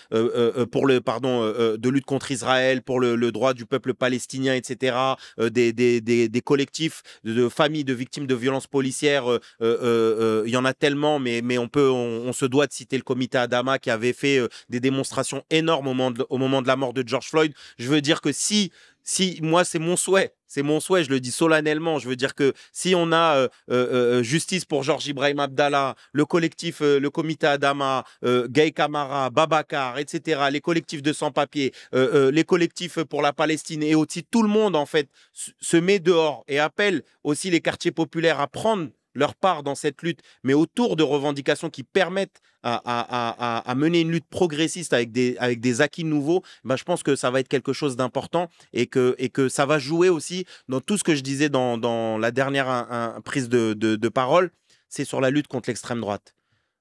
pour 0.71 0.88
le 0.88 1.01
pardon, 1.01 1.45
de 1.45 1.89
lutte 1.89 2.05
contre 2.05 2.32
Israël, 2.32 2.82
pour 2.82 2.99
le, 2.99 3.32
droit 3.32 3.53
du 3.53 3.65
peuple 3.65 3.93
palestinien, 3.93 4.53
etc. 4.53 4.97
Des, 5.39 5.73
des, 5.73 6.01
des, 6.01 6.41
collectifs 6.41 7.01
de, 7.23 7.49
familles 7.49 7.84
de 7.84 7.93
victimes 7.93 8.28
de 8.28 8.36
violences 8.36 8.67
policières. 8.67 9.26
Il 9.61 10.49
y 10.49 10.57
en 10.57 10.65
a 10.65 10.73
tellement, 10.73 11.19
mais, 11.19 11.41
mais 11.41 11.57
on 11.57 11.67
peut, 11.67 11.89
on 11.89 12.34
se 12.34 12.45
doit 12.45 12.67
de 12.67 12.73
citer 12.73 12.97
le 12.97 13.03
comité 13.03 13.38
Adama 13.38 13.80
qui 13.80 13.89
avait 13.89 14.13
fait 14.13 14.38
euh, 14.38 14.47
des 14.69 14.80
démonstrations 14.80 15.43
énormes 15.49 15.88
au 15.88 15.93
moment, 15.93 16.13
au 16.30 16.38
moment 16.38 16.61
de 16.61 16.67
la 16.67 16.76
mort 16.76 16.93
de 16.93 17.03
George 17.05 17.30
Floyd. 17.30 17.53
Je 17.78 17.89
veux 17.89 18.01
dire 18.01 18.21
que 18.21 18.32
si 18.32 18.71
si 19.06 19.39
moi 19.41 19.64
c'est 19.64 19.80
mon 19.80 19.95
souhait, 19.95 20.34
c'est 20.47 20.64
mon 20.64 20.82
souhait, 20.82 21.06
je 21.06 21.10
le 21.10 21.22
dis 21.22 21.32
solennellement. 21.32 21.99
Je 21.99 22.10
veux 22.10 22.18
dire 22.18 22.36
que 22.36 22.53
si 22.74 22.93
on 22.95 23.14
a 23.14 23.38
euh, 23.38 23.47
euh, 23.72 24.24
justice 24.24 24.66
pour 24.66 24.84
Georges 24.84 25.08
Ibrahim 25.08 25.39
Abdallah, 25.39 25.95
le 26.12 26.26
collectif, 26.26 26.82
le 26.82 27.10
comité 27.10 27.47
Adama, 27.47 28.03
Gay 28.24 28.72
Kamara, 28.72 29.30
Babacar, 29.30 29.97
etc., 29.99 30.41
les 30.51 30.62
collectifs 30.62 31.01
de 31.01 31.14
sans-papiers, 31.14 31.72
les 31.93 32.43
collectifs 32.43 33.01
pour 33.03 33.22
la 33.22 33.32
Palestine 33.32 33.84
et 33.84 33.95
aussi 33.95 34.24
tout 34.24 34.41
le 34.41 34.49
monde 34.49 34.76
en 34.76 34.86
fait 34.86 35.08
se 35.34 35.78
met 35.78 35.99
dehors 35.99 36.43
et 36.47 36.60
appelle 36.60 37.03
aussi 37.24 37.49
les 37.49 37.62
quartiers 37.62 37.91
populaires 37.91 38.41
à 38.41 38.47
prendre 38.47 38.89
leur 39.16 39.34
part 39.34 39.63
dans 39.63 39.76
cette 39.76 40.01
lutte, 40.03 40.22
mais 40.43 40.53
autour 40.53 40.95
de 40.95 41.03
revendications 41.03 41.70
qui 41.70 41.84
permettent 41.84 42.41
à, 42.63 43.74
mener 43.76 44.01
une 44.01 44.11
lutte 44.11 44.28
progressiste 44.28 44.93
avec 44.93 45.11
des, 45.11 45.38
avec 45.38 45.59
des 45.59 45.82
acquis 45.82 46.03
nouveaux, 46.03 46.43
ben, 46.63 46.76
je 46.76 46.84
pense 46.84 47.03
que 47.03 47.16
ça 47.16 47.32
va 47.32 47.39
être 47.39 47.47
quelque 47.47 47.74
chose 47.74 47.95
d'important 47.95 48.49
et 48.74 48.88
que, 48.88 49.16
et 49.18 49.30
que 49.30 49.49
ça 49.49 49.66
va 49.66 49.80
jouer 49.80 50.09
aussi 50.09 50.45
dans 50.68 50.82
tout 50.82 50.97
ce 50.97 51.03
que 51.03 51.16
je 51.16 51.22
disais 51.22 51.49
dans, 51.49 52.18
la 52.18 52.32
dernière 52.32 53.20
prise 53.24 53.49
de, 53.49 53.74
de 53.74 54.09
parole, 54.09 54.51
c'est 54.89 55.05
sur 55.05 55.22
la 55.22 55.30
lutte 55.30 55.47
contre 55.47 55.70
l'extrême 55.70 56.01
droite. 56.01 56.36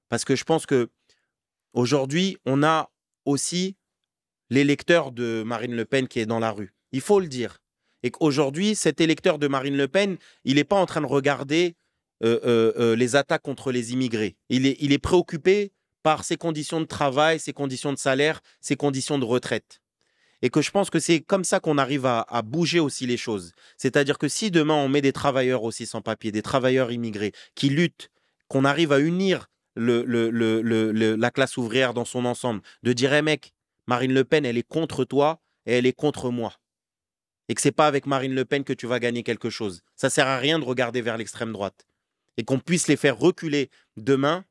Parce 0.09 0.25
que 0.25 0.35
je 0.35 0.43
pense 0.43 0.65
que 0.65 0.89
aujourd'hui, 1.73 2.37
on 2.45 2.63
a 2.63 2.89
aussi 3.25 3.75
l'électeur 4.49 5.11
de 5.11 5.43
Marine 5.45 5.75
Le 5.75 5.85
Pen 5.85 6.07
qui 6.07 6.19
est 6.19 6.25
dans 6.25 6.39
la 6.39 6.51
rue. 6.51 6.73
Il 6.91 7.01
faut 7.01 7.19
le 7.19 7.27
dire. 7.27 7.57
Et 8.03 8.11
qu'aujourd'hui, 8.11 8.75
cet 8.75 9.01
électeur 9.01 9.39
de 9.39 9.47
Marine 9.47 9.75
Le 9.75 9.87
Pen, 9.87 10.17
il 10.43 10.55
n'est 10.55 10.63
pas 10.63 10.75
en 10.75 10.85
train 10.85 11.01
de 11.01 11.07
regarder 11.07 11.75
les 12.21 13.15
attaques 13.15 13.41
contre 13.41 13.71
les 13.71 13.93
immigrés. 13.93 14.35
Il 14.49 14.65
est, 14.65 14.99
préoccupé 14.99 15.71
par 16.03 16.23
ses 16.23 16.37
conditions 16.37 16.79
de 16.79 16.85
travail, 16.85 17.39
ses 17.39 17.53
conditions 17.53 17.93
de 17.93 17.97
salaire, 17.97 18.41
ses 18.61 18.75
conditions 18.75 19.17
de 19.19 19.25
retraite. 19.25 19.81
Et 20.41 20.49
que 20.49 20.61
je 20.61 20.69
pense 20.69 20.89
que 20.89 20.99
c'est 20.99 21.21
comme 21.21 21.43
ça 21.43 21.59
qu'on 21.59 21.77
arrive 21.77 22.05
à, 22.05 22.41
bouger 22.43 22.79
aussi 22.79 23.07
les 23.07 23.17
choses. 23.17 23.53
C'est-à-dire 23.77 24.17
que 24.17 24.27
si 24.27 24.51
demain 24.51 24.75
on 24.75 24.89
met 24.89 25.01
des 25.01 25.13
travailleurs 25.13 25.63
aussi 25.63 25.85
sans 25.85 26.01
papier, 26.01 26.31
des 26.31 26.41
travailleurs 26.41 26.91
immigrés 26.91 27.31
qui 27.55 27.69
luttent, 27.69 28.09
qu'on 28.47 28.65
arrive 28.65 28.91
à 28.91 28.99
unir 28.99 29.47
la 29.75 31.31
classe 31.31 31.57
ouvrière 31.57 31.93
dans 31.93 32.05
son 32.05 32.25
ensemble, 32.25 32.61
de 32.83 32.93
dire, 32.93 33.13
hey 33.13 33.23
mec, 33.23 33.53
Marine 33.87 34.13
Le 34.13 34.23
Pen, 34.23 34.45
elle 34.45 34.57
est 34.57 34.67
contre 34.67 35.03
toi 35.03 35.41
et 35.65 35.73
elle 35.73 35.85
est 35.85 35.93
contre 35.93 36.29
moi 36.29 36.53
et 37.47 37.55
que 37.55 37.61
c'est 37.61 37.71
pas 37.71 37.87
avec 37.87 38.05
Marine 38.05 38.33
Le 38.33 38.45
Pen 38.45 38.63
que 38.63 38.73
tu 38.73 38.87
vas 38.87 38.99
gagner 38.99 39.23
quelque 39.23 39.49
chose. 39.49 39.81
Ça 39.95 40.09
sert 40.09 40.27
à 40.27 40.37
rien 40.37 40.59
de 40.59 40.65
regarder 40.65 41.01
vers 41.01 41.17
l'extrême 41.17 41.53
droite 41.53 41.85
et 42.37 42.43
qu'on 42.43 42.59
puisse 42.59 42.87
les 42.87 42.97
faire 42.97 43.17
reculer 43.17 43.69
demain. 43.97 44.45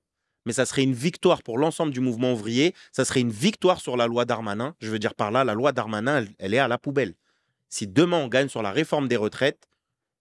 Mais 0.47 0.53
ça 0.53 0.67
serait 0.67 0.83
une 0.83 0.95
victoire 0.95 1.43
pour 1.43 1.59
l'ensemble 1.59 1.93
du 1.93 2.01
mouvement 2.01 2.33
ouvrier. 2.33 2.75
Ça 2.93 3.05
serait 3.05 3.21
une 3.21 3.31
victoire 3.31 3.81
sur 3.81 3.97
la 3.97 4.07
loi 4.07 4.25
Darmanin. 4.25 4.75
Je 4.81 4.91
veux 4.91 4.99
dire 4.99 5.15
par 5.15 5.31
là, 5.31 5.45
la 5.45 5.55
loi 5.55 5.73
Darmanin, 5.73 6.27
elle, 6.39 6.55
est 6.55 6.59
à 6.59 6.69
la 6.69 6.79
poubelle. 6.79 7.15
Si 7.71 7.87
demain 7.87 8.19
on 8.19 8.29
gagne 8.29 8.49
sur 8.49 8.63
la 8.63 8.71
réforme 8.71 9.09
des 9.09 9.17
retraites, 9.17 9.69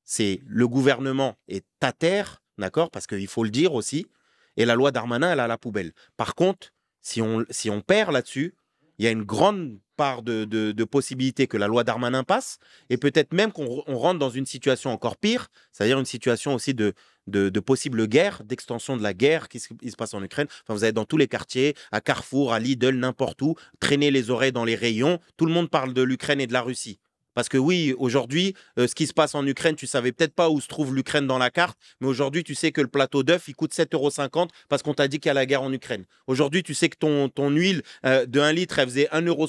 c'est 0.06 0.42
le 0.46 0.68
gouvernement 0.68 1.38
est 1.48 1.66
à 1.82 1.92
terre, 1.92 2.42
d'accord 2.58 2.90
Parce 2.90 3.08
qu'il 3.08 3.28
faut 3.28 3.44
le 3.44 3.50
dire 3.50 3.74
aussi. 3.74 4.08
Et 4.56 4.66
la 4.66 4.76
loi 4.76 4.92
Darmanin, 4.92 5.32
elle 5.32 5.40
est 5.40 5.44
à 5.44 5.48
la 5.48 5.58
poubelle. 5.58 5.94
Par 6.16 6.36
contre, 6.36 6.72
si 7.02 7.22
on, 7.22 7.46
si 7.50 7.70
on 7.70 7.82
perd 7.82 8.12
là-dessus, 8.12 8.56
il 8.98 9.06
y 9.06 9.08
a 9.08 9.12
une 9.12 9.24
grande 9.24 9.80
part 9.96 10.24
de, 10.24 10.84
possibilités 10.84 11.48
que 11.48 11.58
la 11.58 11.68
loi 11.68 11.84
Darmanin 11.84 12.24
passe, 12.24 12.60
et 12.90 12.98
peut-être 12.98 13.34
même 13.34 13.52
qu'on 13.52 13.66
rentre 13.66 14.20
dans 14.20 14.30
une 14.30 14.46
situation 14.46 14.92
encore 14.92 15.18
pire, 15.18 15.48
c'est-à-dire 15.72 16.00
une 16.00 16.06
situation 16.06 16.54
aussi 16.54 16.74
de, 16.74 16.94
de, 17.28 17.60
possible 17.60 18.08
guerre, 18.08 18.44
d'extension 18.44 18.98
de 18.98 19.04
la 19.04 19.14
guerre 19.14 19.50
qui 19.50 19.60
se, 19.60 19.70
passe 19.98 20.14
en 20.14 20.24
Ukraine. 20.24 20.48
Enfin, 20.64 20.74
vous 20.74 20.84
allez 20.84 20.94
dans 20.94 21.06
tous 21.06 21.18
les 21.18 21.28
quartiers, 21.28 21.76
à 21.92 22.02
Carrefour, 22.02 22.54
à 22.54 22.60
Lidl, 22.60 22.96
n'importe 22.96 23.42
où, 23.42 23.56
traîner 23.80 24.12
les 24.12 24.30
oreilles 24.30 24.52
dans 24.52 24.66
les 24.66 24.76
rayons. 24.76 25.20
Tout 25.38 25.46
le 25.46 25.54
monde 25.54 25.70
parle 25.70 25.94
de 25.94 26.02
l'Ukraine 26.02 26.42
et 26.42 26.48
de 26.48 26.54
la 26.54 26.62
Russie. 26.62 27.00
Parce 27.34 27.50
que 27.50 27.58
oui, 27.58 27.96
aujourd'hui, 27.98 28.54
euh, 28.78 28.88
ce 28.88 28.96
qui 28.96 29.08
se 29.08 29.14
passe 29.14 29.36
en 29.36 29.46
Ukraine, 29.46 29.76
tu 29.76 29.88
savais 29.88 30.12
peut-être 30.12 30.36
pas 30.36 30.50
où 30.50 30.62
se 30.62 30.68
trouve 30.68 30.94
l'Ukraine 30.94 31.28
dans 31.28 31.38
la 31.38 31.50
carte, 31.50 31.78
mais 32.00 32.08
aujourd'hui, 32.08 32.44
tu 32.44 32.56
sais 32.56 32.72
que 32.72 32.82
le 32.82 32.88
plateau 32.88 33.24
d'œuf, 33.24 33.48
il 33.48 33.56
coûte 33.56 33.74
7,50 33.74 33.96
euros 33.96 34.48
parce 34.70 34.84
qu'on 34.84 34.94
t'a 34.94 35.08
dit 35.08 35.20
qu'il 35.20 35.30
y 35.30 35.32
a 35.32 35.34
la 35.34 35.46
guerre 35.46 35.64
en 35.64 35.74
Ukraine. 35.74 36.06
Aujourd'hui, 36.28 36.64
tu 36.64 36.74
sais 36.74 36.90
que 36.90 36.98
ton, 36.98 37.30
ton 37.30 37.50
huile 37.50 37.82
euh, 38.06 38.26
de 38.26 38.40
1 38.40 38.52
litre, 38.54 38.80
elle 38.80 38.88
faisait 38.88 39.10
1,70 39.12 39.28
euros 39.28 39.48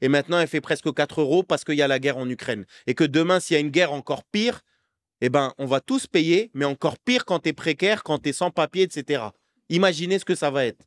et 0.00 0.08
maintenant, 0.08 0.38
elle 0.38 0.48
fait 0.48 0.60
presque 0.60 0.92
4 0.92 1.20
euros 1.20 1.42
parce 1.42 1.64
qu'il 1.64 1.74
y 1.74 1.82
a 1.82 1.88
la 1.88 1.98
guerre 1.98 2.16
en 2.16 2.28
Ukraine. 2.28 2.64
Et 2.86 2.94
que 2.94 3.04
demain, 3.04 3.40
s'il 3.40 3.54
y 3.54 3.56
a 3.56 3.60
une 3.60 3.70
guerre 3.70 3.92
encore 3.92 4.24
pire, 4.24 4.60
eh 5.20 5.28
ben, 5.28 5.52
on 5.58 5.66
va 5.66 5.80
tous 5.80 6.06
payer, 6.06 6.50
mais 6.54 6.64
encore 6.64 6.98
pire 6.98 7.24
quand 7.24 7.40
tu 7.40 7.50
es 7.50 7.52
précaire, 7.52 8.02
quand 8.02 8.18
tu 8.18 8.30
es 8.30 8.32
sans 8.32 8.50
papier, 8.50 8.82
etc. 8.82 9.24
Imaginez 9.68 10.18
ce 10.18 10.24
que 10.24 10.34
ça 10.34 10.50
va 10.50 10.64
être. 10.64 10.86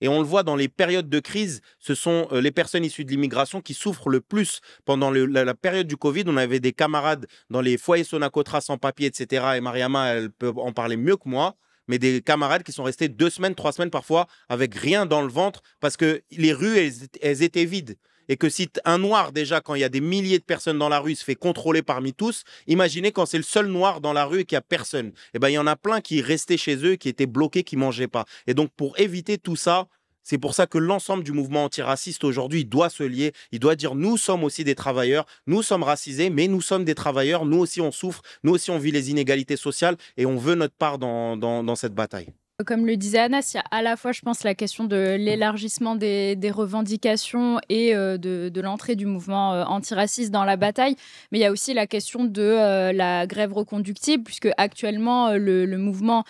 Et 0.00 0.08
on 0.08 0.20
le 0.20 0.26
voit 0.26 0.42
dans 0.42 0.56
les 0.56 0.68
périodes 0.68 1.08
de 1.08 1.20
crise, 1.20 1.60
ce 1.78 1.94
sont 1.94 2.28
euh, 2.32 2.40
les 2.40 2.50
personnes 2.50 2.84
issues 2.84 3.04
de 3.04 3.10
l'immigration 3.10 3.60
qui 3.60 3.74
souffrent 3.74 4.10
le 4.10 4.20
plus. 4.20 4.60
Pendant 4.84 5.10
la, 5.10 5.54
période 5.54 5.86
du 5.86 5.96
Covid, 5.96 6.24
on 6.26 6.36
avait 6.36 6.60
des 6.60 6.72
camarades 6.72 7.26
dans 7.48 7.60
les 7.60 7.78
foyers 7.78 8.04
Sonacotra 8.04 8.60
sans 8.60 8.76
papier, 8.76 9.06
etc. 9.06 9.44
Et 9.56 9.60
Mariama, 9.60 10.08
elle 10.14 10.30
peut 10.30 10.52
en 10.56 10.72
parler 10.72 10.96
mieux 10.96 11.16
que 11.16 11.28
moi. 11.28 11.56
Mais 11.86 11.98
des 11.98 12.22
camarades 12.22 12.62
qui 12.62 12.72
sont 12.72 12.82
restés 12.82 13.08
deux 13.08 13.30
semaines, 13.30 13.54
trois 13.54 13.72
semaines 13.72 13.90
parfois, 13.90 14.26
avec 14.48 14.74
rien 14.74 15.06
dans 15.06 15.22
le 15.22 15.28
ventre, 15.28 15.62
parce 15.80 15.96
que 15.96 16.22
les 16.30 16.52
rues, 16.52 16.78
elles, 17.20 17.42
étaient 17.42 17.66
vides 17.66 17.96
et 18.28 18.36
que 18.36 18.48
si 18.48 18.68
un 18.84 18.98
noir 18.98 19.32
déjà 19.32 19.60
quand 19.60 19.74
il 19.74 19.80
y 19.80 19.84
a 19.84 19.88
des 19.88 20.00
milliers 20.00 20.38
de 20.38 20.44
personnes 20.44 20.78
dans 20.78 20.88
la 20.88 21.00
rue 21.00 21.14
se 21.14 21.24
fait 21.24 21.34
contrôler 21.34 21.82
parmi 21.82 22.12
tous, 22.12 22.44
imaginez 22.66 23.12
quand 23.12 23.26
c'est 23.26 23.36
le 23.36 23.44
seul 23.44 23.66
noir 23.66 24.00
dans 24.00 24.12
la 24.12 24.24
rue 24.24 24.40
et 24.40 24.44
qu'il 24.44 24.56
y 24.56 24.58
a 24.58 24.62
personne. 24.62 25.12
Eh 25.34 25.38
ben 25.38 25.48
il 25.48 25.54
y 25.54 25.58
en 25.58 25.66
a 25.66 25.76
plein 25.76 26.00
qui 26.00 26.20
restaient 26.20 26.56
chez 26.56 26.76
eux, 26.84 26.96
qui 26.96 27.08
étaient 27.08 27.26
bloqués, 27.26 27.64
qui 27.64 27.76
mangeaient 27.76 28.08
pas. 28.08 28.24
Et 28.46 28.54
donc 28.54 28.70
pour 28.76 28.98
éviter 28.98 29.38
tout 29.38 29.56
ça, 29.56 29.88
c'est 30.22 30.38
pour 30.38 30.54
ça 30.54 30.66
que 30.66 30.78
l'ensemble 30.78 31.22
du 31.22 31.32
mouvement 31.32 31.64
antiraciste 31.64 32.24
aujourd'hui 32.24 32.64
doit 32.64 32.88
se 32.88 33.02
lier. 33.02 33.32
Il 33.52 33.60
doit 33.60 33.76
dire 33.76 33.94
nous 33.94 34.16
sommes 34.16 34.42
aussi 34.42 34.64
des 34.64 34.74
travailleurs, 34.74 35.26
nous 35.46 35.62
sommes 35.62 35.82
racisés, 35.82 36.30
mais 36.30 36.48
nous 36.48 36.62
sommes 36.62 36.84
des 36.84 36.94
travailleurs, 36.94 37.44
nous 37.44 37.58
aussi 37.58 37.80
on 37.82 37.92
souffre, 37.92 38.22
nous 38.42 38.52
aussi 38.52 38.70
on 38.70 38.78
vit 38.78 38.90
les 38.90 39.10
inégalités 39.10 39.56
sociales 39.56 39.96
et 40.16 40.24
on 40.24 40.36
veut 40.36 40.54
notre 40.54 40.74
part 40.74 40.98
dans 40.98 41.76
cette 41.76 41.94
bataille. 41.94 42.32
Comme 42.64 42.86
le 42.86 42.96
disait 42.96 43.18
Anas, 43.18 43.50
il 43.52 43.56
y 43.56 43.58
a 43.58 43.64
à 43.72 43.82
la 43.82 43.96
fois, 43.96 44.12
je 44.12 44.20
pense, 44.20 44.44
la 44.44 44.54
question 44.54 44.84
de 44.84 45.16
l'élargissement 45.18 45.96
des, 45.96 46.38
revendications 46.54 47.58
et 47.68 47.96
euh, 47.96 48.16
de, 48.16 48.60
l'entrée 48.60 48.94
du 48.94 49.06
mouvement 49.06 49.54
euh, 49.54 49.64
antiraciste 49.64 50.30
dans 50.30 50.44
la 50.44 50.56
bataille, 50.56 50.94
mais 51.32 51.38
il 51.38 51.40
y 51.42 51.46
a 51.46 51.50
aussi 51.50 51.74
la 51.74 51.88
question 51.88 52.22
de 52.22 52.42
euh, 52.42 52.92
la 52.92 53.26
grève 53.26 53.52
reconductible, 53.52 54.22
puisque 54.22 54.50
actuellement, 54.56 55.32
le, 55.32 55.66
mouvement, 55.76 56.22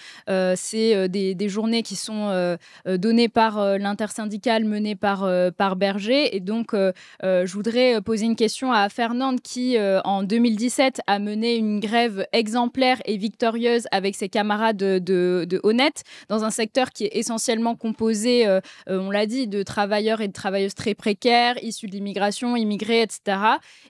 c'est 0.57 1.11
des, 1.11 1.49
journées 1.51 1.83
qui 1.83 1.95
sont 1.95 2.57
données 2.87 3.29
par 3.29 3.79
l'intersyndicale 3.79 4.65
menée 4.65 4.95
par, 4.95 5.77
Berger. 5.77 6.35
Et 6.35 6.41
donc, 6.41 6.73
je 6.73 7.53
voudrais 7.53 8.01
poser 8.01 8.25
une 8.25 8.37
question 8.37 8.73
à 8.73 8.89
Fernande, 8.89 9.43
qui, 9.43 9.77
en 9.79 10.23
2017, 10.23 11.03
a 11.07 11.19
mené 11.19 11.57
une 11.57 11.81
grève 11.81 12.27
exemplaire 12.33 13.03
et 13.05 13.19
victorieuse 13.19 13.87
avec 13.93 14.15
ses 14.15 14.31
camarades 14.31 14.79
de, 14.79 14.99
de 15.47 15.61
Honnête 15.63 16.03
dans 16.29 16.45
un 16.45 16.51
secteur 16.51 16.91
qui 16.91 17.05
est 17.05 17.17
essentiellement 17.17 17.77
composé, 17.77 18.47
euh, 18.47 18.61
euh, 18.89 18.99
on 18.99 19.11
l'a 19.11 19.27
dit, 19.27 19.47
de 19.47 19.63
travailleurs 19.63 20.21
et 20.21 20.29
de 20.29 20.33
travailleuses 20.33 20.75
très 20.75 20.95
précaires, 20.95 21.57
issus 21.63 21.87
de 21.87 21.93
l'immigration, 21.93 22.57
immigrés, 22.57 23.03
etc. 23.03 23.39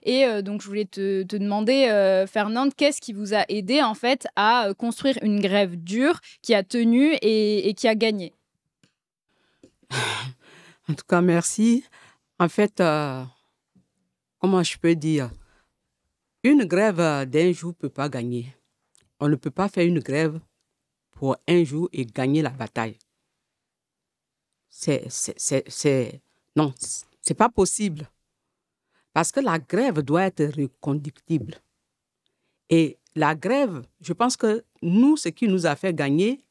Et 0.03 0.25
euh, 0.25 0.41
donc, 0.41 0.61
je 0.61 0.67
voulais 0.67 0.85
te, 0.85 1.23
demander, 1.23 2.25
Fernande, 2.31 2.73
qu'est-ce 2.75 3.01
qui 3.01 3.13
vous 3.13 3.33
a 3.33 3.45
aidé 3.49 3.81
en 3.81 3.93
fait 3.93 4.27
à 4.35 4.69
construire 4.77 5.17
une 5.21 5.39
grève 5.39 5.75
dure 5.75 6.19
qui 6.41 6.53
a 6.53 6.63
tenu 6.63 7.15
et, 7.21 7.73
qui 7.75 7.87
a 7.87 7.95
gagné? 7.95 8.33
En 10.87 10.93
tout 10.93 11.05
cas, 11.09 11.19
merci. 11.19 11.83
En 12.37 12.47
fait, 12.47 12.75
comment 14.39 14.61
je 14.61 14.77
peux 14.77 14.93
dire? 14.93 15.31
Une 16.43 16.63
grève 16.65 16.97
d'un 17.27 17.51
jour 17.53 17.69
ne 17.69 17.73
peut 17.73 17.89
pas 17.89 18.07
gagner. 18.07 18.55
On 19.19 19.27
ne 19.27 19.35
peut 19.35 19.49
pas 19.49 19.67
faire 19.67 19.87
une 19.87 19.99
grève 19.99 20.39
pour 21.15 21.37
un 21.47 21.63
jour 21.63 21.89
et 21.91 22.05
gagner 22.05 22.43
la 22.43 22.51
bataille. 22.51 22.99
C'est, 24.69 25.07
c'est, 25.09 26.21
non, 26.55 26.73
c'est 27.21 27.33
pas 27.33 27.49
possible. 27.49 28.07
Parce 29.13 29.31
que 29.31 29.39
la 29.39 29.57
grève 29.57 30.01
doit 30.01 30.25
être 30.25 30.43
reconductible. 30.55 31.55
Et 32.69 32.97
la 33.15 33.33
grève, 33.33 33.83
je 34.01 34.11
pense 34.11 34.35
que 34.35 34.63
nous, 34.81 35.15
ce 35.15 35.29
qui 35.29 35.47
nous 35.47 35.65
a 35.65 35.77
fait 35.77 35.93
gagner, 35.93 36.43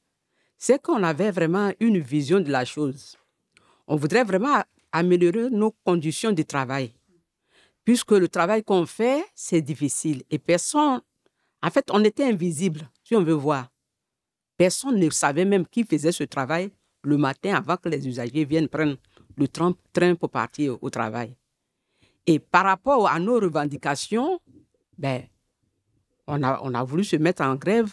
c'est 0.57 0.81
qu'on 0.81 1.03
avait 1.03 1.31
vraiment 1.31 1.73
une 1.79 1.99
vision 1.99 2.41
de 2.41 2.51
la 2.51 2.65
chose. 2.65 3.19
On 3.87 3.97
voudrait 3.97 4.25
vraiment 4.25 4.62
améliorer 4.93 5.51
nos 5.51 5.73
conditions 5.85 6.33
de 6.33 6.43
travail. 6.43 6.93
Puisque 7.85 8.12
le 8.12 8.29
travail 8.29 8.65
qu'on 8.65 8.87
fait, 8.87 9.23
c'est 9.35 9.61
difficile. 9.61 10.23
Et 10.31 10.39
personne, 10.39 11.03
en 11.62 11.70
fait, 11.70 11.91
on 11.91 12.03
était 12.03 12.24
invisible, 12.24 12.89
si 13.03 13.15
on 13.15 13.23
veut 13.23 13.35
voir. 13.35 13.69
Personne 14.56 14.98
ne 14.98 15.10
savait 15.10 15.44
même 15.44 15.66
qui 15.66 15.85
faisait 15.85 16.12
ce 16.12 16.24
travail 16.24 16.70
le 17.02 17.16
matin 17.16 17.55
avant 17.55 17.76
que 17.76 17.89
les 17.89 18.06
usagers 18.06 18.44
viennent 18.44 18.68
prendre 18.68 18.97
le 19.36 19.48
train 19.48 20.14
pour 20.14 20.31
partir 20.31 20.78
au 20.82 20.90
travail. 20.90 21.36
Et 22.26 22.39
par 22.39 22.64
rapport 22.64 23.09
à 23.09 23.18
nos 23.18 23.39
revendications, 23.39 24.40
ben, 24.97 25.22
on, 26.26 26.43
a, 26.43 26.60
on 26.62 26.72
a 26.74 26.82
voulu 26.82 27.05
se 27.05 27.16
mettre 27.16 27.43
en 27.43 27.56
grève 27.56 27.93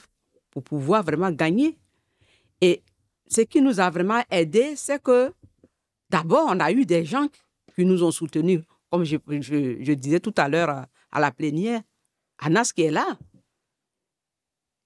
pour 0.52 0.64
pouvoir 0.64 1.04
vraiment 1.04 1.32
gagner. 1.32 1.78
Et 2.62 2.82
ce 3.28 3.42
qui 3.42 3.62
nous 3.62 3.80
a 3.80 3.90
vraiment 3.90 4.24
aidé, 4.30 4.76
c'est 4.76 5.02
que 5.02 5.34
d'abord, 6.10 6.48
on 6.50 6.60
a 6.60 6.72
eu 6.72 6.86
des 6.86 7.06
gens 7.06 7.28
qui 7.76 7.86
nous 7.86 8.04
ont 8.04 8.12
soutenus. 8.12 8.62
Comme 8.90 9.04
je, 9.04 9.94
disais 9.94 10.20
tout 10.20 10.34
à 10.38 10.50
l'heure 10.50 10.70
à, 10.70 10.88
à, 11.12 11.20
la 11.20 11.32
plénière, 11.32 11.82
Anas 12.40 12.72
qui 12.76 12.84
est 12.84 12.92
là, 12.92 13.18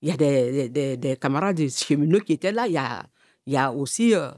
il 0.06 0.10
y 0.10 0.14
a 0.14 0.18
des, 0.18 0.70
des, 0.70 0.98
des 0.98 1.18
camarades 1.18 1.68
cheminots 1.68 2.20
qui 2.20 2.34
étaient 2.34 2.52
là. 2.52 2.68
Il 2.68 2.74
y 2.74 2.78
a, 2.78 3.04
il 3.48 3.54
y 3.54 3.58
a 3.58 3.72
aussi, 3.74 4.14
euh, 4.14 4.30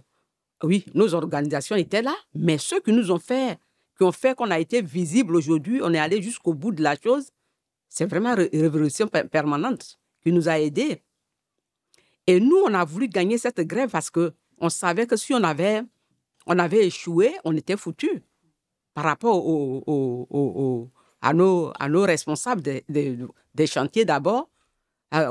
oui, 0.64 0.86
nos 0.94 1.14
organisations 1.14 1.76
étaient 1.76 2.02
là. 2.02 2.16
Mais 2.34 2.58
ceux 2.58 2.80
qui 2.80 2.94
nous 2.94 3.12
ont 3.12 3.20
fait, 3.20 3.58
qui 3.98 4.04
ont 4.04 4.14
fait 4.14 4.34
qu'on 4.34 4.50
a 4.50 4.60
été 4.60 4.82
visible 4.82 5.36
aujourd'hui, 5.36 5.82
on 5.84 5.94
est 5.94 6.00
allé 6.00 6.22
jusqu'au 6.22 6.54
bout 6.54 6.72
de 6.72 6.82
la 6.82 6.96
chose. 6.96 7.32
C'est 7.90 8.06
vraiment 8.06 8.34
une 8.38 8.62
révolution 8.62 9.08
permanente 9.08 10.00
qui 10.24 10.32
nous 10.32 10.48
a 10.48 10.58
aidés. 10.58 11.04
Et 12.28 12.40
nous, 12.40 12.62
on 12.66 12.74
a 12.74 12.86
voulu 12.86 13.10
gagner 13.10 13.38
cette 13.38 13.60
grève 13.60 13.90
parce 13.90 14.10
que 14.10 14.34
on 14.60 14.70
savait 14.70 15.06
que 15.06 15.18
si 15.18 15.34
on 15.34 15.44
avait, 15.44 15.82
on 16.46 16.58
avait 16.60 16.88
échoué, 16.88 17.34
on 17.44 17.54
était 17.58 17.76
foutu 17.76 18.24
par 18.94 19.04
rapport 19.04 19.46
au, 19.46 19.84
au- 19.86 20.28
au- 20.30 20.92
à, 21.22 21.34
nos, 21.34 21.74
à 21.78 21.90
nos 21.90 22.04
responsables 22.04 22.62
des- 22.62 22.86
des 23.54 23.68
chantiers 23.68 24.06
d'abord, 24.06 24.50
à, 25.12 25.30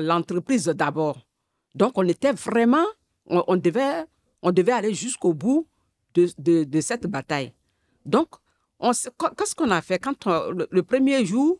l'entreprise 0.00 0.66
d'abord. 0.66 1.18
Donc, 1.74 1.92
on 1.96 2.06
était 2.06 2.32
vraiment, 2.32 2.86
on, 3.26 3.56
devait, 3.56 4.04
on 4.42 4.52
devait 4.52 4.72
aller 4.72 4.94
jusqu'au 4.94 5.34
bout 5.34 5.66
de, 6.14 6.28
de- 6.64 6.80
cette 6.80 7.06
bataille. 7.06 7.52
Donc, 8.04 8.28
qu'est-ce 8.80 9.54
qu'on 9.54 9.70
a 9.70 9.80
fait? 9.82 9.98
Quand 9.98 10.26
le, 10.26 10.82
premier 10.82 11.24
jour, 11.24 11.58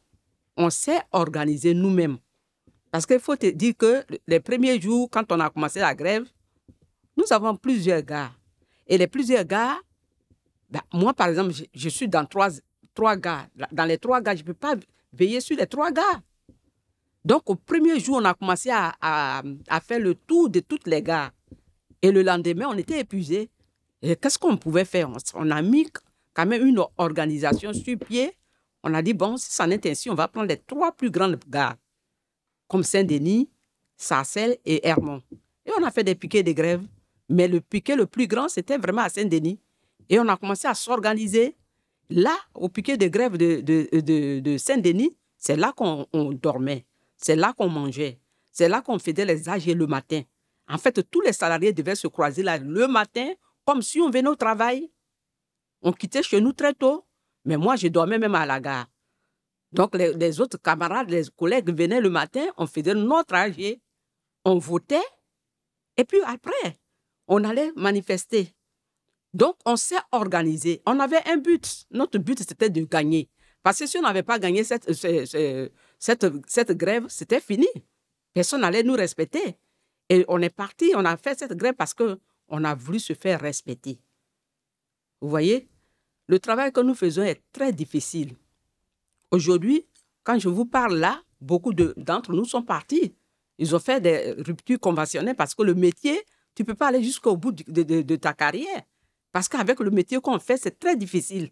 on 0.57 0.71
s'est 0.71 1.01
organisé 1.13 1.75
nous-mêmes. 1.75 2.19
Parce 2.91 3.07
qu'il 3.07 3.19
faut 3.19 3.35
te 3.35 3.47
dire 3.47 3.75
que 3.77 4.05
les 4.29 4.39
premiers 4.39 4.81
jours, 4.81 5.09
quand 5.11 5.33
on 5.33 5.41
a 5.41 5.51
commencé 5.51 5.81
la 5.81 5.95
grève, 5.95 6.27
nous 7.17 7.25
avons 7.31 7.57
plusieurs 7.57 8.03
gars. 8.03 8.31
Et 8.87 8.99
les 8.99 9.09
plusieurs 9.09 9.45
gars, 9.45 9.77
ben, 10.71 10.83
moi, 10.93 11.13
par 11.13 11.29
exemple, 11.29 11.53
je, 11.53 11.65
je 11.75 11.89
suis 11.89 12.09
dans 12.09 12.25
trois, 12.25 12.51
trois 12.95 13.17
gars. 13.17 13.49
Dans 13.73 13.85
les 13.85 13.99
trois 13.99 14.21
gars, 14.21 14.37
je 14.37 14.43
ne 14.43 14.47
peux 14.47 14.55
pas 14.55 14.77
veiller 15.17 15.41
sur 15.41 15.57
les 15.57 15.67
trois 15.67 15.91
gars. 15.91 16.23
Donc, 17.25 17.49
au 17.49 17.55
premier 17.55 17.99
jour, 17.99 18.19
on 18.21 18.25
a 18.25 18.35
commencé 18.35 18.71
à, 18.71 19.43
faire 19.83 20.01
le 20.01 20.15
tour 20.15 20.51
de 20.51 20.61
tous 20.61 20.81
les 20.87 21.03
gars. 21.03 21.33
Et 22.03 22.13
le 22.13 22.23
lendemain, 22.23 22.67
on 22.69 22.77
était 22.77 23.01
épuisés. 23.01 23.49
Et 24.03 24.17
qu'est-ce 24.17 24.39
qu'on 24.39 24.59
pouvait 24.59 24.85
faire? 24.85 25.11
On, 25.35 25.51
a 25.51 25.63
mis 25.63 25.89
quand 26.35 26.45
même 26.47 26.67
une 26.67 26.83
organisation 26.99 27.73
sur 27.73 27.99
pied. 27.99 28.37
On 28.83 28.93
a 28.93 29.01
dit, 29.01 29.15
bon, 29.15 29.39
si 29.39 29.51
ça 29.51 29.65
en 29.65 29.71
ainsi, 29.71 30.11
on 30.11 30.15
va 30.15 30.29
prendre 30.29 30.49
les 30.49 30.59
trois 30.59 30.93
plus 30.93 31.11
grandes 31.11 31.39
gares, 31.49 31.77
comme 32.69 32.83
Saint-Denis, 32.83 33.49
Sarcelles 33.97 34.59
et 34.67 34.87
Hermont. 34.87 35.23
Et 35.65 35.71
on 35.79 35.83
a 35.83 35.91
fait 35.91 36.05
des 36.05 36.15
piquets 36.15 36.43
de 36.43 36.53
grève. 36.53 36.83
Mais 37.31 37.49
le 37.49 37.63
piquet 37.63 37.97
le 37.97 38.05
plus 38.05 38.27
grand, 38.27 38.51
c'était 38.51 38.77
vraiment 38.77 39.03
à 39.03 39.09
Saint-Denis. 39.09 39.59
Et 40.11 40.19
on 40.19 40.29
a 40.29 40.37
commencé 40.37 40.69
à 40.69 40.75
s'organiser. 40.75 41.57
Là, 42.11 42.37
au 42.55 42.69
piquet 42.69 42.97
de 42.97 43.09
grève 43.09 43.37
de, 43.37 43.61
de, 43.61 43.89
de- 44.01 44.41
de 44.41 44.57
Saint-Denis, 44.59 45.17
c'est 45.39 45.57
là 45.57 45.73
qu'on 45.77 46.07
on 46.13 46.33
dormait. 46.33 46.87
C'est 47.17 47.37
là 47.37 47.53
qu'on 47.57 47.69
mangeait. 47.69 48.21
C'est 48.53 48.69
là 48.69 48.83
qu'on 48.83 48.99
faisait 48.99 49.25
les 49.25 49.49
AG 49.49 49.67
le 49.75 49.87
matin. 49.87 50.23
En 50.69 50.79
fait, 50.79 51.09
tous 51.11 51.21
les 51.21 51.33
salariés 51.33 51.73
devaient 51.73 51.95
se 51.95 52.07
croiser 52.07 52.43
là 52.43 52.59
le 52.59 52.87
matin, 52.89 53.27
comme 53.65 53.83
si 53.83 54.01
on 54.01 54.11
venait 54.11 54.29
au 54.29 54.37
travail. 54.37 54.91
On 55.83 55.93
quittait 55.93 56.23
chez 56.23 56.41
nous 56.41 56.53
très 56.53 56.75
tôt. 56.75 57.05
Mais 57.45 57.57
moi, 57.59 57.77
je 57.77 57.89
dormais 57.89 58.19
même 58.19 58.35
à 58.35 58.47
la 58.47 58.61
gare. 58.61 58.87
Donc, 59.73 59.95
les, 59.97 60.13
les 60.15 60.41
autres 60.41 60.57
camarades, 60.57 61.11
les 61.11 61.25
collègues 61.37 61.71
venaient 61.77 62.01
le 62.01 62.09
matin, 62.09 62.47
on 62.57 62.67
faisait 62.67 62.95
notre 62.95 63.35
AG, 63.35 63.81
on 64.45 64.57
votait, 64.59 65.03
et 65.97 66.05
puis 66.05 66.21
après, 66.27 66.79
on 67.27 67.43
allait 67.45 67.73
manifester. 67.77 68.55
Donc, 69.35 69.57
on 69.67 69.77
s'est 69.77 69.99
organisé. 70.13 70.81
On 70.87 70.99
avait 71.01 71.21
un 71.29 71.37
but. 71.37 71.85
Notre 71.91 72.19
but, 72.19 72.39
c'était 72.39 72.71
de 72.71 72.83
gagner. 72.85 73.29
Parce 73.65 73.81
que 73.81 73.87
si 73.87 73.99
on 73.99 74.03
n'avait 74.03 74.23
pas 74.23 74.39
gagné 74.39 74.63
cette, 74.63 74.93
ce- 74.93 75.27
ce- 75.27 75.71
cette, 75.99 76.71
grève, 76.73 77.07
c'était 77.09 77.41
fini. 77.41 77.67
Personne 78.33 78.61
n'allait 78.61 78.83
nous 78.85 78.95
respecter. 78.95 79.59
Et 80.09 80.25
on 80.29 80.41
est 80.41 80.55
parti, 80.55 80.93
on 80.95 81.05
a 81.05 81.17
fait 81.17 81.37
cette 81.39 81.55
grève 81.57 81.75
parce 81.75 81.95
qu'on 81.95 82.65
a 82.65 82.75
voulu 82.75 83.01
se 83.01 83.13
faire 83.15 83.41
respecter. 83.41 83.99
Vous 85.21 85.29
voyez, 85.31 85.69
le 86.29 86.39
travail 86.39 86.71
que 86.73 86.81
nous 86.81 86.95
faisons 86.95 87.23
est 87.23 87.43
très 87.53 87.73
difficile. 87.73 88.35
Aujourd'hui, 89.31 89.87
quand 90.23 90.39
je 90.39 90.49
vous 90.49 90.67
parle 90.67 90.97
là, 90.99 91.23
beaucoup 91.41 91.73
de- 91.73 91.95
d'entre 91.97 92.33
nous 92.33 92.45
sont 92.45 92.63
partis. 92.63 93.15
Ils 93.59 93.75
ont 93.75 93.79
fait 93.81 94.01
des 94.01 94.33
ruptures 94.39 94.79
conventionnelles 94.79 95.37
parce 95.37 95.55
que 95.55 95.63
le 95.63 95.75
métier, 95.75 96.23
tu 96.55 96.63
ne 96.63 96.67
peux 96.67 96.75
pas 96.75 96.89
aller 96.89 97.03
jusqu'au 97.03 97.37
bout 97.37 97.53
de 97.53 98.17
ta 98.17 98.33
carrière. 98.35 98.83
Parce 99.35 99.49
qu'avec 99.49 99.81
le 99.81 99.91
métier 99.91 100.21
qu'on 100.21 100.39
fait, 100.39 100.57
c'est 100.57 100.79
très 100.79 100.95
difficile. 100.95 101.51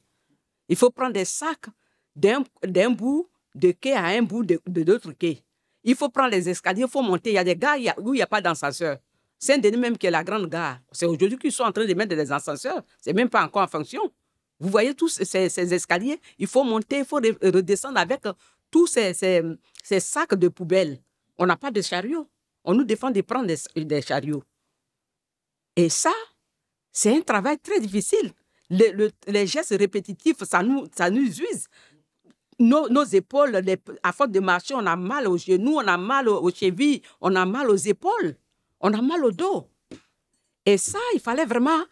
Il 0.69 0.77
faut 0.77 0.91
prendre 0.91 1.15
des 1.15 1.25
sacs 1.25 1.67
d'un 2.15 2.91
bout 2.91 3.29
de 3.57 3.73
quai 3.73 3.95
à 3.95 4.05
un 4.05 4.23
bout 4.23 4.45
de 4.45 4.61
l'autre 4.87 5.11
quai. 5.11 5.43
Il 5.83 5.97
faut 5.97 6.09
prendre 6.09 6.31
les 6.31 6.49
escaliers, 6.49 6.83
il 6.83 6.89
faut 6.89 7.03
monter. 7.03 7.31
Il 7.31 7.35
y 7.35 7.39
a 7.39 7.43
des 7.43 7.57
gares 7.57 7.79
où 7.99 8.15
il 8.15 8.19
n'y 8.19 8.23
a 8.23 8.29
pas 8.29 8.41
d'ascenseur. 8.41 8.99
Saint-Denis 9.37 9.79
même 9.79 9.99
qui 9.99 10.07
est 10.07 10.13
la 10.13 10.23
grande 10.23 10.49
gare. 10.49 10.79
C'est 10.93 11.07
aujourd'hui 11.07 11.37
qu'ils 11.39 11.51
sont 11.51 11.65
en 11.65 11.73
train 11.73 11.85
de 11.85 11.93
mettre 11.95 12.15
des 12.15 12.31
ascenseurs. 12.31 12.85
C'est 13.01 13.13
même 13.13 13.29
pas 13.29 13.45
encore 13.45 13.63
en 13.63 13.67
fonction. 13.67 14.13
Vous 14.61 14.69
voyez 14.69 14.95
tous 14.95 15.09
ces, 15.09 15.75
escaliers, 15.75 16.21
il 16.39 16.47
faut 16.47 16.63
monter, 16.63 16.99
il 16.99 17.05
faut 17.05 17.21
re- 17.21 17.53
redescendre 17.53 17.99
avec 17.99 18.21
tous 18.71 18.87
ces, 18.87 19.13
sacs 19.99 20.37
de 20.37 20.47
poubelles. 20.47 21.01
On 21.37 21.47
n'a 21.47 21.57
pas 21.57 21.73
de 21.73 21.83
chariot. 21.83 22.29
On 22.63 22.75
nous 22.75 22.85
défend 22.85 23.11
de 23.11 23.23
prendre 23.23 23.49
des 23.75 24.03
chariots. 24.03 24.45
Et 25.75 25.89
ça, 25.89 26.13
c'est 26.93 27.17
un 27.17 27.21
travail 27.23 27.59
très 27.59 27.81
difficile. 27.81 28.33
Le- 28.71 28.93
le- 28.93 29.11
les 29.27 29.47
gestes 29.47 29.75
répétitifs, 29.79 30.43
ça 30.45 30.63
nous, 30.63 30.87
ça 30.95 31.11
nous 31.11 31.27
use. 31.27 31.67
Nos, 32.59 32.89
nos 32.89 33.05
épaules, 33.05 33.57
les- 33.65 33.79
à 34.03 34.13
force 34.13 34.31
de 34.31 34.41
marcher, 34.41 34.75
on 34.75 34.87
a 34.87 34.95
mal 34.97 35.27
aux 35.27 35.37
genoux, 35.39 35.75
on 35.77 35.87
a 35.87 35.97
mal 35.97 36.29
aux, 36.29 36.41
aux 36.43 36.51
chevilles, 36.51 37.03
on 37.21 37.35
a 37.35 37.45
mal 37.45 37.69
aux 37.71 37.77
épaules, 37.77 38.37
on 38.81 38.93
a 38.93 39.03
mal 39.03 39.25
au 39.25 39.33
dos. 39.33 39.69
Et 40.65 40.79
ça, 40.79 40.99
il 41.15 41.21
fallait 41.21 41.45
vraiment 41.47 41.83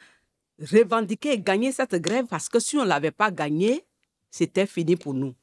revendiquer 0.60 1.32
et 1.32 1.40
gagner 1.40 1.72
cette 1.72 1.94
grève 1.97 2.27
parce 2.27 2.48
que 2.48 2.60
si 2.60 2.77
on 2.77 2.82
ne 2.82 2.89
l'avait 2.89 3.10
pas 3.10 3.31
gagnée, 3.31 3.85
c'était 4.31 4.66
fini 4.66 4.94
pour 4.97 5.14
nous. 5.14 5.35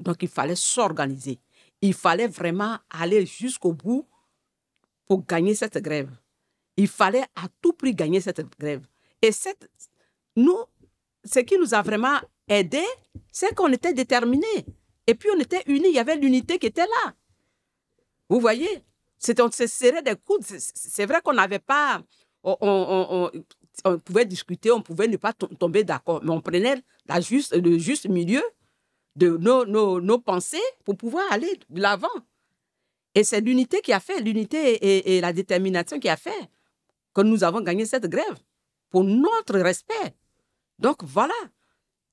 Donc, 0.00 0.16
il 0.22 0.28
fallait 0.28 0.56
s'organiser. 0.56 1.38
Il 1.80 1.94
fallait 1.94 2.26
vraiment 2.26 2.78
aller 2.90 3.26
jusqu'au 3.26 3.72
bout 3.72 4.06
pour 5.06 5.24
gagner 5.24 5.54
cette 5.54 5.78
grève. 5.78 6.10
Il 6.78 6.88
fallait 6.88 7.24
à 7.34 7.48
tout 7.60 7.72
prix 7.72 7.92
gagner 7.94 8.20
cette 8.20 8.40
grève. 8.58 8.86
Et 9.20 9.32
cette, 9.32 9.68
nous, 10.36 10.56
ce 11.24 11.40
qui 11.40 11.58
nous 11.58 11.74
a 11.74 11.82
vraiment 11.82 12.18
aidés, 12.48 12.86
c'est 13.32 13.52
qu'on 13.54 13.70
était 13.72 13.92
déterminés. 13.92 14.64
Et 15.08 15.14
puis, 15.16 15.28
on 15.36 15.40
était 15.40 15.62
unis. 15.66 15.88
Il 15.88 15.94
y 15.94 15.98
avait 15.98 16.16
l'unité 16.16 16.58
qui 16.58 16.66
était 16.66 16.86
là. 16.86 17.14
Vous 18.28 18.38
voyez? 18.40 18.68
On 19.40 19.50
se 19.50 19.66
serrait 19.66 20.02
des 20.02 20.14
coudes. 20.14 20.44
C'est- 20.44 21.04
vrai 21.06 21.20
qu'on 21.22 21.32
n'avait 21.32 21.58
pas... 21.58 22.00
On, 22.44 22.56
on- 22.60 23.30
on- 23.84 23.98
pouvait 23.98 24.24
discuter, 24.24 24.70
on 24.70 24.80
pouvait 24.80 25.08
ne 25.08 25.16
pas 25.16 25.32
to- 25.32 25.48
tomber 25.48 25.82
d'accord, 25.84 26.20
mais 26.22 26.30
on 26.30 26.40
prenait 26.40 26.82
la 27.06 27.20
juste, 27.20 27.54
le 27.54 27.78
juste 27.78 28.08
milieu 28.08 28.42
de 29.16 29.36
nos, 29.36 29.64
nos, 29.66 30.00
nos 30.00 30.18
pensées 30.20 30.68
pour 30.84 30.96
pouvoir 30.96 31.24
aller 31.32 31.52
de 31.68 31.80
l'avant. 31.80 32.08
Et 33.16 33.24
c'est 33.24 33.40
l'unité 33.40 33.80
qui 33.80 33.92
a 33.92 34.00
fait, 34.00 34.20
l'unité 34.20 35.16
et 35.16 35.20
la 35.20 35.32
détermination 35.32 35.98
qui 35.98 36.08
a 36.08 36.16
fait 36.16 36.48
que 37.14 37.20
nous 37.22 37.42
avons 37.44 37.60
gagné 37.60 37.86
cette 37.86 38.06
grève 38.06 38.36
pour 38.90 39.04
notre 39.04 39.58
respect. 39.58 40.14
Donc 40.78 41.02
voilà. 41.04 41.34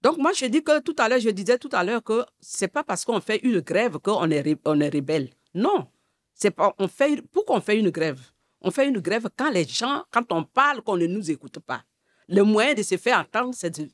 Donc 0.01 0.17
moi 0.17 0.31
je 0.33 0.45
dis 0.45 0.63
que 0.63 0.79
tout 0.81 0.95
à 0.99 1.09
l'heure, 1.09 1.19
je 1.19 1.29
disais 1.29 1.57
tout 1.57 1.69
à 1.71 1.83
l'heure 1.83 2.03
que 2.03 2.23
c'est 2.39 2.67
pas 2.67 2.83
parce 2.83 3.05
qu'on 3.05 3.19
fait 3.21 3.39
une 3.43 3.59
grève 3.61 3.97
qu'on 3.99 4.29
est, 4.31 4.57
on 4.65 4.79
est 4.79 4.89
rebelle. 4.89 5.29
Non. 5.53 5.87
C'est 6.33 6.51
pas, 6.51 6.73
on 6.79 6.87
fait, 6.87 7.21
pourquoi 7.31 7.57
on 7.57 7.61
fait 7.61 7.79
une 7.79 7.89
grève 7.91 8.19
On 8.61 8.69
fait 8.71 8.87
une 8.89 8.99
grève 8.99 9.27
quand 9.37 9.49
les 9.51 9.65
gens, 9.65 10.03
quand 10.11 10.31
on 10.31 10.43
parle, 10.43 10.81
qu'on 10.81 10.97
ne 10.97 11.07
nous 11.07 11.31
écoute 11.31 11.59
pas. 11.59 11.83
Le 12.27 12.41
moyen 12.43 12.73
de 12.73 12.83
se 12.83 12.97
faire 12.97 13.19
entendre, 13.19 13.53
c'est 13.55 13.69
de, 13.79 13.87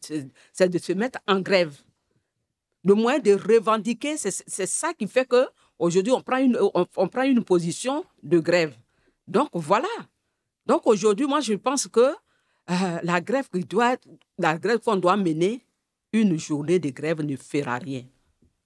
c'est- 0.53 0.69
de 0.69 0.77
se 0.79 0.93
mettre 0.93 1.19
en 1.27 1.39
grève. 1.41 1.75
Le 2.83 2.95
moyen 2.95 3.19
de 3.19 3.33
revendiquer, 3.33 4.17
c'est 4.17 4.31
c'est 4.31 4.65
ça 4.65 4.93
qui 4.95 5.07
fait 5.07 5.27
que 5.27 5.45
aujourd'hui 5.77 6.11
on 6.13 6.21
prend 6.21 6.37
une, 6.37 6.57
on 6.73 7.07
prend 7.07 7.23
une 7.23 7.43
position 7.43 8.03
de 8.23 8.39
grève. 8.39 8.73
Donc 9.27 9.49
voilà. 9.53 9.87
Donc 10.71 10.87
aujourd'hui, 10.87 11.27
moi 11.27 11.41
je 11.41 11.53
pense 11.55 11.85
que 11.89 11.99
euh, 11.99 12.99
la 13.03 13.19
grève 13.19 13.49
qu'on 14.79 14.95
doit 14.95 15.17
mener, 15.17 15.65
une 16.13 16.39
journée 16.39 16.79
de 16.79 16.89
grève 16.91 17.21
ne 17.21 17.35
fera 17.35 17.77
rien. 17.77 18.03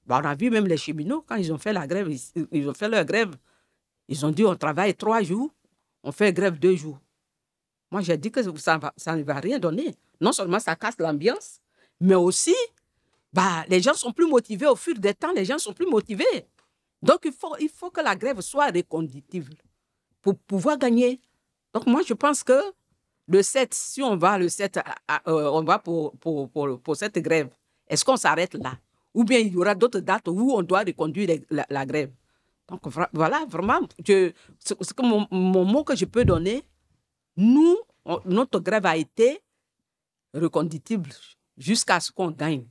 Bah, 0.05 0.21
on 0.23 0.27
a 0.27 0.35
vu 0.35 0.51
même 0.51 0.67
les 0.67 0.77
cheminots 0.77 1.23
quand 1.27 1.37
ils 1.37 1.51
ont 1.51 1.57
fait 1.57 1.73
la 1.73 1.87
grève, 1.87 2.07
ils, 2.51 2.69
ont 2.69 2.75
fait 2.75 2.89
leur 2.89 3.05
grève. 3.05 3.31
Ils 4.07 4.23
ont 4.23 4.29
dit 4.29 4.45
on 4.45 4.55
travaille 4.55 4.93
trois 4.93 5.23
jours, 5.23 5.49
on 6.03 6.11
fait 6.11 6.31
grève 6.31 6.59
deux 6.59 6.75
jours. 6.75 6.99
Moi 7.89 8.01
j'ai 8.01 8.19
dit 8.19 8.29
que 8.29 8.43
ça, 8.59 8.79
ne 9.15 9.23
va 9.23 9.39
rien 9.39 9.57
donner. 9.57 9.95
Non 10.21 10.31
seulement 10.31 10.59
ça 10.59 10.75
casse 10.75 10.99
l'ambiance, 10.99 11.59
mais 11.99 12.13
aussi 12.13 12.53
bah, 13.33 13.65
les 13.67 13.81
gens 13.81 13.95
sont 13.95 14.11
plus 14.11 14.27
motivés 14.27 14.67
au 14.67 14.75
fil 14.75 14.99
des 14.99 15.15
temps, 15.15 15.31
les 15.31 15.45
gens 15.45 15.57
sont 15.57 15.73
plus 15.73 15.87
motivés. 15.87 16.45
Donc, 17.01 17.21
il 17.25 17.33
faut, 17.33 17.55
il 17.59 17.69
faut 17.69 17.89
que 17.89 18.01
la 18.01 18.15
grève 18.15 18.41
soit 18.41 18.67
reconductible 18.67 19.55
pour 20.21 20.37
pouvoir 20.37 20.77
gagner. 20.77 21.19
Donc, 21.75 21.87
moi, 21.87 22.01
je 22.07 22.13
pense 22.13 22.41
que 22.41 22.53
le 23.27 23.43
7, 23.43 23.73
si 23.73 24.01
on 24.01 24.15
va 24.15 24.37
le 24.37 24.47
7, 24.47 24.77
à- 24.77 24.95
à- 25.09 25.29
euh, 25.29 25.49
on 25.51 25.61
va 25.61 25.77
pour, 25.77 26.17
pour, 26.19 26.49
pour, 26.49 26.79
pour 26.79 26.95
cette 26.95 27.19
grève, 27.19 27.49
est-ce 27.89 28.05
qu'on 28.05 28.15
s'arrête 28.15 28.53
là? 28.53 28.77
Ou 29.13 29.25
bien 29.25 29.39
il 29.39 29.51
y 29.51 29.57
aura 29.57 29.75
d'autres 29.75 29.99
dates 29.99 30.29
où 30.29 30.53
on 30.53 30.61
doit 30.61 30.83
reconduire 30.87 31.37
la, 31.49 31.85
grève? 31.85 32.11
Donc, 32.69 32.79
voilà, 33.11 33.45
vraiment, 33.49 33.81
je, 34.07 34.31
que 34.31 35.01
mon, 35.01 35.65
mot 35.65 35.83
que 35.83 35.97
je 35.97 36.05
peux 36.05 36.23
donner, 36.23 36.63
nous, 37.35 37.77
notre 38.23 38.59
grève 38.61 38.85
a 38.85 38.95
été 38.95 39.41
reconductible 40.33 41.09
jusqu'à 41.57 41.99
ce 41.99 42.09
qu'on 42.09 42.31
gagne. 42.31 42.65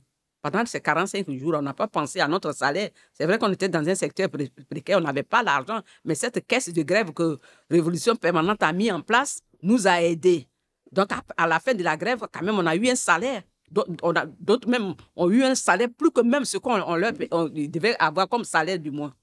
Pendant 0.51 0.63
ces 0.67 0.79
45 0.79 1.27
jours, 1.39 1.55
on 1.57 1.61
n'a 1.63 1.73
pas 1.73 1.87
pensé 1.87 2.19
à 2.19 2.27
notre 2.27 2.53
salaire. 2.53 2.91
C'est 3.11 3.25
vrai 3.25 3.39
qu'on 3.39 3.51
était 3.51 3.67
dans 3.67 3.87
un 3.89 3.95
secteur 3.95 4.29
précaire, 4.69 4.99
on 4.99 5.01
n'avait 5.01 5.23
pas 5.23 5.41
l'argent, 5.41 5.81
mais 6.03 6.13
cette 6.13 6.45
caisse 6.45 6.71
de 6.71 6.83
grève 6.83 7.11
que 7.13 7.39
Révolution 7.67 8.15
permanente 8.15 8.61
a 8.61 8.71
mis 8.71 8.91
en 8.91 9.01
place 9.01 9.39
nous 9.63 9.87
a 9.87 10.03
aidés. 10.03 10.47
Donc, 10.91 11.09
à, 11.35 11.47
la 11.47 11.59
fin 11.59 11.73
de 11.73 11.81
la 11.81 11.97
grève, 11.97 12.19
quand 12.31 12.43
même, 12.43 12.59
on 12.59 12.65
a 12.67 12.75
eu 12.75 12.87
un 12.87 12.95
salaire. 12.95 13.41
D'autres 13.71 14.69
même 14.69 14.93
ont 15.15 15.31
eu 15.31 15.43
un 15.43 15.55
salaire 15.55 15.89
plus 15.97 16.11
que 16.11 16.21
même 16.21 16.45
ce 16.45 16.57
qu'on 16.57 16.95
leur 16.95 17.11
devait 17.13 17.95
avoir 17.97 18.29
comme 18.29 18.43
salaire 18.43 18.77
du 18.77 18.91
mois. 18.91 19.15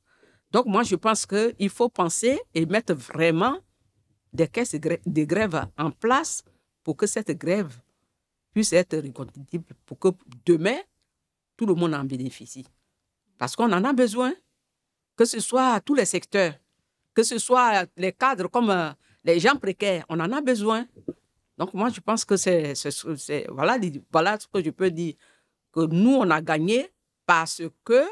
Donc, 0.51 0.67
moi, 0.67 0.83
je 0.83 0.97
pense 0.97 1.25
qu'il 1.25 1.71
faut 1.71 1.89
penser 1.89 2.41
et 2.53 2.67
mettre 2.67 2.95
vraiment 2.95 3.59
des 4.33 4.49
caisses 4.49 4.75
de 4.75 5.25
grève 5.25 5.67
en 5.79 5.93
place 5.93 6.43
pour 6.83 6.97
que 6.97 7.07
cette 7.07 7.31
grève 7.39 7.79
puisse 8.53 8.73
être 8.73 8.97
reconductible, 8.97 9.65
pour 9.87 10.01
que 10.01 10.09
demain, 10.45 10.79
tout 11.63 11.67
le 11.67 11.77
monde 11.77 11.95
en 11.95 12.03
bénéficie. 12.03 12.67
Parce 13.39 13.55
qu'on 13.55 13.71
en 13.71 13.85
a 13.85 13.93
besoin, 13.93 14.33
que 15.15 15.25
ce 15.25 15.39
soit 15.39 15.81
tous 15.83 15.95
les 15.95 16.07
secteurs, 16.07 16.55
que 17.15 17.23
ce 17.23 17.39
soit 17.39 17.87
les 17.97 18.13
cadres 18.13 18.49
comme 18.49 18.71
euh, 18.71 18.91
les 19.23 19.39
gens 19.39 19.55
précaires, 19.55 20.05
on 20.09 20.19
en 20.19 20.33
a 20.33 20.41
besoin. 20.41 20.87
Donc 21.57 21.73
moi, 21.73 21.89
je 21.91 22.01
pense 22.01 22.25
que 22.25 22.37
c'est 22.37 22.75
voilà, 23.49 23.79
voilà 24.11 24.41
ce 24.41 24.49
que 24.49 24.61
je 24.65 24.71
peux 24.71 24.91
dire, 24.91 25.15
que 25.71 25.87
nous, 25.87 26.17
on 26.17 26.29
a 26.31 26.41
gagné 26.43 26.91
parce 27.27 27.63
que 27.85 28.03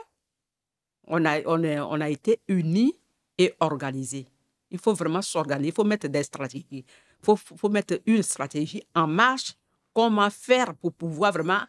on 1.09 1.25
a, 1.25 1.41
on, 1.45 1.65
on 1.65 2.01
a 2.01 2.09
été 2.09 2.41
unis 2.47 2.95
et 3.37 3.53
organisés. 3.59 4.29
Il 4.71 4.79
faut 4.79 4.95
vraiment 4.95 5.23
s'organiser, 5.23 5.71
il 5.71 5.75
faut 5.75 5.83
mettre 5.83 6.07
des 6.07 6.23
stratégies. 6.23 6.67
Il 6.71 6.85
faut, 7.21 7.35
faut 7.35 7.69
mettre 7.69 8.01
une 8.07 8.23
stratégie 8.23 8.85
en 8.95 9.09
marche, 9.09 9.57
comment 9.93 10.31
faire 10.31 10.73
pour 10.77 10.93
pouvoir 10.93 11.33
vraiment 11.33 11.63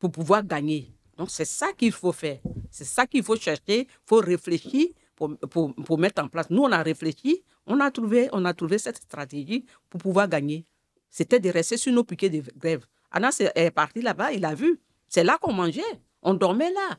pour 0.00 0.10
pouvoir 0.10 0.42
gagner. 0.42 0.94
Donc 1.20 1.28
c'est 1.28 1.44
ça 1.44 1.74
qu'il 1.74 1.92
faut 1.92 2.12
faire. 2.12 2.38
C'est 2.70 2.86
ça 2.86 3.06
qu'il 3.06 3.22
faut 3.22 3.36
chercher, 3.36 3.80
il 3.80 3.86
faut 4.06 4.20
réfléchir 4.20 4.86
pour, 5.14 5.36
pour, 5.50 5.74
pour, 5.74 5.98
mettre 5.98 6.22
en 6.22 6.28
place. 6.28 6.48
Nous, 6.48 6.62
on 6.62 6.72
a 6.72 6.82
réfléchi, 6.82 7.44
on 7.66 7.78
a 7.78 7.90
trouvé, 7.90 8.30
on 8.32 8.42
a 8.46 8.54
trouvé 8.54 8.78
cette 8.78 8.96
stratégie 8.96 9.66
pour 9.90 10.00
pouvoir 10.00 10.30
gagner. 10.30 10.64
C'était 11.10 11.38
de 11.38 11.50
rester 11.50 11.76
sur 11.76 11.92
nos 11.92 12.04
piquets 12.04 12.30
de 12.30 12.42
grève. 12.56 12.86
Anas 13.10 13.42
est 13.54 13.70
parti 13.70 14.00
là-bas, 14.00 14.32
il 14.32 14.42
a 14.46 14.54
vu. 14.54 14.80
C'est 15.08 15.22
là 15.22 15.36
qu'on 15.36 15.52
mangeait. 15.52 15.82
On 16.22 16.32
dormait 16.32 16.72
là. 16.72 16.96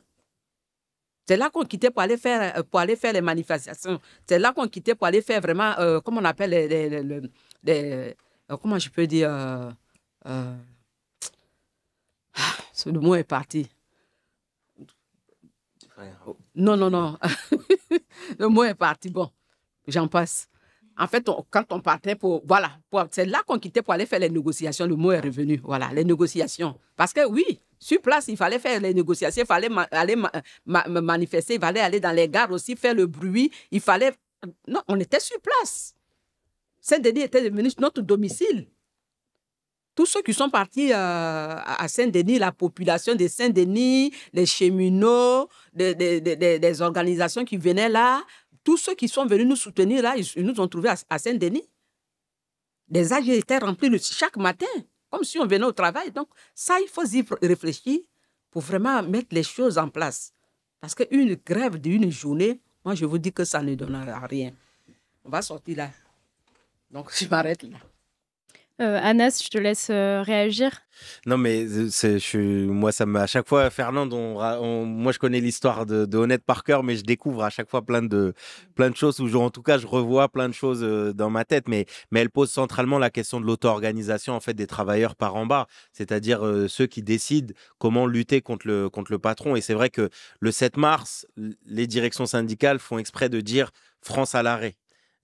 C'est 1.26 1.36
là 1.36 1.50
qu'on 1.50 1.64
quittait 1.64 1.90
pour 1.90 2.02
aller 2.02 2.16
faire, 2.16 2.56
euh, 2.56 2.62
pour 2.62 2.78
aller 2.78 2.94
faire 2.94 3.12
les 3.12 3.22
manifestations. 3.22 4.00
C'est 4.24 4.38
là 4.38 4.52
qu'on 4.52 4.68
quittait 4.68 4.94
pour 4.94 5.08
aller 5.08 5.22
faire 5.22 5.40
vraiment, 5.40 5.76
euh, 5.80 5.98
comment 5.98 6.20
on 6.20 6.24
appelle 6.24 6.50
les, 6.50 7.20
euh, 7.68 8.12
comment 8.60 8.78
je 8.78 8.88
peux 8.88 9.08
dire, 9.08 9.28
euh, 10.28 10.54
le 12.86 13.00
mot 13.00 13.16
est 13.16 13.24
parti. 13.24 13.68
Non, 16.54 16.76
non, 16.76 16.90
non. 16.90 17.18
le 18.38 18.48
mot 18.48 18.64
est 18.64 18.74
parti. 18.74 19.10
Bon, 19.10 19.30
j'en 19.86 20.08
passe. 20.08 20.48
En 20.98 21.06
fait, 21.06 21.28
quand 21.50 21.72
on 21.72 21.80
partait 21.80 22.16
pour. 22.16 22.42
Voilà, 22.46 22.78
c'est 23.10 23.24
là 23.24 23.42
qu'on 23.46 23.58
quittait 23.58 23.82
pour 23.82 23.94
aller 23.94 24.06
faire 24.06 24.20
les 24.20 24.30
négociations. 24.30 24.86
Le 24.86 24.96
mot 24.96 25.12
est 25.12 25.20
revenu. 25.20 25.60
Voilà, 25.62 25.90
les 25.92 26.04
négociations. 26.04 26.78
Parce 26.96 27.12
que 27.12 27.26
oui, 27.26 27.60
sur 27.78 28.00
place, 28.00 28.28
il 28.28 28.36
fallait 28.36 28.58
faire 28.58 28.80
les 28.80 28.94
négociations, 28.94 29.42
il 29.42 29.46
fallait 29.46 29.68
aller 29.90 30.16
manifester, 30.66 31.54
il 31.54 31.60
fallait 31.60 31.80
aller 31.80 31.98
dans 31.98 32.14
les 32.14 32.28
gares 32.28 32.50
aussi, 32.50 32.76
faire 32.76 32.94
le 32.94 33.06
bruit. 33.06 33.50
Il 33.70 33.80
fallait. 33.80 34.12
Non, 34.68 34.82
on 34.88 35.00
était 35.00 35.20
sur 35.20 35.40
place. 35.40 35.94
Saint-Denis 36.80 37.22
était 37.22 37.48
devenu 37.48 37.68
notre 37.78 38.02
domicile. 38.02 38.66
Tous 39.94 40.06
ceux 40.06 40.22
qui 40.22 40.32
sont 40.32 40.48
partis 40.48 40.92
euh, 40.92 40.96
à 40.96 41.86
Saint-Denis, 41.86 42.38
la 42.38 42.50
population 42.52 43.14
de 43.14 43.28
Saint-Denis, 43.28 44.12
les 44.32 44.46
cheminots, 44.46 45.48
des 45.74 46.82
organisations 46.82 47.44
qui 47.44 47.58
venaient 47.58 47.90
là, 47.90 48.22
tous 48.64 48.76
ceux 48.76 48.94
qui 48.94 49.08
sont 49.08 49.26
venus 49.26 49.46
nous 49.46 49.56
soutenir 49.56 50.02
là, 50.02 50.14
ils, 50.16 50.44
nous 50.44 50.58
ont 50.60 50.68
trouvés 50.68 50.90
à, 51.08 51.18
Saint-Denis. 51.18 51.68
Les 52.88 53.12
âges 53.12 53.28
étaient 53.28 53.58
remplis 53.58 53.90
chaque 54.02 54.36
matin, 54.36 54.66
comme 55.10 55.24
si 55.24 55.38
on 55.38 55.46
venait 55.46 55.64
au 55.64 55.72
travail. 55.72 56.10
Donc, 56.10 56.28
ça, 56.54 56.78
il 56.80 56.88
faut 56.88 57.04
y 57.04 57.24
réfléchir 57.46 58.00
pour 58.50 58.62
vraiment 58.62 59.02
mettre 59.02 59.28
les 59.30 59.42
choses 59.42 59.78
en 59.78 59.88
place. 59.88 60.32
Parce 60.80 60.94
qu'une 60.94 61.34
grève 61.34 61.78
d'une 61.78 62.10
journée, 62.10 62.60
moi, 62.84 62.94
je 62.94 63.04
vous 63.04 63.18
dis 63.18 63.32
que 63.32 63.44
ça 63.44 63.62
ne 63.62 63.74
donnera 63.74 64.26
rien. 64.26 64.52
On 65.24 65.30
va 65.30 65.42
sortir 65.42 65.76
là. 65.76 65.90
Donc, 66.90 67.10
je 67.16 67.26
m'arrête 67.28 67.62
là. 67.62 67.78
Euh, 68.80 68.98
Anas, 69.02 69.42
je 69.44 69.48
te 69.50 69.58
laisse 69.58 69.88
euh, 69.90 70.22
réagir. 70.22 70.70
Non, 71.26 71.36
mais 71.36 71.64
euh, 71.64 71.88
c'est, 71.90 72.18
je, 72.18 72.66
moi, 72.66 72.90
ça 72.90 73.04
me, 73.04 73.20
à 73.20 73.26
chaque 73.26 73.46
fois, 73.46 73.68
Fernand, 73.70 74.06
moi, 74.06 75.12
je 75.12 75.18
connais 75.18 75.40
l'histoire 75.40 75.84
de, 75.84 76.06
de, 76.06 76.18
Honnête 76.18 76.42
par 76.44 76.64
cœur, 76.64 76.82
mais 76.82 76.96
je 76.96 77.02
découvre 77.04 77.44
à 77.44 77.50
chaque 77.50 77.70
fois 77.70 77.82
plein 77.82 78.02
de, 78.02 78.32
plein 78.74 78.88
de 78.88 78.96
choses, 78.96 79.20
ou 79.20 79.34
en 79.36 79.50
tout 79.50 79.62
cas, 79.62 79.76
je 79.76 79.86
revois 79.86 80.28
plein 80.30 80.48
de 80.48 80.54
choses 80.54 80.80
dans 81.14 81.28
ma 81.28 81.44
tête, 81.44 81.68
mais, 81.68 81.86
mais 82.10 82.20
elle 82.20 82.30
pose 82.30 82.50
centralement 82.50 82.98
la 82.98 83.10
question 83.10 83.40
de 83.40 83.46
l'auto-organisation 83.46 84.34
en 84.34 84.40
fait, 84.40 84.54
des 84.54 84.66
travailleurs 84.66 85.16
par 85.16 85.36
en 85.36 85.46
bas, 85.46 85.66
c'est-à-dire 85.92 86.40
ceux 86.68 86.86
qui 86.86 87.02
décident 87.02 87.52
comment 87.78 88.06
lutter 88.06 88.40
contre 88.40 88.66
le, 88.66 88.88
contre 88.88 89.12
le 89.12 89.18
patron. 89.18 89.56
Et 89.56 89.60
c'est 89.60 89.74
vrai 89.74 89.90
que 89.90 90.08
le 90.40 90.50
7 90.50 90.76
mars, 90.76 91.26
les 91.66 91.86
directions 91.86 92.26
syndicales 92.26 92.78
font 92.78 92.98
exprès 92.98 93.28
de 93.28 93.40
dire 93.40 93.70
France 94.00 94.34
à 94.34 94.42
l'arrêt. 94.42 94.76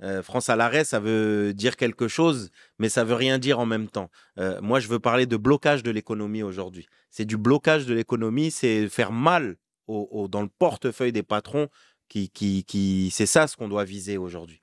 Euh, 0.03 0.23
France 0.23 0.49
à 0.49 0.57
l'arrêt, 0.57 0.85
ça 0.85 1.01
veut 1.01 1.53
dire 1.55 1.77
quelque 1.77 2.07
chose, 2.07 2.51
mais 2.79 2.89
ça 2.89 3.05
veut 3.05 3.15
rien 3.15 3.39
dire 3.39 3.59
en 3.59 3.67
même 3.67 3.89
temps. 3.89 4.11
Euh, 4.39 4.61
moi, 4.61 4.79
je 4.81 4.89
veux 4.89 5.01
parler 5.01 5.27
de 5.27 5.37
blocage 5.37 5.83
de 5.83 5.91
l'économie 5.91 6.43
aujourd'hui. 6.43 6.87
C'est 7.11 7.25
du 7.25 7.37
blocage 7.37 7.87
de 7.87 7.95
l'économie, 7.95 8.51
c'est 8.51 8.89
faire 8.89 9.13
mal 9.13 9.57
dans 9.89 10.43
le 10.43 10.49
portefeuille 10.59 11.13
des 11.13 11.23
patrons. 11.23 11.69
Qui, 12.09 12.31
qui, 12.31 12.65
qui 12.65 13.11
c'est 13.13 13.27
ça 13.27 13.47
ce 13.47 13.55
qu'on 13.55 13.69
doit 13.69 13.85
viser 13.85 14.17
aujourd'hui. 14.17 14.63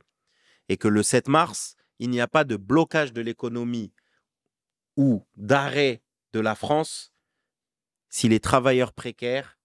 Et 0.67 0.77
que 0.77 0.87
le 0.87 1.03
7 1.03 1.27
mars, 1.27 1.75
il 1.99 2.09
n'y 2.09 2.19
a 2.19 2.27
pas 2.27 2.43
de 2.43 2.57
blocage 2.57 3.13
de 3.13 3.21
l'économie 3.21 3.93
ou 4.97 5.23
d'arrêt 5.35 6.01
de 6.33 6.39
la 6.39 6.55
France 6.55 7.13
si 8.09 8.29
les 8.29 8.39
travailleurs 8.39 8.93
précaires 8.93 9.59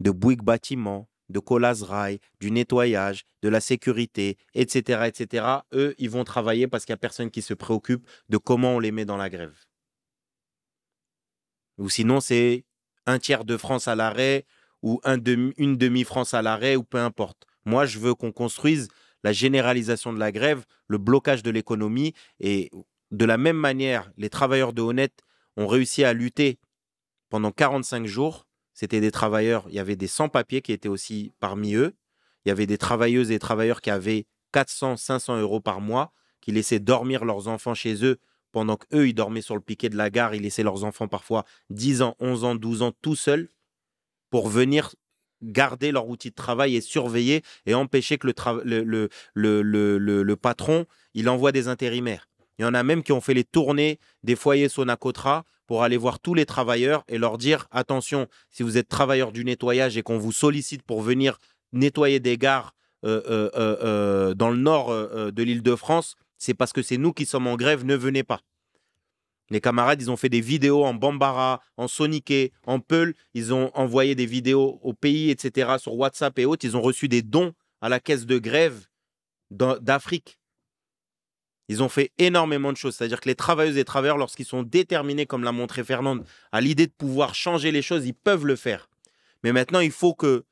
de 0.00 0.10
Bouygues 0.10 0.42
Bâtiment, 0.42 1.08
de 1.28 1.38
Colas 1.38 1.82
Rail, 1.82 2.18
du 2.40 2.50
nettoyage, 2.50 3.24
de 3.42 3.48
la 3.48 3.60
sécurité, 3.60 4.36
etc., 4.54 5.04
etc., 5.06 5.46
eux, 5.72 5.94
ils 5.98 6.10
vont 6.10 6.24
travailler 6.24 6.66
parce 6.66 6.84
qu'il 6.84 6.92
n'y 6.92 6.98
a 6.98 6.98
personne 6.98 7.30
qui 7.30 7.42
se 7.42 7.54
préoccupe 7.54 8.06
de 8.28 8.36
comment 8.36 8.76
on 8.76 8.78
les 8.78 8.92
met 8.92 9.04
dans 9.04 9.16
la 9.16 9.30
grève. 9.30 9.58
Ou 11.78 11.88
sinon, 11.88 12.20
c'est 12.20 12.64
un 13.06 13.18
tiers 13.18 13.44
de 13.44 13.56
France 13.56 13.88
à 13.88 13.94
l'arrêt 13.94 14.46
ou 14.82 15.00
un 15.04 15.18
demi, 15.18 15.52
une 15.56 15.76
demi-France 15.76 16.34
à 16.34 16.42
l'arrêt 16.42 16.76
ou 16.76 16.84
peu 16.84 16.98
importe. 16.98 17.46
Moi, 17.64 17.86
je 17.86 17.98
veux 17.98 18.14
qu'on 18.14 18.32
construise 18.32 18.88
la 19.24 19.32
généralisation 19.32 20.12
de 20.12 20.18
la 20.18 20.32
grève, 20.32 20.64
le 20.88 20.98
blocage 20.98 21.42
de 21.42 21.50
l'économie 21.50 22.12
et 22.40 22.70
de 23.10 23.24
la 23.24 23.36
même 23.36 23.56
manière, 23.56 24.10
les 24.16 24.30
travailleurs 24.30 24.72
de 24.72 24.82
Honnête 24.82 25.22
ont 25.56 25.66
réussi 25.66 26.02
à 26.02 26.12
lutter 26.12 26.58
pendant 27.28 27.52
45 27.52 28.06
jours 28.06 28.46
c'était 28.74 29.00
des 29.00 29.10
travailleurs, 29.10 29.64
il 29.68 29.74
y 29.74 29.78
avait 29.78 29.96
des 29.96 30.06
sans-papiers 30.06 30.62
qui 30.62 30.72
étaient 30.72 30.88
aussi 30.88 31.32
parmi 31.40 31.74
eux. 31.74 31.94
Il 32.44 32.48
y 32.48 32.52
avait 32.52 32.66
des 32.66 32.78
travailleuses 32.78 33.30
et 33.30 33.38
travailleurs 33.38 33.80
qui 33.80 33.90
avaient 33.90 34.26
400, 34.52 34.96
500 34.96 35.40
euros 35.40 35.60
par 35.60 35.80
mois, 35.80 36.12
qui 36.40 36.52
laissaient 36.52 36.80
dormir 36.80 37.24
leurs 37.24 37.48
enfants 37.48 37.74
chez 37.74 38.04
eux 38.04 38.18
pendant 38.50 38.76
qu'eux, 38.76 39.08
ils 39.08 39.14
dormaient 39.14 39.40
sur 39.40 39.54
le 39.54 39.62
piquet 39.62 39.88
de 39.88 39.96
la 39.96 40.10
gare. 40.10 40.34
Ils 40.34 40.42
laissaient 40.42 40.62
leurs 40.62 40.84
enfants 40.84 41.08
parfois 41.08 41.44
10 41.70 42.02
ans, 42.02 42.16
11 42.20 42.44
ans, 42.44 42.54
12 42.54 42.82
ans 42.82 42.92
tout 43.00 43.16
seuls 43.16 43.48
pour 44.30 44.48
venir 44.48 44.94
garder 45.42 45.90
leur 45.90 46.08
outil 46.08 46.30
de 46.30 46.34
travail 46.34 46.76
et 46.76 46.80
surveiller 46.80 47.42
et 47.66 47.74
empêcher 47.74 48.18
que 48.18 48.28
le, 48.28 49.08
le, 49.34 50.36
patron, 50.36 50.86
il 51.14 51.28
envoie 51.28 51.50
des 51.50 51.66
intérimaires. 51.68 52.28
Il 52.58 52.62
y 52.62 52.64
en 52.64 52.74
a 52.74 52.82
même 52.82 53.02
qui 53.02 53.12
ont 53.12 53.20
fait 53.20 53.34
les 53.34 53.44
tournées 53.44 53.98
des 54.22 54.36
foyers 54.36 54.68
Sonacotra 54.68 55.44
pour 55.66 55.82
aller 55.82 55.96
voir 55.96 56.20
tous 56.20 56.34
les 56.34 56.46
travailleurs 56.46 57.04
et 57.08 57.18
leur 57.18 57.38
dire 57.38 57.66
attention, 57.70 58.28
si 58.50 58.62
vous 58.62 58.76
êtes 58.76 58.88
travailleur 58.88 59.32
du 59.32 59.44
nettoyage 59.44 59.96
et 59.96 60.02
qu'on 60.02 60.18
vous 60.18 60.32
sollicite 60.32 60.82
pour 60.82 61.02
venir 61.02 61.38
nettoyer 61.72 62.20
des 62.20 62.36
gares 62.36 62.74
euh, 63.04 63.22
euh, 63.28 63.50
euh, 63.56 64.34
dans 64.34 64.50
le 64.50 64.58
nord 64.58 64.92
de 64.92 65.42
l'île 65.42 65.62
de 65.62 65.74
France, 65.74 66.14
c'est 66.38 66.54
parce 66.54 66.72
que 66.72 66.82
c'est 66.82 66.98
nous 66.98 67.12
qui 67.12 67.26
sommes 67.26 67.46
en 67.46 67.56
grève, 67.56 67.84
ne 67.84 67.96
venez 67.96 68.22
pas. 68.22 68.40
Les 69.50 69.60
camarades, 69.60 70.00
ils 70.00 70.10
ont 70.10 70.16
fait 70.16 70.28
des 70.28 70.40
vidéos 70.40 70.84
en 70.84 70.94
Bambara, 70.94 71.60
en 71.76 71.86
Soniké, 71.86 72.52
en 72.66 72.80
Peul. 72.80 73.14
Ils 73.34 73.52
ont 73.52 73.70
envoyé 73.74 74.14
des 74.14 74.24
vidéos 74.24 74.80
au 74.82 74.94
pays, 74.94 75.30
etc., 75.30 75.72
sur 75.78 75.94
WhatsApp 75.94 76.38
et 76.38 76.46
autres. 76.46 76.64
Ils 76.64 76.76
ont 76.76 76.80
reçu 76.80 77.06
des 77.06 77.22
dons 77.22 77.52
à 77.82 77.88
la 77.88 78.00
caisse 78.00 78.24
de 78.24 78.38
grève 78.38 78.86
d'Afrique. 79.50 80.38
Ils 81.72 81.82
ont 81.82 81.88
fait 81.88 82.12
énormément 82.18 82.70
de 82.70 82.76
choses. 82.76 82.96
C'est-à-dire 82.96 83.18
que 83.18 83.28
les 83.30 83.34
travailleuses 83.34 83.78
et 83.78 83.84
travailleurs, 83.84 84.18
lorsqu'ils 84.18 84.44
sont 84.44 84.62
déterminés, 84.62 85.24
comme 85.24 85.42
l'a 85.42 85.52
montré 85.52 85.82
Fernande, 85.82 86.22
à 86.52 86.60
l'idée 86.60 86.86
de 86.86 86.92
pouvoir 86.92 87.34
changer 87.34 87.72
les 87.72 87.80
choses, 87.80 88.04
ils 88.04 88.12
peuvent 88.12 88.44
le 88.44 88.56
faire. 88.56 88.90
Mais 89.42 89.52
maintenant, 89.52 89.80
il 89.80 89.90
faut 89.90 90.12
que 90.12 90.44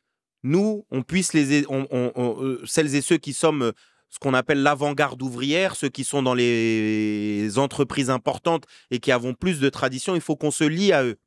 nous, 0.42 0.86
on 0.90 1.02
puisse 1.02 1.34
les, 1.34 1.66
euh, 1.70 2.62
celles 2.64 2.94
et 2.94 3.02
ceux 3.02 3.18
qui 3.18 3.34
sommes 3.34 3.62
euh, 3.62 3.72
ce 4.08 4.18
qu'on 4.18 4.32
appelle 4.32 4.62
l'avant-garde 4.62 5.20
ouvrière, 5.20 5.76
ceux 5.76 5.90
qui 5.90 6.04
sont 6.04 6.22
dans 6.22 6.32
les 6.32 7.58
entreprises 7.58 8.08
importantes 8.08 8.64
et 8.90 8.98
qui 8.98 9.12
avons 9.12 9.34
plus 9.34 9.60
de 9.60 9.68
tradition, 9.68 10.14
il 10.14 10.22
faut 10.22 10.36
qu'on 10.36 10.50
se 10.50 10.64
lie 10.64 10.94
à 10.94 11.04
eux. 11.04 11.18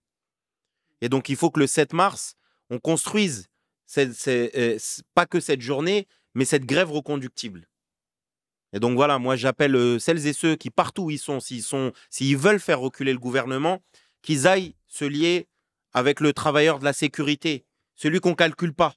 Et 1.02 1.08
donc, 1.08 1.30
il 1.30 1.36
faut 1.36 1.52
que 1.52 1.60
le 1.60 1.68
7 1.68 1.94
mars, 1.94 2.34
on 2.72 2.80
construise 2.80 3.48
euh, 4.00 4.78
pas 5.14 5.28
que 5.28 5.40
cette 5.40 5.62
journée, 5.62 6.08
mais 6.34 6.46
cette 6.46 6.66
grève 6.66 6.92
reconductible. 6.92 7.68
Et 8.74 8.80
donc 8.80 8.96
voilà, 8.96 9.20
moi 9.20 9.36
j'appelle 9.36 9.76
euh, 9.76 10.00
celles 10.00 10.28
et 10.28 10.34
ceux 10.34 10.56
qui 10.56 10.70
partout 10.70 11.04
où 11.04 11.12
ils 11.12 11.20
sont, 11.20 11.40
s'ils 11.40 11.64
sont, 11.64 11.94
s'ils 12.10 12.38
veulent 12.38 12.60
faire 12.60 12.80
reculer 12.80 13.14
le 13.14 13.20
gouvernement, 13.20 13.82
qu'ils 14.22 14.48
aillent 14.48 14.76
se 14.88 15.06
lier 15.06 15.48
avec 15.94 16.20
le 16.20 16.34
travailleur 16.34 16.80
de 16.80 16.84
la 16.84 16.94
sécurité, 16.94 17.66
celui 17.96 18.20
qu'on 18.20 18.34
calcule 18.34 18.74
pas. 18.74 18.96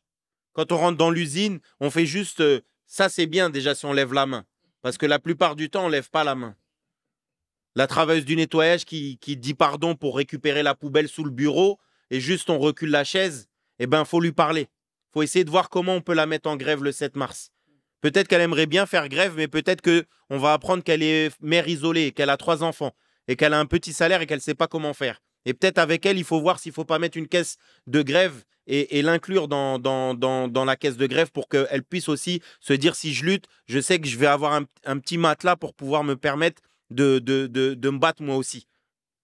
Quand 0.54 0.72
on 0.72 0.78
rentre 0.78 0.96
dans 0.96 1.10
l'usine, 1.10 1.60
on 1.80 1.90
fait 1.90 2.06
juste 2.06 2.40
euh, 2.40 2.60
ça 2.86 3.08
c'est 3.08 3.26
bien 3.26 3.50
déjà 3.50 3.74
si 3.74 3.84
on 3.84 3.92
lève 3.92 4.12
la 4.12 4.26
main, 4.26 4.46
parce 4.82 4.96
que 4.96 5.06
la 5.06 5.18
plupart 5.18 5.56
du 5.56 5.68
temps 5.68 5.86
on 5.86 5.88
lève 5.88 6.10
pas 6.10 6.24
la 6.24 6.34
main. 6.34 6.56
La 7.74 7.86
travailleuse 7.86 8.24
du 8.24 8.36
nettoyage 8.36 8.86
qui, 8.86 9.18
dit 9.20 9.54
pardon 9.54 9.94
pour 9.94 10.16
récupérer 10.16 10.62
la 10.62 10.74
poubelle 10.74 11.08
sous 11.08 11.24
le 11.24 11.30
bureau 11.30 11.78
et 12.10 12.20
juste 12.20 12.48
on 12.48 12.58
recule 12.58 12.90
la 12.90 13.04
chaise, 13.04 13.48
eh 13.78 13.86
ben 13.86 14.06
faut 14.06 14.20
lui 14.20 14.32
parler 14.32 14.68
faut 15.16 15.22
essayer 15.22 15.46
de 15.46 15.50
voir 15.50 15.70
comment 15.70 15.94
on 15.94 16.02
peut 16.02 16.12
la 16.12 16.26
mettre 16.26 16.46
en 16.46 16.58
grève 16.58 16.84
le 16.84 16.92
7 16.92 17.16
mars. 17.16 17.50
Peut-être 18.00 18.28
qu'elle 18.28 18.40
aimerait 18.40 18.66
bien 18.66 18.86
faire 18.86 19.08
grève, 19.08 19.34
mais 19.36 19.48
peut-être 19.48 19.80
que 19.80 20.04
on 20.30 20.38
va 20.38 20.52
apprendre 20.52 20.82
qu'elle 20.82 21.02
est 21.02 21.30
mère 21.40 21.68
isolée, 21.68 22.12
qu'elle 22.12 22.30
a 22.30 22.36
trois 22.36 22.62
enfants 22.62 22.94
et 23.28 23.36
qu'elle 23.36 23.54
a 23.54 23.58
un 23.58 23.66
petit 23.66 23.92
salaire 23.92 24.20
et 24.20 24.26
qu'elle 24.26 24.38
ne 24.38 24.42
sait 24.42 24.54
pas 24.54 24.68
comment 24.68 24.94
faire. 24.94 25.20
Et 25.44 25.54
peut-être 25.54 25.78
avec 25.78 26.04
elle, 26.06 26.18
il 26.18 26.24
faut 26.24 26.40
voir 26.40 26.58
s'il 26.58 26.70
ne 26.70 26.74
faut 26.74 26.84
pas 26.84 26.98
mettre 26.98 27.16
une 27.16 27.28
caisse 27.28 27.56
de 27.86 28.02
grève 28.02 28.44
et, 28.68 29.00
l'inclure 29.02 29.46
dans, 29.46 30.64
la 30.66 30.76
caisse 30.76 30.96
de 30.96 31.06
grève 31.06 31.30
pour 31.30 31.48
qu'elle 31.48 31.84
puisse 31.84 32.08
aussi 32.08 32.42
se 32.60 32.72
dire 32.72 32.96
si 32.96 33.14
je 33.14 33.24
lutte, 33.24 33.46
je 33.66 33.78
sais 33.78 34.00
que 34.00 34.08
je 34.08 34.18
vais 34.18 34.26
avoir 34.26 34.54
un, 34.84 34.98
petit 34.98 35.18
matelas 35.18 35.54
pour 35.54 35.72
pouvoir 35.72 36.02
me 36.02 36.16
permettre 36.16 36.62
de, 36.90 37.20
me 37.24 37.98
battre 37.98 38.22
moi 38.22 38.34
aussi. 38.36 38.66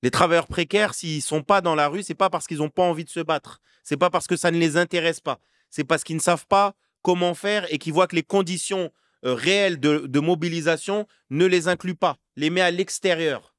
Les 0.05 0.13
travailleurs 0.13 0.47
précaires, 0.47 0.95
s'ils 0.95 1.23
sont 1.23 1.43
pas 1.43 1.61
dans 1.61 1.75
la 1.75 1.89
rue, 1.89 2.05
c'est 2.05 2.15
pas 2.15 2.31
parce 2.31 2.47
qu'ils 2.47 2.59
n'ont 2.59 2.69
pas 2.69 2.85
envie 2.85 3.05
de 3.05 3.11
se 3.11 3.21
battre. 3.21 3.61
C'est 3.83 3.97
pas 3.97 4.11
parce 4.11 4.29
que 4.29 4.37
ça 4.37 4.53
ne 4.53 4.59
les 4.59 4.77
intéresse 4.77 5.21
pas 5.21 5.41
c'est 5.73 5.85
parce 5.85 6.05
qu'ils 6.05 6.17
ne 6.17 6.21
savent 6.21 6.47
pas 6.47 6.75
comment 7.03 7.35
faire 7.35 7.67
et 7.73 7.79
qu'ils 7.79 7.93
voient 7.93 8.07
que 8.07 8.17
les 8.17 8.23
conditions 8.23 8.91
euh, 9.25 9.35
réelles 9.35 9.79
de, 9.79 10.21
mobilisation 10.21 11.07
ne 11.31 11.47
les 11.47 11.69
incluent 11.69 11.95
pas, 11.95 12.17
les 12.37 12.51
met 12.51 12.61
à 12.61 12.71
l'extérieur. 12.71 13.55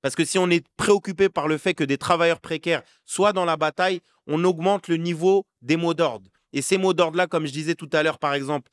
Parce 0.00 0.14
que 0.14 0.24
si 0.24 0.38
on 0.38 0.48
est 0.48 0.66
préoccupé 0.76 1.28
par 1.28 1.48
le 1.48 1.58
fait 1.58 1.74
que 1.74 1.84
des 1.84 1.98
travailleurs 1.98 2.40
précaires 2.40 2.82
soient 3.04 3.32
dans 3.32 3.44
la 3.44 3.56
bataille, 3.56 4.00
on 4.26 4.44
augmente 4.44 4.88
le 4.88 4.96
niveau 4.96 5.46
des 5.60 5.76
mots 5.76 5.94
d'ordre. 5.94 6.30
Et 6.52 6.62
ces 6.62 6.78
mots 6.78 6.94
d'ordre-là, 6.94 7.26
comme 7.26 7.46
je 7.46 7.52
disais 7.52 7.74
tout 7.74 7.90
à 7.92 8.02
l'heure, 8.02 8.18
par 8.18 8.34
exemple, 8.34 8.70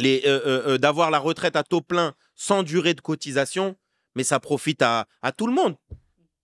euh, 0.00 0.20
euh, 0.26 0.78
d'avoir 0.78 1.10
la 1.10 1.20
retraite 1.20 1.54
à 1.56 1.62
taux 1.62 1.80
plein 1.80 2.14
sans 2.34 2.64
durée 2.64 2.94
de 2.94 3.00
cotisation, 3.00 3.76
mais 4.16 4.24
ça 4.24 4.40
profite 4.40 4.82
à 4.82 5.06
tout 5.36 5.46
le 5.46 5.54
monde 5.54 5.76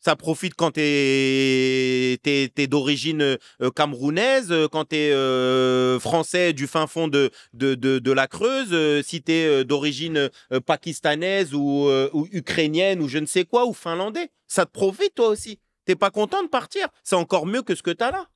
ça 0.00 0.16
profite 0.16 0.54
quand 0.54 0.72
tu 0.72 0.80
es, 0.80 2.66
d'origine 2.66 3.22
euh, 3.60 3.70
camerounaise, 3.74 4.50
euh, 4.50 4.66
quand 4.66 4.86
tu 4.86 4.96
es 4.96 5.12
euh, 5.12 6.00
français 6.00 6.52
du 6.52 6.66
fin 6.66 6.86
fond 6.86 7.08
de, 7.08 7.30
de, 7.52 8.12
la 8.12 8.26
Creuse, 8.26 9.02
si 9.06 9.22
tu 9.22 9.32
es 9.32 9.64
d'origine 9.64 10.30
pakistanaise 10.66 11.54
ou, 11.54 11.88
ou, 12.12 12.26
ukrainienne 12.32 13.00
ou 13.00 13.08
je 13.08 13.18
ne 13.18 13.26
sais 13.26 13.44
quoi, 13.44 13.66
ou 13.66 13.72
finlandais. 13.72 14.30
Ça 14.46 14.66
te 14.66 14.72
profite 14.72 15.14
toi 15.14 15.28
aussi. 15.28 15.60
T'es 15.84 15.96
pas 15.96 16.10
content 16.10 16.42
de 16.42 16.48
partir. 16.48 16.88
C'est 17.04 17.16
encore 17.16 17.46
mieux 17.46 17.62
que 17.62 17.74
ce 17.74 17.82
que 17.82 17.90
tu 17.90 18.02
as 18.02 18.10
là. 18.10 18.26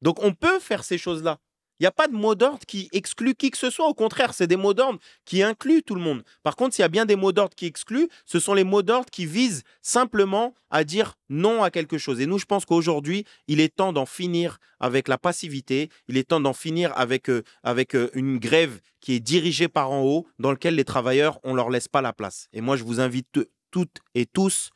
Donc 0.00 0.22
on 0.22 0.32
peut 0.32 0.58
faire 0.58 0.84
ces 0.84 0.98
choses-là. 0.98 1.38
Il 1.80 1.82
n'y 1.82 1.88
a 1.88 1.92
pas 1.92 2.06
de 2.06 2.14
mot 2.14 2.34
d'ordre 2.34 2.64
qui 2.66 2.88
exclut 2.92 3.34
qui 3.34 3.50
que 3.50 3.58
ce 3.58 3.68
soit. 3.68 3.88
Au 3.88 3.94
contraire, 3.94 4.32
c'est 4.32 4.46
des 4.46 4.56
mots 4.56 4.74
d'ordre 4.74 4.98
qui 5.24 5.42
incluent 5.42 5.82
tout 5.82 5.94
le 5.94 6.00
monde. 6.00 6.22
Par 6.42 6.54
contre, 6.54 6.74
s'il 6.74 6.82
y 6.82 6.86
a 6.86 6.88
bien 6.88 7.04
des 7.04 7.16
mots 7.16 7.32
d'ordre 7.32 7.54
qui 7.56 7.66
excluent, 7.66 8.08
ce 8.24 8.38
sont 8.38 8.54
les 8.54 8.62
mots 8.64 8.82
d'ordre 8.82 9.10
qui 9.10 9.26
visent 9.26 9.62
simplement 9.82 10.54
à 10.70 10.84
dire 10.84 11.14
non 11.28 11.62
à 11.62 11.70
quelque 11.70 11.98
chose. 11.98 12.20
Et 12.20 12.26
nous, 12.26 12.38
je 12.38 12.44
pense 12.46 12.64
qu'aujourd'hui, 12.64 13.24
il 13.48 13.60
est 13.60 13.74
temps 13.74 13.92
d'en 13.92 14.06
finir 14.06 14.58
avec 14.78 15.08
la 15.08 15.18
passivité. 15.18 15.90
Il 16.08 16.16
est 16.16 16.28
temps 16.28 16.40
d'en 16.40 16.52
finir 16.52 16.92
avec, 16.96 17.28
euh, 17.28 17.42
avec 17.62 17.96
euh, 17.96 18.10
une 18.14 18.38
grève 18.38 18.80
qui 19.00 19.14
est 19.14 19.20
dirigée 19.20 19.68
par 19.68 19.90
en 19.90 20.02
haut, 20.02 20.26
dans 20.38 20.52
laquelle 20.52 20.76
les 20.76 20.84
travailleurs, 20.84 21.38
on 21.42 21.52
ne 21.52 21.56
leur 21.56 21.70
laisse 21.70 21.88
pas 21.88 22.02
la 22.02 22.12
place. 22.12 22.48
Et 22.52 22.60
moi, 22.60 22.76
je 22.76 22.84
vous 22.84 23.00
invite 23.00 23.26
toutes 23.70 23.98
et 24.14 24.26
tous 24.26 24.70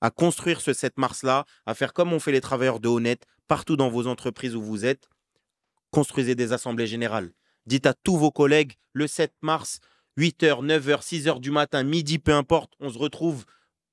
à 0.00 0.10
construire 0.10 0.60
ce 0.60 0.72
7 0.72 0.98
mars-là, 0.98 1.44
à 1.64 1.74
faire 1.74 1.92
comme 1.92 2.12
on 2.12 2.18
fait 2.20 2.32
les 2.32 2.40
travailleurs 2.40 2.80
de 2.80 2.88
Honnête, 2.88 3.24
partout 3.48 3.76
dans 3.76 3.88
vos 3.88 4.06
entreprises 4.06 4.54
où 4.54 4.62
vous 4.62 4.84
êtes, 4.84 5.08
construisez 5.94 6.34
des 6.34 6.52
assemblées 6.52 6.88
générales. 6.88 7.30
Dites 7.66 7.86
à 7.86 7.94
tous 7.94 8.16
vos 8.16 8.32
collègues, 8.32 8.72
le 8.94 9.06
7 9.06 9.32
mars, 9.42 9.78
8h, 10.18 10.66
9h, 10.66 11.02
6h 11.02 11.38
du 11.38 11.52
matin, 11.52 11.84
midi, 11.84 12.18
peu 12.18 12.34
importe, 12.34 12.72
on 12.80 12.90
se 12.90 12.98
retrouve 12.98 13.44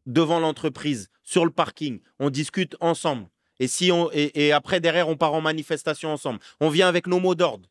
devant 0.07 0.39
l'entreprise, 0.39 1.09
sur 1.21 1.45
le 1.45 1.51
parking, 1.51 1.99
on 2.17 2.31
discute 2.31 2.75
ensemble. 2.79 3.27
Et, 3.59 3.67
si 3.67 3.91
on, 3.91 4.09
et, 4.11 4.51
après, 4.51 4.79
derrière, 4.79 5.07
on 5.09 5.15
part 5.15 5.35
en 5.35 5.41
manifestation 5.41 6.09
ensemble. 6.11 6.39
On 6.59 6.69
vient 6.69 6.87
avec 6.87 7.05
nos 7.05 7.19
mots 7.19 7.35
d'ordre. 7.35 7.69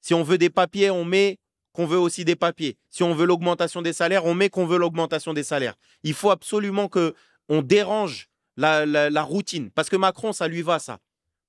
Si 0.00 0.14
on 0.14 0.22
veut 0.22 0.38
des 0.38 0.48
papiers, 0.48 0.88
on 0.88 1.04
met 1.04 1.38
qu'on 1.74 1.84
veut 1.84 1.98
aussi 1.98 2.24
des 2.24 2.36
papiers. 2.36 2.78
Si 2.88 3.02
on 3.02 3.14
veut 3.14 3.26
l'augmentation 3.26 3.82
des 3.82 3.92
salaires, 3.92 4.24
on 4.24 4.32
met 4.34 4.48
qu'on 4.48 4.64
veut 4.64 4.78
l'augmentation 4.78 5.34
des 5.34 5.42
salaires. 5.42 5.74
Il 6.02 6.14
faut 6.14 6.30
absolument 6.30 6.88
que 6.88 7.14
on 7.50 7.60
dérange 7.60 8.30
la, 8.56 8.86
la, 8.86 9.22
routine. 9.22 9.70
Parce 9.70 9.90
que 9.90 9.96
Macron, 9.96 10.32
ça 10.32 10.48
lui 10.48 10.62
va, 10.62 10.78
ça. 10.78 10.98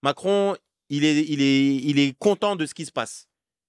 Macron, 0.01 0.57
il 0.97 1.99
est, 1.99 2.17
content 2.19 2.55
de 2.55 2.65
ce 2.65 2.73
qui 2.73 2.85
se 2.85 2.91
passe. 2.91 3.27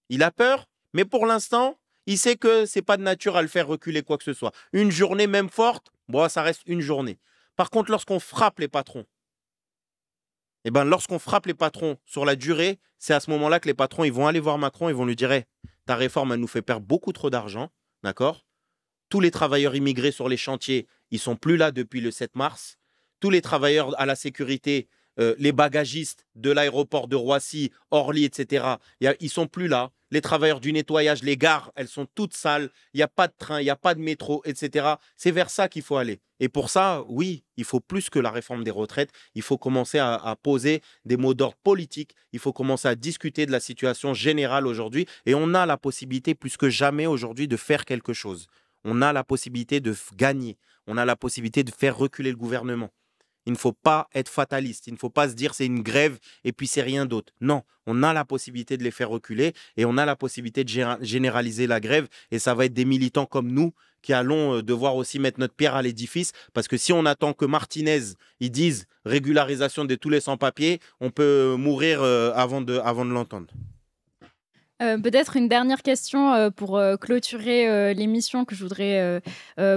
Il 0.09 0.23
a 0.23 0.31
peur, 0.31 0.69
mais 0.93 1.05
pour 1.05 1.27
l'instant, 1.27 1.79
il 2.07 2.19
sait 2.19 2.37
que 2.37 2.67
c'est 2.67 2.83
pas 2.83 2.97
de 2.97 3.03
nature 3.03 3.37
à 3.37 3.43
le 3.43 3.49
faire 3.49 3.67
reculer 3.67 4.03
quoi 4.03 4.19
que 4.19 4.25
ce 4.25 4.35
soit. 4.35 4.53
Une 4.73 4.91
journée 4.91 5.27
même 5.27 5.49
forte, 5.49 5.91
bon, 6.09 6.29
ça 6.29 6.43
reste 6.43 6.63
une 6.67 6.81
journée. 6.81 7.19
Par 7.57 7.71
contre, 7.71 7.91
lorsqu'on 7.91 8.21
frappe 8.21 8.59
les 8.59 8.69
patrons, 8.69 9.07
eh 10.65 10.71
ben, 10.71 10.85
lorsqu'on 10.85 11.19
frappe 11.19 11.47
les 11.47 11.55
patrons 11.55 11.99
sur 12.05 12.25
la 12.25 12.37
durée, 12.37 12.79
c'est 12.99 13.15
à 13.15 13.21
ce 13.21 13.31
moment-là 13.31 13.61
que 13.61 13.69
les 13.69 13.75
patrons 13.75 14.05
ils 14.05 14.13
vont 14.13 14.27
aller 14.27 14.41
voir 14.41 14.59
Macron, 14.59 14.89
ils 14.89 14.95
vont 14.95 15.05
lui 15.05 15.17
dire 15.17 15.43
ta 15.87 15.97
réforme 15.97 16.33
elle 16.33 16.41
nous 16.41 16.47
fait 16.47 16.63
perdre 16.63 16.87
beaucoup 16.87 17.13
trop 17.13 17.31
d'argent, 17.31 17.71
d'accord? 18.03 18.47
Tous 19.11 19.21
les 19.21 19.31
travailleurs 19.31 19.77
immigrés 19.77 20.13
sur 20.13 20.29
les 20.29 20.39
chantiers, 20.39 20.87
ils 21.11 21.19
sont 21.19 21.37
plus 21.37 21.57
là 21.57 21.71
depuis 21.71 22.01
le 22.01 22.11
7 22.11 22.35
mars. 22.35 22.79
Tous 23.21 23.31
les 23.31 23.43
travailleurs 23.43 23.99
à 24.01 24.07
la 24.07 24.17
sécurité, 24.17 24.89
euh, 25.21 25.35
les 25.39 25.53
bagagistes 25.53 26.27
de 26.35 26.51
l'aéroport 26.51 27.09
de 27.09 27.17
Roissy, 27.17 27.71
Orly, 27.91 28.25
etc. 28.25 28.67
Y 29.01 29.09
ils 29.21 29.31
sont 29.31 29.47
plus 29.47 29.69
là. 29.69 29.91
Les 30.11 30.21
travailleurs 30.21 30.61
du 30.61 30.73
nettoyage, 30.73 31.23
les 31.23 31.37
gares, 31.37 31.73
elles 31.75 31.89
sont 31.89 32.07
toutes 32.15 32.35
sales. 32.35 32.71
Il 32.93 32.99
n'y 32.99 33.03
a 33.03 33.09
pas 33.09 33.27
de 33.27 33.33
train, 33.37 33.61
il 33.61 33.65
n'y 33.65 33.71
a 33.71 33.77
pas 33.77 33.95
de 33.95 34.01
métro, 34.01 34.43
etc. 34.45 34.95
C'est 35.17 35.33
vers 35.33 35.51
ça 35.51 35.69
qu'il 35.69 35.83
faut 35.83 35.97
aller. 35.97 36.21
Et 36.41 36.49
pour 36.49 36.71
ça, 36.71 37.05
oui, 37.09 37.45
il 37.57 37.65
faut 37.65 37.81
plus 37.81 38.11
que 38.11 38.19
la 38.19 38.31
réforme 38.31 38.65
des 38.65 38.71
retraites. 38.71 39.11
Il 39.35 39.43
faut 39.43 39.59
commencer 39.59 39.99
à, 39.99 40.15
à 40.15 40.37
poser 40.37 40.83
des 41.05 41.17
mots 41.17 41.35
d'ordre 41.35 41.57
politiques. 41.65 42.15
Il 42.33 42.39
faut 42.39 42.53
commencer 42.53 42.87
à 42.87 42.95
discuter 42.95 43.47
de 43.47 43.53
la 43.53 43.61
situation 43.61 44.15
générale 44.15 44.67
aujourd'hui. 44.67 45.07
Et 45.27 45.35
on 45.35 45.55
a 45.55 45.67
la 45.67 45.77
possibilité, 45.77 46.35
plus 46.35 46.57
que 46.57 46.71
jamais 46.71 47.07
aujourd'hui, 47.07 47.49
de 47.49 47.57
faire 47.57 47.85
quelque 47.85 48.13
chose. 48.13 48.47
On 48.85 49.03
a 49.03 49.13
la 49.13 49.25
possibilité 49.25 49.81
de 49.81 49.95
gagner. 50.17 50.59
On 50.87 50.97
a 50.97 51.05
la 51.05 51.17
possibilité 51.17 51.65
de 51.65 51.71
faire 51.71 51.97
reculer 51.97 52.31
le 52.31 52.37
gouvernement. 52.37 52.91
Il 53.47 53.53
ne 53.53 53.59
faut 53.59 53.73
pas 53.73 54.09
être 54.15 54.29
fataliste. 54.29 54.87
Il 54.87 54.95
ne 54.95 54.99
faut 54.99 55.11
pas 55.11 55.29
se 55.29 55.35
dire 55.35 55.55
c'est 55.55 55.67
une 55.67 55.83
grève 55.83 56.19
et 56.45 56.53
puis 56.53 56.67
c'est 56.67 56.83
rien 56.83 57.07
d'autre. 57.07 57.33
Non, 57.41 57.63
on 57.87 58.03
a 58.03 58.13
la 58.13 58.25
possibilité 58.25 58.77
de 58.77 58.85
les 58.85 58.91
faire 58.91 59.11
reculer 59.11 59.53
et 59.77 59.85
on 59.85 59.97
a 59.99 60.05
la 60.05 60.17
possibilité 60.17 60.65
de 60.65 60.71
généraliser 61.01 61.67
la 61.67 61.81
grève. 61.81 62.09
Et 62.31 62.39
ça 62.39 62.55
va 62.55 62.67
être 62.67 62.73
des 62.75 62.85
militants 62.85 63.27
comme 63.27 63.51
nous 63.51 63.73
qui 64.03 64.13
allons 64.13 64.59
euh, 64.59 64.63
devoir 64.63 64.97
aussi 64.97 65.19
mettre 65.19 65.41
notre 65.41 65.55
pierre 65.55 65.75
à 65.75 65.83
l'édifice. 65.83 66.33
Parce 66.53 66.69
que 66.69 66.77
si 66.77 66.93
on 66.93 67.07
attend 67.07 67.33
que 67.33 67.45
Martinez 67.45 68.01
ils 68.41 68.51
disent 68.51 68.87
régularisation 69.05 69.85
de 69.85 69.95
tous 69.95 70.11
les 70.11 70.21
sans-papiers, 70.21 70.81
on 71.01 71.11
peut 71.11 71.57
mourir 71.57 72.03
euh, 72.03 72.33
avant 72.35 72.61
de, 72.61 72.79
avant 72.79 73.05
de 73.05 73.13
l'entendre. 73.13 73.53
Euh, 74.85 74.99
peut-être 74.99 75.37
une 75.37 75.49
dernière 75.49 75.83
question 75.83 76.33
euh, 76.33 76.51
pour 76.51 76.77
euh, 76.77 76.97
clôturer 76.97 77.95
l'émission 77.95 78.45
que 78.45 78.55
je 78.55 78.63
voudrais 78.63 79.21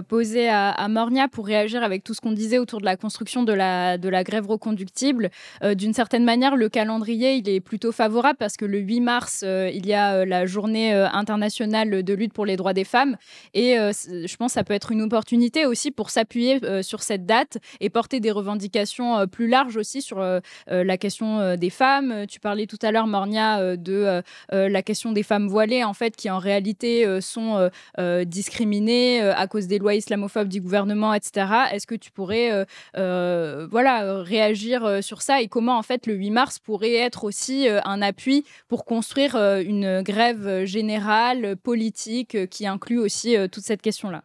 poser 0.07 0.49
à, 0.49 0.69
à, 0.69 0.87
Mornia 0.87 1.27
pour 1.27 1.45
réagir 1.45 1.83
avec 1.83 2.03
tout 2.03 2.13
ce 2.13 2.21
qu'on 2.21 2.31
disait 2.31 2.57
autour 2.57 2.79
de 2.79 2.85
la 2.85 2.97
construction 2.97 3.43
de 3.43 3.53
la, 3.53 3.97
grève 4.23 4.47
reconductible. 4.47 5.29
D'une 5.75 5.93
certaine 5.93 6.23
manière, 6.23 6.55
le 6.55 6.69
calendrier, 6.69 7.35
il 7.35 7.47
est 7.49 7.59
plutôt 7.59 7.91
favorable 7.91 8.37
parce 8.37 8.57
que 8.57 8.65
le 8.65 8.79
8 8.79 9.01
mars, 9.01 9.43
il 9.43 9.85
y 9.85 9.93
a 9.93 10.25
la 10.25 10.45
journée 10.45 10.93
internationale 10.93 12.03
de 12.03 12.13
lutte 12.13 12.33
pour 12.33 12.45
les 12.45 12.55
droits 12.55 12.73
des 12.73 12.83
femmes. 12.83 13.17
Et 13.53 13.75
je 13.75 14.35
pense 14.35 14.51
que 14.51 14.55
ça 14.55 14.63
peut 14.63 14.73
être 14.73 14.91
une 14.91 15.01
opportunité 15.01 15.65
aussi 15.65 15.91
pour 15.91 16.09
s'appuyer 16.09 16.59
sur 16.81 17.03
cette 17.03 17.25
date 17.25 17.57
et 17.79 17.89
porter 17.89 18.19
des 18.19 18.31
revendications 18.31 19.27
plus 19.27 19.47
larges 19.47 19.77
aussi 19.77 20.01
sur 20.01 20.19
la 20.67 20.97
question 20.97 21.55
des 21.55 21.69
femmes. 21.69 22.25
Tu 22.27 22.39
parlais 22.39 22.65
tout 22.65 22.79
à 22.81 22.91
l'heure, 22.91 23.07
Mornia, 23.07 23.77
de 23.77 24.21
la 24.51 24.81
question 24.81 24.96
des 25.05 25.23
femmes 25.23 25.47
voilées, 25.47 25.83
en 25.83 25.93
fait, 25.93 26.15
qui 26.15 26.29
en 26.29 26.39
réalité 26.39 27.05
euh, 27.05 27.21
sont 27.21 27.57
euh, 27.57 27.69
euh, 27.99 28.25
discriminées 28.25 29.21
à 29.21 29.47
cause 29.47 29.67
des 29.67 29.79
lois 29.79 29.95
islamophobes 29.95 30.47
du 30.47 30.61
gouvernement, 30.61 31.13
etc. 31.13 31.47
Est-ce 31.71 31.87
que 31.87 31.95
tu 31.95 32.11
pourrais 32.11 32.65
voilà, 32.93 34.21
réagir 34.21 35.03
sur 35.03 35.21
ça? 35.21 35.41
Et 35.41 35.47
comment, 35.47 35.77
en 35.77 35.83
fait, 35.83 36.07
le 36.07 36.13
8 36.13 36.31
mars 36.31 36.59
pourrait 36.59 36.93
être 36.93 37.23
aussi 37.23 37.67
un 37.67 38.01
appui 38.01 38.45
pour 38.67 38.85
construire 38.85 39.35
une 39.35 40.01
grève 40.01 40.65
générale, 40.65 41.55
politique, 41.57 42.49
qui 42.49 42.67
inclut 42.67 42.99
aussi 42.99 43.35
toute 43.51 43.63
cette 43.63 43.81
question-là? 43.81 44.23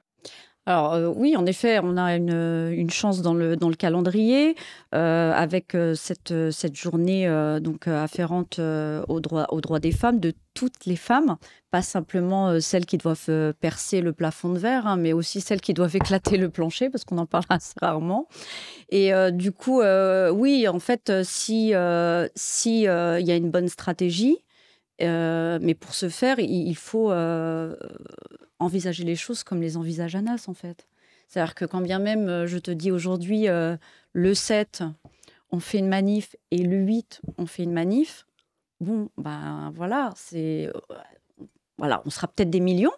Alors 0.65 0.95
euh, 0.95 1.09
oui, 1.09 1.37
en 1.37 1.45
effet, 1.45 1.81
on 1.83 1.97
a 1.97 2.15
une, 2.15 2.91
chance 2.91 3.21
dans 3.21 3.35
le, 3.35 3.57
dans 3.57 3.69
le 3.69 3.75
calendrier 3.75 4.55
euh, 4.95 5.33
avec 5.33 5.75
euh, 5.75 5.95
cette, 5.97 6.33
cette 6.53 6.77
journée 6.77 7.27
donc 7.61 7.89
afférente 7.89 8.61
aux 8.61 9.21
droits 9.21 9.81
des 9.81 9.91
femmes, 9.91 10.21
de 10.21 10.33
toutes 10.55 10.87
les 10.87 10.97
femmes, 10.97 11.37
pas 11.71 11.83
simplement 11.83 12.61
celles 12.61 12.87
qui 12.87 12.99
doivent 12.99 13.55
percer 13.61 14.01
le 14.03 14.13
plafond 14.13 14.51
de 14.51 14.59
verre, 14.59 14.87
hein, 14.87 14.97
mais 14.97 15.13
aussi 15.13 15.41
celles 15.41 15.61
qui 15.61 15.75
doivent 15.75 15.97
éclater 15.97 16.37
le 16.37 16.49
plancher, 16.49 16.91
parce 16.91 17.05
qu'on 17.05 17.19
en 17.19 17.27
parle 17.27 17.45
assez 17.49 17.75
rarement. 17.81 18.29
Et 18.91 19.13
du 19.33 19.51
coup, 19.51 19.83
oui, 19.83 20.69
en 20.69 20.79
fait, 20.79 21.13
si 21.25 21.73
si 22.37 22.83
il 22.83 22.85
y 22.85 23.31
a 23.31 23.37
une 23.37 23.51
bonne 23.51 23.69
stratégie, 23.69 24.39
mais 25.01 25.75
pour 25.75 25.95
ce 25.95 26.09
faire, 26.09 26.39
il, 26.39 26.77
faut 26.77 27.11
envisager 28.63 29.05
les 29.05 29.17
choses 29.17 29.43
comme 29.43 29.61
les 29.61 29.77
envisage 29.77 30.15
Anas, 30.15 30.45
en 30.49 30.55
fait. 30.55 30.87
C'est-à-dire 31.29 31.55
que 31.55 31.65
quand 31.65 31.81
bien 31.81 31.99
même 31.99 32.29
euh, 32.29 32.47
je 32.47 32.59
te 32.59 32.71
dis 32.71 32.91
aujourd'hui, 32.91 33.49
euh, 33.49 33.77
le 34.13 34.35
7, 34.35 34.85
on 35.51 35.61
fait 35.61 35.79
une 35.79 35.89
manif, 35.89 36.37
et 36.51 36.59
le 36.59 36.77
8, 36.77 37.23
on 37.39 37.47
fait 37.47 37.65
une 37.65 37.73
manif, 37.73 38.27
bon, 38.81 39.09
ben 39.17 39.73
voilà, 39.75 40.11
c'est. 40.17 40.69
Euh, 40.69 40.97
voilà, 41.79 42.03
on 42.05 42.11
sera 42.11 42.29
peut-être 42.29 42.51
des 42.51 42.61
millions. 42.61 42.93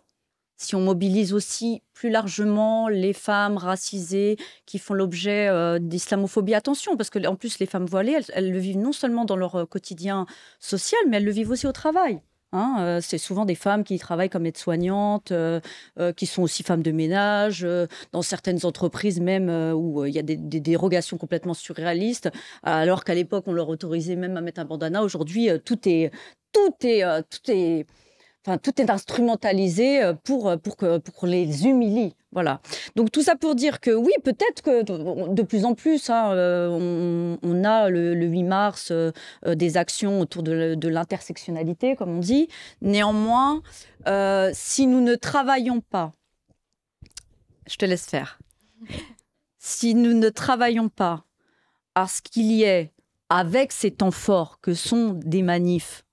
Si 0.56 0.74
on 0.74 0.80
mobilise 0.80 1.32
aussi 1.32 1.82
plus 1.94 2.10
largement 2.10 2.88
les 2.88 3.12
femmes 3.12 3.56
racisées 3.56 4.36
qui 4.66 4.78
font 4.78 4.94
l'objet 4.94 5.48
d'islamophobie, 5.80 6.54
attention, 6.54 6.96
parce 6.96 7.10
que 7.10 7.24
en 7.26 7.34
plus 7.34 7.58
les 7.58 7.66
femmes 7.66 7.86
voilées, 7.86 8.20
elles, 8.32 8.52
le 8.52 8.58
vivent 8.58 8.78
non 8.78 8.92
seulement 8.92 9.24
dans 9.24 9.36
leur 9.36 9.68
quotidien 9.68 10.26
social, 10.60 11.00
mais 11.08 11.16
elles 11.16 11.24
le 11.24 11.32
vivent 11.32 11.50
aussi 11.50 11.66
au 11.66 11.72
travail. 11.72 12.20
Hein, 12.54 12.76
euh, 12.78 13.00
c'est 13.02 13.18
souvent 13.18 13.44
des 13.44 13.56
femmes 13.56 13.82
qui 13.82 13.98
travaillent 13.98 14.30
comme 14.30 14.46
aides-soignantes, 14.46 15.32
euh, 15.32 15.60
euh, 15.98 16.12
qui 16.12 16.26
sont 16.26 16.42
aussi 16.42 16.62
femmes 16.62 16.84
de 16.84 16.92
ménage, 16.92 17.66
dans 18.12 18.22
certaines 18.22 18.64
entreprises 18.64 19.20
même 19.20 19.50
où 19.74 20.04
il 20.04 20.14
y 20.14 20.18
a 20.20 20.22
des, 20.22 20.36
dérogations 20.36 21.18
complètement 21.18 21.54
surréalistes, 21.54 22.30
alors 22.62 23.04
qu'à 23.04 23.14
l'époque 23.14 23.44
on 23.48 23.52
leur 23.52 23.68
autorisait 23.68 24.16
même 24.16 24.36
à 24.36 24.40
mettre 24.40 24.60
un 24.60 24.64
bandana. 24.64 25.02
Aujourd'hui, 25.02 25.48
tout 25.64 25.88
est 25.88 26.12
tout 26.52 26.86
est 26.86 27.02
tout 27.28 27.50
est 27.50 27.86
Enfin, 28.46 28.58
tout 28.58 28.80
est 28.80 28.90
instrumentalisé 28.90 30.12
pour, 30.22 30.58
pour, 30.60 30.76
que, 30.76 30.98
pour 30.98 31.14
qu'on 31.14 31.26
les 31.26 31.66
humilie. 31.66 32.14
Voilà. 32.34 32.60
Donc 32.96 33.12
tout 33.12 33.22
ça 33.22 33.36
pour 33.36 33.54
dire 33.54 33.80
que 33.80 33.92
oui, 33.92 34.10
peut-être 34.24 34.60
que 34.60 34.82
de 35.32 35.42
plus 35.42 35.64
en 35.64 35.74
plus, 35.74 36.10
hein, 36.10 36.32
euh, 36.32 37.38
on, 37.40 37.64
a 37.64 37.88
le, 37.88 38.12
8 38.12 38.42
mars 38.42 38.90
euh, 38.90 39.12
euh, 39.46 39.54
des 39.54 39.76
actions 39.76 40.20
autour 40.20 40.42
de, 40.42 40.88
l'intersectionnalité, 40.88 41.94
comme 41.94 42.16
on 42.16 42.18
dit. 42.18 42.48
Néanmoins, 42.82 43.62
si 44.52 44.88
nous 44.88 45.00
ne 45.00 45.14
travaillons 45.14 45.80
pas, 45.80 46.12
je 47.68 47.76
te 47.76 47.84
laisse 47.84 48.06
faire, 48.06 48.40
si 49.58 49.94
nous 49.94 50.12
ne 50.12 50.28
travaillons 50.28 50.88
pas 50.88 51.24
à 51.94 52.08
ce 52.08 52.20
qu'il 52.20 52.50
y 52.50 52.64
ait, 52.64 52.90
avec 53.30 53.70
ces 53.70 53.92
temps 53.92 54.10
forts 54.10 54.58
que 54.60 54.74
sont 54.74 55.12
des 55.12 55.42
manifs, 55.42 56.04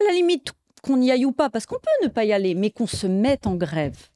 à 0.00 0.04
la 0.04 0.12
limite 0.12 0.52
qu'on 0.80 1.00
y 1.00 1.10
aille 1.10 1.24
ou 1.24 1.32
pas, 1.32 1.50
parce 1.50 1.66
qu'on 1.66 1.76
peut 1.76 2.04
ne 2.04 2.08
pas 2.08 2.24
y 2.24 2.32
aller, 2.32 2.54
mais 2.54 2.70
qu'on 2.70 2.86
se 2.86 3.06
mette 3.06 3.46
en 3.46 3.54
grève 3.54 4.08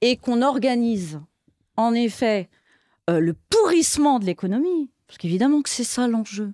et 0.00 0.16
qu'on 0.16 0.42
organise 0.42 1.20
en 1.76 1.94
effet 1.94 2.48
euh, 3.08 3.20
le 3.20 3.34
pourrissement 3.48 4.18
de 4.18 4.26
l'économie, 4.26 4.90
parce 5.06 5.18
qu'évidemment 5.18 5.62
que 5.62 5.70
c'est 5.70 5.84
ça 5.84 6.08
l'enjeu. 6.08 6.52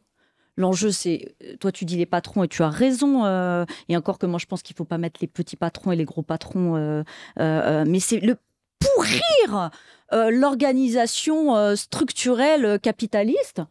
L'enjeu, 0.56 0.92
c'est, 0.92 1.34
euh, 1.42 1.56
toi 1.56 1.72
tu 1.72 1.84
dis 1.84 1.96
les 1.96 2.06
patrons 2.06 2.44
et 2.44 2.48
tu 2.48 2.62
as 2.62 2.68
raison, 2.68 3.24
euh, 3.24 3.64
et 3.88 3.96
encore 3.96 4.18
que 4.18 4.26
moi 4.26 4.38
je 4.38 4.46
pense 4.46 4.62
qu'il 4.62 4.74
ne 4.74 4.78
faut 4.78 4.84
pas 4.84 4.98
mettre 4.98 5.18
les 5.20 5.26
petits 5.26 5.56
patrons 5.56 5.90
et 5.90 5.96
les 5.96 6.04
gros 6.04 6.22
patrons, 6.22 7.04
mais 7.36 8.00
c'est 8.00 8.20
le 8.20 8.36
pourrir 8.78 9.70
l'organisation 10.12 11.74
structurelle 11.74 12.78
capitaliste 12.80 13.62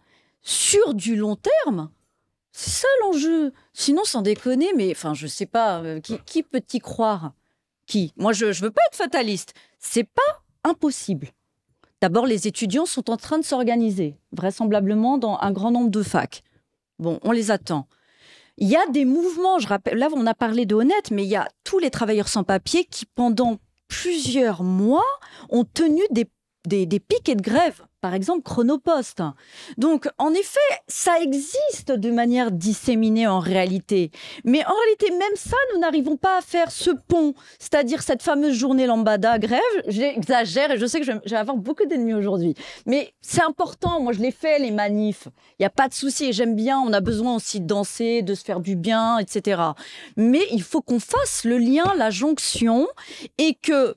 sur 0.41 0.93
du 0.93 1.15
long 1.15 1.37
terme. 1.37 1.89
C'est 2.53 2.69
ça 2.69 2.87
l'enjeu. 3.01 3.51
Sinon, 3.73 4.03
sans 4.05 4.21
déconner, 4.21 4.69
mais 4.75 4.91
enfin, 4.91 5.13
je 5.13 5.27
sais 5.27 5.47
pas, 5.47 5.99
qui, 6.01 6.19
qui 6.19 6.43
peut 6.43 6.63
y 6.71 6.79
croire? 6.79 7.33
Qui? 7.87 8.13
Moi, 8.15 8.31
je 8.31 8.45
ne 8.45 8.53
veux 8.53 8.71
pas 8.71 8.83
être 8.87 8.95
fataliste. 8.95 9.53
C'est 9.79 10.05
pas 10.05 10.43
impossible. 10.63 11.29
D'abord, 11.99 12.25
les 12.25 12.47
étudiants 12.47 12.85
sont 12.85 13.09
en 13.09 13.17
train 13.17 13.39
de 13.39 13.43
s'organiser, 13.43 14.17
vraisemblablement 14.31 15.17
dans 15.17 15.37
un 15.39 15.51
grand 15.51 15.71
nombre 15.71 15.89
de 15.89 16.03
facs. 16.03 16.43
Bon, 16.99 17.19
on 17.23 17.31
les 17.31 17.49
attend. 17.49 17.87
Il 18.57 18.67
y 18.67 18.75
a 18.75 18.85
des 18.87 19.05
mouvements, 19.05 19.57
je 19.57 19.67
rappelle, 19.67 19.97
là 19.97 20.09
on 20.13 20.27
a 20.27 20.35
parlé 20.35 20.65
de 20.65 20.75
Honnête, 20.75 21.11
mais 21.11 21.23
il 21.23 21.29
y 21.29 21.35
a 21.35 21.47
tous 21.63 21.79
les 21.79 21.89
travailleurs 21.89 22.27
sans 22.27 22.43
papier 22.43 22.85
qui, 22.85 23.05
pendant 23.05 23.57
plusieurs 23.87 24.63
mois, 24.63 25.05
ont 25.49 25.63
tenu 25.63 26.01
des 26.11 26.27
des, 26.65 26.99
piquets 26.99 27.35
de 27.35 27.41
grève, 27.41 27.83
par 28.01 28.13
exemple 28.13 28.43
Chronopost. 28.43 29.21
Donc, 29.77 30.07
en 30.17 30.33
effet, 30.33 30.59
ça 30.87 31.19
existe 31.21 31.91
de 31.91 32.11
manière 32.11 32.51
disséminée 32.51 33.27
en 33.27 33.39
réalité. 33.39 34.11
Mais 34.43 34.63
en 34.65 34.73
réalité, 34.73 35.11
même 35.11 35.35
ça, 35.35 35.57
nous 35.73 35.79
n'arrivons 35.79 36.17
pas 36.17 36.37
à 36.37 36.41
faire 36.41 36.71
ce 36.71 36.91
pont, 36.91 37.33
c'est-à-dire 37.59 38.01
cette 38.01 38.21
fameuse 38.21 38.55
journée 38.55 38.85
lambada 38.85 39.39
grève. 39.39 39.61
J'exagère 39.87 40.71
et 40.71 40.77
je 40.77 40.85
sais 40.85 40.99
que 40.99 41.05
je 41.05 41.11
vais 41.11 41.35
avoir 41.35 41.57
beaucoup 41.57 41.85
d'ennemis 41.85 42.13
aujourd'hui. 42.13 42.55
Mais 42.85 43.13
c'est 43.21 43.43
important, 43.43 43.99
moi 44.01 44.13
je 44.13 44.19
l'ai 44.19 44.31
fait, 44.31 44.59
les 44.59 44.71
manifs. 44.71 45.27
Il 45.59 45.61
n'y 45.61 45.65
a 45.65 45.69
pas 45.69 45.87
de 45.87 45.93
souci, 45.93 46.33
j'aime 46.33 46.55
bien, 46.55 46.79
on 46.79 46.93
a 46.93 47.01
besoin 47.01 47.35
aussi 47.35 47.59
de 47.61 47.67
danser, 47.67 48.21
de 48.21 48.35
se 48.35 48.43
faire 48.43 48.59
du 48.59 48.75
bien, 48.75 49.17
etc. 49.17 49.61
Mais 50.17 50.41
il 50.51 50.61
faut 50.61 50.81
qu'on 50.81 50.99
fasse 50.99 51.43
le 51.43 51.57
lien, 51.57 51.93
la 51.97 52.09
jonction, 52.09 52.87
et 53.37 53.55
que 53.55 53.95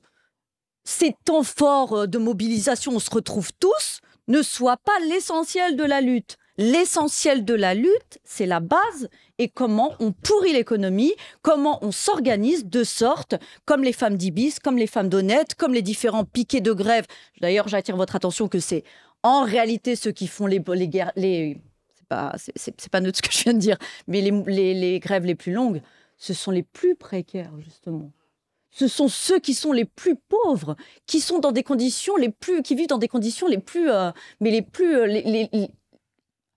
ces 0.87 1.13
temps 1.25 1.43
forts 1.43 1.93
euh, 1.93 2.07
de 2.07 2.17
mobilisation, 2.17 2.93
on 2.93 2.99
se 2.99 3.11
retrouve 3.11 3.51
tous, 3.59 3.99
ne 4.29 4.41
soient 4.41 4.77
pas 4.77 4.97
l'essentiel 5.09 5.75
de 5.75 5.83
la 5.83 5.99
lutte. 5.99 6.37
L'essentiel 6.57 7.43
de 7.43 7.53
la 7.53 7.73
lutte, 7.73 8.19
c'est 8.23 8.45
la 8.45 8.61
base 8.61 9.09
et 9.37 9.49
comment 9.49 9.93
on 9.99 10.13
pourrit 10.13 10.53
l'économie, 10.53 11.13
comment 11.41 11.77
on 11.81 11.91
s'organise 11.91 12.65
de 12.65 12.85
sorte, 12.85 13.35
comme 13.65 13.83
les 13.83 13.91
femmes 13.91 14.15
d'Ibis, 14.15 14.59
comme 14.63 14.77
les 14.77 14.87
femmes 14.87 15.09
d'Honnête, 15.09 15.55
comme 15.55 15.73
les 15.73 15.81
différents 15.81 16.23
piquets 16.23 16.61
de 16.61 16.71
grève. 16.71 17.05
D'ailleurs, 17.41 17.67
j'attire 17.67 17.97
votre 17.97 18.15
attention 18.15 18.47
que 18.47 18.59
c'est 18.59 18.85
en 19.23 19.43
réalité 19.43 19.97
ceux 19.97 20.13
qui 20.13 20.27
font 20.27 20.47
les, 20.47 20.63
les 20.73 20.87
guerres, 20.87 21.11
c'est 21.15 22.07
pas, 22.07 22.33
c'est, 22.37 22.89
pas 22.89 23.01
neutre 23.01 23.17
ce 23.17 23.29
que 23.29 23.35
je 23.35 23.43
viens 23.43 23.53
de 23.53 23.59
dire, 23.59 23.77
mais 24.07 24.21
les, 24.21 24.73
les 24.73 24.99
grèves 24.99 25.25
les 25.25 25.35
plus 25.35 25.51
longues, 25.51 25.81
ce 26.17 26.33
sont 26.33 26.51
les 26.51 26.63
plus 26.63 26.95
précaires, 26.95 27.51
justement 27.59 28.13
ce 28.77 28.87
sont 28.87 29.07
ceux 29.07 29.39
qui 29.39 29.55
sont 29.55 29.71
les 29.71 29.85
plus 29.85 30.15
pauvres, 30.15 30.75
qui 31.07 31.19
sont 31.19 31.39
dans 31.39 31.51
des 31.51 31.63
conditions 31.63 32.15
les 32.15 32.29
plus, 32.29 32.61
qui 32.61 32.75
vivent 32.75 32.89
dans 32.89 32.99
des 32.99 33.07
conditions 33.07 33.47
les 33.47 33.57
plus, 33.57 33.89
euh, 33.89 34.11
mais 34.39 34.51
les 34.51 34.61
plus, 34.61 34.95
euh, 34.95 35.67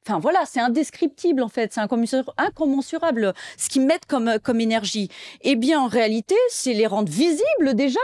Enfin 0.06 0.18
voilà, 0.18 0.44
c'est 0.44 0.60
indescriptible 0.60 1.42
en 1.42 1.48
fait, 1.48 1.72
c'est 1.72 1.80
incommensurable 1.80 3.34
ce 3.56 3.68
qu'ils 3.68 3.86
mettent 3.86 4.06
comme, 4.06 4.28
euh, 4.28 4.38
comme 4.38 4.60
énergie. 4.60 5.08
Eh 5.42 5.56
bien 5.56 5.80
en 5.80 5.86
réalité, 5.86 6.34
c'est 6.50 6.74
les 6.74 6.86
rendre 6.86 7.10
visibles 7.10 7.74
déjà, 7.74 8.00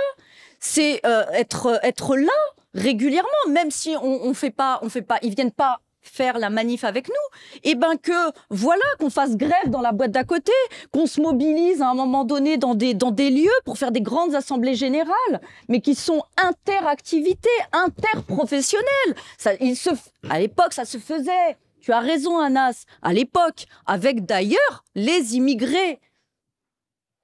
c'est 0.60 1.02
être, 1.04 1.78
être 1.82 2.16
là 2.16 2.32
régulièrement, 2.72 3.28
même 3.48 3.70
si 3.70 3.96
on, 4.02 4.24
on 4.24 4.32
fait 4.32 4.50
pas, 4.50 4.78
on 4.82 4.88
fait 4.88 5.02
pas, 5.02 5.18
ils 5.22 5.34
viennent 5.34 5.52
pas 5.52 5.80
faire 6.08 6.38
la 6.38 6.50
manif 6.50 6.84
avec 6.84 7.08
nous, 7.08 7.14
et 7.62 7.70
eh 7.70 7.74
ben 7.74 7.96
que 7.96 8.12
voilà 8.50 8.84
qu'on 8.98 9.10
fasse 9.10 9.36
grève 9.36 9.68
dans 9.68 9.80
la 9.80 9.92
boîte 9.92 10.12
d'à 10.12 10.24
côté, 10.24 10.52
qu'on 10.92 11.06
se 11.06 11.20
mobilise 11.20 11.82
à 11.82 11.88
un 11.88 11.94
moment 11.94 12.24
donné 12.24 12.56
dans 12.56 12.74
des 12.74 12.94
dans 12.94 13.10
des 13.10 13.30
lieux 13.30 13.50
pour 13.64 13.78
faire 13.78 13.92
des 13.92 14.00
grandes 14.00 14.34
assemblées 14.34 14.74
générales, 14.74 15.40
mais 15.68 15.80
qui 15.80 15.94
sont 15.94 16.22
interactivités, 16.42 17.48
interprofessionnelles. 17.72 19.14
Ça, 19.38 19.52
il 19.60 19.76
se, 19.76 19.90
à 20.28 20.38
l'époque, 20.38 20.72
ça 20.72 20.84
se 20.84 20.98
faisait. 20.98 21.56
Tu 21.80 21.92
as 21.92 22.00
raison, 22.00 22.38
Anas. 22.38 22.84
À 23.02 23.12
l'époque, 23.12 23.66
avec 23.86 24.24
d'ailleurs 24.24 24.84
les 24.94 25.36
immigrés 25.36 26.00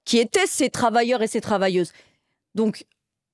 qui 0.05 0.19
étaient 0.19 0.47
ces 0.47 0.71
travailleurs 0.71 1.23
et 1.23 1.27
ces 1.27 1.41
travailleuses. 1.41 1.93
Donc 2.55 2.87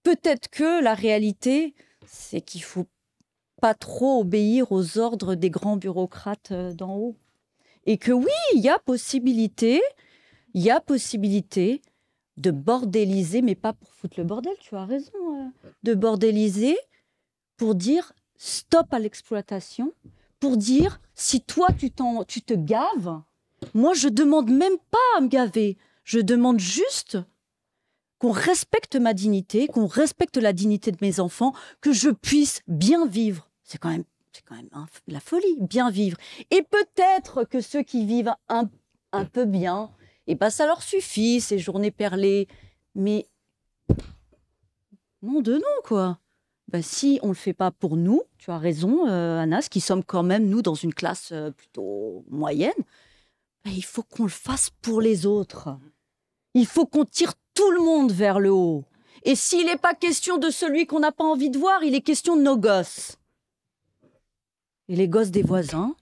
peut-être 0.03 0.49
que 0.49 0.83
la 0.83 0.95
réalité, 0.95 1.75
c'est 2.07 2.41
qu'il 2.41 2.63
faut 2.63 2.87
pas 3.61 3.75
trop 3.75 4.21
obéir 4.21 4.73
aux 4.73 4.99
ordres 4.99 5.35
des 5.35 5.51
grands 5.51 5.77
bureaucrates 5.77 6.53
euh, 6.53 6.73
d'en 6.73 6.97
haut. 6.97 7.17
Et 7.87 7.99
que 7.99 8.13
oui, 8.13 8.27
il 8.55 8.61
y 8.61 8.69
a 8.69 8.79
possibilité, 8.79 9.81
il 10.55 10.63
y 10.63 10.71
a 10.71 10.81
possibilité 10.81 11.83
de 12.37 12.51
bordéliser, 12.51 13.43
mais 13.43 13.55
pas 13.55 13.73
pour 13.73 13.93
foutre 13.93 14.19
le 14.19 14.25
bordel, 14.25 14.53
tu 14.61 14.77
as 14.77 14.85
raison, 14.85 15.13
euh, 15.15 15.49
de 15.83 15.95
bordéliser 15.95 16.77
pour 17.57 17.75
dire 17.75 18.13
stop 18.37 18.87
à 18.93 18.99
l'exploitation, 18.99 19.93
pour 20.39 20.57
dire 20.57 21.01
si 21.15 21.41
toi 21.41 21.69
tu, 21.77 21.91
tu 22.29 22.43
te 22.43 22.55
gaves, 22.55 23.21
moi 23.75 23.95
je 23.95 24.09
demande 24.09 24.51
même 24.51 24.79
pas 24.91 25.19
à 25.19 25.21
me 25.21 25.29
gaver, 25.29 25.77
je 26.05 26.21
demande 26.21 26.61
juste 26.61 27.19
qu'on 28.19 28.31
respecte 28.31 28.97
ma 28.97 29.15
dignité, 29.15 29.67
qu'on 29.67 29.87
respecte 29.87 30.37
la 30.37 30.53
dignité 30.53 30.93
de 30.93 30.99
mes 31.01 31.21
enfants, 31.21 31.55
que 31.81 31.93
je 31.93 32.11
puisse 32.11 32.63
bien 32.67 33.07
vivre 33.07 33.48
c'est 33.69 33.79
quand 33.79 33.91
même, 33.91 34.05
la 35.07 35.21
folie, 35.21 35.57
bien 35.61 35.91
vivre. 35.91 36.17
Et 36.51 36.63
peut-être 36.63 37.45
que 37.45 37.61
ceux 37.61 37.83
qui 37.83 38.07
vivent 38.07 38.35
un, 38.49 38.69
un 39.13 39.25
peu 39.25 39.45
bien, 39.45 39.91
et 40.27 40.33
eh 40.33 40.35
ben 40.35 40.51
ça 40.51 40.67
leur 40.67 40.83
suffit, 40.83 41.41
ces 41.41 41.59
journées 41.59 41.91
perlées. 41.91 42.49
Mais 42.95 43.27
non 45.23 45.41
de 45.41 45.55
non, 45.55 45.83
quoi. 45.85 46.19
ben, 46.69 46.83
si 46.83 47.19
on 47.23 47.29
ne 47.29 47.33
le 47.33 47.37
fait 47.37 47.53
pas 47.53 47.71
pour 47.71 47.97
nous, 47.97 48.23
tu 48.39 48.51
as 48.51 48.59
raison, 48.59 49.07
euh, 49.09 49.41
Anas, 49.41 49.69
qui 49.71 49.81
sommes 49.81 50.05
quand 50.05 50.23
même, 50.23 50.49
nous, 50.49 50.63
dans 50.63 50.75
une 50.75 50.95
classe 50.95 51.31
euh, 51.33 51.51
plutôt 51.51 52.25
moyenne, 52.29 52.73
ben, 53.65 53.73
il 53.75 53.85
faut 53.85 54.03
qu'on 54.03 54.25
le 54.25 54.29
fasse 54.29 54.71
pour 54.83 55.01
les 55.01 55.27
autres. 55.27 55.77
Il 56.55 56.67
faut 56.67 56.87
qu'on 56.87 57.05
tire 57.05 57.35
tout 57.55 57.71
le 57.71 57.81
monde 57.81 58.13
vers 58.13 58.39
le 58.39 58.51
haut. 58.51 58.85
Et 59.25 59.35
s'il 59.35 59.67
n'est 59.67 59.77
pas 59.77 59.95
question 59.95 60.39
de 60.39 60.51
celui 60.51 60.87
qu'on 60.87 61.01
n'a 61.01 61.13
pas 61.13 61.25
envie 61.25 61.51
de 61.51 61.59
voir, 61.59 61.83
il 61.83 61.95
est 61.95 62.01
question 62.01 62.37
de 62.37 62.43
nos 62.43 62.57
gosses. 62.57 63.19
Et 64.89 64.97
les 64.97 65.09
gosses 65.09 65.31
des 65.31 65.43
voisins, 65.43 65.95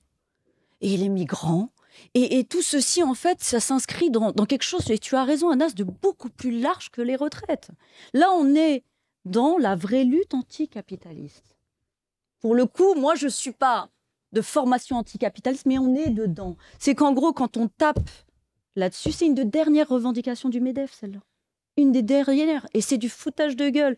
et 0.81 0.97
les 0.97 1.09
migrants, 1.09 1.71
et, 2.15 2.45
tout 2.45 2.63
ceci, 2.63 3.03
en 3.03 3.15
fait, 3.15 3.43
ça 3.43 3.61
s'inscrit 3.61 4.11
dans, 4.11 4.33
dans, 4.33 4.47
quelque 4.47 4.63
chose, 4.63 4.91
et 4.91 4.99
tu 4.99 5.17
as 5.17 5.25
raison, 5.25 5.51
Anas, 5.51 5.73
de 5.73 5.85
beaucoup 5.85 6.29
plus 6.29 6.61
large 6.61 6.91
que 6.91 7.01
les 7.01 7.17
retraites. 7.17 7.71
Là, 8.13 8.31
on 8.33 8.55
est 8.55 8.85
dans 9.25 9.59
la 9.59 9.77
vraie 9.77 10.05
lutte 10.05 10.35
anticapitaliste. 10.35 11.57
Pour 12.41 12.55
le 12.55 12.67
coup, 12.67 12.95
moi, 12.95 13.15
je 13.15 13.27
ne 13.27 13.31
suis 13.31 13.53
pas 13.53 13.89
de 14.33 14.41
formation 14.41 14.97
anticapitaliste, 14.97 15.67
mais 15.67 15.79
on 15.79 15.95
est 15.95 16.11
dedans. 16.11 16.57
C'est 16.79 16.95
qu'en 16.95 17.13
gros, 17.13 17.33
quand 17.33 17.57
on 17.57 17.69
tape 17.69 18.11
là-dessus, 18.77 19.13
c'est 19.13 19.27
une 19.27 19.35
des 19.35 19.45
dernières 19.45 19.89
revendications 19.89 20.49
du 20.49 20.61
MEDEF, 20.61 20.93
celle-là. 20.93 21.21
Une 21.77 21.93
des 21.93 22.03
dernières. 22.03 22.67
Et 22.73 22.81
c'est 22.81 22.97
du 22.97 23.09
foutage 23.09 23.57
de 23.57 23.69
gueule. 23.69 23.97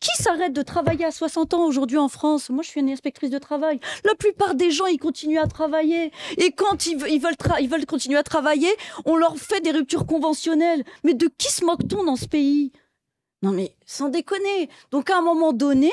Qui 0.00 0.10
s'arrête 0.22 0.52
de 0.52 0.62
travailler 0.62 1.04
à 1.04 1.10
60 1.10 1.54
ans 1.54 1.66
aujourd'hui 1.66 1.98
en 1.98 2.08
France? 2.08 2.50
Moi, 2.50 2.62
je 2.62 2.70
suis 2.70 2.80
une 2.80 2.88
inspectrice 2.88 3.30
de 3.30 3.38
travail. 3.38 3.80
La 4.04 4.14
plupart 4.14 4.54
des 4.54 4.70
gens, 4.70 4.86
ils 4.86 4.98
continuent 4.98 5.40
à 5.40 5.46
travailler. 5.46 6.12
Et 6.36 6.52
quand 6.52 6.86
ils, 6.86 6.96
veulent, 6.96 7.34
ils 7.60 7.68
veulent 7.68 7.86
continuer 7.86 8.16
à 8.16 8.22
travailler, 8.22 8.70
on 9.04 9.16
leur 9.16 9.36
fait 9.36 9.60
des 9.60 9.72
ruptures 9.72 10.06
conventionnelles. 10.06 10.84
Mais 11.04 11.14
de 11.14 11.28
qui 11.36 11.52
se 11.52 11.64
moque-t-on 11.64 12.04
dans 12.04 12.16
ce 12.16 12.26
pays? 12.26 12.72
Non 13.42 13.52
mais 13.52 13.74
sans 13.86 14.08
déconner. 14.08 14.68
Donc 14.90 15.10
à 15.10 15.18
un 15.18 15.22
moment 15.22 15.52
donné, 15.52 15.92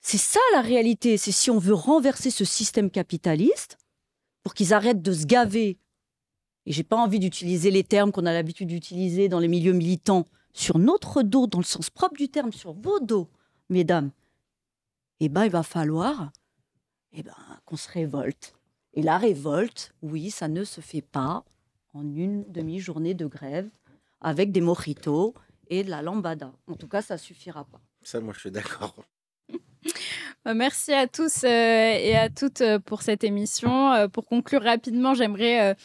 c'est 0.00 0.18
ça 0.18 0.40
la 0.52 0.60
réalité. 0.60 1.16
C'est 1.16 1.32
si 1.32 1.50
on 1.50 1.58
veut 1.58 1.74
renverser 1.74 2.30
ce 2.30 2.44
système 2.44 2.90
capitaliste 2.90 3.78
pour 4.42 4.54
qu'ils 4.54 4.72
arrêtent 4.72 5.02
de 5.02 5.12
se 5.12 5.26
gaver. 5.26 5.78
Et 6.66 6.72
j'ai 6.72 6.82
pas 6.82 6.96
envie 6.96 7.18
d'utiliser 7.18 7.70
les 7.70 7.84
termes 7.84 8.12
qu'on 8.12 8.26
a 8.26 8.32
l'habitude 8.32 8.68
d'utiliser 8.68 9.28
dans 9.28 9.38
les 9.38 9.48
milieux 9.48 9.72
militants 9.72 10.24
sur 10.52 10.78
notre 10.78 11.22
dos, 11.22 11.46
dans 11.46 11.58
le 11.58 11.64
sens 11.64 11.90
propre 11.90 12.16
du 12.16 12.28
terme, 12.28 12.52
sur 12.52 12.72
vos 12.72 13.00
dos, 13.00 13.28
mesdames. 13.68 14.10
Eh 15.20 15.28
ben, 15.28 15.44
il 15.44 15.50
va 15.50 15.62
falloir 15.62 16.30
eh 17.12 17.22
ben, 17.22 17.34
qu'on 17.64 17.76
se 17.76 17.90
révolte. 17.90 18.54
Et 18.94 19.02
la 19.02 19.18
révolte, 19.18 19.92
oui, 20.02 20.30
ça 20.30 20.48
ne 20.48 20.64
se 20.64 20.80
fait 20.80 21.02
pas 21.02 21.44
en 21.92 22.02
une 22.14 22.44
demi-journée 22.50 23.14
de 23.14 23.26
grève 23.26 23.68
avec 24.20 24.52
des 24.52 24.60
mojitos 24.60 25.34
et 25.68 25.84
de 25.84 25.90
la 25.90 26.02
lambada. 26.02 26.52
En 26.66 26.74
tout 26.74 26.88
cas, 26.88 27.02
ça 27.02 27.18
suffira 27.18 27.64
pas. 27.64 27.80
Ça, 28.02 28.20
moi, 28.20 28.32
je 28.34 28.40
suis 28.40 28.50
d'accord. 28.50 28.94
Bah, 30.44 30.54
merci 30.54 30.92
à 30.92 31.06
tous 31.06 31.44
euh, 31.44 31.48
et 31.48 32.16
à 32.16 32.28
toutes 32.28 32.60
euh, 32.60 32.78
pour 32.78 33.02
cette 33.02 33.24
émission. 33.24 33.92
Euh, 33.92 34.08
pour 34.08 34.26
conclure 34.26 34.62
rapidement, 34.62 35.14
j'aimerais 35.14 35.76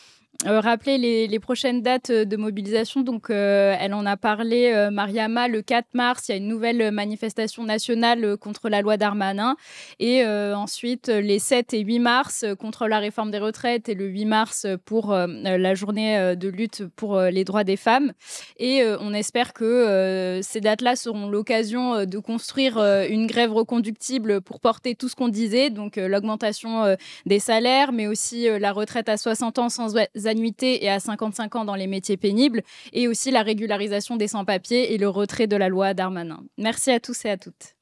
euh, 0.47 0.61
rappeler 0.61 0.97
les, 1.27 1.39
prochaines 1.39 1.81
dates 1.81 2.11
euh, 2.11 2.23
de 2.23 2.37
mobilisation. 2.37 3.01
Donc, 3.01 3.29
euh, 3.29 3.75
elle 3.77 3.93
en 3.93 4.05
a 4.05 4.15
parlé, 4.15 4.87
Mariama, 4.89 5.49
le 5.49 5.61
4 5.61 5.87
mars, 5.93 6.27
il 6.27 6.31
y 6.31 6.33
a 6.35 6.37
une 6.37 6.47
nouvelle 6.47 6.91
manifestation 6.91 7.65
nationale 7.65 8.37
contre 8.37 8.69
la 8.69 8.81
loi 8.81 8.95
Darmanin. 8.95 9.57
Et 9.99 10.25
ensuite, 10.25 11.07
les 11.07 11.39
7 11.39 11.73
et 11.73 11.81
8 11.81 11.99
mars, 11.99 12.45
contre 12.57 12.87
la 12.87 12.99
réforme 12.99 13.31
des 13.31 13.39
retraites 13.39 13.89
et 13.89 13.95
le 13.95 14.05
8 14.05 14.25
mars 14.25 14.67
pour 14.85 15.13
la 15.13 15.75
journée 15.75 16.35
de 16.35 16.49
lutte 16.49 16.83
pour 16.95 17.19
les 17.19 17.43
droits 17.43 17.63
des 17.63 17.75
femmes. 17.75 18.13
Et 18.57 18.83
on 18.99 19.13
espère 19.13 19.53
que 19.53 20.39
ces 20.41 20.61
dates-là 20.61 20.95
seront 20.95 21.29
l'occasion 21.29 22.05
de 22.05 22.19
construire 22.19 22.77
une 23.09 23.27
grève 23.27 23.53
reconductible 23.53 24.41
pour 24.41 24.59
porter 24.59 24.95
tout 24.95 25.09
ce 25.09 25.15
qu'on 25.15 25.29
disait, 25.29 25.69
donc 25.69 25.97
l'augmentation 25.97 26.95
des 27.25 27.39
salaires, 27.39 27.91
mais 27.91 28.07
aussi 28.07 28.47
la 28.59 28.71
retraite 28.71 29.09
à 29.09 29.17
60 29.17 29.59
ans 29.59 29.69
sans 29.69 29.95
annuités 30.29 30.83
et 30.83 30.89
à 30.89 30.99
55 30.99 31.55
ans 31.57 31.65
dans 31.65 31.75
les 31.75 31.87
métiers 31.87 32.17
pénibles, 32.17 32.61
et 32.93 33.07
aussi 33.07 33.31
la 33.31 33.43
régularisation 33.43 34.15
des 34.15 34.27
sans-papiers 34.27 34.93
et 34.93 34.97
le 34.97 35.09
retrait 35.09 35.47
de 35.47 35.57
la 35.57 35.67
loi 35.67 35.93
Darmanin. 35.93 36.41
Merci 36.57 36.91
à 36.91 36.99
tous 36.99 37.25
et 37.25 37.29
à 37.29 37.37
toutes. 37.37 37.78